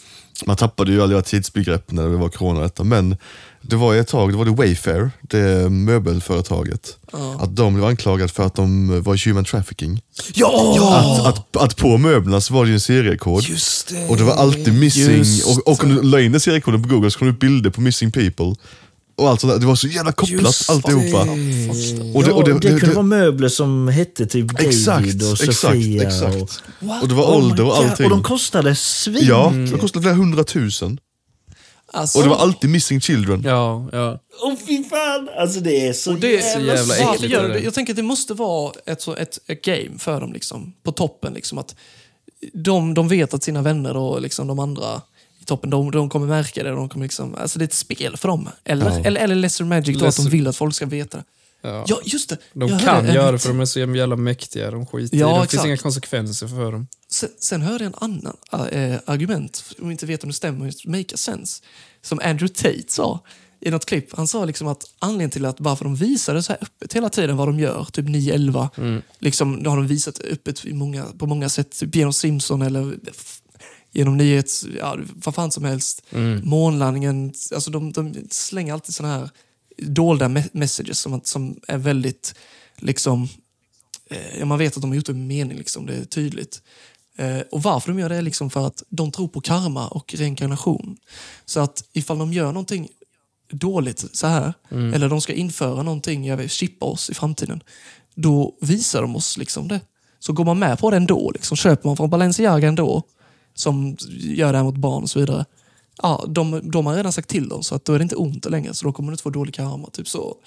Man 0.45 0.55
tappade 0.55 0.91
ju 0.91 1.01
alla 1.01 1.21
tidsbegrepp 1.21 1.91
när 1.91 2.09
det 2.09 2.17
var 2.17 2.29
corona 2.29 2.61
detta. 2.61 2.83
Men 2.83 3.17
det 3.61 3.75
var 3.75 3.95
ett 3.95 4.07
tag, 4.07 4.31
det 4.31 4.37
var 4.37 4.45
det 4.45 4.51
Wayfair, 4.51 5.11
det 5.21 5.69
möbelföretaget. 5.69 6.97
Ja. 7.11 7.37
Att 7.39 7.55
de 7.55 7.73
blev 7.73 7.85
anklagade 7.85 8.33
för 8.33 8.45
att 8.45 8.55
de 8.55 8.87
var 9.01 9.25
human 9.25 9.45
trafficking. 9.45 10.01
Ja! 10.33 11.19
Att, 11.25 11.27
att, 11.27 11.63
att 11.63 11.77
på 11.77 11.97
möblerna 11.97 12.41
så 12.41 12.53
var 12.53 12.63
det 12.63 12.69
ju 12.69 12.73
en 12.73 12.79
seriekod. 12.79 13.43
Just 13.43 13.89
det. 13.89 14.07
Och 14.07 14.17
det 14.17 14.23
var 14.23 14.33
alltid 14.33 14.79
missing, 14.79 15.23
och, 15.45 15.71
och 15.71 15.83
om 15.83 15.89
du 15.89 16.01
la 16.01 16.21
in 16.21 16.31
den 16.31 16.41
seriekoden 16.41 16.83
på 16.83 16.89
google 16.89 17.11
så 17.11 17.19
kom 17.19 17.27
det 17.27 17.33
upp 17.33 17.39
bilder 17.39 17.69
på 17.69 17.81
missing 17.81 18.11
people. 18.11 18.55
Och 19.17 19.29
allt 19.29 19.41
sånt 19.41 19.53
där. 19.53 19.59
Det 19.59 19.65
var 19.65 19.75
så 19.75 19.87
jävla 19.87 20.11
kopplat 20.11 20.41
Just 20.41 20.69
alltihopa. 20.69 21.25
det. 21.25 21.31
Och 22.15 22.23
det, 22.23 22.31
och 22.31 22.43
det, 22.43 22.51
ja, 22.51 22.57
det, 22.59 22.69
det, 22.73 22.79
kunde 22.79 22.95
vara 22.95 23.05
möbler 23.05 23.49
som 23.49 23.87
hette 23.87 24.25
typ 24.25 24.47
David 24.47 24.67
exakt, 24.67 25.23
och 25.23 25.31
exakt, 25.43 25.55
Sofia. 25.57 26.03
exakt. 26.07 26.35
Och, 26.35 27.01
Och 27.01 27.07
det 27.07 27.13
var 27.15 27.23
Oh 27.23 27.35
ålder 27.37 27.65
och 27.65 27.77
allting. 27.77 28.05
Och 28.05 28.09
de 28.09 28.23
kostade 28.23 28.75
svin. 28.75 29.25
Ja, 29.27 29.51
de 29.71 29.77
kostade 29.79 30.03
flera 30.03 30.15
hundratusen. 30.15 30.99
Alltså, 31.93 32.17
Och 32.17 32.23
det 32.23 32.29
var 32.29 32.37
alltid 32.37 32.69
missing 32.69 33.01
children. 33.01 33.41
Ja, 33.45 33.89
ja. 33.91 34.19
Åh 34.43 34.53
fy 34.67 34.83
fan! 34.83 35.29
Alltså 35.39 35.59
det 35.59 35.87
är 35.87 35.93
så, 35.93 36.11
och 36.13 36.19
det 36.19 36.37
är 36.37 36.41
så 36.41 36.59
jävla 36.59 36.73
varför 36.83 37.13
äckligt 37.13 37.33
gör 37.33 37.49
det. 37.49 37.59
Jag 37.59 37.73
tänker 37.73 37.93
att 37.93 37.97
det 37.97 38.03
måste 38.03 38.33
vara 38.33 38.73
ett, 38.85 39.01
så- 39.01 39.15
ett, 39.15 39.39
ett 39.47 39.61
game 39.65 39.99
för 39.99 40.21
dem, 40.21 40.33
liksom, 40.33 40.73
på 40.83 40.91
toppen. 40.91 41.33
Liksom, 41.33 41.57
att 41.57 41.75
de, 42.53 42.93
de 42.93 43.07
vet 43.07 43.33
att 43.33 43.43
sina 43.43 43.61
vänner 43.61 43.97
och 43.97 44.21
liksom, 44.21 44.47
de 44.47 44.59
andra 44.59 45.01
i 45.45 45.47
toppen, 45.47 45.69
de, 45.69 45.91
de 45.91 46.09
kommer 46.09 46.27
märka 46.27 46.63
det. 46.63 46.69
De 46.69 46.89
kommer 46.89 47.05
liksom, 47.05 47.35
alltså 47.35 47.59
det 47.59 47.63
är 47.63 47.67
ett 47.67 47.73
spel 47.73 48.17
för 48.17 48.27
dem. 48.27 48.49
Eller, 48.63 48.85
Ja. 48.85 48.99
eller, 49.05 49.21
eller 49.21 49.35
Lesser 49.35 49.65
Magic, 49.65 49.99
då, 49.99 50.05
att 50.05 50.15
de 50.15 50.21
Lesser- 50.21 50.29
vill 50.31 50.47
att 50.47 50.55
folk 50.55 50.75
ska 50.75 50.85
veta 50.85 51.17
det. 51.17 51.23
ja. 51.61 51.85
Ja, 51.87 51.99
just 52.05 52.29
det. 52.29 52.37
De 52.53 52.69
Jag 52.69 52.81
kan 52.81 53.05
göra 53.13 53.31
det 53.31 53.39
för 53.39 53.47
de 53.49 53.59
är 53.59 53.65
så 53.65 53.79
jävla 53.79 54.15
mäktiga. 54.15 54.71
De 54.71 54.85
skiter 54.85 55.17
Ja, 55.17 55.27
i 55.29 55.33
det. 55.33 55.37
Det 55.39 55.43
exakt. 55.43 55.51
finns 55.51 55.65
inga 55.65 55.77
konsekvenser 55.77 56.47
för 56.47 56.71
dem. 56.71 56.87
Sen, 57.11 57.29
sen 57.39 57.61
hörde 57.61 57.83
jag 57.83 57.93
en 57.93 58.09
annan 58.11 58.37
äh, 58.71 58.99
argument, 59.05 59.63
om 59.79 59.85
jag 59.85 59.91
inte 59.93 60.05
vet 60.05 60.23
om 60.23 60.29
det 60.29 60.33
stämmer, 60.35 60.71
make 60.87 61.13
a 61.13 61.17
sense. 61.17 61.63
Som 62.01 62.19
Andrew 62.23 62.47
Tate 62.47 62.83
sa 62.91 63.19
i 63.61 63.71
något 63.71 63.85
klipp. 63.85 64.15
Han 64.17 64.27
sa 64.27 64.45
liksom 64.45 64.67
att 64.67 64.83
anledningen 64.99 65.29
till 65.29 65.45
att 65.45 65.59
varför 65.59 65.83
de 65.85 65.95
visade 65.95 66.43
så 66.43 66.51
här 66.53 66.59
öppet 66.63 66.93
hela 66.93 67.09
tiden 67.09 67.37
vad 67.37 67.47
de 67.47 67.59
gör, 67.59 67.87
typ 67.93 68.05
9-11, 68.05 69.01
liksom, 69.19 69.63
då 69.63 69.69
har 69.69 69.77
de 69.77 69.87
visat 69.87 70.19
öppet 70.19 70.65
många, 70.65 71.05
på 71.17 71.25
många 71.25 71.49
sätt, 71.49 71.71
typ 71.79 71.95
genom 71.95 72.13
Simpson 72.13 72.61
eller 72.61 72.95
genom 73.95 74.17
nyhets, 74.17 74.65
ja, 74.79 74.97
vad 75.15 75.35
fan 75.35 75.51
som 75.51 75.63
helst. 75.63 76.01
Månlandningen, 76.43 77.33
alltså 77.53 77.71
de, 77.71 77.91
de 77.91 78.15
slänger 78.31 78.73
alltid 78.73 78.95
såna 78.95 79.09
här 79.17 79.29
dolda 79.77 80.27
me- 80.27 80.49
messages 80.51 80.99
som, 80.99 81.21
som 81.23 81.59
är 81.67 81.77
väldigt, 81.77 82.35
liksom, 82.77 83.27
eh, 84.09 84.45
man 84.45 84.59
vet 84.59 84.75
att 84.75 84.81
de 84.81 84.89
har 84.91 84.95
gjort 84.95 85.05
det 85.05 85.13
med 85.13 85.27
mening, 85.27 85.57
liksom, 85.57 85.85
det 85.85 85.95
är 85.95 86.05
tydligt. 86.05 86.61
Eh, 87.17 87.39
och 87.51 87.63
varför 87.63 87.91
de 87.91 87.99
gör 87.99 88.09
det 88.09 88.15
är 88.15 88.21
liksom 88.21 88.49
för 88.49 88.67
att 88.67 88.83
de 88.89 89.11
tror 89.11 89.27
på 89.27 89.41
karma 89.41 89.87
och 89.87 90.13
reinkarnation. 90.17 90.97
Så 91.45 91.59
att 91.59 91.83
ifall 91.93 92.17
de 92.17 92.33
gör 92.33 92.47
någonting 92.47 92.87
dåligt 93.51 94.05
så 94.13 94.27
här, 94.27 94.53
Mm. 94.71 94.93
eller 94.93 95.09
de 95.09 95.21
ska 95.21 95.33
införa 95.33 95.83
någonting, 95.83 96.25
jag 96.27 96.37
vet, 96.37 96.51
chippa 96.51 96.85
oss 96.85 97.09
i 97.09 97.13
framtiden, 97.13 97.63
då 98.15 98.57
visar 98.61 99.01
de 99.01 99.15
oss 99.15 99.37
liksom 99.37 99.67
det. 99.67 99.79
så 100.19 100.33
går 100.33 100.45
man 100.45 100.59
med 100.59 100.79
på 100.79 100.91
det 100.91 100.97
ändå. 100.97 101.31
Liksom. 101.31 101.57
Köper 101.57 101.87
man 101.89 101.97
från 101.97 102.09
Balenciaga 102.09 102.67
ändå, 102.67 103.03
som 103.55 103.97
gör 104.09 104.51
det 104.51 104.57
här 104.57 104.65
mot 104.65 104.77
barn 104.77 105.03
och 105.03 105.09
så 105.09 105.19
vidare. 105.19 105.45
Ja, 106.01 106.25
de, 106.27 106.71
de 106.71 106.85
har 106.85 106.95
redan 106.95 107.13
sagt 107.13 107.29
till 107.29 107.49
dem, 107.49 107.63
så 107.63 107.75
att 107.75 107.85
då 107.85 107.93
är 107.93 107.99
det 107.99 108.03
inte 108.03 108.15
ont 108.15 108.45
längre. 108.45 108.73
Så 108.73 108.85
då 108.85 108.93
kommer 108.93 109.09
du 109.09 109.13
inte 109.13 109.23
få 109.23 109.29
dålig 109.29 109.53
karma. 109.53 109.89
Typ 109.89 110.07
så. 110.07 110.37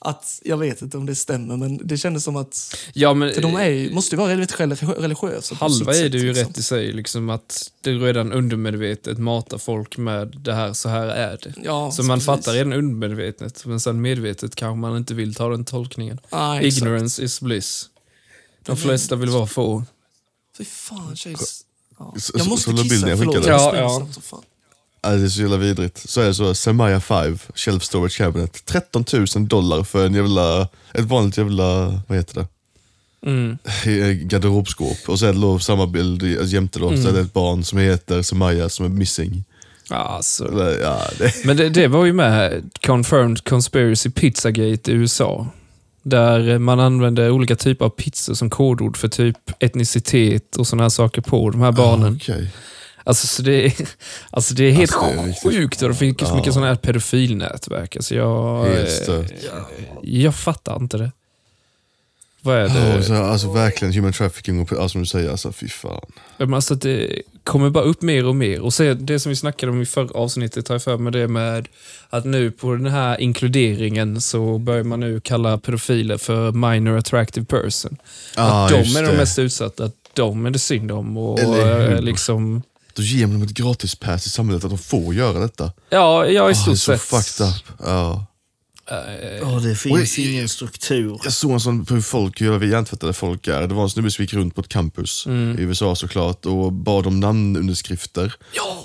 Att, 0.00 0.40
jag 0.44 0.56
vet 0.56 0.82
inte 0.82 0.96
om 0.96 1.06
det 1.06 1.14
stämmer, 1.14 1.56
men 1.56 1.80
det 1.86 1.96
kändes 1.98 2.24
som 2.24 2.36
att... 2.36 2.76
Ja, 2.92 3.14
men, 3.14 3.34
För 3.34 3.42
de 3.42 3.56
är, 3.56 3.68
ju- 3.68 3.94
måste 3.94 4.14
ju 4.14 4.18
vara 4.18 4.36
religiösa. 4.98 5.54
Halva 5.54 5.94
är 5.96 6.08
det 6.08 6.18
ju 6.18 6.28
liksom. 6.28 6.46
rätt 6.48 6.58
i 6.58 6.62
sig, 6.62 6.92
liksom 6.92 7.30
att 7.30 7.72
du 7.80 7.98
redan 7.98 8.32
undermedvetet 8.32 9.18
matar 9.18 9.58
folk 9.58 9.96
med 9.96 10.36
det 10.40 10.54
här, 10.54 10.72
så 10.72 10.88
här 10.88 11.06
är 11.06 11.38
det. 11.42 11.54
Ja, 11.64 11.90
så 11.90 12.02
man 12.02 12.16
precis. 12.18 12.26
fattar 12.26 12.52
redan 12.52 12.72
undermedvetet, 12.72 13.66
men 13.66 13.80
sen 13.80 14.00
medvetet 14.00 14.54
kanske 14.54 14.76
man 14.80 14.96
inte 14.96 15.14
vill 15.14 15.34
ta 15.34 15.48
den 15.48 15.64
tolkningen. 15.64 16.20
Exakt. 16.24 16.64
Ignorance 16.64 17.22
is 17.22 17.40
bliss. 17.40 17.90
De 18.62 18.76
flesta 18.76 19.16
vill 19.16 19.30
vara 19.30 19.46
få. 19.46 19.84
Fy 20.58 20.64
fan, 20.64 21.16
tjejs. 21.16 21.64
Ja. 21.98 22.14
Jag 22.34 22.48
måste 22.48 22.64
så 22.64 22.76
la 22.76 22.82
kissa, 22.82 22.94
bilden 22.94 23.10
jag 23.10 23.18
förlåt. 23.18 23.36
skickade. 23.36 23.56
Ja, 23.62 23.76
ja. 23.76 23.96
snabbt 23.96 24.14
som 24.14 24.22
fan. 24.22 24.40
Alltså, 25.00 25.18
det 25.18 25.24
är 25.26 25.28
så 25.28 25.40
jävla 25.40 25.56
vidrigt. 25.56 26.10
Så 26.10 26.20
är 26.20 26.26
det 26.26 26.34
så, 26.34 26.54
Semaya 26.54 27.00
5, 27.00 27.38
Shelf 27.54 27.82
Storage 27.84 28.16
Cabinet. 28.18 28.64
13 28.66 29.04
000 29.12 29.48
dollar 29.48 29.82
för 29.82 30.06
en 30.06 30.14
jävla, 30.14 30.68
ett 30.94 31.04
vanligt 31.04 31.38
jävla, 31.38 32.00
vad 32.06 32.18
heter 32.18 32.34
det? 32.34 32.46
Mm. 33.26 33.58
garderobskåp. 34.28 34.98
Och 35.06 35.18
så 35.18 35.26
är 35.26 35.32
det 35.32 35.40
då 35.40 35.58
samma 35.58 35.86
bild 35.86 36.22
i- 36.22 36.38
alltså, 36.38 36.54
jämte 36.54 36.78
då, 36.78 36.88
så 36.96 37.08
är 37.08 37.12
det 37.12 37.20
ett 37.20 37.32
barn 37.32 37.64
som 37.64 37.78
heter 37.78 38.22
Semaya 38.22 38.68
som 38.68 38.84
är 38.86 38.90
missing. 38.90 39.44
Alltså. 39.90 40.48
Eller, 40.52 40.80
Ja, 40.80 41.02
det, 41.18 41.44
Men 41.44 41.56
det, 41.56 41.68
det 41.68 41.88
var 41.88 42.04
ju 42.04 42.12
med 42.12 42.70
Confirmed 42.86 43.44
Conspiracy 43.44 44.10
Pizzagate 44.10 44.90
i 44.90 44.94
USA. 44.94 45.46
Där 46.08 46.58
man 46.58 46.80
använde 46.80 47.30
olika 47.30 47.56
typer 47.56 47.84
av 47.84 47.88
pizzor 47.90 48.34
som 48.34 48.50
kodord 48.50 48.96
för 48.96 49.08
typ 49.08 49.36
etnicitet 49.58 50.56
och 50.56 50.66
sådana 50.66 50.82
här 50.84 50.88
saker 50.90 51.22
på 51.22 51.50
de 51.50 51.60
här 51.60 51.72
barnen. 51.72 52.14
Okej. 52.22 52.50
Alltså, 53.04 53.26
så 53.26 53.42
det, 53.42 53.66
är, 53.66 53.72
alltså 54.30 54.54
det 54.54 54.64
är 54.64 54.70
helt 54.72 54.92
Alltså, 54.94 55.06
det 55.16 55.22
är 55.22 55.26
riktigt- 55.26 55.42
sjukt 55.52 55.82
och 55.82 55.88
det 55.88 55.94
finns 55.94 56.18
så 56.28 56.34
mycket 56.34 56.46
Ja. 56.46 56.52
sådana 56.52 56.68
här 56.68 56.76
pedofilnätverk. 56.76 57.96
Alltså 57.96 58.14
jag, 58.14 58.64
Helt 58.64 59.08
eh, 59.08 59.24
jag 60.02 60.34
fattar 60.34 60.76
inte 60.76 60.96
det. 60.98 61.12
Vad 62.40 62.56
är 62.56 62.60
Ja, 62.90 62.96
det? 62.96 63.02
så, 63.02 63.14
alltså 63.14 63.52
verkligen 63.52 63.94
human 63.94 64.12
trafficking 64.12 64.60
och 64.60 64.72
alltså, 64.72 64.88
som 64.88 65.00
du 65.00 65.06
säger, 65.06 65.30
alltså 65.30 65.52
fy 65.52 65.68
fan. 65.68 66.00
Men 66.38 66.54
Alltså 66.54 66.74
det 66.74 67.22
kommer 67.48 67.70
bara 67.70 67.84
upp 67.84 68.02
mer 68.02 68.26
och 68.26 68.36
mer. 68.36 68.60
Och 68.60 68.72
det 68.98 69.18
som 69.20 69.30
vi 69.30 69.36
snackade 69.36 69.72
om 69.72 69.82
i 69.82 69.86
förra 69.86 70.18
avsnittet 70.20 70.66
tar 70.66 70.74
jag 70.74 70.82
för 70.82 70.98
mig 70.98 71.12
det 71.12 71.28
med 71.28 71.68
att 72.10 72.24
nu 72.24 72.50
på 72.50 72.72
den 72.74 72.86
här 72.86 73.20
inkluderingen 73.20 74.20
så 74.20 74.58
börjar 74.58 74.84
man 74.84 75.00
nu 75.00 75.20
kalla 75.20 75.58
pedofiler 75.58 76.16
för 76.18 76.52
minor 76.52 76.96
attractive 76.98 77.46
person. 77.46 77.96
Ah, 78.36 78.64
att 78.64 78.70
de 78.70 78.76
är 78.96 79.02
de 79.02 79.08
det. 79.10 79.16
mest 79.16 79.38
utsatta, 79.38 79.84
att 79.84 79.94
de 80.14 80.46
är 80.46 80.50
det 80.50 80.58
synd 80.58 80.92
om. 80.92 81.16
Och 81.16 81.38
Eller 81.40 82.02
liksom, 82.02 82.62
Då 82.94 83.02
ger 83.02 83.26
man 83.26 83.34
dem 83.34 83.42
ett 83.42 83.54
gratis 83.54 83.94
pass 83.94 84.26
i 84.26 84.30
samhället 84.30 84.64
att 84.64 84.70
de 84.70 84.78
får 84.78 85.14
göra 85.14 85.38
detta. 85.38 85.72
ja, 85.90 86.26
ja, 86.26 86.48
i 86.48 86.52
Ah, 86.52 86.54
stort 86.54 86.78
så 86.78 86.98
sett. 86.98 87.00
fucked 87.00 87.46
up. 87.46 87.80
Ja. 87.86 88.26
Ja, 89.40 89.46
det 89.62 89.74
finns 89.74 90.12
Och- 90.12 90.18
ingen 90.18 90.48
struktur. 90.48 91.20
Jag 91.24 91.32
såg 91.32 91.50
en 91.52 91.60
sån 91.60 91.84
på 91.84 91.94
hur 91.94 92.00
folk, 92.00 92.40
hur 92.40 92.64
hjärntvättade 92.64 93.12
folk 93.12 93.48
är. 93.48 93.66
Det 93.66 93.74
var 93.74 93.82
en 93.82 93.90
snubbe 93.90 94.10
som 94.10 94.22
gick 94.22 94.34
runt 94.34 94.54
på 94.54 94.60
ett 94.60 94.68
campus 94.68 95.26
Mm. 95.26 95.58
i 95.58 95.62
USA 95.62 95.94
såklart 95.94 96.46
och 96.46 96.72
bad 96.72 97.06
om 97.06 97.20
namnunderskrifter. 97.20 98.34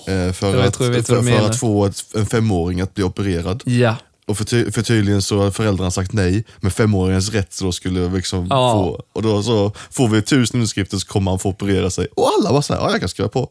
Eh, 0.08 0.34
för 0.34 0.48
Jag 0.58 0.66
att, 0.68 0.80
jag 0.80 1.06
för, 1.06 1.22
för 1.24 1.46
att 1.50 1.60
få 1.60 1.86
ett, 1.86 2.04
en 2.16 2.26
femåring 2.26 2.82
att 2.82 2.94
bli 2.94 3.04
opererad. 3.04 3.64
Ja. 3.66 3.96
Och 4.28 4.38
för, 4.38 4.46
ty, 4.46 4.72
för 4.72 4.82
tydligen 4.82 5.22
så 5.22 5.38
har 5.44 5.52
föräldrarna 5.52 5.92
sagt 5.92 6.14
nej, 6.14 6.44
men 6.58 6.72
femåringens 6.72 7.30
rätt 7.32 7.54
så 7.54 7.66
då 7.66 7.72
skulle 7.72 8.10
liksom 8.10 8.48
Ja. 8.50 8.74
få... 8.74 9.04
Och 9.14 9.22
då 9.24 9.44
så 9.44 9.72
får 9.92 10.08
vi 10.08 10.22
tusen 10.22 10.56
underskrifter 10.60 10.98
så 10.98 11.08
kommer 11.08 11.32
han 11.32 11.40
få 11.40 11.50
operera 11.50 11.90
sig. 11.90 12.08
Och 12.16 12.30
alla 12.40 12.50
bara 12.52 12.62
såhär, 12.62 12.82
ja 12.82 12.92
jag 12.92 13.00
kan 13.00 13.10
skriva 13.10 13.30
på. 13.30 13.50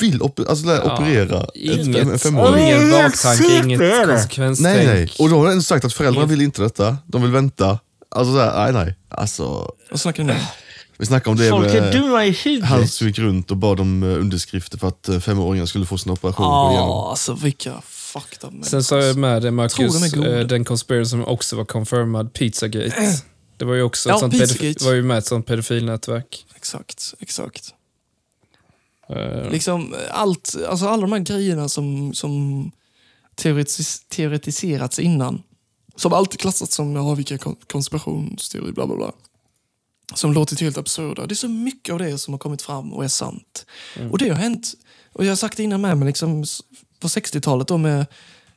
Vill 0.00 0.22
oper, 0.22 0.44
alltså, 0.48 0.66
där, 0.66 0.92
operera 0.94 1.40
ett 1.40 1.52
fem, 1.54 1.94
en 1.96 1.96
Inget, 2.08 2.22
femåring. 2.22 2.66
ingen 2.66 2.90
baktanke, 2.90 3.56
inget 3.64 4.06
konsekvenstänk. 4.06 4.76
Nej, 4.76 4.86
nej. 4.86 5.10
Och 5.18 5.28
då 5.30 5.36
har 5.38 5.44
de 5.44 5.50
ändå 5.50 5.62
sagt 5.62 5.84
att 5.84 5.92
föräldrarna 5.92 6.24
Inget- 6.24 6.32
vill 6.38 6.42
inte 6.44 6.62
detta. 6.62 6.96
De 7.06 7.22
vill 7.22 7.30
vänta. 7.30 7.78
Alltså 8.10 8.32
såhär, 8.34 8.72
nej, 8.72 8.84
nej. 8.84 8.96
Alltså, 9.08 9.72
Vad 9.90 10.00
snackar 10.00 10.24
ni 10.24 10.32
om? 10.32 10.38
vi 10.98 11.06
snackade 11.06 11.30
om 11.30 11.36
det 11.36 11.48
Folk 11.50 11.74
är 11.74 11.92
dumma 11.92 12.26
i 12.26 12.30
huvudet. 12.30 12.68
han 12.68 12.88
som 12.88 13.06
gick 13.06 13.18
runt 13.18 13.50
och 13.50 13.56
bad 13.56 13.80
om 13.80 14.02
eh, 14.02 14.08
underskrifter 14.08 14.78
för 14.78 14.88
att 14.88 15.08
eh, 15.08 15.18
femåringar 15.20 15.66
skulle 15.66 15.86
få 15.86 15.98
sin 15.98 16.12
operation. 16.12 16.44
Ja, 16.46 17.06
alltså 17.10 17.34
vilka 17.34 17.72
fucked 17.84 18.48
up 18.48 18.64
Sen 18.66 18.84
sa 18.84 18.98
jag 19.00 19.16
med 19.16 19.42
det, 19.42 19.48
de 19.48 19.50
Marcus, 19.50 20.14
eh, 20.14 20.40
den 20.46 20.64
conspiracy 20.64 21.10
som 21.10 21.24
också 21.24 21.56
var 21.56 21.64
confirmad, 21.64 22.32
Pizzagate. 22.32 22.94
Det 23.58 23.64
var 23.64 23.74
ju 23.74 23.82
också 23.82 24.08
Ja, 24.08 24.14
ett 24.14 24.20
sånt 24.20 24.32
pedofil, 24.32 24.76
var 24.80 24.92
ju 24.92 25.02
med 25.02 25.18
ett 25.18 25.26
sånt 25.26 25.46
pedofilnätverk. 25.46 26.46
Exakt, 26.56 27.14
exakt. 27.20 27.62
Eh, 29.10 29.50
Liksom 29.50 29.94
allt, 30.10 30.56
alltså 30.68 30.86
alla 30.88 31.02
de 31.02 31.12
här 31.12 31.18
grejerna 31.20 31.68
som, 31.68 32.14
som 32.14 32.70
teoretis, 33.34 34.02
teoretiserats 34.08 34.98
innan. 34.98 35.42
Som 35.96 36.12
alltid 36.12 36.40
klassats 36.40 36.74
som, 36.74 36.96
ja 36.96 37.14
vilka 37.14 37.38
kon- 37.38 37.56
konspirationsteori, 37.72 38.72
bla 38.72 38.86
bla 38.86 38.96
bla. 38.96 39.12
Som 40.14 40.32
låtit 40.32 40.60
helt 40.60 40.78
absurda. 40.78 41.26
Det 41.26 41.32
är 41.32 41.36
så 41.36 41.48
mycket 41.48 41.92
av 41.92 41.98
det 41.98 42.18
som 42.18 42.34
har 42.34 42.38
kommit 42.38 42.62
fram 42.62 42.92
och 42.92 43.04
är 43.04 43.08
sant. 43.08 43.66
Och 44.10 44.18
det 44.18 44.28
har 44.28 44.36
hänt, 44.36 44.72
och 45.12 45.24
jag 45.24 45.30
har 45.30 45.36
sagt 45.36 45.56
det 45.56 45.62
innan 45.62 45.80
med, 45.80 45.98
men 45.98 46.06
liksom 46.06 46.44
på 47.00 47.08
60-talet 47.08 47.68
då 47.68 47.78
med 47.78 48.06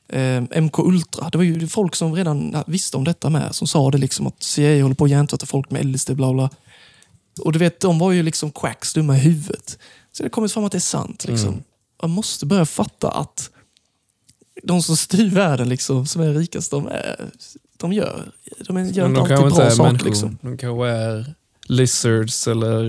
eh, 0.10 0.62
MK 0.62 0.80
Ultra. 0.80 1.30
Det 1.30 1.38
var 1.38 1.46
ju 1.46 1.68
folk 1.68 1.96
som 1.96 2.14
redan 2.16 2.64
visste 2.68 2.98
om 2.98 3.04
detta 3.04 3.30
med, 3.30 3.56
som 3.56 3.68
sa 3.68 3.92
det 3.92 3.98
liksom 3.98 4.28
att 4.28 4.44
CIA 4.44 4.82
håller 4.84 4.96
på 4.96 5.04
att 5.06 5.12
hjärntvätta 5.12 5.46
folk 5.46 5.72
med 5.72 5.86
LSD, 5.86 6.16
bla 6.16 6.34
bla. 6.34 6.50
Och 7.42 7.52
du 7.52 7.60
vet, 7.60 7.80
de 7.80 8.00
var 8.00 8.12
ju 8.12 8.24
liksom 8.24 8.52
quacks, 8.52 8.94
dumma 8.94 9.16
i 9.18 9.20
huvudet. 9.20 9.78
Så 10.12 10.24
det 10.24 10.30
kommit 10.30 10.52
fram 10.52 10.66
att 10.66 10.72
det 10.72 10.78
är 10.78 10.80
sant. 10.80 11.26
Liksom. 11.28 11.64
Man 12.02 12.12
måste 12.12 12.46
börja 12.46 12.66
fatta 12.66 13.12
att 13.12 13.50
de 14.64 14.82
som 14.82 14.98
styr 14.98 15.30
världen, 15.30 15.70
liksom, 15.70 16.06
som 16.06 16.22
är 16.22 16.34
rikast, 16.34 16.72
de, 16.72 16.88
är, 16.88 17.30
de 17.78 17.94
gör, 17.94 18.32
de 18.68 18.78
gör 18.78 18.86
inte 18.86 19.02
de 19.02 19.16
alltid 19.16 19.38
inte 19.38 19.56
bra 19.56 19.64
är 19.64 19.70
saker. 19.70 20.06
Liksom. 20.06 20.38
De 20.42 20.58
kanske 20.58 20.88
är 20.88 21.34
lizards 21.68 22.48
eller 22.48 22.84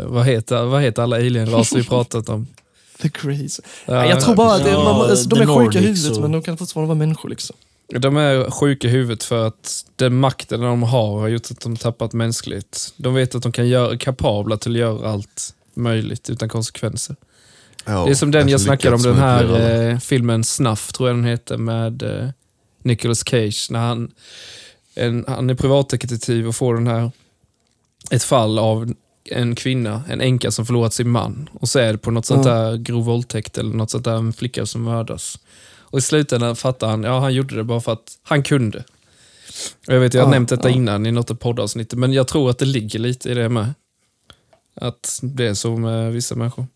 eh, 0.00 0.06
vad, 0.06 0.26
heter, 0.26 0.64
vad 0.64 0.82
heter 0.82 1.02
alla 1.02 1.16
alienraser 1.16 1.76
vi 1.76 1.84
pratat 1.84 2.28
om? 2.28 2.46
The 3.02 3.08
crazy. 3.08 3.62
Ja, 3.86 4.06
jag 4.06 4.20
tror 4.20 4.34
bara 4.34 4.54
att 4.54 4.66
ja, 4.66 4.84
man, 4.84 5.10
alltså, 5.10 5.28
de 5.28 5.40
är 5.40 5.46
sjuka 5.46 5.78
i 5.78 5.82
huvudet, 5.82 6.20
men 6.20 6.32
de 6.32 6.42
kan 6.42 6.58
fortfarande 6.58 6.88
vara 6.88 6.98
människor. 6.98 7.28
Liksom. 7.28 7.56
De 7.98 8.16
är 8.16 8.50
sjuka 8.50 8.88
i 8.88 8.90
huvudet 8.90 9.24
för 9.24 9.46
att 9.46 9.84
den 9.96 10.14
makten 10.20 10.60
de 10.60 10.82
har 10.82 11.20
har 11.20 11.28
gjort 11.28 11.50
att 11.50 11.60
de 11.60 11.76
tappat 11.76 12.12
mänskligt. 12.12 12.94
De 12.96 13.14
vet 13.14 13.34
att 13.34 13.42
de 13.42 13.52
kan 13.52 13.68
göra, 13.68 13.98
kapabla 13.98 14.56
till 14.56 14.72
att 14.72 14.78
göra 14.78 15.10
allt 15.10 15.54
möjligt 15.74 16.30
utan 16.30 16.48
konsekvenser. 16.48 17.16
Ja, 17.84 18.04
det 18.04 18.10
är 18.10 18.14
som 18.14 18.30
den 18.30 18.48
jag 18.48 18.60
snackade 18.60 18.96
om, 18.96 19.02
den 19.02 19.16
här 19.16 19.88
eh, 19.90 19.98
filmen 19.98 20.44
Snuff, 20.44 20.92
tror 20.92 21.08
jag 21.08 21.16
den 21.18 21.24
heter, 21.24 21.56
med 21.56 22.02
eh, 22.02 22.28
Nicolas 22.82 23.28
Cage. 23.28 23.66
När 23.70 23.80
han, 23.80 24.10
en, 24.94 25.24
han 25.28 25.50
är 25.50 25.54
privatdetektiv 25.54 26.48
och 26.48 26.56
får 26.56 26.74
den 26.74 26.86
här, 26.86 27.10
ett 28.10 28.24
fall 28.24 28.58
av 28.58 28.94
en 29.30 29.54
kvinna, 29.54 30.02
en 30.08 30.20
änka 30.20 30.50
som 30.50 30.66
förlorat 30.66 30.94
sin 30.94 31.10
man. 31.10 31.48
Och 31.52 31.68
så 31.68 31.78
är 31.78 31.92
det 31.92 31.98
på 31.98 32.10
något 32.10 32.26
sånt 32.26 32.44
där 32.44 32.76
grov 32.76 33.04
våldtäkt 33.04 33.58
eller 33.58 33.74
något 33.74 33.90
sånt 33.90 34.04
där, 34.04 34.16
en 34.16 34.32
flicka 34.32 34.66
som 34.66 34.82
mördas. 34.82 35.38
Och 35.80 35.98
i 35.98 36.02
slutändan 36.02 36.56
fattar 36.56 36.88
han, 36.88 37.02
ja 37.02 37.20
han 37.20 37.34
gjorde 37.34 37.56
det 37.56 37.64
bara 37.64 37.80
för 37.80 37.92
att 37.92 38.18
han 38.22 38.42
kunde. 38.42 38.84
Och 39.88 39.94
jag 39.94 40.00
vet, 40.00 40.14
jag 40.14 40.22
har 40.22 40.28
Ja, 40.28 40.30
nämnt 40.30 40.48
detta 40.48 40.70
ja. 40.70 40.76
innan 40.76 41.06
i 41.06 41.12
något 41.12 41.30
av 41.30 41.34
poddavsnittet, 41.34 41.98
men 41.98 42.12
jag 42.12 42.28
tror 42.28 42.50
att 42.50 42.58
det 42.58 42.64
ligger 42.64 42.98
lite 42.98 43.30
i 43.30 43.34
det 43.34 43.48
med. 43.48 43.74
Att 44.80 45.18
det 45.22 45.46
är 45.46 45.54
så 45.54 45.76
med 45.76 46.12
vissa 46.12 46.34
människor. 46.34 46.66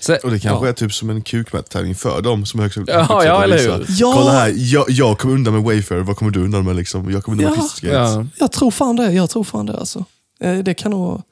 Så, 0.00 0.16
Och 0.24 0.30
det 0.30 0.38
kanske 0.40 0.66
ja. 0.66 0.68
är 0.68 0.72
typ 0.72 0.92
som 0.94 1.10
en 1.10 1.22
kukmättävling 1.22 1.94
för 1.94 2.22
dem 2.22 2.46
som 2.46 2.60
är 2.60 2.64
högst 2.64 2.78
Ja, 2.86 3.24
ja, 3.24 3.44
eller 3.44 3.58
hur? 3.58 3.86
Ja. 3.88 4.12
Kolla 4.16 4.32
här, 4.32 4.52
jag, 4.56 4.84
jag 4.88 5.18
kom 5.18 5.30
undan 5.30 5.54
med 5.54 5.62
Wayfair, 5.62 6.00
vad 6.00 6.16
kommer 6.16 6.32
du 6.32 6.40
undan 6.44 6.64
med? 6.64 6.76
Liksom? 6.76 7.10
Jag 7.10 7.24
kommer 7.24 7.38
undan 7.38 7.50
med 7.50 7.58
Ja. 7.58 7.62
Pizzagate. 7.62 8.10
Ja. 8.20 8.26
Jag 8.38 8.52
tror 8.52 8.70
fan 8.70 8.96
det. 8.96 9.12
Jag 9.12 9.30
tror 9.30 9.44
fan 9.44 9.66
det 9.66 9.78
alltså. 9.78 10.04
Eh, 10.40 10.58
Det 10.58 10.74
kan 10.74 10.90
nog... 10.90 11.22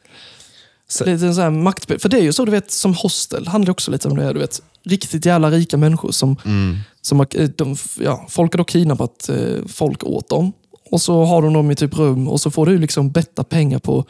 Så- 0.89 1.05
Lite 1.05 1.35
så 1.35 1.40
här 1.40 1.51
makt... 1.51 2.02
För 2.02 2.09
det 2.09 2.18
är 2.18 2.23
ju 2.23 2.32
så, 2.32 2.44
du 2.44 2.51
vet, 2.51 2.70
som 2.70 2.94
hostel 2.94 3.47
handlar 3.48 3.70
också 3.73 3.90
lite 3.90 4.09
om 4.09 4.16
det. 4.16 4.32
Du 4.32 4.39
vet, 4.39 4.62
riktigt 4.85 5.24
jävla 5.27 5.51
rika 5.51 5.77
människor 5.77 6.12
som, 6.12 6.36
Mm. 6.44 6.77
som 7.02 7.18
har, 7.18 7.27
eh, 7.35 7.48
de, 7.48 7.77
ja, 8.01 8.27
folk 8.28 8.52
har 8.52 8.59
då 8.59 8.64
kidnappat 8.64 9.28
eh, 9.28 9.36
folk 9.68 10.05
åt 10.05 10.28
dem. 10.31 10.52
Och 10.90 11.01
så 11.02 11.24
har 11.24 11.43
de 11.43 11.52
dem 11.52 11.70
i 11.70 11.74
typ 11.74 11.98
rum 11.98 12.28
och 12.28 12.40
så 12.40 12.51
får 12.51 12.66
du 12.66 12.78
liksom 12.78 13.10
betta 13.10 13.44
pengar 13.44 13.78
på 13.78 14.05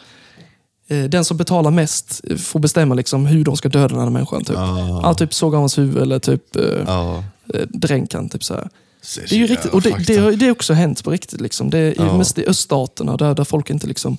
den 0.88 1.24
som 1.24 1.36
betalar 1.36 1.70
mest 1.70 2.20
eh, 2.30 2.36
får 2.36 2.60
bestämma 2.60 2.94
liksom 2.94 3.26
hur 3.26 3.44
de 3.44 3.56
ska 3.56 3.68
döda 3.68 3.88
den 3.88 3.98
här 3.98 4.10
människan. 4.10 4.44
Typ. 4.44 4.56
Ah. 4.56 5.00
Ja, 5.02 5.14
typ 5.14 5.34
såga 5.34 5.58
hans 5.58 5.78
huvud 5.78 6.02
eller 6.02 6.18
typ 6.18 6.56
eh, 6.56 6.62
Ja. 6.86 7.24
eh, 7.54 7.60
dränka 7.68 8.28
Typ 8.28 8.44
så 8.44 8.54
här. 8.54 8.68
Det 9.16 9.32
är 9.32 9.38
ju 9.38 9.46
riktigt, 9.46 9.72
och 9.72 9.82
det, 9.82 10.04
det, 10.06 10.16
har- 10.16 10.32
det 10.32 10.46
är 10.46 10.50
också 10.50 10.72
hänt 10.72 11.04
på 11.04 11.10
riktigt. 11.10 11.40
Liksom. 11.40 11.70
Det 11.70 11.78
är 11.78 11.94
Ja. 11.96 12.18
mest 12.18 12.38
i 12.38 12.46
öststaterna 12.46 13.16
där, 13.16 13.34
där 13.34 13.44
folk 13.44 13.70
inte 13.70 13.86
liksom 13.86 14.18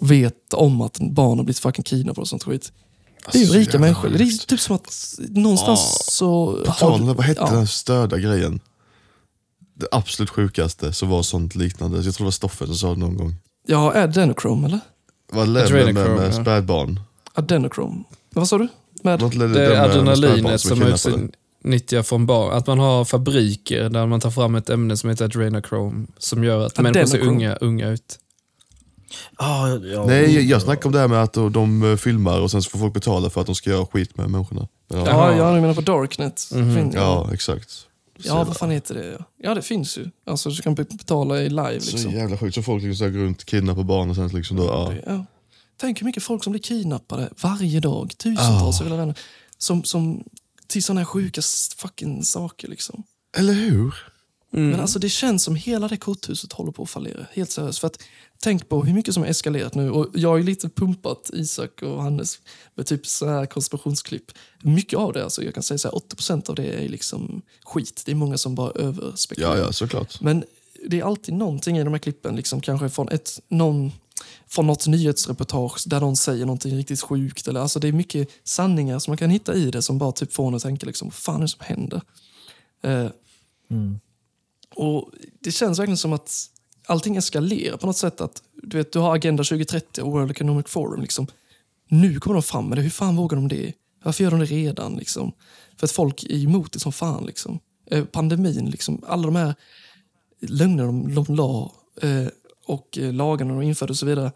vet 0.00 0.52
om 0.54 0.80
att 0.80 0.98
barn 1.00 1.38
har 1.38 1.44
blivit 1.44 1.58
fucking 1.58 1.82
kidnappade 1.84 2.20
och 2.22 2.28
sånt 2.28 2.44
skit. 2.44 2.72
Det 3.32 3.38
är 3.38 3.40
ju 3.40 3.44
Alltså, 3.44 3.58
rika 3.58 3.78
människor. 3.78 4.08
Det 4.08 4.24
är 4.24 4.46
typ 4.46 4.60
som 4.60 4.76
att 4.76 5.14
någonstans 5.28 5.98
så... 6.06 6.58
På 6.66 6.72
tal 6.72 7.14
vad 7.14 7.20
hette 7.26 7.40
ja. 7.40 7.50
den 7.50 7.66
störda 7.66 8.18
grejen? 8.18 8.60
Det 9.74 9.86
absolut 9.92 10.30
sjukaste 10.30 10.92
så 10.92 11.06
var 11.06 11.22
sånt 11.22 11.54
liknande. 11.54 11.96
Jag 11.96 12.04
tror 12.04 12.18
det 12.18 12.24
var 12.24 12.30
Stoffe 12.30 12.66
som 12.66 12.74
sa 12.74 12.88
det 12.94 13.00
någon 13.00 13.16
gång. 13.16 13.34
Ja, 13.66 13.92
är 13.92 14.06
det 14.06 14.12
Denochrome 14.12 14.66
eller? 14.66 14.80
Vad 15.32 15.48
ledde 15.48 15.84
med, 15.84 15.94
med, 15.94 16.10
med 16.10 16.28
ja. 16.28 16.32
spädbarn? 16.42 17.00
Adrenochrome. 17.34 18.04
Vad 18.30 18.48
sa 18.48 18.58
du? 18.58 18.68
Med? 19.02 19.20
Vad 19.20 19.34
ledde 19.34 19.54
Det 19.54 19.64
är 19.64 19.70
med 19.70 19.80
adrenalinet 19.90 20.60
som 20.60 20.82
är 20.82 21.28
utnyttjar 21.64 22.02
från 22.02 22.26
barn. 22.26 22.52
Att 22.56 22.66
man 22.66 22.78
har 22.78 23.04
fabriker 23.04 23.88
där 23.88 24.06
man 24.06 24.20
tar 24.20 24.30
fram 24.30 24.54
ett 24.54 24.70
ämne 24.70 24.96
som 24.96 25.10
heter 25.10 25.24
adrenochrome 25.24 26.06
som 26.18 26.44
gör 26.44 26.66
att 26.66 26.78
människor 26.78 27.06
ser 27.06 27.20
unga, 27.20 27.56
unga 27.56 27.88
ut. 27.88 28.18
Ah, 29.36 29.68
ja, 29.68 30.06
Nej, 30.06 30.34
jag, 30.34 30.44
jag 30.44 30.62
snackar 30.62 30.86
om 30.86 30.92
det 30.92 30.98
här 30.98 31.08
med 31.08 31.22
att 31.22 31.32
de, 31.32 31.52
de 31.52 31.90
eh, 31.90 31.96
filmar 31.96 32.40
och 32.40 32.50
sen 32.50 32.62
så 32.62 32.70
får 32.70 32.78
folk 32.78 32.94
betala 32.94 33.30
för 33.30 33.40
att 33.40 33.46
de 33.46 33.54
ska 33.54 33.70
göra 33.70 33.86
skit 33.86 34.16
med 34.16 34.30
människorna. 34.30 34.68
Ja, 34.88 34.96
Ja, 34.98 35.06
Jaha. 35.06 35.36
ja, 35.36 35.54
du 35.54 35.60
menar 35.60 35.74
på 35.74 35.80
Darknet? 35.80 36.42
Mhm. 36.52 36.74
Fin- 36.74 36.92
ja 36.94 37.30
exakt. 37.32 37.70
Så 38.18 38.28
ja, 38.28 38.44
vad 38.44 38.56
fan 38.56 38.70
heter 38.70 38.94
det? 38.94 39.06
Ja. 39.06 39.24
ja, 39.36 39.54
det 39.54 39.62
finns 39.62 39.98
ju. 39.98 40.10
Alltså, 40.26 40.50
du 40.50 40.62
kan 40.62 40.74
be- 40.74 40.84
betala 40.84 41.42
i 41.42 41.48
live 41.48 41.80
Så 41.80 41.92
liksom. 41.92 42.12
jävla 42.12 42.38
sjukt. 42.38 42.54
Så 42.54 42.62
folk 42.62 42.84
liksom 42.84 43.06
så 43.06 43.12
går 43.12 43.18
runt, 43.24 43.44
kidnappar 43.44 43.82
barn 43.82 44.10
och 44.10 44.16
sen 44.16 44.28
liksom 44.28 44.56
då, 44.56 44.64
ja. 44.64 44.94
Ja. 45.06 45.24
Tänk 45.76 46.00
hur 46.00 46.04
mycket 46.06 46.22
folk 46.22 46.44
som 46.44 46.50
blir 46.50 46.62
kidnappade 46.62 47.30
varje 47.42 47.80
dag. 47.80 48.14
Tusentals 48.18 48.80
av 48.80 48.86
era 48.86 48.96
vänner. 48.96 49.18
Som, 49.58 49.84
som, 49.84 50.24
till 50.66 50.84
sådana 50.84 51.00
här 51.00 51.04
sjuka 51.04 51.42
fucking 51.76 52.24
saker. 52.24 52.68
Liksom. 52.68 53.02
Eller 53.36 53.52
hur? 53.52 53.94
Men 54.50 54.80
alltså 54.80 54.98
det 54.98 55.08
känns 55.08 55.42
som 55.42 55.56
hela 55.56 55.88
det 55.88 55.96
korthuset 55.96 56.52
håller 56.52 56.72
på 56.72 56.82
att 56.82 56.90
fallera. 56.90 57.26
Helt 57.32 57.50
seriöst. 57.50 57.78
För 57.78 57.86
att, 57.86 58.02
tänk 58.42 58.68
på 58.68 58.84
hur 58.84 58.94
mycket 58.94 59.14
som 59.14 59.22
har 59.22 59.30
eskalerat 59.30 59.74
nu. 59.74 59.90
Och 59.90 60.06
jag 60.14 60.28
har 60.28 60.36
ju 60.36 60.42
lite 60.42 60.68
pumpat 60.68 61.30
Isak 61.32 61.82
och 61.82 62.02
Hannes 62.02 62.38
med 62.74 62.86
typ 62.86 63.06
så 63.06 63.28
här 63.28 63.46
konspirationsklipp. 63.46 64.32
Mycket 64.62 64.98
av 64.98 65.12
det, 65.12 65.24
alltså 65.24 65.42
jag 65.42 65.54
kan 65.54 65.62
säga 65.62 65.78
så 65.78 65.88
här, 65.88 65.98
80% 65.98 66.50
av 66.50 66.54
det 66.54 66.84
är 66.84 66.88
liksom 66.88 67.42
skit. 67.64 68.02
Det 68.06 68.12
är 68.12 68.16
många 68.16 68.38
som 68.38 68.54
bara 68.54 68.70
överspekulerar. 68.70 69.56
Ja, 69.56 69.62
ja, 69.62 69.72
såklart. 69.72 70.20
Men 70.20 70.44
det 70.88 71.00
är 71.00 71.04
alltid 71.04 71.34
någonting 71.34 71.78
i 71.78 71.84
de 71.84 71.92
här 71.92 71.98
klippen, 71.98 72.36
liksom, 72.36 72.60
kanske 72.60 72.88
från, 72.88 73.08
ett, 73.08 73.40
någon, 73.48 73.92
från 74.46 74.66
något 74.66 74.86
nyhetsreportage 74.86 75.84
där 75.86 76.00
någon 76.00 76.16
säger 76.16 76.46
någonting 76.46 76.76
riktigt 76.76 77.00
sjukt. 77.00 77.48
Eller, 77.48 77.60
alltså, 77.60 77.80
det 77.80 77.88
är 77.88 77.92
mycket 77.92 78.28
sanningar 78.44 78.98
som 78.98 79.10
man 79.10 79.18
kan 79.18 79.30
hitta 79.30 79.54
i 79.54 79.70
det 79.70 79.82
som 79.82 79.98
bara 79.98 80.12
typ 80.12 80.32
får 80.32 80.48
en 80.48 80.54
att 80.54 80.62
tänka, 80.62 80.86
liksom, 80.86 81.08
vad 81.08 81.14
fan 81.14 81.36
är 81.36 81.40
det 81.40 81.48
som 81.48 81.64
händer? 81.64 82.00
Eh, 82.82 83.08
och 84.74 85.10
Det 85.40 85.52
känns 85.52 85.78
verkligen 85.78 85.96
som 85.96 86.12
att 86.12 86.50
allting 86.88 87.16
eskalerar 87.16 87.76
på 87.76 87.86
något 87.86 87.96
sätt. 87.96 88.20
Att, 88.20 88.42
du, 88.62 88.76
vet, 88.76 88.92
du 88.92 88.98
har 88.98 89.14
Agenda 89.14 89.44
2030 89.44 90.02
och 90.02 90.12
World 90.12 90.30
Economic 90.30 90.66
Forum. 90.68 91.00
Liksom. 91.00 91.26
Nu 91.88 92.20
kommer 92.20 92.34
de 92.34 92.42
fram 92.42 92.68
med 92.68 92.78
det. 92.78 92.82
Hur 92.82 92.90
fan 92.90 93.16
vågar 93.16 93.36
de 93.36 93.48
det? 93.48 93.72
Varför 94.04 94.24
gör 94.24 94.30
de 94.30 94.40
det 94.40 94.46
redan? 94.46 94.96
Liksom? 94.96 95.32
För 95.76 95.86
att 95.86 95.90
folk 95.90 96.24
är 96.24 96.44
emot 96.44 96.72
det 96.72 96.78
som 96.78 96.92
fan. 96.92 97.26
Liksom. 97.26 97.58
Eh, 97.90 98.04
pandemin, 98.04 98.70
liksom, 98.70 99.02
alla 99.06 99.22
de 99.22 99.36
här 99.36 99.54
lögnerna 100.40 100.86
de, 100.86 101.14
de 101.14 101.34
la 101.34 101.72
eh, 102.02 102.26
och 102.66 102.98
eh, 102.98 103.12
lagarna 103.12 103.54
de 103.54 103.62
införde 103.62 103.90
och 103.90 103.96
så 103.96 104.06
vidare. 104.06 104.32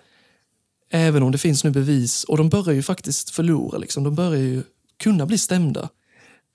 Även 0.91 1.23
om 1.23 1.33
det 1.33 1.39
finns 1.39 1.65
nu 1.65 1.71
bevis. 1.71 2.25
Och 2.25 2.37
de 2.37 2.49
börjar 2.49 2.75
ju 2.75 2.83
faktiskt 2.83 3.31
förlora. 3.31 3.79
Liksom. 3.79 4.05
De 4.05 4.15
börjar 4.15 4.43
ju 4.43 4.63
kunna 4.97 5.27
bli 5.27 5.39
stämda. 5.39 5.89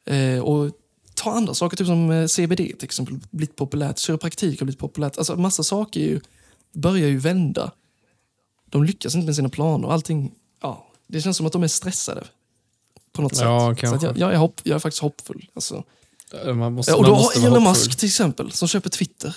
Eh, 0.05 0.39
och 0.39 0.71
ta 1.17 1.31
andra 1.31 1.53
saker, 1.53 1.77
typ 1.77 1.87
som 1.87 2.11
eh, 2.11 2.27
CBD 2.27 2.55
till 2.57 2.83
exempel, 2.83 3.19
blivit 3.31 3.55
populärt. 3.55 3.99
Kiropraktik 3.99 4.59
har 4.59 4.65
blivit 4.65 4.79
populärt. 4.79 5.17
Alltså 5.17 5.35
massa 5.35 5.63
saker 5.63 5.99
är 5.99 6.05
ju, 6.05 6.21
börjar 6.73 7.07
ju 7.07 7.17
vända. 7.17 7.71
De 8.65 8.83
lyckas 8.83 9.15
inte 9.15 9.25
med 9.25 9.35
sina 9.35 9.49
planer. 9.49 9.87
Allting, 9.91 10.31
ja, 10.61 10.87
det 11.07 11.21
känns 11.21 11.37
som 11.37 11.45
att 11.45 11.53
de 11.53 11.63
är 11.63 11.67
stressade. 11.67 12.27
På 13.11 13.21
något 13.21 13.39
Ja, 13.39 13.69
sätt. 13.69 13.79
Så 13.79 13.81
kanske. 13.81 14.09
att 14.09 14.17
jag, 14.17 14.27
jag, 14.27 14.33
är 14.33 14.37
hopp, 14.37 14.61
jag 14.63 14.75
är 14.75 14.79
faktiskt 14.79 15.01
hoppfull. 15.01 15.49
Alltså. 15.53 15.83
Man 16.45 16.73
måste, 16.73 16.93
och 16.93 17.03
då 17.03 17.13
har 17.15 17.45
Elon. 17.45 17.63
Musk 17.63 17.97
till 17.97 18.07
exempel, 18.07 18.51
som 18.51 18.67
köper 18.67 18.89
Twitter. 18.89 19.35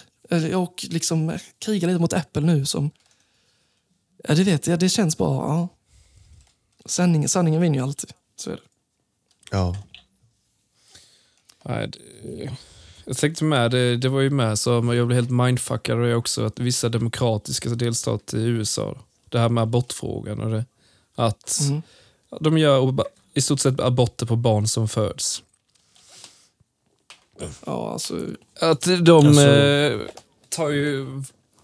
Och 0.55 0.86
liksom 0.90 1.31
eh, 1.31 1.40
krigar 1.59 1.89
lite 1.89 2.01
mot 2.01 2.12
Apple 2.12 2.43
nu. 2.43 2.66
Som, 2.66 2.90
ja, 4.28 4.35
det 4.35 4.44
vet 4.44 4.66
jag, 4.66 4.78
det 4.78 4.89
känns 4.89 5.19
bara... 5.19 5.48
Ja. 5.48 5.69
Sanningen, 6.86 7.28
sanningen 7.28 7.61
vinner 7.61 7.78
ju 7.78 7.82
alltid. 7.85 8.11
Så 8.36 8.51
är 8.51 8.55
det. 8.57 8.62
Ja. 9.51 9.77
Nej, 11.70 11.88
det, 11.88 12.51
jag 13.05 13.16
tänkte 13.16 13.44
med, 13.44 13.70
det, 13.70 13.97
det 13.97 14.09
var 14.09 14.20
ju 14.20 14.30
med 14.30 14.59
så 14.59 14.70
jag 14.70 14.84
blev 15.06 15.12
helt 15.12 15.30
mindfuckad 15.30 15.97
av 15.98 16.05
det 16.05 16.14
också, 16.14 16.44
att 16.44 16.59
vissa 16.59 16.88
demokratiska 16.88 17.68
delstater 17.68 18.38
i 18.38 18.44
USA, 18.44 18.97
det 19.28 19.38
här 19.38 19.48
med 19.48 19.62
abortfrågan 19.62 20.40
och 20.40 20.51
det, 20.51 20.64
att 21.14 21.59
Mhm. 21.70 21.82
de 22.40 22.59
gör 22.59 22.94
i 23.34 23.40
stort 23.40 23.60
sett 23.60 23.80
aborter 23.80 24.26
på 24.26 24.36
barn 24.36 24.66
som 24.68 24.88
föds. 24.88 25.42
Ja, 27.66 27.92
alltså, 27.92 28.14
Att 28.60 29.05
de 29.05 29.26
Alltså- 29.26 29.42
eh, 29.48 30.01
tar 30.48 30.68
ju, 30.70 31.06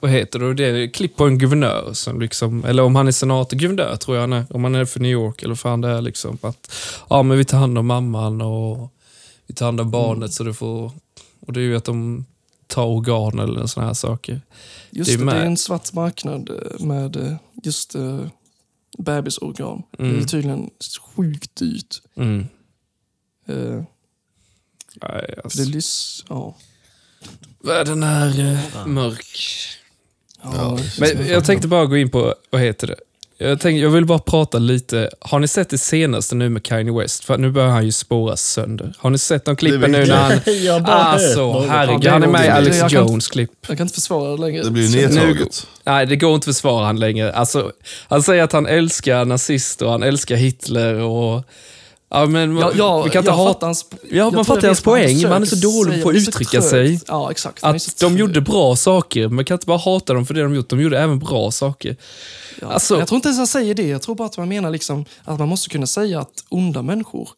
vad 0.01 0.11
heter 0.11 0.39
det, 0.39 0.55
det 0.55 0.65
är 0.65 0.89
klipp 0.91 1.17
på 1.17 1.25
en 1.25 1.39
guvernör, 1.39 1.91
som 1.93 2.21
liksom, 2.21 2.65
eller 2.65 2.83
om 2.83 2.97
han 2.97 3.09
är 3.09 3.13
senator, 3.13 3.57
guvernör 3.57 3.97
tror 3.97 4.17
jag 4.17 4.23
han 4.23 4.33
är, 4.33 4.45
om 4.51 4.65
han 4.65 4.75
är 4.75 4.85
för 4.85 5.01
New 5.01 5.11
York 5.11 5.43
eller 5.43 5.55
fan 5.55 5.81
det 5.81 5.89
är. 5.89 6.01
Liksom, 6.01 6.39
att, 6.43 6.73
ja, 7.11 7.23
men 7.23 7.39
vi 7.39 7.45
tar 7.45 7.59
hand 7.59 7.79
om 7.79 7.87
mamman 7.87 8.41
och 8.41 8.93
vi 9.47 9.55
tar 9.55 9.67
hand 9.67 9.81
om 9.81 9.91
barnet 9.91 10.33
så 10.33 10.45
du 10.45 10.55
får, 10.55 10.93
och 11.41 11.53
det 11.53 11.61
är 11.61 11.65
ju 11.65 11.77
att 11.77 11.85
de 11.85 12.25
tar 12.67 12.85
organ 12.87 13.39
eller 13.39 13.67
såna 13.67 13.87
här 13.87 13.95
saker. 13.95 14.41
just 14.91 15.11
Det 15.11 15.15
är 15.15 15.19
det, 15.19 15.33
det, 15.33 15.39
är 15.39 15.47
en 15.47 15.57
svart 15.57 15.93
marknad 15.93 16.51
eh, 16.51 16.85
med 16.87 17.17
eh, 17.17 17.37
just 17.63 17.97
uh, 17.97 18.27
bebisorgan. 18.99 19.83
Det 19.99 20.03
Mm. 20.05 20.19
är 20.21 20.25
tydligen 20.25 20.71
sjukt 21.17 21.57
dyrt. 21.57 22.03
Mm. 22.17 22.47
Eh, 23.47 23.83
Nej, 25.03 25.27
för 25.35 25.41
alltså, 25.45 25.63
det 25.63 25.69
lys, 25.69 26.25
ja. 26.29 26.57
världen 27.61 28.03
är 28.03 28.53
eh, 28.53 28.87
mörk. 28.87 29.39
Ja, 30.43 30.79
Men 31.01 31.27
jag 31.27 31.45
tänkte 31.45 31.69
bara 31.69 31.87
gå 31.87 31.97
in 31.97 32.11
på, 32.11 32.35
vad 32.51 32.61
heter 32.61 32.87
det? 32.87 32.97
Jag, 33.39 33.61
tänkte, 33.61 33.81
jag 33.83 33.91
vill 33.91 34.05
bara 34.05 34.19
prata 34.19 34.59
lite. 34.59 35.11
Har 35.21 35.39
ni 35.39 35.49
sett 35.49 35.71
det 35.71 35.79
senaste 35.79 36.35
nu 36.35 36.49
med 36.49 36.63
Kanye 36.65 36.93
West? 37.01 37.25
För 37.25 37.39
nu 37.39 37.51
börjar 37.51 37.69
han 37.69 37.85
ju 37.85 37.93
spåras 37.93 38.41
sönder. 38.43 38.95
Har 38.99 39.11
ni 39.11 39.19
sett 39.19 39.45
de 39.45 39.57
klippen 39.57 39.93
nu 39.93 40.07
när 40.07 40.17
han... 40.17 40.41
Jag 40.65 40.83
bara 40.83 40.95
Alltså, 40.95 41.61
herregud. 41.69 42.07
Han 42.13 42.23
är 42.23 42.27
med 42.29 42.47
i 42.47 42.49
Alex 42.49 42.79
jag 42.79 42.91
kan- 42.91 43.07
Jones 43.07 43.29
klipp. 43.29 43.51
jag 43.69 43.77
kan 43.77 43.85
inte 43.85 43.95
försvara 43.95 44.31
det 44.37 44.41
längre. 44.41 44.63
Det 44.65 44.71
blir 44.71 44.87
ju 44.87 45.09
nedtaget. 45.09 45.67
Nej, 45.85 46.07
det 46.07 46.17
går 46.17 46.35
inte 46.35 46.51
att 46.51 46.57
försvara 46.57 46.87
han 46.87 46.99
längre. 47.01 47.33
Alltså, 47.33 47.73
han 48.09 48.23
säger 48.23 48.43
att 48.43 48.53
han 48.53 48.67
älskar 48.67 49.25
nazister 49.25 49.87
och 49.87 49.93
han 49.93 50.03
älskar 50.03 50.37
Hitler 50.37 50.95
och... 50.95 51.43
Ja, 52.21 52.27
men 52.27 52.57
Ja, 52.57 52.73
ja, 52.77 53.03
vi 53.03 53.11
kan 53.11 53.21
inte 53.21 53.31
jag 53.31 53.37
hata... 53.37 53.53
fattar 53.53 53.67
hans, 53.67 53.87
Ja, 54.03 54.09
jag 54.17 54.35
man 54.35 54.45
fattar 54.45 54.63
jag 54.63 54.69
hans 54.69 54.81
poäng, 54.83 55.23
men 55.23 55.33
han 55.33 55.43
är 55.43 55.47
så 55.47 55.57
dålig 55.57 55.93
säga. 55.93 56.03
på 56.05 56.09
att 56.11 56.15
uttrycka 56.17 56.51
trögt. 56.51 56.67
sig. 56.71 57.01
Ja, 57.07 57.31
exakt. 57.31 57.65
Att 57.65 57.99
de 58.01 58.19
gjorde 58.19 58.41
bra 58.41 58.77
saker, 58.77 59.29
man 59.29 59.45
kan 59.45 59.55
inte 59.55 59.67
bara 59.67 59.79
hata 59.79 60.15
dem 60.15 60.27
för 60.27 60.35
det 60.35 60.43
de 60.43 60.55
gjort. 60.55 60.69
De 60.69 60.81
gjorde 60.81 60.99
även 60.99 61.19
bra 61.19 61.51
saker. 61.51 61.97
Ja. 62.61 62.67
Alltså- 62.73 62.99
jag 62.99 63.09
tror 63.09 63.17
inte 63.17 63.29
ens 63.29 63.39
han 63.39 63.47
säger 63.47 63.75
det. 63.75 63.87
Jag 63.89 64.03
tror 64.03 64.15
bara 64.15 64.27
att 64.27 64.39
man 64.39 64.49
menar 64.49 64.71
liksom 64.71 65.05
att 65.25 65.39
man 65.39 65.49
måste 65.49 65.69
kunna 65.69 65.87
säga 65.87 66.21
att 66.21 66.45
onda 66.49 66.83
människor, 66.83 67.29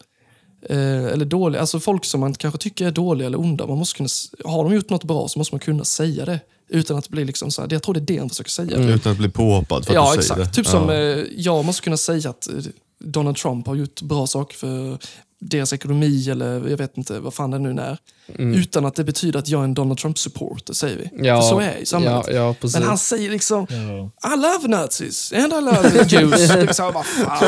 eh, 0.68 1.04
eller 1.04 1.24
dåliga, 1.24 1.60
alltså 1.60 1.80
folk 1.80 2.04
som 2.04 2.20
man 2.20 2.34
kanske 2.34 2.58
tycker 2.60 2.86
är 2.86 2.90
dåliga 2.90 3.26
eller 3.26 3.40
onda, 3.40 3.66
man 3.66 3.78
måste 3.78 3.96
kunna, 3.96 4.08
har 4.44 4.64
de 4.64 4.74
gjort 4.74 4.90
något 4.90 5.04
bra 5.04 5.28
så 5.28 5.38
måste 5.38 5.54
man 5.54 5.60
kunna 5.60 5.84
säga 5.84 6.24
det. 6.24 6.40
Utan 6.70 6.96
att 6.98 7.08
blir 7.08 7.24
liksom 7.24 7.50
så 7.50 7.62
här, 7.62 7.68
jag 7.72 7.82
tror 7.82 7.94
det 7.94 8.00
är 8.00 8.14
det 8.14 8.18
han 8.18 8.28
försöker 8.28 8.50
säga. 8.50 8.76
Utan 8.76 9.12
att 9.12 9.18
bli 9.18 9.28
påhoppad 9.28 9.84
för 9.84 9.92
att 9.92 9.94
Ja, 9.94 10.12
du 10.12 10.18
exakt. 10.18 10.28
säger 10.28 10.44
det. 10.44 10.52
Typ 10.52 10.66
ja. 10.66 10.70
som 10.72 10.90
eh, 10.90 10.96
jag 11.36 11.64
måste 11.64 11.82
kunna 11.82 11.96
säga 11.96 12.30
att 12.30 12.48
eh, 12.48 12.54
Donald 12.98 13.36
Trump 13.36 13.66
har 13.66 13.74
gjort 13.74 14.02
bra 14.02 14.26
saker 14.26 14.56
för 14.56 14.98
deras 15.40 15.72
ekonomi 15.72 16.30
eller 16.30 16.68
jag 16.68 16.76
vet 16.76 16.96
inte 16.98 17.20
vad 17.20 17.34
fan 17.34 17.50
det 17.50 17.58
nu 17.58 17.80
är. 17.82 17.98
Utan 18.38 18.84
att 18.84 18.94
det 18.94 19.04
betyder 19.04 19.38
att 19.38 19.48
jag 19.48 19.60
är 19.60 19.64
en 19.64 19.74
Donald 19.74 19.98
Trump-supporter, 19.98 20.72
säger 20.74 20.96
vi. 20.96 21.26
Ja, 21.26 21.40
för 21.40 21.48
så 21.48 21.60
är 21.60 21.66
det 21.74 21.78
i 21.78 21.86
samhället. 21.86 22.26
Ja, 22.28 22.54
ja. 22.60 22.68
Men 22.74 22.82
han 22.82 22.98
säger 22.98 23.30
liksom 23.30 23.66
Ja. 23.70 24.34
I 24.34 24.36
love 24.36 24.68
nazis 24.68 25.32
and 25.32 25.52
I 25.52 25.60
love 25.60 26.04
Jews. 26.08 26.48
Det 26.54 26.60
är 26.60 26.72
så 26.72 26.90
vad 26.90 27.06
fan. 27.06 27.38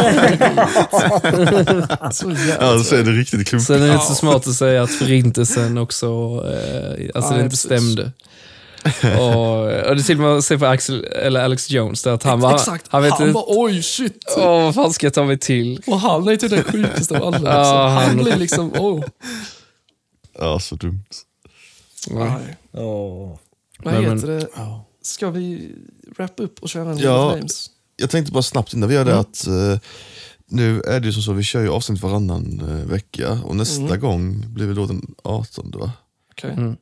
så 2.13 2.31
jävla 2.31 2.57
Ja, 2.61 2.85
så 2.85 2.95
är 2.95 3.03
trött. 3.03 3.05
det 3.05 3.13
riktigt 3.13 3.49
klokt. 3.49 3.65
Sen 3.65 3.83
är 3.83 3.87
det 3.89 3.95
inte 3.95 4.07
så 4.07 4.15
smart 4.15 4.47
att 4.47 4.55
säga 4.55 4.83
att 4.83 4.91
förintelsen 4.91 5.79
också, 5.79 6.07
eh, 6.07 7.11
alltså 7.15 7.31
det 7.35 7.39
inte 7.41 7.51
precis. 7.51 7.61
stämde. 7.67 8.13
Och, 9.19 9.63
och 9.65 9.97
det 9.97 10.03
är 10.03 10.07
till 10.07 10.17
och 10.17 10.23
med 10.23 10.33
att 10.37 10.45
se 10.45 10.59
på 10.59 10.67
Axel, 10.67 11.05
eller 11.05 11.45
Alex 11.45 11.71
Jones, 11.71 12.03
där 12.03 12.13
att 12.13 12.23
han 12.23 12.41
var... 12.41 12.55
Exakt. 12.55 12.87
Han 12.89 13.03
vet 13.03 13.21
inte, 13.21 13.33
bara, 13.33 13.45
oj 13.47 13.83
shit. 13.83 14.25
åh 14.37 14.45
vad 14.63 14.75
fan 14.75 14.93
ska 14.93 15.07
jag 15.07 15.15
ta 15.15 15.25
mig 15.25 15.39
till? 15.39 15.83
Och 15.87 16.01
han 16.01 16.29
är 16.29 16.37
typ 16.37 16.51
den 16.51 16.65
sjukaste 16.65 17.19
av 17.19 17.23
alla. 17.23 17.37
Liksom. 17.39 17.47
Ja, 17.53 17.89
han... 17.89 18.05
han- 18.07 18.17
blir 18.17 18.37
liksom, 18.37 18.73
oh. 18.73 19.05
Ja, 20.39 20.59
så 20.61 20.75
dumt. 20.77 21.05
Nej. 22.11 22.57
Ja. 22.73 23.39
Vad 23.79 23.95
Men- 23.95 24.05
heter 24.17 24.27
det? 24.29 24.47
Ska 25.03 25.31
vi 25.31 25.73
wrap 26.17 26.33
upp 26.37 26.59
och 26.63 26.69
köra 26.69 26.91
en 26.91 26.99
Ja. 26.99 27.33
Flames? 27.33 27.71
Jag 27.97 28.11
tänkte 28.11 28.33
bara 28.33 28.43
snabbt 28.43 28.75
innan 28.75 28.89
vi 28.89 28.95
gör 28.95 29.05
det 29.05 29.11
Mm. 29.11 29.21
att 29.21 29.47
eh, 29.47 29.79
nu 30.47 30.81
är 30.81 31.01
det 31.01 31.07
ju 31.07 31.13
som 31.13 31.23
så, 31.23 31.33
vi 31.33 31.43
kör 31.43 31.61
ju 31.61 31.69
avsnitt 31.69 32.03
varannan 32.03 32.61
eh, 32.69 32.91
vecka 32.91 33.39
och 33.45 33.57
nästa 33.57 33.83
Mm. 33.83 34.01
gång 34.01 34.45
blir 34.49 34.67
väl 34.67 34.77
då 34.77 34.87
den 34.87 35.15
18 35.25 35.73
va? 35.77 35.93
Okej. 36.33 36.51
Mm. 36.51 36.77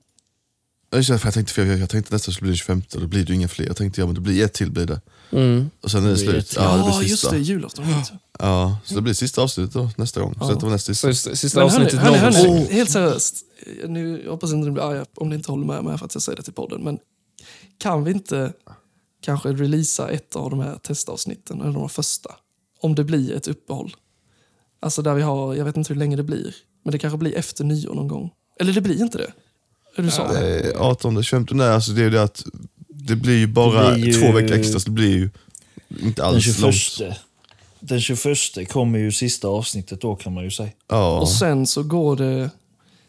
Jag, 0.91 1.07
tänkte, 1.33 1.53
för 1.53 1.65
jag, 1.67 1.79
jag 1.79 1.91
tänkte 1.91 2.15
nästa 2.15 2.33
skulle 2.33 2.47
bli 2.47 2.51
den 2.51 2.57
25, 2.57 2.83
då 2.91 3.07
blir 3.07 3.25
det 3.25 3.29
ju 3.29 3.35
inga 3.35 3.49
fler. 3.49 3.67
Jag 3.67 3.77
tänkte 3.77 4.01
ja 4.01 4.07
men 4.07 4.15
det 4.15 4.21
blir 4.21 4.45
ett 4.45 4.53
till 4.53 4.71
blir 4.71 4.87
det. 4.87 5.01
Mm. 5.33 5.71
Och 5.83 5.91
sen 5.91 6.03
är 6.05 6.07
det 6.09 6.13
Det 6.15 6.19
slut. 6.19 6.53
Ja, 6.57 6.77
det 6.77 6.83
blir 6.83 7.09
just 7.09 7.21
sista. 7.23 7.31
det. 7.35 7.39
Julafton. 7.41 7.85
Ja, 8.39 8.79
så 8.85 8.95
det 8.95 9.01
blir 9.03 9.15
sista 9.15 9.43
avsnittet 9.43 9.73
då 9.75 9.91
nästa 9.97 10.21
gång. 10.21 10.35
Så 10.35 10.41
Ja. 10.45 10.49
detta 10.49 10.67
var 10.67 10.71
näst 10.73 10.87
sista. 10.87 11.09
just- 11.09 11.37
sista 11.37 11.61
hörni, 11.61 11.71
avsnittet 11.75 11.99
hörni, 12.01 12.17
någonsin. 12.19 12.51
hörni, 12.53 12.73
helt 12.73 12.91
seriöst. 12.91 13.37
Nu, 13.87 14.23
jag 14.25 14.31
hoppas 14.31 14.53
inte 14.53 14.65
ni 14.67 14.71
blir 14.73 14.83
arga 14.91 15.05
om 15.15 15.29
ni 15.29 15.35
inte 15.37 15.51
håller 15.53 15.67
med 15.67 15.85
mig 15.85 15.99
för 15.99 16.07
att 16.07 16.15
jag 16.15 16.23
säger 16.23 16.37
det 16.37 16.43
till 16.43 16.53
podden. 16.53 16.81
Men 16.85 16.99
kan 17.79 18.05
vi 18.05 18.11
inte 18.11 18.53
kanske 19.23 19.53
releasa 19.53 20.09
ett 20.11 20.37
av 20.37 20.51
de 20.51 20.61
här 20.61 20.79
testavsnitten, 20.79 21.61
eller 21.61 21.73
de 21.73 21.89
första. 21.89 22.31
Om 22.81 22.95
det 22.95 23.05
blir 23.05 23.33
ett 23.33 23.49
uppehåll. 23.49 23.95
Alltså 24.81 25.03
där 25.03 25.15
vi 25.15 25.23
har, 25.23 25.55
jag 25.55 25.65
vet 25.65 25.77
inte 25.77 25.93
hur 25.93 25.99
länge 26.01 26.17
det 26.17 26.23
blir, 26.23 26.55
men 26.85 26.93
det 26.93 26.99
kanske 26.99 27.19
blir 27.19 27.35
efter 27.37 27.65
nyår 27.65 27.95
någon 27.95 28.09
gång. 28.09 28.31
Eller 28.61 28.73
det 28.73 28.81
blir 28.81 29.03
inte 29.03 29.19
det. 29.19 29.33
Är 29.99 30.03
du 30.03 30.11
sa? 30.11 30.37
Eh, 30.45 30.81
18, 30.83 31.23
25, 31.23 31.47
nej 31.51 31.69
alltså 31.69 31.93
det 31.93 32.01
är 32.01 32.05
ju 32.05 32.11
det 32.11 32.23
att 32.23 32.45
det 32.89 33.17
blir 33.17 33.39
ju 33.39 33.47
bara 33.47 33.91
Det 33.91 33.95
blir 33.95 34.07
ju- 34.07 34.21
två 34.21 34.33
veckor 34.33 34.53
extra, 34.57 34.81
så 34.81 34.85
det 34.85 34.91
blir 34.95 35.11
ju 35.17 35.31
inte 35.89 36.23
Den 36.23 36.29
alls 36.35 36.45
21, 36.45 36.61
långt. 37.01 37.17
den 37.81 38.01
21 38.01 38.69
kommer 38.69 38.99
ju 38.99 39.13
sista 39.13 39.49
avsnittet 39.49 40.01
då 40.01 40.17
kan 40.17 40.35
man 40.35 40.45
ju 40.45 40.51
säga. 40.51 40.71
Ja. 40.89 41.19
Och 41.21 41.29
sen 41.29 41.67
så 41.67 41.83
går 41.83 42.17
det... 42.17 42.51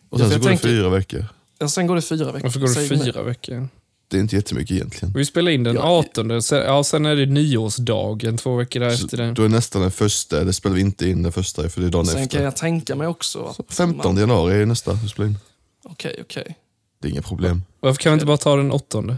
Och 0.09 0.19
sen 0.19 0.29
så 0.29 0.33
går 0.35 0.39
det 0.43 0.49
tänker- 0.49 0.67
fyra 0.67 0.89
veckor. 0.89 1.25
Ja, 1.59 1.67
sen 1.69 1.87
går 1.87 1.95
det 1.95 2.01
fyra 2.01 2.25
veckor. 2.31 2.39
Varför 2.43 2.59
går 2.59 2.67
det 2.67 3.03
fyra 3.05 3.23
veckor? 3.23 3.67
Det 4.07 4.17
är 4.17 4.21
inte 4.21 4.35
jättemycket 4.35 4.71
egentligen. 4.71 5.13
Vi 5.13 5.25
spelar 5.25 5.51
in 5.51 5.63
den 5.63 5.75
Ja. 5.75 5.81
18. 5.81 6.41
Sen, 6.41 6.57
ja, 6.59 6.83
sen 6.83 7.05
är 7.05 7.15
det 7.15 7.25
nyårsdagen, 7.25 8.37
två 8.37 8.55
veckor 8.55 8.79
därefter. 8.79 9.17
det. 9.17 9.31
Då 9.31 9.43
är 9.43 9.49
nästan 9.49 9.81
den 9.81 9.91
första, 9.91 10.43
det 10.43 10.53
spelar 10.53 10.75
vi 10.75 10.81
inte 10.81 11.09
in 11.09 11.23
den 11.23 11.31
första 11.31 11.69
för 11.69 11.81
det 11.81 11.87
är 11.87 11.91
dagen 11.91 12.05
Sen 12.05 12.15
kan 12.15 12.23
efter. 12.23 12.43
jag 12.43 12.55
tänka 12.55 12.95
mig 12.95 13.07
också 13.07 13.55
att... 13.59 13.73
15 13.75 14.13
man- 14.13 14.21
januari 14.21 14.61
är 14.61 14.65
nästa 14.65 14.93
vi 14.93 15.09
spelar 15.09 15.27
in. 15.29 15.37
Okej, 15.83 16.19
okej. 16.21 16.55
Det 17.01 17.07
är 17.07 17.11
inga 17.11 17.21
problem. 17.21 17.63
Varför 17.79 17.99
kan 18.01 18.11
vi 18.11 18.13
inte 18.13 18.25
bara 18.25 18.37
ta 18.37 18.55
den 18.55 18.71
åttonde? 18.71 19.17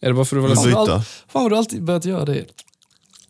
Är 0.00 0.08
det 0.08 0.14
bara 0.14 0.24
för 0.24 0.36
att 0.36 0.42
du 0.42 0.48
Vill 0.48 0.56
Fan, 0.56 0.84
byta? 0.86 1.02
Fan 1.28 1.42
vad 1.42 1.52
du 1.52 1.56
alltid 1.56 1.82
börjat 1.84 2.04
göra 2.04 2.24
det. 2.24 2.44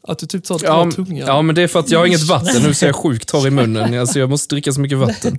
Att 0.08 0.18
du 0.18 0.26
typ 0.26 0.44
tar 0.44 0.56
ett 0.56 0.62
Ja, 0.62 0.68
par 0.74 0.82
m- 0.82 0.92
tunga. 0.92 1.26
ja, 1.26 1.42
men 1.42 1.54
det 1.54 1.62
är 1.62 1.68
för 1.68 1.80
att 1.80 1.90
jag 1.90 1.98
har 1.98 2.06
inget 2.06 2.22
vatten 2.22 2.62
nu 2.62 2.74
så 2.74 2.84
jag 2.84 2.88
är 2.88 2.92
sjukt 2.92 3.28
torr 3.28 3.46
i 3.46 3.50
munnen. 3.60 4.00
Alltså, 4.00 4.18
jag 4.18 4.30
måste 4.30 4.54
dricka 4.54 4.72
så 4.72 4.80
mycket 4.80 4.98
vatten. 4.98 5.38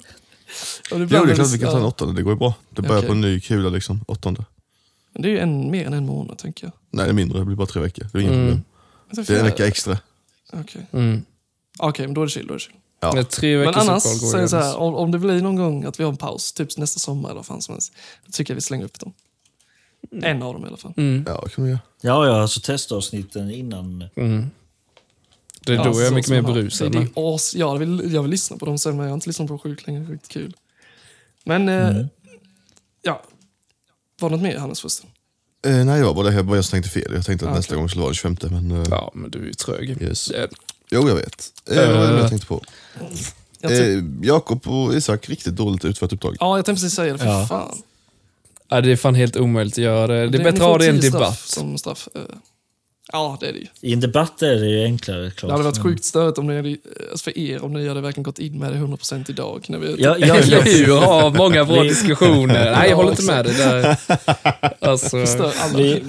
Jo, 0.92 0.98
det 0.98 1.04
är 1.04 1.36
klart 1.36 1.48
vi 1.54 1.60
kan 1.60 1.70
ta 1.72 1.76
den 1.78 1.86
åttonde, 1.86 2.14
det 2.16 2.22
går 2.24 2.34
ju 2.34 2.40
bra. 2.40 2.54
Det 2.70 2.82
börjar 2.82 2.98
Okej. 2.98 3.08
på 3.08 3.14
en 3.14 3.22
ny 3.22 3.40
kula 3.40 3.70
liksom, 3.70 4.04
åttonde. 4.08 4.46
Men 5.14 5.22
Det 5.22 5.28
är 5.28 5.32
ju 5.32 5.40
en, 5.40 5.72
mer 5.72 5.86
än 5.88 5.94
en 5.94 6.06
månad, 6.06 6.38
tänker 6.38 6.66
jag. 6.66 6.74
Nej, 6.92 7.06
det 7.06 7.12
är 7.12 7.14
mindre, 7.14 7.40
det 7.40 7.46
blir 7.46 7.56
bara 7.56 7.68
tre 7.68 7.82
veckor. 7.82 8.08
Det 8.12 8.18
är 8.18 8.22
inga 8.22 8.34
Mm. 8.34 8.46
problem. 8.46 8.64
Det 9.28 9.30
är 9.34 9.40
en 9.40 9.46
vecka 9.46 9.68
extra. 9.68 9.98
Okej, 10.54 10.88
Mm. 10.92 11.26
Okej, 11.80 12.08
men 12.08 12.14
då 12.14 12.22
är 12.22 12.26
det 12.26 12.32
chill. 12.32 12.48
Då 12.48 12.54
är 12.54 12.58
det 12.58 12.64
chill. 12.64 12.74
Ja. 13.16 13.24
tre 13.24 13.58
Men 13.58 13.66
veckors 13.68 13.88
annars, 13.88 14.04
så 14.04 14.38
är 14.38 14.48
så 14.48 14.58
här, 14.58 14.78
om, 14.78 14.96
om 14.96 15.12
det 15.12 15.20
blir 15.20 15.42
någon 15.42 15.56
gång 15.56 15.84
att 15.86 16.00
vi 16.00 16.04
har 16.04 16.12
en 16.12 16.18
paus, 16.18 16.54
typ 16.54 16.78
nästa 16.78 17.00
sommar 17.00 17.30
eller 17.30 17.36
vad 17.36 17.46
fan 17.46 17.62
som 17.62 17.74
helst, 17.76 17.94
då 18.26 18.32
tycker 18.32 18.54
jag 18.54 18.56
vi 18.56 18.62
slänger 18.62 18.86
upp 18.86 19.00
dem. 19.00 19.14
En 20.24 20.44
av 20.44 20.54
dem 20.54 20.66
i 20.66 20.68
alla 20.68 20.78
fall. 20.78 20.94
Mm. 20.98 21.26
Ja, 21.28 21.42
kan 21.56 21.64
vi 21.64 21.70
göra. 21.70 21.80
Ja, 22.02 22.26
ja, 22.28 22.42
alltså 22.42 22.60
testavsnitten 22.60 23.52
innan. 23.52 24.04
Mm. 24.16 24.50
Det 25.66 25.74
är 25.74 25.78
då 25.78 25.84
Ja, 25.84 25.90
jag 25.98 26.08
är 26.08 26.12
mycket 26.12 26.32
mer 26.32 26.42
berusad. 26.42 26.92
Det, 26.92 27.00
det 27.00 27.06
men- 27.16 27.24
är 27.26 27.36
as, 27.36 27.56
jag, 27.56 27.78
vill, 27.78 28.14
jag 28.14 28.22
vill 28.22 28.32
lyssna 28.32 28.58
på 28.58 28.66
dem 28.66 28.78
sen, 28.78 28.96
men 28.98 29.04
jag 29.06 29.10
har 29.12 29.14
inte 29.14 29.30
lyssnat 29.30 29.48
på 29.48 29.58
sjukt 29.60 29.88
länge. 29.88 30.08
Sjukt 30.08 30.28
kul. 30.28 30.54
Men, 31.44 31.70
eh, 31.70 31.88
Mm. 31.90 32.08
ja. 33.02 33.24
Var 34.20 34.30
det 34.30 34.36
något 34.36 34.44
mer, 34.44 34.58
Hannes, 34.58 34.80
förresten? 34.82 35.10
Eh, 35.66 35.86
nej, 35.86 36.00
jag 36.00 36.14
var 36.14 36.24
det. 36.24 36.34
Jag 36.34 36.46
bara 36.46 36.56
jag 36.56 36.66
tänkte 36.66 36.90
fel. 36.92 37.12
Jag 37.14 37.26
tänkte 37.26 37.46
att 37.48 37.52
Ah, 37.54 37.56
nästa 37.56 37.76
gång 37.76 37.90
skulle 37.90 38.02
vara 38.02 38.10
den 38.10 38.16
25, 38.16 38.52
men... 38.54 38.72
Eh, 38.72 38.88
Ja, 38.90 39.12
men 39.16 39.32
du 39.32 39.40
är 39.40 39.46
ju 39.46 39.54
trög. 39.54 40.02
Yes. 40.02 40.32
Eh, 40.94 41.00
Jo, 41.02 41.08
jag 41.10 41.16
vet. 41.16 41.48
Eh, 41.72 41.76
vad 41.76 41.98
var 41.98 42.08
det 42.08 42.14
Eh. 42.14 42.20
jag 42.20 42.30
tänkte 42.30 42.48
på? 42.48 42.62
Jag 43.62 43.72
Eh, 43.72 44.04
Jakob 44.22 44.68
och 44.68 44.94
Isak, 44.96 45.30
riktigt 45.30 45.56
dåligt 45.56 45.86
utfört 45.86 46.14
uppdrag. 46.14 46.36
ja, 46.40 46.58
jag 46.58 46.66
tänkte 46.66 46.82
precis 46.84 46.96
säga 46.96 47.14
det. 47.14 47.20
För 47.20 47.26
Ja. 47.26 47.46
fan. 47.50 47.82
Ja, 48.70 48.82
det 48.82 48.92
är 48.92 48.96
fan 48.96 49.16
helt 49.16 49.36
omöjligt 49.38 49.74
att 49.74 49.78
göra 49.84 50.08
det. 50.08 50.14
Det 50.14 50.22
är 50.24 50.26
ni 50.26 50.38
bättre 50.38 50.50
att 50.50 50.58
får 50.58 50.66
ha 50.66 50.78
det 50.78 50.86
i 50.86 50.90
en 50.90 51.00
tio 51.00 51.10
straff 51.10 51.22
debatt. 51.22 51.40
Som 51.40 51.78
straff. 51.78 52.08
eh. 52.16 52.22
Ja, 53.12 53.38
det 53.40 53.48
är 53.48 53.54
det 53.54 53.60
ju. 53.60 53.68
I 53.82 53.94
en 53.94 54.00
debatt 54.00 54.42
är 54.42 54.56
det 54.56 54.68
ju 54.68 54.84
enklare 54.84 55.32
klart. 55.32 55.50
Det 55.50 55.54
hade 55.54 55.64
varit 55.64 55.84
sjukt 55.84 56.06
störigt 56.06 56.38
om 56.38 56.48
ni 56.48 56.56
hade, 56.56 56.78
alltså 57.12 57.24
för 57.24 57.38
er 57.38 57.64
om 57.64 57.74
ni 57.74 57.88
hade 57.88 58.02
verkligen 58.02 58.24
gått 58.24 58.40
in 58.40 58.60
med 58.60 58.72
det 58.72 58.78
100% 58.78 59.30
idag. 59.30 59.66
När 59.70 59.78
vi, 59.80 59.88
Ja, 60.04 60.16
ja, 60.20 60.36
Eller 60.36 60.58
ja. 60.58 60.62
hur? 60.64 60.96
Ha 60.96 61.30
många 61.30 61.66
bra 61.66 61.82
Vi- 61.82 61.90
diskussioner. 61.90 62.72
Nej, 62.72 62.90
jag 62.90 62.96
håller 62.96 63.10
inte 63.10 63.24
Ja, 63.24 63.32
med 63.36 63.46
dig 63.46 63.54
där. 63.54 63.98
Alltså, 64.90 65.10
förstör 65.10 65.54
alla. 65.60 65.78
Vi, 65.78 66.04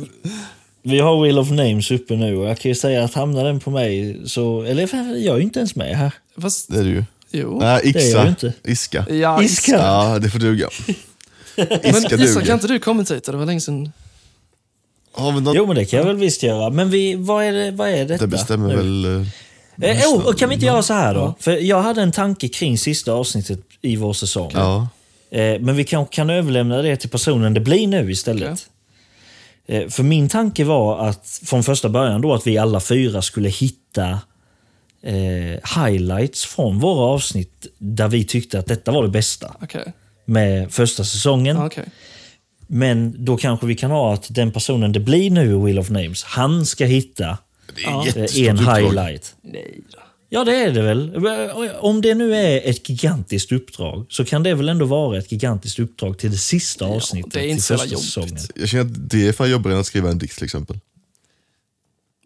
vi 0.84 0.98
har 0.98 1.22
Wheel 1.22 1.38
of 1.38 1.50
Names 1.50 1.90
uppe 1.90 2.16
nu 2.16 2.36
och 2.36 2.48
jag 2.48 2.58
kan 2.58 2.68
ju 2.68 2.74
säga 2.74 3.04
att 3.04 3.14
hamnar 3.14 3.44
den 3.44 3.60
på 3.60 3.70
mig 3.70 4.20
så... 4.26 4.62
Eller 4.62 4.88
jag 5.16 5.34
är 5.34 5.36
ju 5.38 5.42
inte 5.42 5.58
ens 5.58 5.76
med 5.76 5.96
här. 5.96 6.12
Fast, 6.40 6.72
Det 6.72 6.78
är 6.78 6.84
det 6.84 6.90
ju. 6.90 7.04
jo. 7.30 7.58
Nej, 7.60 7.80
det 7.92 7.98
är 7.98 8.02
jag 8.02 8.08
Ixa. 8.10 8.22
ju 8.24 8.28
inte. 8.28 8.52
Iska. 8.64 9.06
Ja, 9.10 9.42
Iska. 9.42 9.72
Ja, 9.72 10.18
det 10.18 10.30
får 10.30 10.38
duga. 10.38 10.68
Men 11.56 11.68
Iska 11.96 12.16
Isak, 12.16 12.44
kan 12.46 12.54
inte 12.54 12.66
du 12.68 12.78
commentata? 12.78 13.32
Det 13.32 13.38
var 13.38 13.46
länge 13.46 13.60
sedan. 13.60 13.92
Har 15.12 15.32
vi 15.32 15.40
något? 15.40 15.56
Jo, 15.56 15.66
men 15.66 15.76
det 15.76 15.84
kan 15.84 15.98
jag 15.98 16.06
väl 16.06 16.16
visst 16.16 16.42
göra. 16.42 16.70
Men 16.70 16.90
vi, 16.90 17.14
vad, 17.14 17.44
är 17.44 17.52
det, 17.52 17.70
vad 17.70 17.88
är 17.88 18.04
detta? 18.04 18.24
Det 18.24 18.28
bestämmer 18.28 18.68
nu? 18.68 18.76
väl... 18.76 19.04
eh, 19.20 19.26
Eh, 19.82 20.06
oh, 20.08 20.26
och 20.26 20.38
kan 20.38 20.48
vi 20.48 20.54
inte 20.54 20.66
göra 20.66 20.82
så 20.82 20.94
här 20.94 21.14
då? 21.14 21.34
För 21.40 21.52
jag 21.56 21.82
hade 21.82 22.02
en 22.02 22.12
tanke 22.12 22.48
kring 22.48 22.78
sista 22.78 23.12
avsnittet 23.12 23.60
i 23.82 23.96
vår 23.96 24.12
säsong. 24.12 24.50
Ja. 24.54 24.88
Eh, 25.30 25.60
men 25.60 25.76
vi 25.76 25.84
kanske 25.84 26.14
kan 26.14 26.30
överlämna 26.30 26.82
det 26.82 26.96
till 26.96 27.10
personen 27.10 27.54
det 27.54 27.60
blir 27.60 27.86
nu 27.86 28.10
istället. 28.10 28.66
Eh, 29.66 29.88
för 29.88 30.02
min 30.02 30.28
tanke 30.28 30.64
var 30.64 31.08
att 31.08 31.40
från 31.44 31.62
första 31.62 31.88
början 31.88 32.20
då 32.20 32.34
att 32.34 32.46
vi 32.46 32.58
alla 32.58 32.80
fyra 32.80 33.22
skulle 33.22 33.48
hitta 33.48 34.18
eh, 35.02 35.82
highlights 35.84 36.44
från 36.44 36.78
våra 36.78 37.04
avsnitt 37.04 37.66
där 37.78 38.08
vi 38.08 38.24
tyckte 38.24 38.58
att 38.58 38.66
detta 38.66 38.92
var 38.92 39.02
det 39.02 39.08
bästa 39.08 39.56
Okej. 39.62 39.92
med 40.24 40.72
första 40.72 41.04
säsongen. 41.04 41.56
Ja, 41.56 41.66
okej. 41.66 41.84
Men 42.66 43.24
då 43.24 43.36
kanske 43.36 43.66
vi 43.66 43.74
kan 43.74 43.90
ha 43.90 44.14
att 44.14 44.34
den 44.34 44.52
personen 44.52 44.92
det 44.92 45.00
blir 45.00 45.30
nu 45.30 45.52
i 45.52 45.64
Wheel 45.64 45.78
of 45.78 45.90
Names, 45.90 46.24
han 46.24 46.66
ska 46.66 46.84
hitta 46.84 47.38
eh, 47.86 48.48
en 48.48 48.58
highlight. 48.58 49.34
Nej 49.42 49.80
då. 49.92 49.98
Ja, 50.34 50.44
det 50.44 50.56
är 50.56 50.70
det 50.72 50.82
väl. 50.82 51.26
Om 51.80 52.00
det 52.00 52.14
nu 52.14 52.34
är 52.34 52.60
ett 52.70 52.88
gigantiskt 52.88 53.52
uppdrag 53.52 54.06
så 54.08 54.24
kan 54.24 54.42
det 54.42 54.54
väl 54.54 54.68
ändå 54.68 54.84
vara 54.86 55.18
ett 55.18 55.32
gigantiskt 55.32 55.78
uppdrag 55.78 56.18
till 56.18 56.30
det 56.30 56.38
sista 56.38 56.84
Ja, 56.84 56.94
avsnittet 56.96 57.32
det 57.32 57.40
är 57.40 57.46
inte 57.46 57.58
i 57.74 57.76
första 57.76 57.86
jobbigt. 57.86 58.04
säsongen. 58.06 58.38
Jag 58.54 58.68
känner 58.68 58.84
att 58.84 59.10
det 59.10 59.28
är 59.28 59.32
fan 59.32 59.50
jobbigare 59.50 59.74
än 59.74 59.80
att 59.80 59.86
skriva 59.86 60.10
en 60.10 60.18
dikt 60.18 60.34
till 60.34 60.44
exempel. 60.44 60.78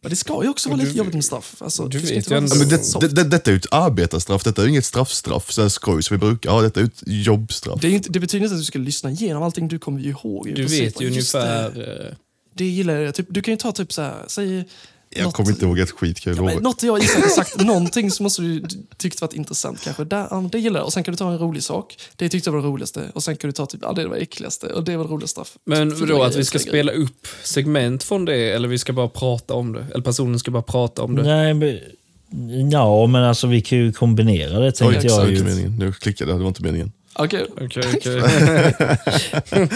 Men 0.02 0.10
det 0.10 0.16
ska 0.16 0.42
ju 0.42 0.48
också 0.48 0.68
vara 0.68 0.78
Du- 0.80 0.84
lite 0.86 0.98
jobbigt 0.98 1.14
med 1.14 1.24
straff. 1.24 1.54
Alltså, 1.58 1.86
du 1.88 1.98
vet 1.98 2.10
inte 2.10 2.30
ju 2.30 2.36
ändå- 2.38 2.54
Ja, 2.54 2.58
men 2.58 2.68
det, 2.68 3.00
det, 3.00 3.08
det, 3.22 3.24
detta 3.24 3.50
är 3.50 3.52
ju 3.54 3.58
ett 3.58 3.66
arbetarstraff, 3.72 4.44
detta 4.44 4.62
är 4.62 4.66
ju 4.66 4.70
inget 4.70 4.84
straffstraff. 4.84 5.52
Så 5.52 5.62
här 5.62 5.68
skoj 5.68 6.02
som 6.02 6.14
vi 6.14 6.18
brukar 6.18 6.50
ha. 6.50 6.62
Detta 6.62 6.80
är 6.80 6.84
ju 6.84 6.86
ett 6.88 7.02
jobbstraff. 7.26 7.80
Det, 7.80 7.90
inte, 7.90 8.08
det 8.12 8.20
betyder 8.20 8.44
inte 8.44 8.54
att 8.54 8.60
du 8.60 8.64
ska 8.64 8.78
lyssna 8.78 9.10
igenom 9.10 9.42
allting. 9.42 9.68
Du 9.68 9.78
kommer 9.78 10.00
ju 10.00 10.10
ihåg. 10.10 10.52
du 10.56 10.64
vet 10.66 11.00
ju 11.00 11.06
ungefär... 11.06 11.70
Det, 11.70 12.06
eh, 12.08 12.14
det 12.54 12.64
gillar 12.64 12.96
jag. 12.96 13.14
Typ, 13.14 13.26
du 13.30 13.42
kan 13.42 13.52
ju 13.54 13.58
ta 13.58 13.72
typ 13.72 13.92
så 13.92 14.02
här, 14.02 14.14
säg... 14.26 14.64
Jag 15.10 15.24
något- 15.24 15.34
kommer 15.34 15.50
inte 15.50 15.64
ihåg 15.64 15.78
ett 15.78 15.90
skit 15.90 16.20
kan 16.20 16.32
jag 16.34 16.44
Ja, 16.44 16.48
lova. 16.50 16.60
något 16.60 16.82
jag 16.82 16.92
har 16.92 17.28
sagt, 17.28 17.60
någonting 17.64 18.10
som 18.10 18.24
måste 18.24 18.42
du 18.42 18.62
tyckt 18.96 19.20
varit 19.20 19.32
intressant 19.32 19.80
kanske. 19.84 20.04
Där, 20.04 20.26
ja, 20.30 20.48
det 20.52 20.58
gillar 20.58 20.80
jag. 20.80 20.86
Och 20.86 20.92
sen 20.92 21.04
kan 21.04 21.12
du 21.12 21.18
ta 21.18 21.30
en 21.32 21.38
rolig 21.38 21.62
sak. 21.62 21.98
Det 22.16 22.28
tyckte 22.28 22.48
jag 22.48 22.54
var 22.54 22.60
det 22.62 22.68
roligaste. 22.68 23.02
Och 23.14 23.22
sen 23.22 23.36
kan 23.36 23.48
du 23.48 23.52
ta 23.52 23.66
typ, 23.66 23.80
ja 23.82 23.92
det 23.92 24.06
var 24.08 24.14
det 24.16 24.20
äckligaste. 24.22 24.66
Och 24.66 24.84
det 24.84 24.96
var 24.96 25.04
det 25.04 25.10
roligaste. 25.10 25.42
Men 25.64 26.00
vadå, 26.00 26.22
att 26.22 26.36
vi 26.36 26.44
ska 26.44 26.58
spela 26.58 26.92
upp 26.92 27.26
segment 27.42 28.04
från 28.04 28.24
det 28.24 28.50
eller 28.52 28.68
vi 28.68 28.78
ska 28.78 28.92
bara 28.92 29.08
prata 29.08 29.54
om 29.54 29.72
det? 29.72 29.86
Eller 29.92 30.02
personen 30.04 30.38
ska 30.38 30.50
bara 30.50 30.62
prata 30.62 31.02
om 31.02 31.16
det? 31.16 31.22
Nej, 31.22 31.54
men, 31.54 31.78
ja, 32.70 33.06
men 33.06 33.24
alltså 33.24 33.46
vi 33.46 33.60
kan 33.60 33.78
ju 33.78 33.92
kombinera 33.92 34.58
det 34.58 34.66
Oj, 34.66 34.72
tänkte 34.72 35.00
det 35.00 35.08
var 35.14 35.20
jag 35.22 35.32
inte 35.32 35.44
meningen. 35.44 35.76
Nu 35.78 35.92
klickade 35.92 36.30
jag, 36.30 36.38
det 36.38 36.42
var 36.42 36.48
inte 36.48 36.62
meningen. 36.62 36.92
Okej. 37.14 37.46
Okej, 37.60 37.82
okej. 37.96 38.22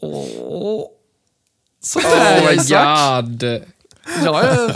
Åh. 0.00 0.84
Sådär 1.88 2.40
Oh 2.40 2.50
my 2.50 2.56
god! 2.56 3.42
Ja, 4.24 4.44
ja. 4.44 4.70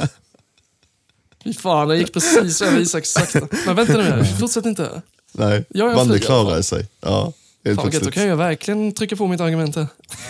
Fy 1.45 1.55
fan, 1.55 1.89
det 1.89 1.97
gick 1.97 2.13
precis 2.13 2.63
över 2.63 2.79
Isak 2.81 3.07
sakta. 3.07 3.41
Men 3.67 3.77
vänta 3.77 3.93
nu, 3.99 4.25
fortsätt 4.41 4.67
inte. 4.67 5.03
Nej, 5.33 5.65
Ja, 5.69 5.85
jag 5.87 5.97
Bande 5.97 6.13
flyger. 6.15 6.27
klarade 6.27 6.63
sig. 6.63 6.87
Ja, 7.01 7.33
helt 7.65 7.77
Fan 7.81 7.85
gött, 7.85 7.85
då 7.85 7.91
plötsligt. 7.91 8.15
kan 8.15 8.27
jag 8.27 8.37
verkligen 8.37 8.93
trycka 8.95 9.17
på 9.17 9.27
mitt 9.27 9.41
argument 9.41 9.77
här. 9.77 9.87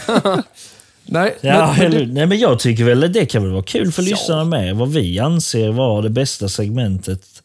Nej, 1.06 1.36
Ja, 1.40 1.74
men, 1.78 1.90
men 1.92 2.14
nej, 2.14 2.26
men 2.26 2.38
jag 2.38 2.58
tycker 2.58 2.84
väl 2.84 3.04
att 3.04 3.12
det 3.12 3.26
kan 3.26 3.42
väl 3.42 3.52
vara 3.52 3.62
kul 3.62 3.92
för 3.92 4.02
Ja. 4.02 4.08
lyssnarna 4.10 4.44
med 4.44 4.76
vad 4.76 4.92
vi 4.92 5.18
anser 5.18 5.68
vara 5.72 6.02
det 6.02 6.10
bästa 6.10 6.48
segmentet. 6.48 7.42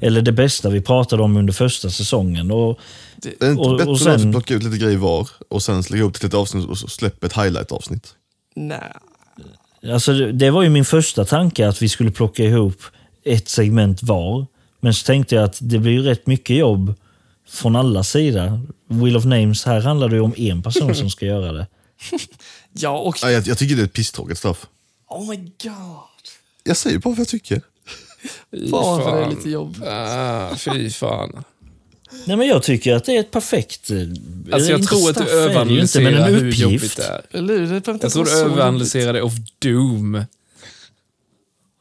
Eller 0.00 0.22
det 0.22 0.32
bästa 0.32 0.70
vi 0.70 0.80
pratade 0.80 1.22
om 1.22 1.36
under 1.36 1.52
första 1.52 1.90
säsongen. 1.90 2.50
Och, 2.50 2.78
Det 3.16 3.28
är 3.44 3.50
inte 3.50 3.62
Och- 3.62 3.76
bättre 3.76 3.90
och 3.90 3.98
då 3.98 4.10
att 4.10 4.20
sen- 4.20 4.32
plocka 4.32 4.54
ut 4.54 4.62
lite 4.62 4.76
grejer 4.76 4.98
var 4.98 5.28
och 5.48 5.62
sen 5.62 5.80
lägga 5.90 6.00
ihop 6.02 6.14
till 6.14 6.26
ett 6.28 6.34
avsnitt 6.34 6.68
och 6.68 6.78
släppa 6.78 7.26
ett 7.26 7.32
highlight-avsnitt. 7.32 8.14
Nej. 8.54 8.92
alltså, 9.92 10.12
det- 10.12 10.50
var 10.50 10.62
ju 10.62 10.68
min 10.68 10.84
första 10.84 11.24
tanke 11.24 11.68
att 11.68 11.82
vi 11.82 11.88
skulle 11.88 12.10
plocka 12.10 12.42
ihop 12.44 12.82
ett 13.24 13.48
segment 13.48 14.02
var. 14.02 14.46
Men 14.80 14.94
så 14.94 15.04
tänkte 15.06 15.34
jag 15.34 15.44
att 15.44 15.58
det 15.60 15.78
blir 15.78 15.92
ju 15.92 16.02
rätt 16.02 16.26
mycket 16.26 16.56
jobb 16.56 16.94
från 17.48 17.76
alla 17.76 18.04
sidor. 18.04 18.60
Wheel 18.88 19.16
of 19.16 19.24
Names, 19.24 19.64
här 19.64 19.80
handlar 19.80 20.08
det 20.08 20.14
ju 20.16 20.20
om 20.22 20.34
en 20.36 20.62
person 20.62 20.94
som 20.94 21.10
ska 21.10 21.26
göra 21.26 21.52
det. 21.52 21.66
Ja, 22.76 22.98
och... 22.98 23.16
Ja, 23.22 23.30
jag, 23.30 23.46
jag 23.46 23.58
tycker 23.58 23.76
det 23.76 23.82
är 23.82 23.86
ett 23.86 23.92
pisstråkigt 23.92 24.38
straff. 24.38 24.66
Oh 25.08 25.28
my 25.30 25.36
god. 25.36 25.98
Jag 26.64 26.76
säger 26.76 26.98
bara 26.98 27.10
vad 27.10 27.18
jag 27.18 27.28
tycker. 27.28 27.62
Fan 28.70 29.02
för 29.02 29.10
det 29.12 29.18
är 29.18 29.22
fan. 29.22 29.30
lite 29.34 29.50
jobb. 29.50 29.82
Ah, 29.86 30.56
fy 30.56 30.90
fan. 30.90 31.44
Nej, 32.26 32.36
men 32.36 32.46
jag 32.48 32.62
tycker 32.62 32.94
att 32.94 33.04
det 33.04 33.16
är 33.16 33.20
ett 33.20 33.30
perfekt... 33.30 33.90
eh, 33.90 33.96
Alltså 34.52 34.70
jag 34.70 34.88
tror 34.88 35.10
att 35.10 35.16
du 35.16 35.24
det 35.24 35.30
överanalyserar 35.30 36.28
hur 36.30 36.50
jobbigt 36.52 36.96
det 36.96 37.04
är. 37.04 37.22
Eller? 37.30 37.58
Det 37.58 37.98
Jag 38.02 38.12
tror 38.12 38.24
du 38.24 38.30
överanalyserar 38.30 39.12
det 39.12 39.22
of 39.22 39.32
doom. 39.58 40.24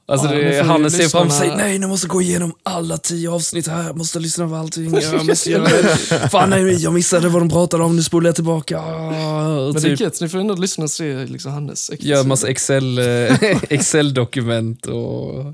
Alltså 0.05 0.27
Ja, 0.27 0.33
det, 0.51 0.63
han 0.63 0.91
ser 0.91 1.07
framför 1.09 1.37
sig, 1.37 1.55
nej 1.57 1.79
nu 1.79 1.87
måste 1.87 2.05
jag 2.07 2.11
gå 2.11 2.21
igenom 2.21 2.53
alla 2.63 2.97
tio 2.97 3.29
avsnitt 3.29 3.67
här, 3.67 3.93
måste 3.93 4.19
lyssna 4.19 4.47
på 4.49 4.55
allting. 4.55 4.93
Jag 5.01 5.25
måste 5.27 5.51
göra 5.51 5.63
det. 5.63 6.29
Fan 6.31 6.49
nej, 6.49 6.73
jag 6.83 6.93
missade 6.93 7.29
vad 7.29 7.41
de 7.41 7.49
pratade 7.49 7.83
om, 7.83 7.95
nu 7.95 8.03
spolar 8.03 8.27
jag 8.27 8.35
tillbaka. 8.35 8.81
Men 8.81 9.73
det 9.73 9.81
typ, 9.81 9.99
är 9.99 10.03
gött, 10.03 10.21
ni 10.21 10.29
får 10.29 10.37
ändå 10.39 10.55
lyssna 10.55 10.83
och 10.83 10.91
se 10.91 11.25
liksom 11.25 11.51
Hannes 11.51 11.89
gör 11.99 12.15
sida. 12.17 12.23
massa 12.23 12.47
Excel, 12.49 12.97
eh, 12.99 13.05
Excel-dokument 13.69 14.85
och... 14.85 15.53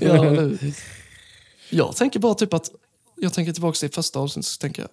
Ja? 0.00 0.24
Jag 1.70 1.96
tänker 1.96 2.20
bara 2.20 2.34
typ 2.34 2.54
att, 2.54 2.70
jag 3.20 3.32
tänker 3.32 3.52
tillbaka 3.52 3.76
till 3.76 3.90
första 3.90 4.18
avsnittet 4.18 4.46
så 4.50 4.58
tänker 4.58 4.82
jag, 4.82 4.90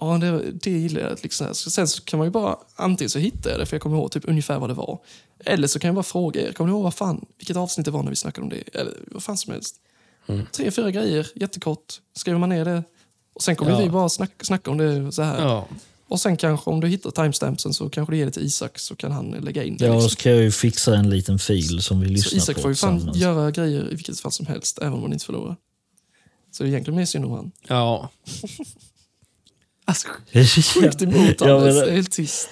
ja 0.00 0.18
det, 0.18 0.52
det 0.52 0.70
gillar 0.70 1.00
jag. 1.00 1.18
Liksom. 1.22 1.54
Så 1.54 1.70
Sen 1.70 1.88
så 1.88 2.02
kan 2.02 2.18
man 2.18 2.26
ju 2.26 2.30
bara, 2.30 2.56
antingen 2.76 3.10
så 3.10 3.18
hittar 3.18 3.50
jag 3.50 3.58
det 3.60 3.66
för 3.66 3.76
jag 3.76 3.82
kommer 3.82 3.96
ihåg 3.96 4.12
typ 4.12 4.28
ungefär 4.28 4.58
vad 4.58 4.70
det 4.70 4.74
var. 4.74 4.98
Eller 5.44 5.68
så 5.68 5.78
kan 5.78 5.88
jag 5.88 5.94
bara 5.94 6.02
fråga 6.02 6.48
er, 6.48 6.52
kommer 6.52 6.70
ni 6.70 6.74
ihåg 6.74 6.82
vad 6.84 6.94
fan, 6.94 7.26
vilket 7.38 7.56
avsnitt 7.56 7.84
det 7.84 7.90
var 7.90 8.02
när 8.02 8.10
vi 8.10 8.16
snackade 8.16 8.42
om 8.42 8.48
det? 8.48 8.76
Eller 8.80 8.94
vad 9.10 9.22
fan 9.22 9.36
som 9.36 9.52
helst. 9.52 9.76
Tre, 10.52 10.70
fyra 10.70 10.90
grejer, 10.90 11.26
jättekort. 11.34 11.94
Skriver 12.16 12.38
man 12.38 12.48
ner 12.48 12.64
det. 12.64 12.82
Och 13.34 13.42
sen 13.42 13.56
kommer 13.56 13.72
Ja. 13.72 13.78
vi 13.78 13.88
bara 13.90 14.08
snacka, 14.08 14.44
snacka 14.44 14.70
om 14.70 14.78
det 14.78 15.12
så 15.12 15.22
här. 15.22 15.42
Ja. 15.42 15.68
Och 16.08 16.20
sen 16.20 16.36
kanske 16.36 16.70
om 16.70 16.80
du 16.80 16.88
hittar 16.88 17.10
timestampsen 17.10 17.74
så 17.74 17.88
kanske 17.90 18.12
du 18.12 18.16
ger 18.18 18.26
det 18.26 18.32
till 18.32 18.42
Isak 18.42 18.78
så 18.78 18.96
kan 18.96 19.12
han 19.12 19.30
lägga 19.30 19.64
in 19.64 19.76
det. 19.76 19.86
Ja, 19.86 19.92
liksom. 19.92 20.10
så 20.10 20.16
kan 20.16 20.32
jag 20.32 20.42
ju 20.42 20.50
fixa 20.50 20.96
en 20.96 21.10
liten 21.10 21.38
fil 21.38 21.82
som 21.82 22.00
vi 22.00 22.06
Så 22.06 22.12
lyssnar 22.12 22.38
Isak 22.38 22.56
på 22.56 22.62
får 22.62 22.70
ju 22.70 22.74
fan 22.74 23.10
göra 23.14 23.50
grejer 23.50 23.92
i 23.92 23.94
vilket 23.94 24.20
fall 24.20 24.32
som 24.32 24.46
helst, 24.46 24.78
även 24.78 24.92
om 24.92 25.00
man 25.00 25.12
inte 25.12 25.24
förlorar. 25.24 25.56
Så 26.50 26.62
det 26.62 26.68
är 26.68 26.70
egentligen 26.70 26.96
mer 26.98 27.04
synd 27.04 27.24
om 27.24 27.30
han. 27.30 27.52
ja. 27.68 28.10
Alltså, 29.84 30.08
sjukt 30.74 31.02
emot 31.02 31.40
Ja, 31.40 31.56
Anders. 31.58 31.74
Det 31.74 31.86
är 31.86 31.90
helt 31.90 32.12
tyst. 32.12 32.48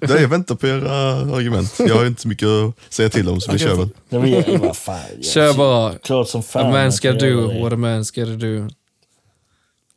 Nej, 0.00 0.20
jag 0.22 0.28
väntar 0.28 0.54
på 0.54 0.66
era 0.66 0.92
argument. 1.36 1.74
Jag 1.78 1.94
har 1.94 2.06
inte 2.06 2.22
så 2.22 2.28
mycket 2.28 2.48
att 2.48 2.74
säga 2.92 3.08
till 3.08 3.28
om, 3.28 3.40
så 3.40 3.52
vi 3.52 3.58
kör 3.58 3.74
väl. 3.76 3.88
Ja, 4.08 4.18
men 4.20 4.30
jag- 4.30 4.58
vad 4.58 4.76
fan, 4.76 5.00
jag- 5.16 5.24
Kör 5.24 5.54
bara. 5.54 5.98
Klart 5.98 6.28
som 6.28 6.42
fan. 6.42 6.66
A 6.66 6.70
man 6.70 6.92
ska 6.92 7.12
do 7.12 7.46
det. 7.48 7.62
what 7.62 7.72
a 7.72 7.76
man 7.76 8.04
ska 8.04 8.24
do. 8.24 8.68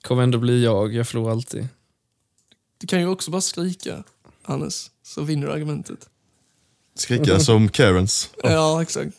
Kommer 0.02 0.24
ändå 0.24 0.38
bli 0.38 0.64
jag, 0.64 0.94
jag 0.94 1.08
förlorar 1.08 1.32
alltid. 1.32 1.68
Du 2.78 2.88
kan 2.88 3.00
ju 3.00 3.08
också 3.08 3.32
bara 3.32 3.42
skrika, 3.42 4.04
Hannes, 4.44 4.92
så 5.04 5.22
vinner 5.22 5.48
du 5.48 5.54
argumentet. 5.54 6.10
Skrika 6.96 7.40
som 7.40 7.70
Karens. 7.70 8.30
Ja, 8.44 8.82
exakt. 8.82 9.12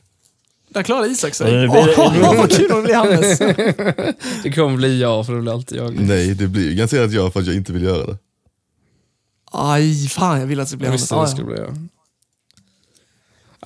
Där 0.76 0.82
klarade 0.82 1.08
Isak 1.08 1.34
sig. 1.34 1.68
Åh, 1.68 2.36
vad 2.36 2.50
kul 2.52 2.72
om 2.72 2.76
det 2.78 2.82
blir 2.84 2.94
Hannes. 2.94 3.38
Det 4.42 4.52
kommer 4.52 4.76
bli 4.76 5.00
jag, 5.00 5.26
för 5.26 5.34
det 5.34 5.40
blir 5.40 5.52
alltid 5.52 5.78
jag. 5.78 5.94
Nej, 6.00 6.34
det 6.34 6.46
blir 6.46 6.68
ju 6.70 6.74
garanterat 6.74 7.12
jag 7.12 7.32
för 7.32 7.40
att 7.40 7.46
jag 7.46 7.56
inte 7.56 7.72
vill 7.72 7.82
göra 7.82 8.06
det. 8.06 8.16
Aj, 9.52 10.08
fan 10.08 10.40
jag 10.40 10.46
vill 10.46 10.60
att 10.60 10.70
det 10.70 10.76
blir 10.76 10.86
Jag 10.86 10.90
Hannes. 10.90 11.02
visste 11.02 11.14
det 11.20 11.28
skulle 11.28 11.46
bli 11.46 11.56
jag. 11.56 11.72
Men 11.72 11.88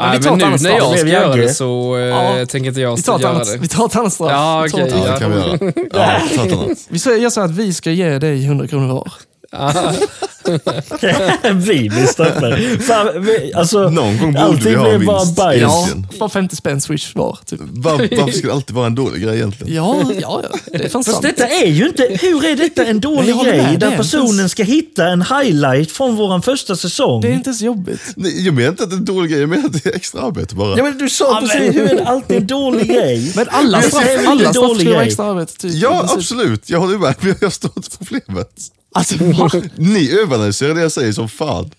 Nej, 0.08 0.18
vi 0.18 0.24
tar 0.24 0.36
men 0.36 0.50
nu 0.52 0.56
när 0.62 0.70
jag 0.76 0.92
Det 0.92 0.98
ska 0.98 1.08
göra 1.08 1.36
det 1.36 1.54
så 1.54 1.96
eh, 1.96 2.02
Ja. 2.02 2.46
tänker 2.46 2.68
inte 2.68 2.80
jag 2.80 2.96
Vi 2.96 3.02
tar, 3.02 3.16
ett 3.16 3.22
göra 3.22 3.44
det. 3.44 3.56
vi 3.58 3.68
tar 3.68 3.86
ett 3.86 3.96
annat 3.96 4.12
straff. 4.12 4.30
Ja, 4.30 4.62
Vi 4.64 4.70
tar 4.70 4.78
ett 4.80 4.92
okej. 4.92 5.02
Ja, 5.06 5.12
det 5.12 5.18
kan 5.18 5.30
vi 5.32 5.36
göra. 5.38 6.48
Ja. 6.68 6.74
Vi 6.88 6.98
säger 6.98 7.18
gör 7.18 7.30
så 7.30 7.40
att 7.40 7.50
vi 7.50 7.72
ska 7.74 7.90
ge 7.90 8.18
dig 8.18 8.44
100 8.44 8.66
kronor 8.68 8.94
var. 8.94 9.12
vi 11.54 11.88
blir 11.90 12.06
straffade. 12.06 12.78
Fan, 12.80 13.22
vi, 13.24 13.52
alltså, 13.54 13.90
Någon 13.90 14.18
gång 14.18 14.32
borde 14.32 14.68
vi 14.70 14.74
ha 14.74 14.88
en 14.88 14.98
blev 14.98 15.06
bara 15.06 15.18
vinst. 15.24 15.36
bajs. 15.36 15.60
Ja, 15.62 15.84
Egentligen. 15.86 16.18
bara 16.18 16.28
50 16.28 16.56
spänn 16.56 16.80
swish 16.80 17.14
var. 17.14 17.38
Typ. 17.46 17.60
Var, 17.62 17.92
varför 18.16 18.32
ska 18.38 18.46
det 18.46 18.52
alltid 18.54 18.76
vara 18.76 18.86
en 18.86 18.94
dålig 18.94 19.22
grej 19.22 19.36
egentligen? 19.36 19.74
Ja, 19.74 20.02
ja, 20.20 20.42
ja. 20.50 20.58
Det 20.72 20.84
är 20.84 20.88
fan 20.88 21.04
Fast 21.04 21.22
sant. 21.22 21.26
detta 21.36 21.48
är 21.48 21.66
ju 21.66 21.86
inte... 21.88 22.02
Hur 22.20 22.44
är 22.44 22.56
detta 22.56 22.84
en 22.84 23.00
dålig 23.00 23.28
jag 23.30 23.34
håller 23.34 23.50
med, 23.56 23.64
grej 23.66 23.76
det 23.78 23.86
är 23.86 23.90
där 23.90 23.96
personen 23.96 24.48
ska 24.48 24.62
hitta 24.62 25.06
en 25.08 25.22
highlight 25.22 25.90
från 25.92 26.16
vår 26.16 26.40
första 26.40 26.76
säsong? 26.76 27.20
Det 27.20 27.28
är 27.28 27.32
inte 27.32 27.48
ens 27.48 27.62
jobbigt. 27.62 28.00
Nej, 28.16 28.44
jag 28.46 28.54
menar 28.54 28.68
inte 28.68 28.82
att 28.82 28.90
det 28.90 28.96
är 28.96 28.98
en 28.98 29.04
dålig 29.04 29.30
grej, 29.30 29.40
jag 29.40 29.48
menar 29.48 29.64
att 29.66 29.82
det 29.82 29.86
är 29.90 29.94
extra 29.96 30.20
arbete 30.22 30.54
bara. 30.54 30.76
Ja, 30.76 30.82
men 30.84 30.98
du 30.98 31.08
sa 31.10 31.40
precis, 31.40 31.76
hur 31.76 31.90
är 31.90 31.94
det 31.94 32.04
alltid 32.06 32.36
en 32.36 32.46
dålig 32.46 32.88
grej? 32.94 33.32
Men 33.36 33.46
alla 33.50 33.78
är 33.78 33.82
straff, 33.82 34.04
alla 34.26 34.52
dålig 34.52 34.80
ska 34.80 34.90
vara 34.90 34.98
grej. 34.98 35.06
extra 35.08 35.24
arbete. 35.26 35.52
Typ, 35.58 35.70
i 35.74 35.78
Ja, 35.78 35.98
princip. 36.00 36.18
absolut. 36.18 36.70
Jag 36.70 36.80
håller 36.80 36.98
med, 36.98 37.14
men 37.20 37.34
jag 37.40 37.52
står 37.52 37.70
inte 37.76 37.90
på 37.90 37.96
problemet. 38.04 38.50
Alltså, 38.92 39.24
va? 39.24 39.50
Ni 39.76 40.10
överanalyserar 40.10 40.74
det 40.74 40.80
jag 40.80 40.92
säger 40.92 41.12
som 41.12 41.28
fan. 41.28 41.70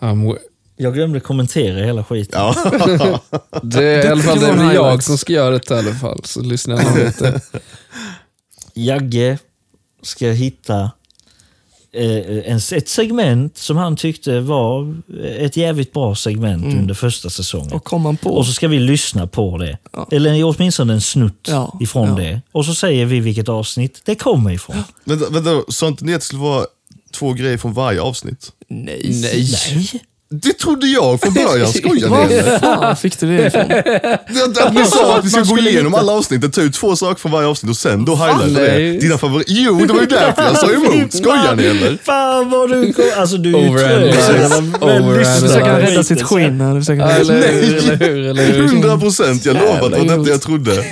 Um, 0.00 0.36
Jag 0.76 0.94
glömde 0.94 1.20
kommentera 1.20 1.84
hela 1.84 2.04
skiten. 2.04 2.40
Ja. 2.40 3.20
det 3.62 3.84
är 3.84 4.04
i 4.04 4.08
alla 4.08 4.22
fall 4.22 4.40
Det 4.40 4.46
det 4.46 4.62
är 4.62 4.72
jag 4.72 5.02
som 5.02 5.18
ska 5.18 5.32
göra 5.32 5.50
detta 5.50 5.76
i 5.76 5.78
alla 5.78 5.94
fall, 5.94 6.20
så 6.24 6.42
lyssnar 6.42 6.82
jag 6.82 6.98
lite. 7.06 7.40
Jagge 8.74 9.38
ska 10.02 10.26
hitta 10.26 10.90
ett 11.92 12.88
segment 12.88 13.56
som 13.56 13.76
han 13.76 13.96
tyckte 13.96 14.40
var 14.40 14.96
ett 15.38 15.56
jävligt 15.56 15.92
bra 15.92 16.14
segment 16.14 16.64
under 16.64 16.94
första 16.94 17.30
säsongen. 17.30 17.66
Mm. 17.66 17.76
Och 17.76 17.84
kom 17.84 18.02
man 18.02 18.16
på... 18.16 18.30
Och 18.30 18.46
så 18.46 18.52
ska 18.52 18.68
vi 18.68 18.78
lyssna 18.78 19.26
på 19.26 19.58
det. 19.58 19.78
Ja. 19.92 20.08
Eller 20.10 20.44
åtminstone 20.44 20.92
en 20.92 21.00
snutt 21.00 21.46
Ja, 21.48 21.78
ifrån 21.80 22.08
ja. 22.08 22.14
det. 22.14 22.42
Och 22.52 22.64
så 22.64 22.74
säger 22.74 23.06
vi 23.06 23.20
vilket 23.20 23.48
avsnitt 23.48 24.02
det 24.04 24.14
kommer 24.14 24.50
ifrån. 24.50 24.76
Vänta, 25.04 25.30
vänta, 25.30 25.62
sa 25.68 25.88
inte 25.88 26.04
ni 26.04 26.14
att 26.14 26.20
det 26.20 26.24
skulle 26.24 26.42
vara 26.42 26.66
två 27.12 27.32
grejer 27.32 27.58
från 27.58 27.72
varje 27.72 28.00
avsnitt? 28.00 28.52
Nej. 28.68 29.00
Nej. 29.22 29.48
Nej. 29.74 30.02
Det 30.30 30.52
trodde 30.58 30.86
jag 30.86 31.20
från 31.20 31.32
början, 31.34 31.68
skojar 31.72 32.26
ni 32.28 32.34
eller? 32.34 32.50
Var 32.50 32.58
fan 32.58 32.96
fick 32.96 33.20
du 33.20 33.36
det 33.36 33.46
ifrån? 33.46 33.62
Att- 33.62 34.58
Att 34.66 34.74
ni 34.74 34.84
sa 34.84 35.16
att 35.18 35.24
vi 35.24 35.30
ska 35.30 35.40
gå 35.40 35.58
igenom 35.58 35.94
alla 35.94 36.12
avsnitt, 36.12 36.52
ta 36.54 36.60
ut 36.60 36.74
två 36.74 36.96
saker 36.96 37.20
från 37.20 37.32
varje 37.32 37.48
avsnitt 37.48 37.70
och 37.70 37.76
sen 37.76 38.04
då 38.04 38.14
highlighta 38.16 38.60
det. 38.60 38.78
Dina 38.98 39.18
favoriter. 39.18 39.52
Jo, 39.56 39.84
det 39.86 39.92
var 39.92 40.00
ju 40.00 40.06
därför 40.06 40.42
jag 40.42 40.56
sa 40.56 40.72
emot. 40.72 41.12
Skojar 41.12 41.56
ni 41.56 41.64
eller? 41.64 41.98
Fan 42.04 42.50
vad 42.50 42.70
du 42.70 42.92
kom... 42.92 43.04
Alltså 43.16 43.36
du 43.36 43.54
är 43.56 43.62
ju 43.62 43.70
Nu 43.70 45.24
försöker 45.24 45.66
han 45.70 45.80
rädda 45.80 46.02
sitt 46.04 46.22
skinn. 46.22 46.60
Eller 46.60 47.40
Nej. 47.40 47.96
hur, 48.10 48.26
eller? 48.26 48.58
100 48.64 48.98
procent, 48.98 49.44
jag 49.44 49.54
lovar 49.56 49.74
att 49.86 49.92
det 49.92 49.98
var 49.98 50.16
detta 50.18 50.30
jag 50.30 50.42
trodde. 50.42 50.84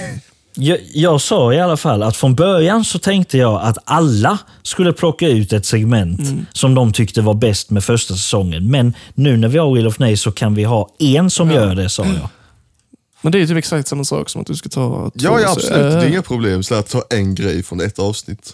Jag, 0.59 0.79
jag 0.95 1.21
sa 1.21 1.53
i 1.53 1.61
alla 1.61 1.77
fall 1.77 2.03
att 2.03 2.17
från 2.17 2.35
början 2.35 2.85
så 2.85 2.99
tänkte 2.99 3.39
jag 3.39 3.61
att 3.63 3.79
alla 3.85 4.39
skulle 4.63 4.93
plocka 4.93 5.29
ut 5.29 5.53
ett 5.53 5.67
segment 5.67 6.21
Mm. 6.21 6.47
som 6.53 6.75
de 6.75 6.93
tyckte 6.93 7.21
var 7.23 7.35
bäst 7.35 7.71
med 7.71 7.85
första 7.85 8.15
säsongen. 8.15 8.71
Men 8.71 8.95
nu 9.15 9.37
när 9.37 9.49
vi 9.49 9.59
har 9.59 9.75
Wheel 9.75 9.87
of 9.87 9.99
Nay 9.99 10.17
så 10.17 10.33
kan 10.33 10.55
vi 10.55 10.65
ha 10.65 10.89
en 10.99 11.31
som 11.31 11.51
gör 11.51 11.75
det, 11.75 11.89
sa 11.89 12.05
jag. 12.05 12.15
Men 13.23 13.33
det 13.33 13.39
är 13.39 13.41
ju 13.41 13.47
typ 13.47 13.57
exakt 13.57 13.89
samma 13.89 14.05
sak 14.05 14.29
som 14.31 14.41
att 14.41 14.47
du 14.47 14.55
ska 14.57 14.69
ta 14.69 15.11
två. 15.11 15.11
Ja, 15.15 15.41
ja 15.41 15.51
absolut. 15.53 15.73
Det 15.73 15.79
är 15.99 16.03
eh, 16.05 16.09
inga 16.11 16.23
problem. 16.23 16.63
Så 16.63 16.75
att 16.75 16.89
ta 16.89 17.03
en 17.11 17.35
grej 17.35 17.63
från 17.63 17.81
ett 17.81 17.99
avsnitt. 17.99 18.53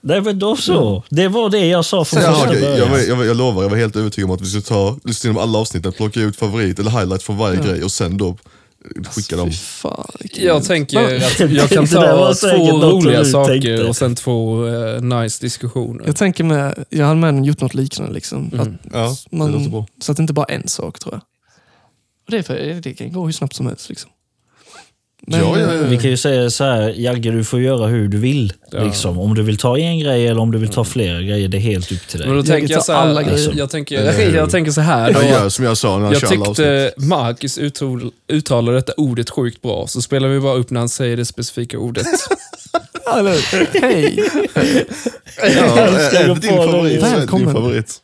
Nej, 0.00 0.20
men 0.20 0.38
då 0.38 0.56
så. 0.56 1.02
Det 1.10 1.28
var 1.28 1.50
det 1.50 1.66
jag 1.66 1.84
sa 1.84 2.04
från 2.04 2.22
Ja, 2.22 2.32
första 2.32 2.46
början. 2.48 2.78
jag, 2.78 3.06
jag, 3.08 3.16
var- 3.16 3.24
jag 3.24 3.36
lovar, 3.36 3.62
jag 3.62 3.70
var 3.70 3.76
helt 3.76 3.96
övertygad 3.96 4.30
om 4.30 4.36
att 4.36 4.40
vi 4.42 4.46
skulle 4.46 4.62
ta, 4.62 4.96
lyssna 5.04 5.28
igenom 5.28 5.42
alla 5.42 5.58
avsnitten, 5.58 5.92
plocka 5.92 6.20
ut 6.20 6.36
favorit 6.36 6.78
eller 6.78 6.90
highlight 6.90 7.22
från 7.22 7.36
varje 7.36 7.56
grej 7.62 7.84
och 7.84 7.92
sen 7.92 8.16
då 8.18 8.36
skicka 9.10 9.36
dem. 9.36 9.50
Jag 10.36 10.64
tänker 10.64 11.16
att 11.16 11.40
jag 11.52 11.68
kan 11.70 11.86
ta 11.86 12.34
två 12.34 12.78
roliga 12.78 13.24
saker 13.24 13.88
och 13.88 13.96
sen 13.96 14.14
två 14.14 14.66
eh, 14.66 15.00
nice 15.02 15.44
diskussioner. 15.44 16.06
Jag 16.06 16.16
tänker 16.16 16.44
med, 16.44 16.84
jag 16.90 17.06
hade 17.06 17.20
med 17.20 17.46
gjort 17.46 17.60
något 17.60 17.74
liknande. 17.74 18.14
Liksom. 18.14 18.50
Att 18.58 18.92
Ja, 18.92 19.16
man, 19.30 19.86
så 20.00 20.12
att 20.12 20.16
det 20.16 20.20
inte 20.20 20.32
bara 20.32 20.46
är 20.46 20.54
en 20.54 20.68
sak 20.68 20.98
tror 20.98 21.14
jag. 21.14 21.20
Och 22.24 22.30
det, 22.30 22.38
är 22.38 22.42
för, 22.42 22.80
det 22.82 22.94
kan 22.94 23.12
gå 23.12 23.24
hur 23.24 23.32
snabbt 23.32 23.54
som 23.54 23.66
helst. 23.66 23.88
Liksom. 23.88 24.10
Men, 25.26 25.40
Ja, 25.40 25.58
ja, 25.60 25.74
ja. 25.74 25.82
Vi 25.88 25.96
kan 25.96 26.10
ju 26.10 26.16
säga 26.16 26.50
så 26.50 26.64
här, 26.64 26.94
Jagge 26.96 27.30
du 27.30 27.44
får 27.44 27.60
göra 27.60 27.86
hur 27.86 28.08
du 28.08 28.18
vill. 28.18 28.52
Ja. 28.70 28.84
Liksom. 28.84 29.18
Om 29.18 29.34
du 29.34 29.42
vill 29.42 29.56
ta 29.56 29.78
en 29.78 29.98
grej 29.98 30.26
eller 30.26 30.40
om 30.40 30.50
du 30.52 30.58
vill 30.58 30.68
ta 30.68 30.84
flera 30.84 31.20
grejer, 31.22 31.48
det 31.48 31.56
är 31.56 31.60
helt 31.60 31.92
upp 31.92 32.06
till 32.08 32.18
dig. 32.18 32.28
Men 32.28 32.36
då 32.36 32.40
Jag 32.40 32.46
tänker 32.46 32.74
jag 32.74 32.84
så 32.84 32.92
här, 32.92 33.00
alla 33.00 33.22
grejer. 33.22 33.52
jag, 33.56 33.70
tänker, 33.70 33.98
Eller 33.98 34.12
hur? 34.26 34.36
jag 34.36 34.50
tänker 34.50 34.72
så 34.72 34.80
här. 34.80 35.12
Då, 35.12 35.20
Jag 35.22 35.30
gör 35.30 35.48
som 35.48 35.64
jag 35.64 35.76
sa 35.76 35.98
när 35.98 36.12
jag, 36.12 36.22
jag 36.22 36.30
tyckte. 36.30 36.92
Marcus 36.96 37.58
uttal, 37.58 38.10
uttalade 38.28 38.76
detta 38.78 38.92
ordet 38.96 39.30
sjukt 39.30 39.62
bra, 39.62 39.86
så 39.86 40.02
spelar 40.02 40.28
vi 40.28 40.40
bara 40.40 40.54
upp 40.54 40.70
när 40.70 40.80
han 40.80 40.88
säger 40.88 41.16
det 41.16 41.24
specifika 41.24 41.78
ordet. 41.78 42.06
Hej! 43.82 44.24
Ja, 45.56 45.88
få 46.26 46.34
din 46.34 46.50
favorit 46.56 47.00
det 47.00 47.06
din 47.06 47.16
Välkommen. 47.18 47.52
favorit. 47.52 47.96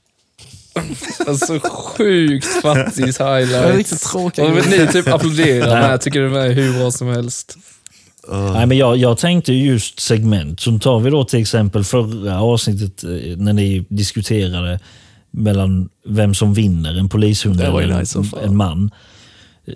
Alltså 1.29 1.61
sjukt 1.63 2.47
fattigt 2.63 3.19
Det 3.19 3.25
är 3.25 3.39
highlight. 3.41 3.77
riktigt 3.77 4.01
tråkigt. 4.03 4.45
Och 4.45 4.71
ni 4.71 4.87
typ 4.93 5.09
applåderar 5.09 5.89
med, 5.89 6.01
tycker 6.01 6.21
det 6.21 6.41
är 6.41 6.53
hur 6.53 6.79
bra 6.79 6.91
som 6.91 7.09
helst. 7.09 7.57
Nej, 8.53 8.67
men 8.67 8.79
jag, 8.79 8.97
jag 8.97 9.19
tänkte 9.19 9.53
just 9.53 10.01
segment. 10.01 10.61
Som 10.61 10.81
tar 10.81 11.01
vi 11.01 11.11
då 11.11 11.25
till 11.25 11.41
exempel 11.41 11.85
förra 11.85 12.41
avsnittet 12.41 13.05
eh, 13.05 13.11
när 13.37 13.53
ni 13.53 13.85
diskuterade 13.89 14.81
mellan 15.31 15.89
vem 16.07 16.35
som 16.35 16.55
vinner, 16.55 16.99
en 16.99 17.09
polishund 17.09 17.61
eller 17.61 17.99
nice 17.99 18.13
som 18.13 18.23
en, 18.23 18.29
fan. 18.29 18.41
en 18.45 18.57
man. 18.57 18.91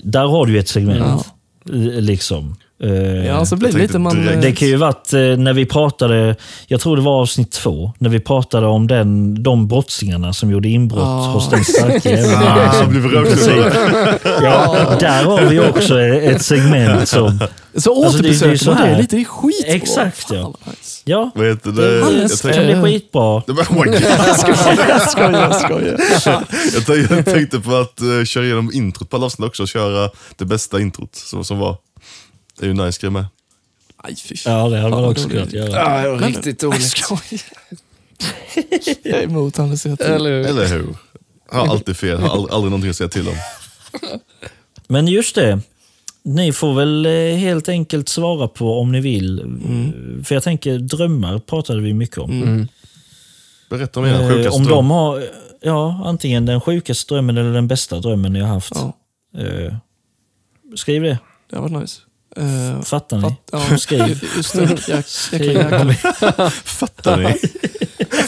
Där 0.02 0.26
har 0.26 0.46
du 0.46 0.58
ett 0.58 0.68
segment. 0.68 1.26
Eh, 1.72 1.74
Liksom. 2.00 2.56
Eh, 2.84 3.26
Ja, 3.26 3.46
så 3.46 3.56
blir 3.56 3.68
det 3.68 3.74
lite 3.78 3.92
tänkte 3.92 3.98
man... 3.98 4.16
direkt- 4.16 4.42
Det 4.42 4.52
kan 4.52 4.68
ju 4.68 4.76
varit 4.76 5.12
eh, 5.12 5.20
när 5.20 5.52
vi 5.52 5.66
pratade, 5.66 6.36
jag 6.66 6.80
tror 6.80 6.96
det 6.96 7.02
var 7.02 7.20
avsnitt 7.20 7.52
två, 7.52 7.92
när 7.98 8.10
vi 8.10 8.20
pratade 8.20 8.66
om 8.66 8.86
den, 8.86 9.42
de 9.42 9.68
brottslingarna 9.68 10.32
som 10.32 10.50
gjorde 10.50 10.68
inbrott 10.68 11.02
Ah. 11.02 11.26
hos 11.32 11.50
den 11.50 11.64
starka 11.64 12.10
jäveln. 12.16 12.34
Ah, 12.42 12.86
blev 12.86 13.04
rökrulle. 13.06 13.72
Ja, 14.42 14.76
där 15.00 15.24
har 15.24 15.42
vi 15.46 15.60
också 15.60 16.00
ett 16.00 16.42
segment 16.42 17.08
som... 17.08 17.38
Så 17.76 18.04
Alltså, 18.04 18.22
det- 18.22 18.28
det 18.28 18.34
är 18.34 18.38
återbesöker 18.38 18.56
så 18.56 18.70
man 18.70 18.78
här. 18.78 18.90
det 18.90 18.96
lite, 18.98 19.16
det 19.16 19.22
är 19.22 19.24
skitbra. 19.24 19.72
Exakt, 19.74 20.26
ja. 20.30 20.54
Ja, 21.04 21.30
Vad 21.34 21.46
heter 21.46 21.70
Det 21.70 21.82
det? 21.82 21.88
är 21.94 21.98
Jag 21.98 22.06
alldeles 22.06 22.40
det 22.40 22.52
kan 22.52 22.62
tänkte, 22.64 22.80
bli 22.82 22.92
skitbra. 22.92 23.42
det 23.46 23.52
var, 23.52 23.62
oh 23.64 23.72
my 23.74 23.84
God. 23.92 23.94
Jag 24.26 24.38
skojar, 24.38 24.88
jag 24.88 25.02
skojar, 25.10 25.98
jag 26.10 26.20
skojar. 26.20 26.44
jag 26.74 26.86
tänkte, 26.86 27.22
tänkte 27.32 27.60
på 27.60 27.76
att 27.76 28.28
köra 28.28 28.44
igenom 28.44 28.70
introt 28.74 29.10
på 29.10 29.16
alla 29.16 29.26
avsnitt 29.26 29.48
också 29.48 29.62
och 29.62 29.68
köra 29.68 30.10
det 30.36 30.44
bästa 30.44 30.80
introt 30.80 31.14
som, 31.14 31.44
som 31.44 31.58
var. 31.58 31.76
Det 32.58 32.66
är 32.66 32.68
ju 32.68 32.74
nice 32.74 33.00
grej 33.00 33.10
med. 33.10 33.26
Aj, 33.96 34.16
fy 34.16 34.34
Ja, 34.44 34.68
det 34.68 34.76
hade 34.78 34.90
man 34.90 35.02
fan, 35.02 35.10
också 35.10 35.28
kunnat 35.28 35.52
göra. 35.52 35.70
Ja, 35.70 36.02
det 36.02 36.10
var 36.10 36.18
Men- 36.18 36.28
riktigt 36.28 36.62
Jag 36.62 36.70
dåligt. 36.72 36.86
skojar. 36.86 37.42
Jag 39.02 39.18
är 39.18 39.22
emot 39.22 39.58
initiativ. 39.58 40.06
Eller 40.06 40.30
hur? 40.30 40.46
Eller 40.46 40.68
hur? 40.68 40.96
Har 41.50 41.66
alltid 41.66 41.96
fel, 41.96 42.18
har 42.18 42.28
aldrig, 42.28 42.54
aldrig 42.54 42.70
någonting 42.70 42.90
att 42.90 42.96
säga 42.96 43.08
till 43.08 43.28
om. 43.28 43.34
Men 44.88 45.06
just 45.08 45.34
det, 45.34 45.60
ni 46.22 46.52
får 46.52 46.74
väl 46.74 47.06
eh, 47.06 47.12
helt 47.36 47.68
enkelt 47.68 48.08
svara 48.08 48.48
på 48.48 48.80
om 48.80 48.92
ni 48.92 49.00
vill. 49.00 49.42
För 50.24 50.34
jag 50.34 50.42
tänker, 50.44 50.78
drömmar 50.78 51.38
pratade 51.38 51.80
vi 51.80 51.94
mycket 51.94 52.18
om. 52.18 52.68
Berätta 53.70 54.00
om 54.00 54.06
era 54.06 54.20
Eh, 54.22 54.28
sjukaste 54.30 54.56
om 54.56 54.64
dröm. 54.64 54.76
de 54.76 54.90
har, 54.90 55.24
ja, 55.60 56.02
antingen 56.04 56.46
den 56.46 56.60
sjukaste 56.60 57.14
drömmen 57.14 57.36
eller 57.38 57.52
den 57.52 57.68
bästa 57.68 57.98
drömmen 58.00 58.32
ni 58.32 58.40
har 58.40 58.48
haft. 58.48 58.72
Ja, 58.74 58.92
Eh, 59.38 59.74
skriv 60.76 61.02
det. 61.02 61.18
det 61.50 61.58
varit 61.58 61.72
nice. 61.72 62.00
Uh, 62.38 62.82
Fattar 62.82 63.18
ni? 63.18 63.36
ja, 63.52 63.76
Skriv. 63.78 64.24
Just 64.36 64.54
det, 64.54 64.88
jäk, 64.88 65.06
Skriv. 65.06 65.52
jäkla 65.52 65.84
jäklar. 65.92 66.50
Fattar 66.50 67.16
ni? 67.16 67.34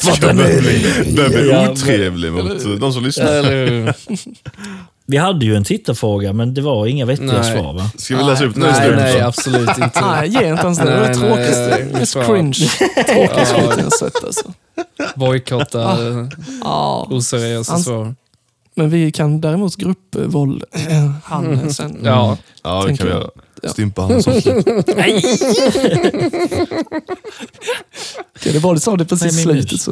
Fattar 0.00 0.32
ni? 0.32 1.14
Börjar 1.16 1.28
bli 1.30 1.72
otrevlig 1.72 2.32
mot 2.32 2.80
de 2.80 2.92
som 2.92 3.04
lyssnar. 3.04 3.94
Vi 5.06 5.16
hade 5.16 5.46
ju 5.46 5.56
en 5.56 5.64
tittarfråga, 5.64 6.32
men 6.32 6.54
det 6.54 6.60
var 6.62 6.86
inga 6.86 7.04
vettiga 7.04 7.32
Nej. 7.42 7.52
svar 7.52 7.72
va? 7.72 7.90
Ska 7.98 8.16
vi 8.16 8.22
läsa 8.24 8.44
upp 8.44 8.54
den 8.54 8.62
Nej, 8.62 8.90
nej, 8.96 9.20
absolut 9.20 9.68
inte. 9.78 9.90
Nej, 10.00 10.28
ge 10.28 10.48
inte 10.48 10.62
ens 10.62 10.78
det. 10.78 10.84
Det 10.84 11.00
var 11.00 11.08
det 11.08 11.14
tråkigaste. 11.14 11.86
Mest 11.92 12.14
cringe. 12.14 12.68
Tråkigaste 13.06 13.54
skiten 13.54 13.78
jag 13.82 13.92
sett 13.92 14.24
alltså. 14.24 14.52
Bojkotta 15.14 15.96
Ja. 16.64 17.06
oseriösa 17.10 17.72
Ans- 17.74 17.82
svar. 17.84 18.14
Men 18.74 18.90
vi 18.90 19.12
kan 19.12 19.40
däremot 19.40 19.76
gruppvåld 19.76 20.64
han 21.24 21.72
sen. 21.74 22.00
Ja, 22.04 22.36
Ja, 22.62 22.84
det 22.88 22.96
kan 22.96 23.06
vi 23.06 23.12
jag. 23.12 23.20
göra. 23.20 23.30
Ja. 23.62 23.70
Stympa 23.70 24.02
han 24.02 24.22
som 24.22 24.32
Okej, 28.36 28.52
det 28.52 28.58
var 28.58 28.74
det 28.74 28.80
sa 28.80 28.96
det 28.96 29.04
precis 29.04 29.32
i 29.32 29.36
Nej, 29.46 29.54
slutet 29.62 29.80
så 29.80 29.90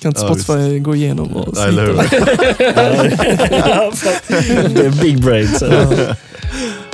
kan 0.00 0.08
inte 0.08 0.20
Ja, 0.20 0.34
Spotify 0.34 0.78
gå 0.78 0.94
igenom 0.94 1.36
och 1.36 1.54
Nej, 1.56 1.68
eller 1.68 1.86
hur? 1.86 1.94
det. 4.74 4.86
är 4.86 5.02
big 5.02 5.24
brain. 5.24 5.48
Så. 5.58 5.66
Ja, 5.66 6.14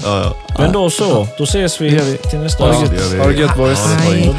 ja. 0.03 0.37
Men 0.59 0.73
då 0.73 0.91
så, 0.91 1.29
då 1.39 1.45
ses 1.45 1.81
vi 1.81 1.89
vi. 1.89 2.17
till 2.31 2.39
nästa 2.39 2.67
gött. 2.67 3.19
Ha 3.19 3.27
det 3.27 3.35
gött 3.35 3.57
boys. 3.57 3.87
Hej. 3.87 4.35